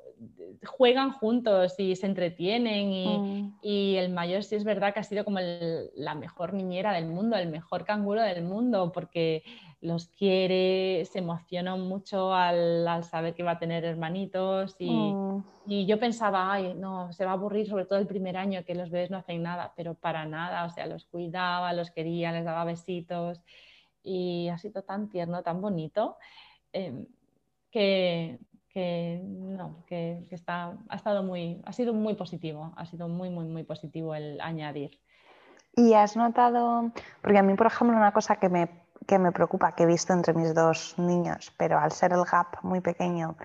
juegan 0.66 1.12
juntos 1.12 1.76
y 1.78 1.96
se 1.96 2.06
entretienen 2.06 2.90
mm. 2.90 3.60
y, 3.62 3.96
el 3.96 4.12
mayor 4.12 4.44
sí 4.44 4.56
es 4.56 4.64
verdad 4.64 4.94
que 4.94 5.02
ha 5.02 5.04
sido 5.04 5.26
como 5.26 5.40
la 5.40 6.16
mejor 6.16 6.54
niñera 6.54 6.94
del 6.94 7.08
mundo, 7.08 7.36
el 7.36 7.50
mejor 7.50 7.86
canguro 7.86 8.22
del 8.22 8.44
mundo, 8.44 8.92
porque 8.94 9.44
los 9.82 10.08
quiere, 10.08 11.04
se 11.12 11.20
emociona 11.20 11.76
mucho 11.76 12.34
al, 12.34 13.04
saber 13.04 13.34
que 13.34 13.44
va 13.44 13.52
a 13.52 13.60
tener 13.60 13.84
hermanitos 13.84 14.78
y, 14.80 14.90
mm. 14.90 15.44
y, 15.68 15.86
yo 15.86 16.00
pensaba, 16.00 16.54
ay, 16.54 16.74
no, 16.74 17.12
se 17.12 17.26
va 17.26 17.32
a 17.32 17.34
aburrir 17.34 17.68
sobre 17.68 17.86
todo 17.86 18.00
el 18.00 18.08
primer 18.08 18.38
año 18.38 18.64
que 18.64 18.76
los 18.76 18.90
bebés 18.90 19.12
no 19.12 19.18
hacen 19.18 19.44
nada, 19.44 19.74
pero 19.76 19.96
para 19.96 20.26
nada, 20.26 20.64
o 20.66 20.70
sea, 20.70 20.88
los 20.88 21.06
cuidaba, 21.06 21.74
los 21.74 21.92
quería, 21.92 22.32
les 22.32 22.46
daba 22.46 22.64
besitos 22.64 23.42
y 24.04 24.50
ha 24.50 24.58
sido 24.58 24.84
tan 24.84 25.10
tierno, 25.10 25.42
tan 25.42 25.62
bonito, 25.62 26.18
em, 26.74 27.08
que, 27.72 28.40
no, 29.24 29.84
que, 29.88 30.28
está, 30.30 30.78
ha, 30.90 30.96
estado 30.96 31.24
muy, 31.24 31.62
ha 31.66 31.74
sido 31.74 31.94
muy 31.94 32.16
positivo, 32.16 32.74
ha 32.76 32.86
sido 32.86 33.08
muy, 33.08 33.30
muy, 33.30 33.46
muy 33.46 33.64
positivo 33.64 34.14
el 34.14 34.40
añadir. 34.42 35.00
Y 35.76 35.94
has 35.94 36.16
notado, 36.16 36.92
porque 37.22 37.40
a 37.40 37.44
mí, 37.44 37.56
por 37.56 37.68
ejemplo, 37.68 37.98
una 37.98 38.12
cosa 38.12 38.36
que 38.36 38.50
me, 38.50 38.70
que 39.08 39.18
me 39.18 39.32
preocupa, 39.32 39.74
que 39.74 39.84
he 39.84 39.88
visto 39.88 40.14
entre 40.14 40.34
mis 40.34 40.54
dos 40.54 40.96
niños, 41.00 41.52
pero 41.58 41.80
al 41.80 41.92
ser 41.92 42.14
el 42.14 42.24
gap 42.26 42.64
muy 42.64 42.82
pequeño, 42.82 43.38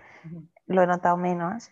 lo 0.66 0.82
he 0.82 0.86
notado 0.86 1.16
menos, 1.16 1.70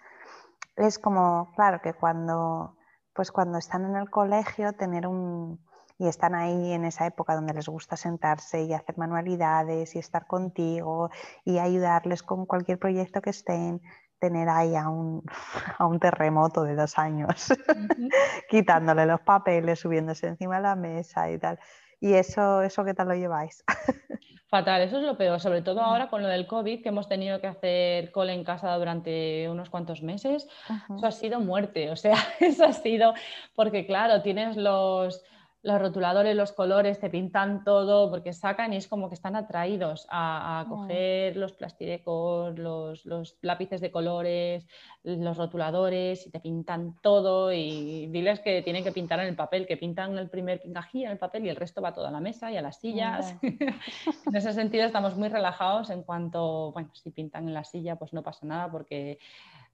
es 0.77 0.99
como, 0.99 1.53
claro, 1.57 1.81
que 1.83 1.93
cuando, 1.93 2.77
pues 3.13 3.33
cuando 3.33 3.59
están 3.59 3.85
en 3.85 3.97
el 3.97 4.09
colegio, 4.11 4.73
tener 4.75 5.07
un, 5.07 5.59
y 5.99 6.09
están 6.09 6.35
ahí 6.35 6.73
en 6.73 6.85
esa 6.85 7.07
época 7.07 7.35
donde 7.35 7.55
les 7.55 7.69
gusta 7.69 7.97
sentarse 7.97 8.63
y 8.63 8.73
hacer 8.73 8.99
manualidades 8.99 9.95
y 9.95 9.99
estar 9.99 10.27
contigo 10.27 11.11
y 11.45 11.59
ayudarles 11.59 12.23
con 12.23 12.47
cualquier 12.47 12.79
proyecto 12.79 13.23
que 13.23 13.31
estén, 13.31 13.81
tener 14.19 14.49
ahí 14.49 14.75
a 14.75 14.89
un, 14.89 15.23
a 15.79 15.87
un 15.87 15.99
terremoto 15.99 16.63
de 16.65 16.75
dos 16.75 16.99
años, 16.99 17.53
quitándole 18.51 19.07
los 19.07 19.21
papeles, 19.21 19.81
subiéndose 19.81 20.29
encima 20.29 20.57
de 20.57 20.63
la 20.63 20.77
mesa 20.77 21.31
y 21.31 21.39
tal. 21.39 21.59
¿Y 22.01 22.13
eso, 22.13 22.63
eso 22.63 22.85
qué 22.85 22.95
tal 22.95 23.09
lo 23.09 23.15
lleváis? 23.15 23.65
Fatal, 24.49 24.81
eso 24.83 24.99
es 24.99 25.03
lo 25.03 25.17
peor, 25.17 25.41
sobre 25.41 25.61
todo 25.61 25.81
ahora 25.81 26.09
con 26.09 26.23
lo 26.23 26.29
del 26.29 26.47
COVID, 26.47 26.81
que 26.81 26.91
hemos 26.91 27.09
tenido 27.09 27.41
que 27.41 27.49
hacer 27.49 28.13
cole 28.13 28.33
en 28.33 28.45
casa 28.45 28.73
durante 28.77 29.49
unos 29.51 29.71
cuantos 29.71 30.03
meses. 30.03 30.47
Eso 30.95 31.05
ha 31.05 31.11
sido 31.11 31.41
muerte, 31.41 31.91
o 31.91 31.97
sea, 31.97 32.15
eso 32.39 32.65
ha 32.65 32.73
sido, 32.73 33.13
porque 33.57 33.87
claro, 33.87 34.23
tienes 34.23 34.57
los, 34.57 35.25
los 35.67 35.81
rotuladores, 35.81 36.37
los 36.37 36.53
colores, 36.53 37.01
te 37.01 37.11
pintan 37.11 37.65
todo 37.65 38.09
porque 38.09 38.33
sacan 38.33 38.73
y 38.73 38.77
es 38.77 38.87
como 38.87 39.09
que 39.09 39.17
están 39.17 39.35
atraídos 39.35 40.07
a, 40.09 40.63
mm. 40.65 40.71
coger 40.71 41.37
los 41.37 41.55
plastidecos, 41.55 42.57
los, 42.57 43.05
lápices 43.43 43.81
de 43.81 43.91
colores, 43.91 44.65
los 45.03 45.37
rotuladores 45.37 46.25
y 46.25 46.31
te 46.31 46.39
pintan 46.39 46.95
todo 47.03 47.53
y 47.53 48.07
diles 48.13 48.39
que 48.39 48.63
tienen 48.63 48.85
que 48.85 48.93
pintar 48.93 49.19
en 49.19 49.27
el 49.27 49.35
papel, 49.35 49.67
que 49.67 49.77
pintan 49.77 50.17
el 50.17 50.31
primer 50.31 50.63
pingajillo 50.63 51.07
en 51.07 51.13
el 51.13 51.19
papel 51.19 51.45
y 51.45 51.49
el 51.49 51.57
resto 51.57 51.83
va 51.83 51.93
todo 51.93 52.07
a 52.07 52.13
la 52.13 52.21
mesa 52.21 52.53
y 52.53 52.57
a 52.57 52.63
las 52.63 52.79
sillas. 52.79 53.35
en 53.43 54.37
ese 54.37 54.53
sentido 54.53 54.85
estamos 54.85 55.17
muy 55.17 55.29
relajados 55.29 55.91
en 55.91 56.05
cuanto, 56.05 56.71
bueno, 56.71 56.91
si 56.95 57.11
pintan 57.11 57.49
en 57.49 57.55
la 57.55 57.65
silla 57.65 57.97
pues 57.97 58.13
no 58.13 58.23
pasa 58.23 58.47
nada 58.47 58.71
porque 58.71 59.19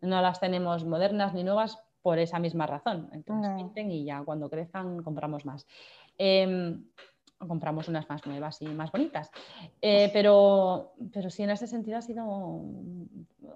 no 0.00 0.22
las 0.22 0.40
tenemos 0.40 0.86
modernas 0.86 1.34
ni 1.34 1.44
nuevas, 1.44 1.78
por 2.02 2.18
esa 2.18 2.38
misma 2.38 2.66
razón. 2.66 3.08
Entonces 3.12 3.52
pinten 3.56 3.90
y 3.90 4.04
ya 4.04 4.22
cuando 4.24 4.50
crezcan 4.50 5.02
compramos 5.02 5.44
más. 5.44 5.66
Em, 6.18 6.84
compramos 7.38 7.88
unas 7.88 8.08
más 8.08 8.26
nuevas 8.26 8.60
y 8.62 8.66
más 8.66 8.92
bonitas. 8.92 9.30
Eh, 9.80 10.10
pero, 10.12 10.94
pero 11.12 11.30
sí, 11.30 11.42
en 11.42 11.50
ese 11.50 11.66
sentido 11.66 11.98
ha 11.98 12.02
sido 12.02 12.52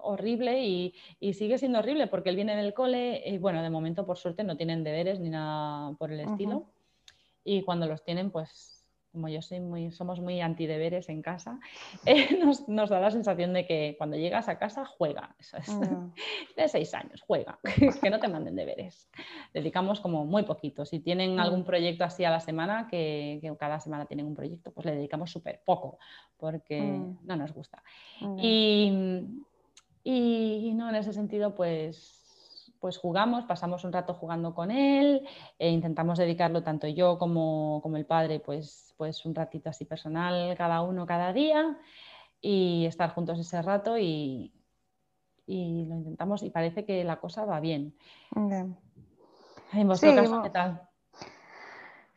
horrible 0.02 0.64
y, 0.64 0.94
sigue 1.32 1.59
siendo 1.59 1.78
horrible 1.78 2.06
porque 2.06 2.31
él 2.31 2.36
viene 2.36 2.56
del 2.56 2.74
cole 2.74 3.23
y 3.27 3.39
bueno, 3.39 3.62
de 3.62 3.70
momento 3.70 4.06
por 4.06 4.16
suerte 4.16 4.44
no 4.44 4.56
tienen 4.56 4.85
deberes 4.85 5.20
ni 5.20 5.31
nada 5.31 5.94
por 5.97 6.12
el 6.12 6.20
estilo. 6.20 6.66
Y 7.44 7.62
cuando 7.62 7.86
los 7.86 8.02
tienen, 8.02 8.31
pues 8.31 8.75
como 9.16 9.28
yo 9.28 9.40
soy 9.40 9.60
muy, 9.60 9.90
somos 9.93 10.20
muy 10.20 10.43
antideberes 10.43 11.09
en 11.09 11.22
casa, 11.22 11.59
eh, 12.06 12.38
nos, 12.38 12.90
da 12.90 13.01
la 13.01 13.10
sensación 13.10 13.55
de 13.55 13.66
que 13.66 13.94
cuando 13.97 14.18
llegas 14.18 14.47
a 14.48 14.59
casa 14.59 14.84
juega. 14.84 15.34
Mm. 15.66 16.12
De 16.56 16.68
seis 16.68 16.93
años, 16.93 17.22
juega, 17.26 17.59
que 18.02 18.10
no 18.10 18.20
te 18.20 18.28
manden 18.28 18.55
deberes. 18.56 19.09
Dedicamos 19.55 20.01
como 20.01 20.26
muy 20.26 20.43
poquito. 20.43 20.84
Si 20.84 21.01
tienen 21.01 21.36
mm. 21.36 21.40
algún 21.40 21.64
proyecto 21.64 22.05
así 22.05 22.24
a 22.24 22.30
la 22.30 22.40
semana, 22.40 22.88
que, 22.90 23.40
cada 23.59 23.80
semana 23.80 24.05
tienen 24.05 24.26
un 24.26 24.34
proyecto, 24.34 24.70
pues 24.70 24.84
le 24.84 24.94
dedicamos 24.94 25.30
súper 25.30 25.62
poco, 25.64 25.98
porque 26.36 26.82
mm. 26.82 27.20
no 27.24 27.36
nos 27.36 27.55
gusta. 27.55 27.82
Y, 28.36 28.93
y 30.05 30.74
no, 30.74 30.90
en 30.90 30.94
ese 30.94 31.14
sentido, 31.14 31.55
pues 31.55 32.25
pues 32.80 32.98
jugamos, 32.98 33.44
pasamos 33.44 33.84
un 33.84 33.92
rato 33.92 34.14
jugando 34.14 34.54
con 34.54 34.70
él, 34.70 35.26
e 35.58 35.70
intentamos 35.70 36.18
dedicarlo 36.18 36.62
tanto 36.62 36.86
yo 36.86 37.18
como, 37.18 37.80
como, 37.82 37.96
el 37.96 38.06
padre, 38.06 38.40
pues, 38.40 38.94
pues 38.96 39.24
un 39.24 39.34
ratito 39.34 39.70
así 39.70 39.84
personal 39.84 40.54
cada 40.56 40.82
uno 40.82 41.06
cada 41.06 41.32
día 41.32 41.78
y 42.40 42.86
estar 42.86 43.10
juntos 43.10 43.38
ese 43.38 43.60
rato 43.62 43.98
y, 43.98 44.52
y 45.46 45.86
lo 45.86 45.94
intentamos 45.94 46.42
y 46.42 46.50
parece 46.50 46.84
que 46.84 47.04
la 47.04 47.16
cosa 47.16 47.44
va 47.44 47.60
bien. 47.60 47.94
sí, 49.94 50.14
qué 50.42 50.50
tal? 50.50 50.82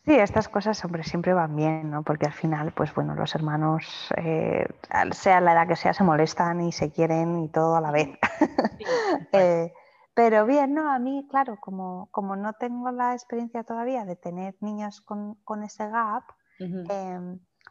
Sí, 0.06 0.16
estas 0.16 0.50
cosas 0.50 0.84
hombre, 0.84 1.04
siempre 1.04 1.34
van 1.34 1.56
bien, 1.56 1.92
¿no? 1.92 2.02
Porque 2.02 2.26
al 2.26 2.34
final, 2.34 2.72
pues 2.72 2.94
bueno, 2.96 3.14
los 3.14 3.36
hermanos, 3.36 4.12
eh, 4.18 4.66
sea 5.12 5.40
la 5.40 5.54
edad 5.54 5.68
que 5.68 5.76
sea, 5.76 5.94
se 5.94 6.04
molestan 6.04 6.62
y 6.62 6.72
se 6.72 6.92
quieren 6.92 7.44
y 7.44 7.48
todo 7.50 7.76
a 7.76 7.82
la 7.82 7.92
vez. 7.92 8.10
eh, 9.34 9.72
pero 10.20 10.46
bien, 10.46 10.74
¿no? 10.74 10.92
A 10.92 11.00
mí, 11.00 11.26
claro, 11.30 11.56
como, 11.62 12.10
como 12.12 12.36
no 12.36 12.52
tengo 12.52 12.92
la 12.92 13.14
experiencia 13.14 13.64
todavía 13.64 14.04
de 14.04 14.18
tener 14.18 14.54
niños 14.60 15.00
con, 15.00 15.36
con 15.46 15.64
ese 15.64 15.88
gap, 15.88 16.24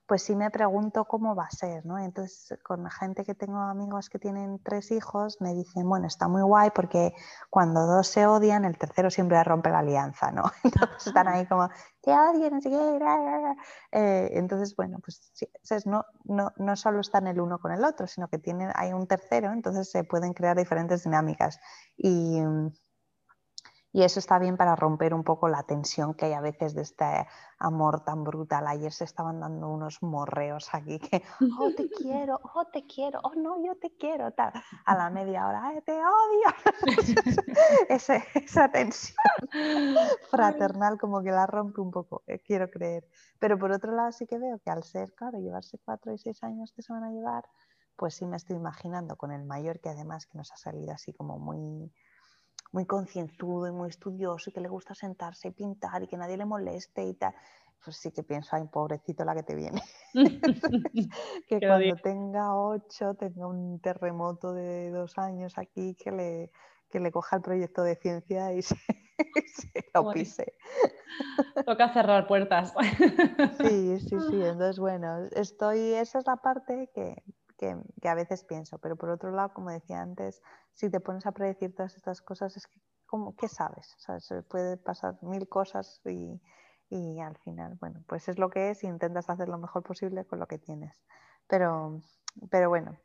pues 0.09 0.23
sí 0.23 0.35
me 0.35 0.51
pregunto 0.51 1.05
cómo 1.05 1.35
va 1.37 1.45
a 1.45 1.51
ser, 1.51 1.85
¿no? 1.85 1.99
Entonces, 1.99 2.59
con 2.63 2.83
la 2.83 2.91
gente 2.91 3.27
que 3.27 3.35
tengo 3.35 3.59
amigos 3.59 4.09
que 4.09 4.19
tienen 4.19 4.59
tres 4.65 4.91
hijos, 4.91 5.37
me 5.41 5.53
dicen, 5.55 5.87
bueno, 5.87 6.07
está 6.07 6.29
muy 6.29 6.41
guay 6.41 6.71
porque 6.75 7.13
cuando 7.51 7.87
dos 7.87 8.09
se 8.09 8.27
odian, 8.27 8.65
el 8.65 8.79
tercero 8.79 9.11
siempre 9.11 9.45
rompe 9.45 9.69
la 9.69 9.81
alianza, 9.81 10.33
¿no? 10.33 10.45
Entonces 10.65 11.07
están 11.09 11.29
ahí 11.29 11.45
como, 11.47 11.69
te 12.01 12.11
odio, 12.13 12.51
no 12.51 12.61
sé 12.63 12.71
eh, 13.93 14.31
entonces, 14.33 14.75
bueno, 14.77 14.99
pues 15.01 15.21
no, 15.85 16.07
no, 16.25 16.53
no 16.57 16.77
solo 16.77 17.01
están 17.01 17.27
el 17.27 17.39
uno 17.39 17.59
con 17.59 17.73
el 17.73 17.85
otro, 17.85 18.07
sino 18.07 18.29
que 18.29 18.39
tienen, 18.39 18.73
hay 18.77 18.95
un 18.95 19.07
tercero, 19.07 19.53
entonces 19.53 19.91
se 19.91 20.05
pueden 20.05 20.33
crear 20.33 20.57
diferentes 20.57 21.05
dinámicas. 21.05 21.61
Y, 21.99 22.41
Y 23.93 24.03
eso 24.03 24.19
está 24.19 24.39
bien 24.39 24.57
para 24.57 24.77
romper 24.77 25.15
un 25.15 25.25
poco 25.25 25.49
la 25.49 25.63
tensión 25.63 26.13
que 26.15 26.27
hay 26.27 26.35
a 26.35 26.41
veces 26.41 26.75
de 26.75 26.83
este 26.83 27.27
amor 27.59 28.05
tan 28.05 28.23
brutal. 28.23 28.67
Ayer 28.67 28.93
se 28.93 29.05
estaban 29.05 29.41
dando 29.41 29.69
unos 29.69 30.03
morreos 30.03 30.69
aquí 30.75 30.99
que, 30.99 31.23
oh, 31.59 31.71
te 31.75 31.89
quiero, 31.89 32.39
oh, 32.55 32.67
te 32.67 32.87
quiero, 32.87 33.21
oh, 33.23 33.35
no, 33.35 33.65
yo 33.65 33.77
te 33.77 33.97
quiero, 33.97 34.31
tal. 34.33 34.53
A 34.85 34.95
la 34.95 35.09
media 35.09 35.47
hora, 35.49 35.73
te 35.87 35.93
odio. 35.93 36.49
esa 37.89 38.71
tensión 38.71 39.17
fraternal 40.31 40.99
como 40.99 41.23
que 41.23 41.31
la 41.31 41.47
rompe 41.47 41.81
un 41.81 41.91
poco, 41.91 42.23
eh, 42.27 42.41
quiero 42.41 42.71
creer. 42.71 43.09
Pero 43.39 43.59
por 43.59 43.73
otro 43.73 43.93
lado 43.93 44.13
sí 44.13 44.27
que 44.27 44.39
veo 44.39 44.59
que 44.59 44.71
al 44.71 44.83
ser, 44.83 45.15
claro, 45.15 45.39
llevarse 45.39 45.79
cuatro 45.79 46.13
y 46.13 46.19
seis 46.19 46.43
años 46.43 46.73
que 46.73 46.83
se 46.83 46.93
van 46.93 47.05
a 47.05 47.11
llevar, 47.11 47.45
pues 47.97 48.15
sí 48.15 48.27
me 48.27 48.37
estoy 48.37 48.57
imaginando 48.57 49.17
con 49.17 49.33
el 49.33 49.45
mayor 49.45 49.81
que 49.81 49.89
además 49.89 50.27
que 50.27 50.37
nos 50.37 50.53
ha 50.53 50.57
salido 50.57 50.93
así 50.93 51.13
como 51.13 51.39
muy 51.39 51.93
muy 52.73 52.87
concienzudo 52.87 53.69
y 53.69 53.73
muy 53.73 53.89
estudioso 53.89 54.51
y 54.51 54.53
que 54.53 54.61
le 54.61 54.69
gusta 54.69 54.95
sentarse 54.95 55.49
y 55.49 55.51
pintar 55.53 56.03
y 56.03 56.07
que 56.07 56.17
nadie 56.17 56.37
le 56.37 56.45
moleste 56.45 57.05
y 57.05 57.15
tal, 57.15 57.35
pues 57.83 57.97
sí 57.97 58.11
que 58.11 58.23
pienso, 58.23 58.57
ay, 58.57 58.65
pobrecito 58.71 59.25
la 59.25 59.35
que 59.35 59.43
te 59.43 59.55
viene. 59.55 59.83
que 61.49 61.61
cuando 61.61 61.97
tenga 61.97 62.55
ocho, 62.55 63.15
tenga 63.15 63.47
un 63.47 63.81
terremoto 63.81 64.53
de 64.53 64.91
dos 64.91 65.17
años 65.19 65.57
aquí, 65.57 65.95
que 65.95 66.11
le, 66.11 66.51
que 66.91 67.01
le 67.01 67.13
coja 67.13 67.37
el 67.37 67.43
proyecto 67.43 67.83
de 67.83 67.97
ciencia 67.97 68.53
y 68.53 68.63
se, 68.63 68.79
lo 69.95 70.11
pise. 70.11 70.55
Toca 71.67 71.93
cerrar 71.93 72.27
puertas. 72.27 72.73
sí, 73.59 73.99
sí, 74.01 74.17
sí. 74.31 74.43
Entonces, 74.43 74.79
bueno, 74.79 75.25
estoy, 75.33 75.95
esa 75.95 76.19
es 76.19 76.27
la 76.27 76.37
parte 76.37 76.91
que, 76.95 77.23
que, 77.59 77.77
a 78.09 78.15
veces 78.15 78.45
pienso, 78.45 78.79
pero 78.79 78.97
por 78.97 79.11
otro 79.11 79.31
lado, 79.33 79.53
como 79.53 79.71
decía 79.71 80.01
antes, 80.01 80.41
si 80.73 80.89
te 80.91 81.01
pones 81.01 81.27
a 81.27 81.33
predecir 81.33 81.75
todas 81.75 81.97
estas 81.97 82.23
cosas, 82.23 82.57
es 82.57 82.67
que, 82.67 82.81
como, 83.07 83.35
¿qué 83.37 83.49
sabes? 83.49 83.97
se 84.21 84.43
puede 84.43 84.77
pasar 84.77 85.19
mil 85.23 85.49
cosas 85.49 86.01
y, 86.07 86.41
y, 86.89 87.21
al 87.21 87.37
final, 87.39 87.77
bueno, 87.81 88.03
pues 88.07 88.29
es 88.29 88.39
lo 88.39 88.49
que 88.49 88.71
es 88.71 88.85
y 88.85 88.87
intentas 88.87 89.29
hacer 89.29 89.49
lo 89.49 89.59
mejor 89.59 89.83
posible 89.83 90.25
con 90.25 90.39
lo 90.39 90.47
que 90.47 90.59
tienes. 90.59 91.03
Pero, 91.49 92.01
pero 92.51 92.69
bueno, 92.69 92.97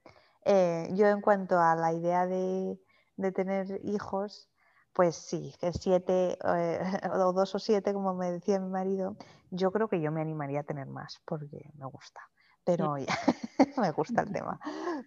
eh, 0.45 0.89
yo 0.93 1.07
en 1.07 1.21
cuanto 1.21 1.59
a 1.59 1.75
la 1.75 1.93
idea 1.93 2.27
de, 2.27 2.79
de 3.17 3.31
tener 3.31 3.79
hijos, 3.83 4.49
pues 4.93 5.15
sí, 5.15 5.55
que 5.59 5.73
siete 5.73 6.37
eh, 6.45 6.79
o 7.13 7.33
dos 7.33 7.55
o 7.55 7.59
siete, 7.59 7.93
como 7.93 8.13
me 8.13 8.31
decía 8.31 8.59
mi 8.59 8.69
marido, 8.69 9.17
yo 9.51 9.71
creo 9.71 9.87
que 9.87 10.01
yo 10.01 10.11
me 10.11 10.21
animaría 10.21 10.61
a 10.61 10.63
tener 10.63 10.87
más 10.87 11.21
porque 11.25 11.71
me 11.75 11.85
gusta 11.85 12.21
pero 12.63 12.97
ya, 12.97 13.05
me 13.77 13.91
gusta 13.91 14.21
el 14.21 14.31
tema. 14.33 14.59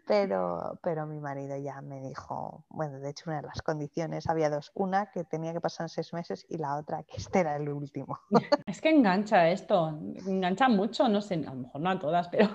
Pero, 0.06 0.78
pero 0.82 1.06
mi 1.06 1.20
marido 1.20 1.56
ya 1.56 1.80
me 1.80 2.00
dijo, 2.00 2.64
bueno, 2.68 2.98
de 3.00 3.10
hecho 3.10 3.24
una 3.30 3.40
de 3.40 3.48
las 3.48 3.62
condiciones, 3.62 4.28
había 4.28 4.50
dos, 4.50 4.70
una 4.74 5.10
que 5.10 5.24
tenía 5.24 5.52
que 5.52 5.60
pasar 5.60 5.88
seis 5.88 6.12
meses 6.12 6.46
y 6.48 6.58
la 6.58 6.76
otra 6.76 7.02
que 7.02 7.16
este 7.16 7.40
era 7.40 7.56
el 7.56 7.68
último. 7.68 8.18
Es 8.66 8.80
que 8.80 8.90
engancha 8.90 9.48
esto, 9.48 9.88
engancha 10.26 10.68
mucho, 10.68 11.08
no 11.08 11.20
sé, 11.20 11.34
a 11.34 11.50
lo 11.50 11.54
mejor 11.54 11.80
no 11.80 11.90
a 11.90 11.98
todas, 11.98 12.28
pero, 12.28 12.48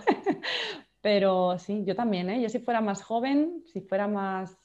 pero 1.01 1.57
sí, 1.57 1.83
yo 1.85 1.95
también, 1.95 2.29
¿eh? 2.29 2.41
yo 2.41 2.49
si 2.49 2.59
fuera 2.59 2.81
más 2.81 3.01
joven, 3.01 3.63
si 3.65 3.81
fuera 3.81 4.07
más, 4.07 4.57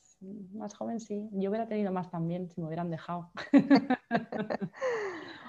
más 0.52 0.74
joven, 0.74 1.00
sí, 1.00 1.28
yo 1.32 1.50
hubiera 1.50 1.66
tenido 1.66 1.92
más 1.92 2.10
también 2.10 2.48
si 2.50 2.60
me 2.60 2.66
hubieran 2.66 2.90
dejado. 2.90 3.30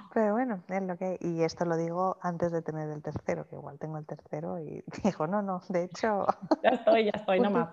Pero 0.13 0.34
bueno, 0.34 0.63
es 0.67 0.84
lo 0.84 0.97
que 0.97 1.17
Y 1.21 1.43
esto 1.43 1.65
lo 1.65 1.77
digo 1.77 2.17
antes 2.21 2.51
de 2.51 2.61
tener 2.61 2.89
el 2.89 3.01
tercero, 3.01 3.47
que 3.47 3.55
igual 3.55 3.79
tengo 3.79 3.97
el 3.97 4.05
tercero 4.05 4.59
y 4.59 4.84
dijo, 5.03 5.27
no, 5.27 5.41
no, 5.41 5.61
de 5.69 5.84
hecho... 5.84 6.25
ya 6.63 6.69
estoy, 6.69 7.05
ya 7.05 7.11
estoy, 7.15 7.39
no 7.39 7.51
más. 7.51 7.69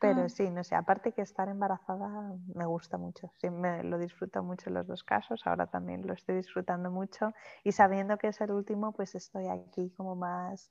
Pero 0.00 0.22
ah. 0.22 0.28
sí, 0.28 0.48
no 0.50 0.62
sé, 0.64 0.74
aparte 0.74 1.12
que 1.12 1.22
estar 1.22 1.48
embarazada 1.48 2.32
me 2.54 2.64
gusta 2.66 2.98
mucho, 2.98 3.32
sí, 3.38 3.50
me, 3.50 3.82
lo 3.82 3.98
disfruto 3.98 4.42
mucho 4.42 4.70
en 4.70 4.74
los 4.74 4.86
dos 4.86 5.02
casos, 5.02 5.42
ahora 5.44 5.66
también 5.66 6.06
lo 6.06 6.14
estoy 6.14 6.36
disfrutando 6.36 6.90
mucho 6.90 7.32
y 7.64 7.72
sabiendo 7.72 8.16
que 8.16 8.28
es 8.28 8.40
el 8.40 8.52
último, 8.52 8.92
pues 8.92 9.14
estoy 9.14 9.48
aquí 9.48 9.90
como 9.96 10.14
más... 10.14 10.70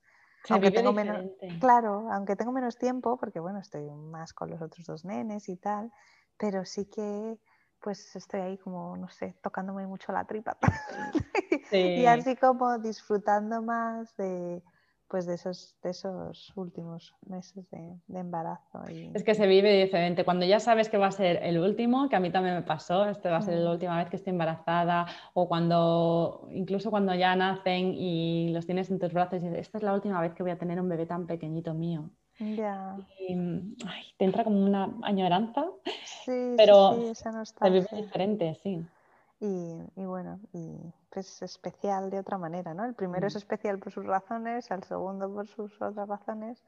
aunque 0.50 0.72
tengo 0.72 0.94
menos, 0.94 1.26
claro, 1.60 2.10
aunque 2.12 2.36
tengo 2.36 2.52
menos 2.54 2.78
tiempo, 2.78 3.18
porque 3.18 3.40
bueno, 3.40 3.60
estoy 3.60 3.90
más 3.92 4.34
con 4.34 4.50
los 4.50 4.62
otros 4.62 4.86
dos 4.86 5.04
nenes 5.04 5.50
y 5.50 5.58
tal, 5.58 5.92
pero 6.38 6.64
sí 6.64 6.86
que 6.86 7.38
pues 7.82 8.16
estoy 8.16 8.42
ahí 8.42 8.58
como, 8.58 8.98
no 8.98 9.10
sé, 9.10 9.36
tocándome 9.42 9.88
mucho 9.88 10.12
la 10.12 10.26
tripa. 10.26 10.58
y 11.72 12.06
así 12.06 12.36
como 12.36 12.78
disfrutando 12.80 13.62
más 13.62 14.16
de, 14.18 14.62
pues 15.08 15.26
de 15.26 15.36
esos, 15.36 15.76
de 15.82 15.90
esos 15.90 16.54
últimos 16.56 17.16
meses 17.28 17.70
de, 17.72 18.20
embarazo. 18.20 18.84
Es 19.14 19.24
que 19.24 19.34
se 19.34 19.48
vive 19.48 19.84
diferente. 19.84 20.24
Cuando 20.24 20.46
ya 20.46 20.60
sabes 20.60 20.88
que 20.88 20.98
va 20.98 21.08
a 21.08 21.12
ser 21.12 21.40
el 21.44 21.58
último, 21.58 22.10
que 22.10 22.16
a 22.16 22.20
mí 22.20 22.32
también 22.32 22.56
me 22.56 22.62
pasó, 22.62 23.06
este 23.06 23.30
va 23.30 23.38
a 23.38 23.42
ser 23.42 23.58
la 23.58 23.72
última 23.72 23.98
vez 23.98 24.10
que 24.10 24.18
estoy 24.18 24.32
embarazada, 24.32 25.08
o 25.34 25.48
cuando, 25.48 26.48
incluso 26.52 26.92
cuando 26.92 27.16
ya 27.16 27.36
nacen 27.36 27.94
y 27.96 28.52
los 28.54 28.66
tienes 28.66 28.92
en 28.92 29.00
tus 29.00 29.12
brazos 29.12 29.42
y 29.42 29.48
dices, 29.48 29.62
esta 29.62 29.80
es 29.80 29.84
la 29.84 29.94
última 29.94 30.22
vez 30.22 30.34
que 30.34 30.44
voy 30.44 30.52
a 30.52 30.58
tener 30.58 30.80
un 30.80 30.90
bebé 30.90 31.06
tan 31.06 31.26
pequeñito 31.26 31.74
mío. 31.74 32.12
Ya. 32.40 32.98
Y 33.28 33.36
te 34.18 34.26
entra 34.26 34.44
como 34.44 34.64
una 34.66 34.90
añoranza, 35.04 35.66
sí, 36.26 36.54
pero 36.58 36.96
sí, 36.96 37.16
se 37.16 37.70
vive 37.70 37.88
diferente, 37.92 38.58
sí. 38.64 38.86
Y, 39.42 39.78
y, 39.96 40.06
bueno, 40.06 40.40
y 40.54 40.76
pues 41.10 41.42
especial 41.42 42.10
de 42.10 42.20
otra 42.20 42.38
manera, 42.38 42.74
¿no? 42.74 42.84
El 42.86 42.94
primero 42.94 43.28
es 43.28 43.36
mm. 43.36 43.38
especial 43.38 43.80
por 43.80 43.92
sus 43.92 44.06
razones, 44.06 44.70
el 44.72 44.84
segundo 44.84 45.34
por 45.34 45.48
sus 45.48 45.82
otras 45.82 46.08
razones, 46.08 46.62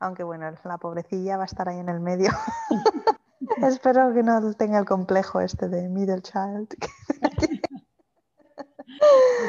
aunque 0.00 0.24
bueno, 0.24 0.50
la 0.64 0.78
pobrecilla 0.78 1.36
va 1.36 1.44
a 1.44 1.46
estar 1.46 1.68
ahí 1.68 1.78
en 1.78 1.88
el 1.88 2.00
medio. 2.00 2.30
Espero 3.62 4.12
que 4.12 4.22
no 4.22 4.52
tenga 4.54 4.78
el 4.78 4.84
complejo 4.84 5.40
este 5.40 5.68
de 5.68 5.88
middle 5.88 6.22
child. 6.22 6.68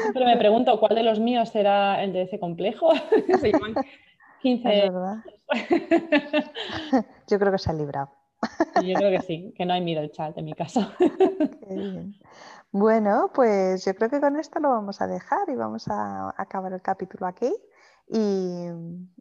siempre 0.02 0.24
me 0.24 0.36
pregunto 0.36 0.78
cuál 0.78 0.94
de 0.94 1.02
los 1.02 1.18
míos 1.18 1.48
será 1.50 2.02
el 2.02 2.12
de 2.12 2.22
ese 2.22 2.38
complejo. 2.38 2.92
Se 3.40 3.52
llaman 3.52 3.74
15 4.40 4.68
verdad. 4.68 5.16
Yo 7.28 7.38
creo 7.38 7.52
que 7.52 7.58
se 7.58 7.70
ha 7.70 7.74
librado. 7.74 8.10
Yo 8.82 8.94
creo 8.94 9.10
que 9.10 9.20
sí, 9.22 9.52
que 9.56 9.66
no 9.66 9.74
hay 9.74 9.82
middle 9.82 10.10
child 10.10 10.32
en 10.36 10.44
mi 10.46 10.54
caso. 10.54 10.80
Bueno, 12.72 13.32
pues 13.34 13.84
yo 13.84 13.96
creo 13.96 14.08
que 14.10 14.20
con 14.20 14.38
esto 14.38 14.60
lo 14.60 14.70
vamos 14.70 15.00
a 15.00 15.08
dejar 15.08 15.48
y 15.48 15.56
vamos 15.56 15.88
a 15.88 16.32
acabar 16.40 16.72
el 16.72 16.80
capítulo 16.80 17.26
aquí. 17.26 17.52
Y 18.06 18.68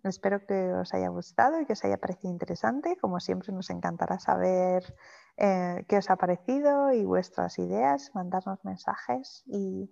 espero 0.04 0.46
que 0.46 0.72
os 0.74 0.94
haya 0.94 1.10
gustado 1.10 1.60
y 1.60 1.66
que 1.66 1.74
os 1.74 1.84
haya 1.84 1.98
parecido 1.98 2.32
interesante. 2.32 2.96
Como 3.02 3.20
siempre, 3.20 3.52
nos 3.52 3.72
encantará 3.72 4.20
saber 4.20 4.84
eh, 5.38 5.84
qué 5.88 5.98
os 5.98 6.12
ha 6.12 6.16
parecido 6.18 6.94
y 6.94 7.06
vuestras 7.06 7.58
ideas, 7.58 8.12
mandarnos 8.14 8.64
mensajes 8.64 9.44
y, 9.48 9.92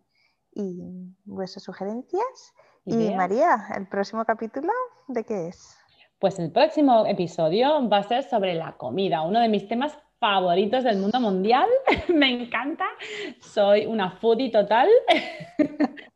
y 0.52 1.16
vuestras 1.26 1.64
sugerencias. 1.64 2.54
Y 2.90 3.14
María, 3.14 3.68
¿el 3.76 3.86
próximo 3.86 4.24
capítulo 4.24 4.72
de 5.10 5.26
qué 5.26 5.50
es? 5.50 5.78
Pues 6.20 6.40
el 6.40 6.54
próximo 6.54 7.06
episodio 7.06 7.88
va 7.90 7.98
a 7.98 8.04
ser 8.04 8.24
sobre 8.24 8.54
la 8.54 8.78
comida, 8.78 9.24
uno 9.24 9.42
de 9.42 9.50
mis 9.50 9.68
temas 9.68 10.00
favoritos 10.22 10.86
del 10.86 10.98
mundo 10.98 11.20
mundial. 11.20 11.68
Me 12.08 12.44
encanta. 12.44 12.86
Soy 13.42 13.86
una 13.86 14.12
foodie 14.12 14.52
total. 14.52 14.88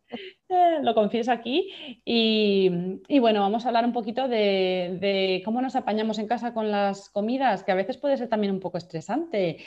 Lo 0.82 0.94
confieso 0.94 1.32
aquí. 1.32 1.72
Y, 2.06 3.20
bueno, 3.20 3.42
vamos 3.42 3.66
a 3.66 3.70
hablar 3.70 3.86
un 3.86 3.94
poquito 3.94 4.28
de, 4.28 5.42
cómo 5.46 5.62
nos 5.62 5.76
apañamos 5.76 6.20
en 6.20 6.28
casa 6.28 6.54
con 6.54 6.72
las 6.72 7.10
comidas, 7.10 7.64
que 7.64 7.72
a 7.72 7.76
veces 7.76 7.98
puede 7.98 8.18
ser 8.18 8.30
también 8.30 8.54
un 8.54 8.60
poco 8.60 8.78
estresante. 8.78 9.58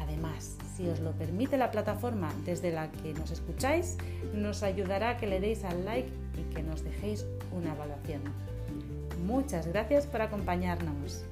Además, 0.00 0.56
si 0.76 0.88
os 0.88 1.00
lo 1.00 1.12
permite 1.12 1.56
la 1.56 1.70
plataforma 1.70 2.32
desde 2.44 2.72
la 2.72 2.90
que 2.90 3.14
nos 3.14 3.30
escucháis, 3.30 3.96
nos 4.34 4.62
ayudará 4.62 5.10
a 5.10 5.16
que 5.16 5.26
le 5.26 5.38
deis 5.40 5.64
al 5.64 5.84
like 5.84 6.10
y 6.36 6.54
que 6.54 6.62
nos 6.62 6.82
dejéis 6.82 7.24
una 7.52 7.72
evaluación. 7.74 8.22
Muchas 9.26 9.66
gracias 9.66 10.06
por 10.06 10.22
acompañarnos. 10.22 11.24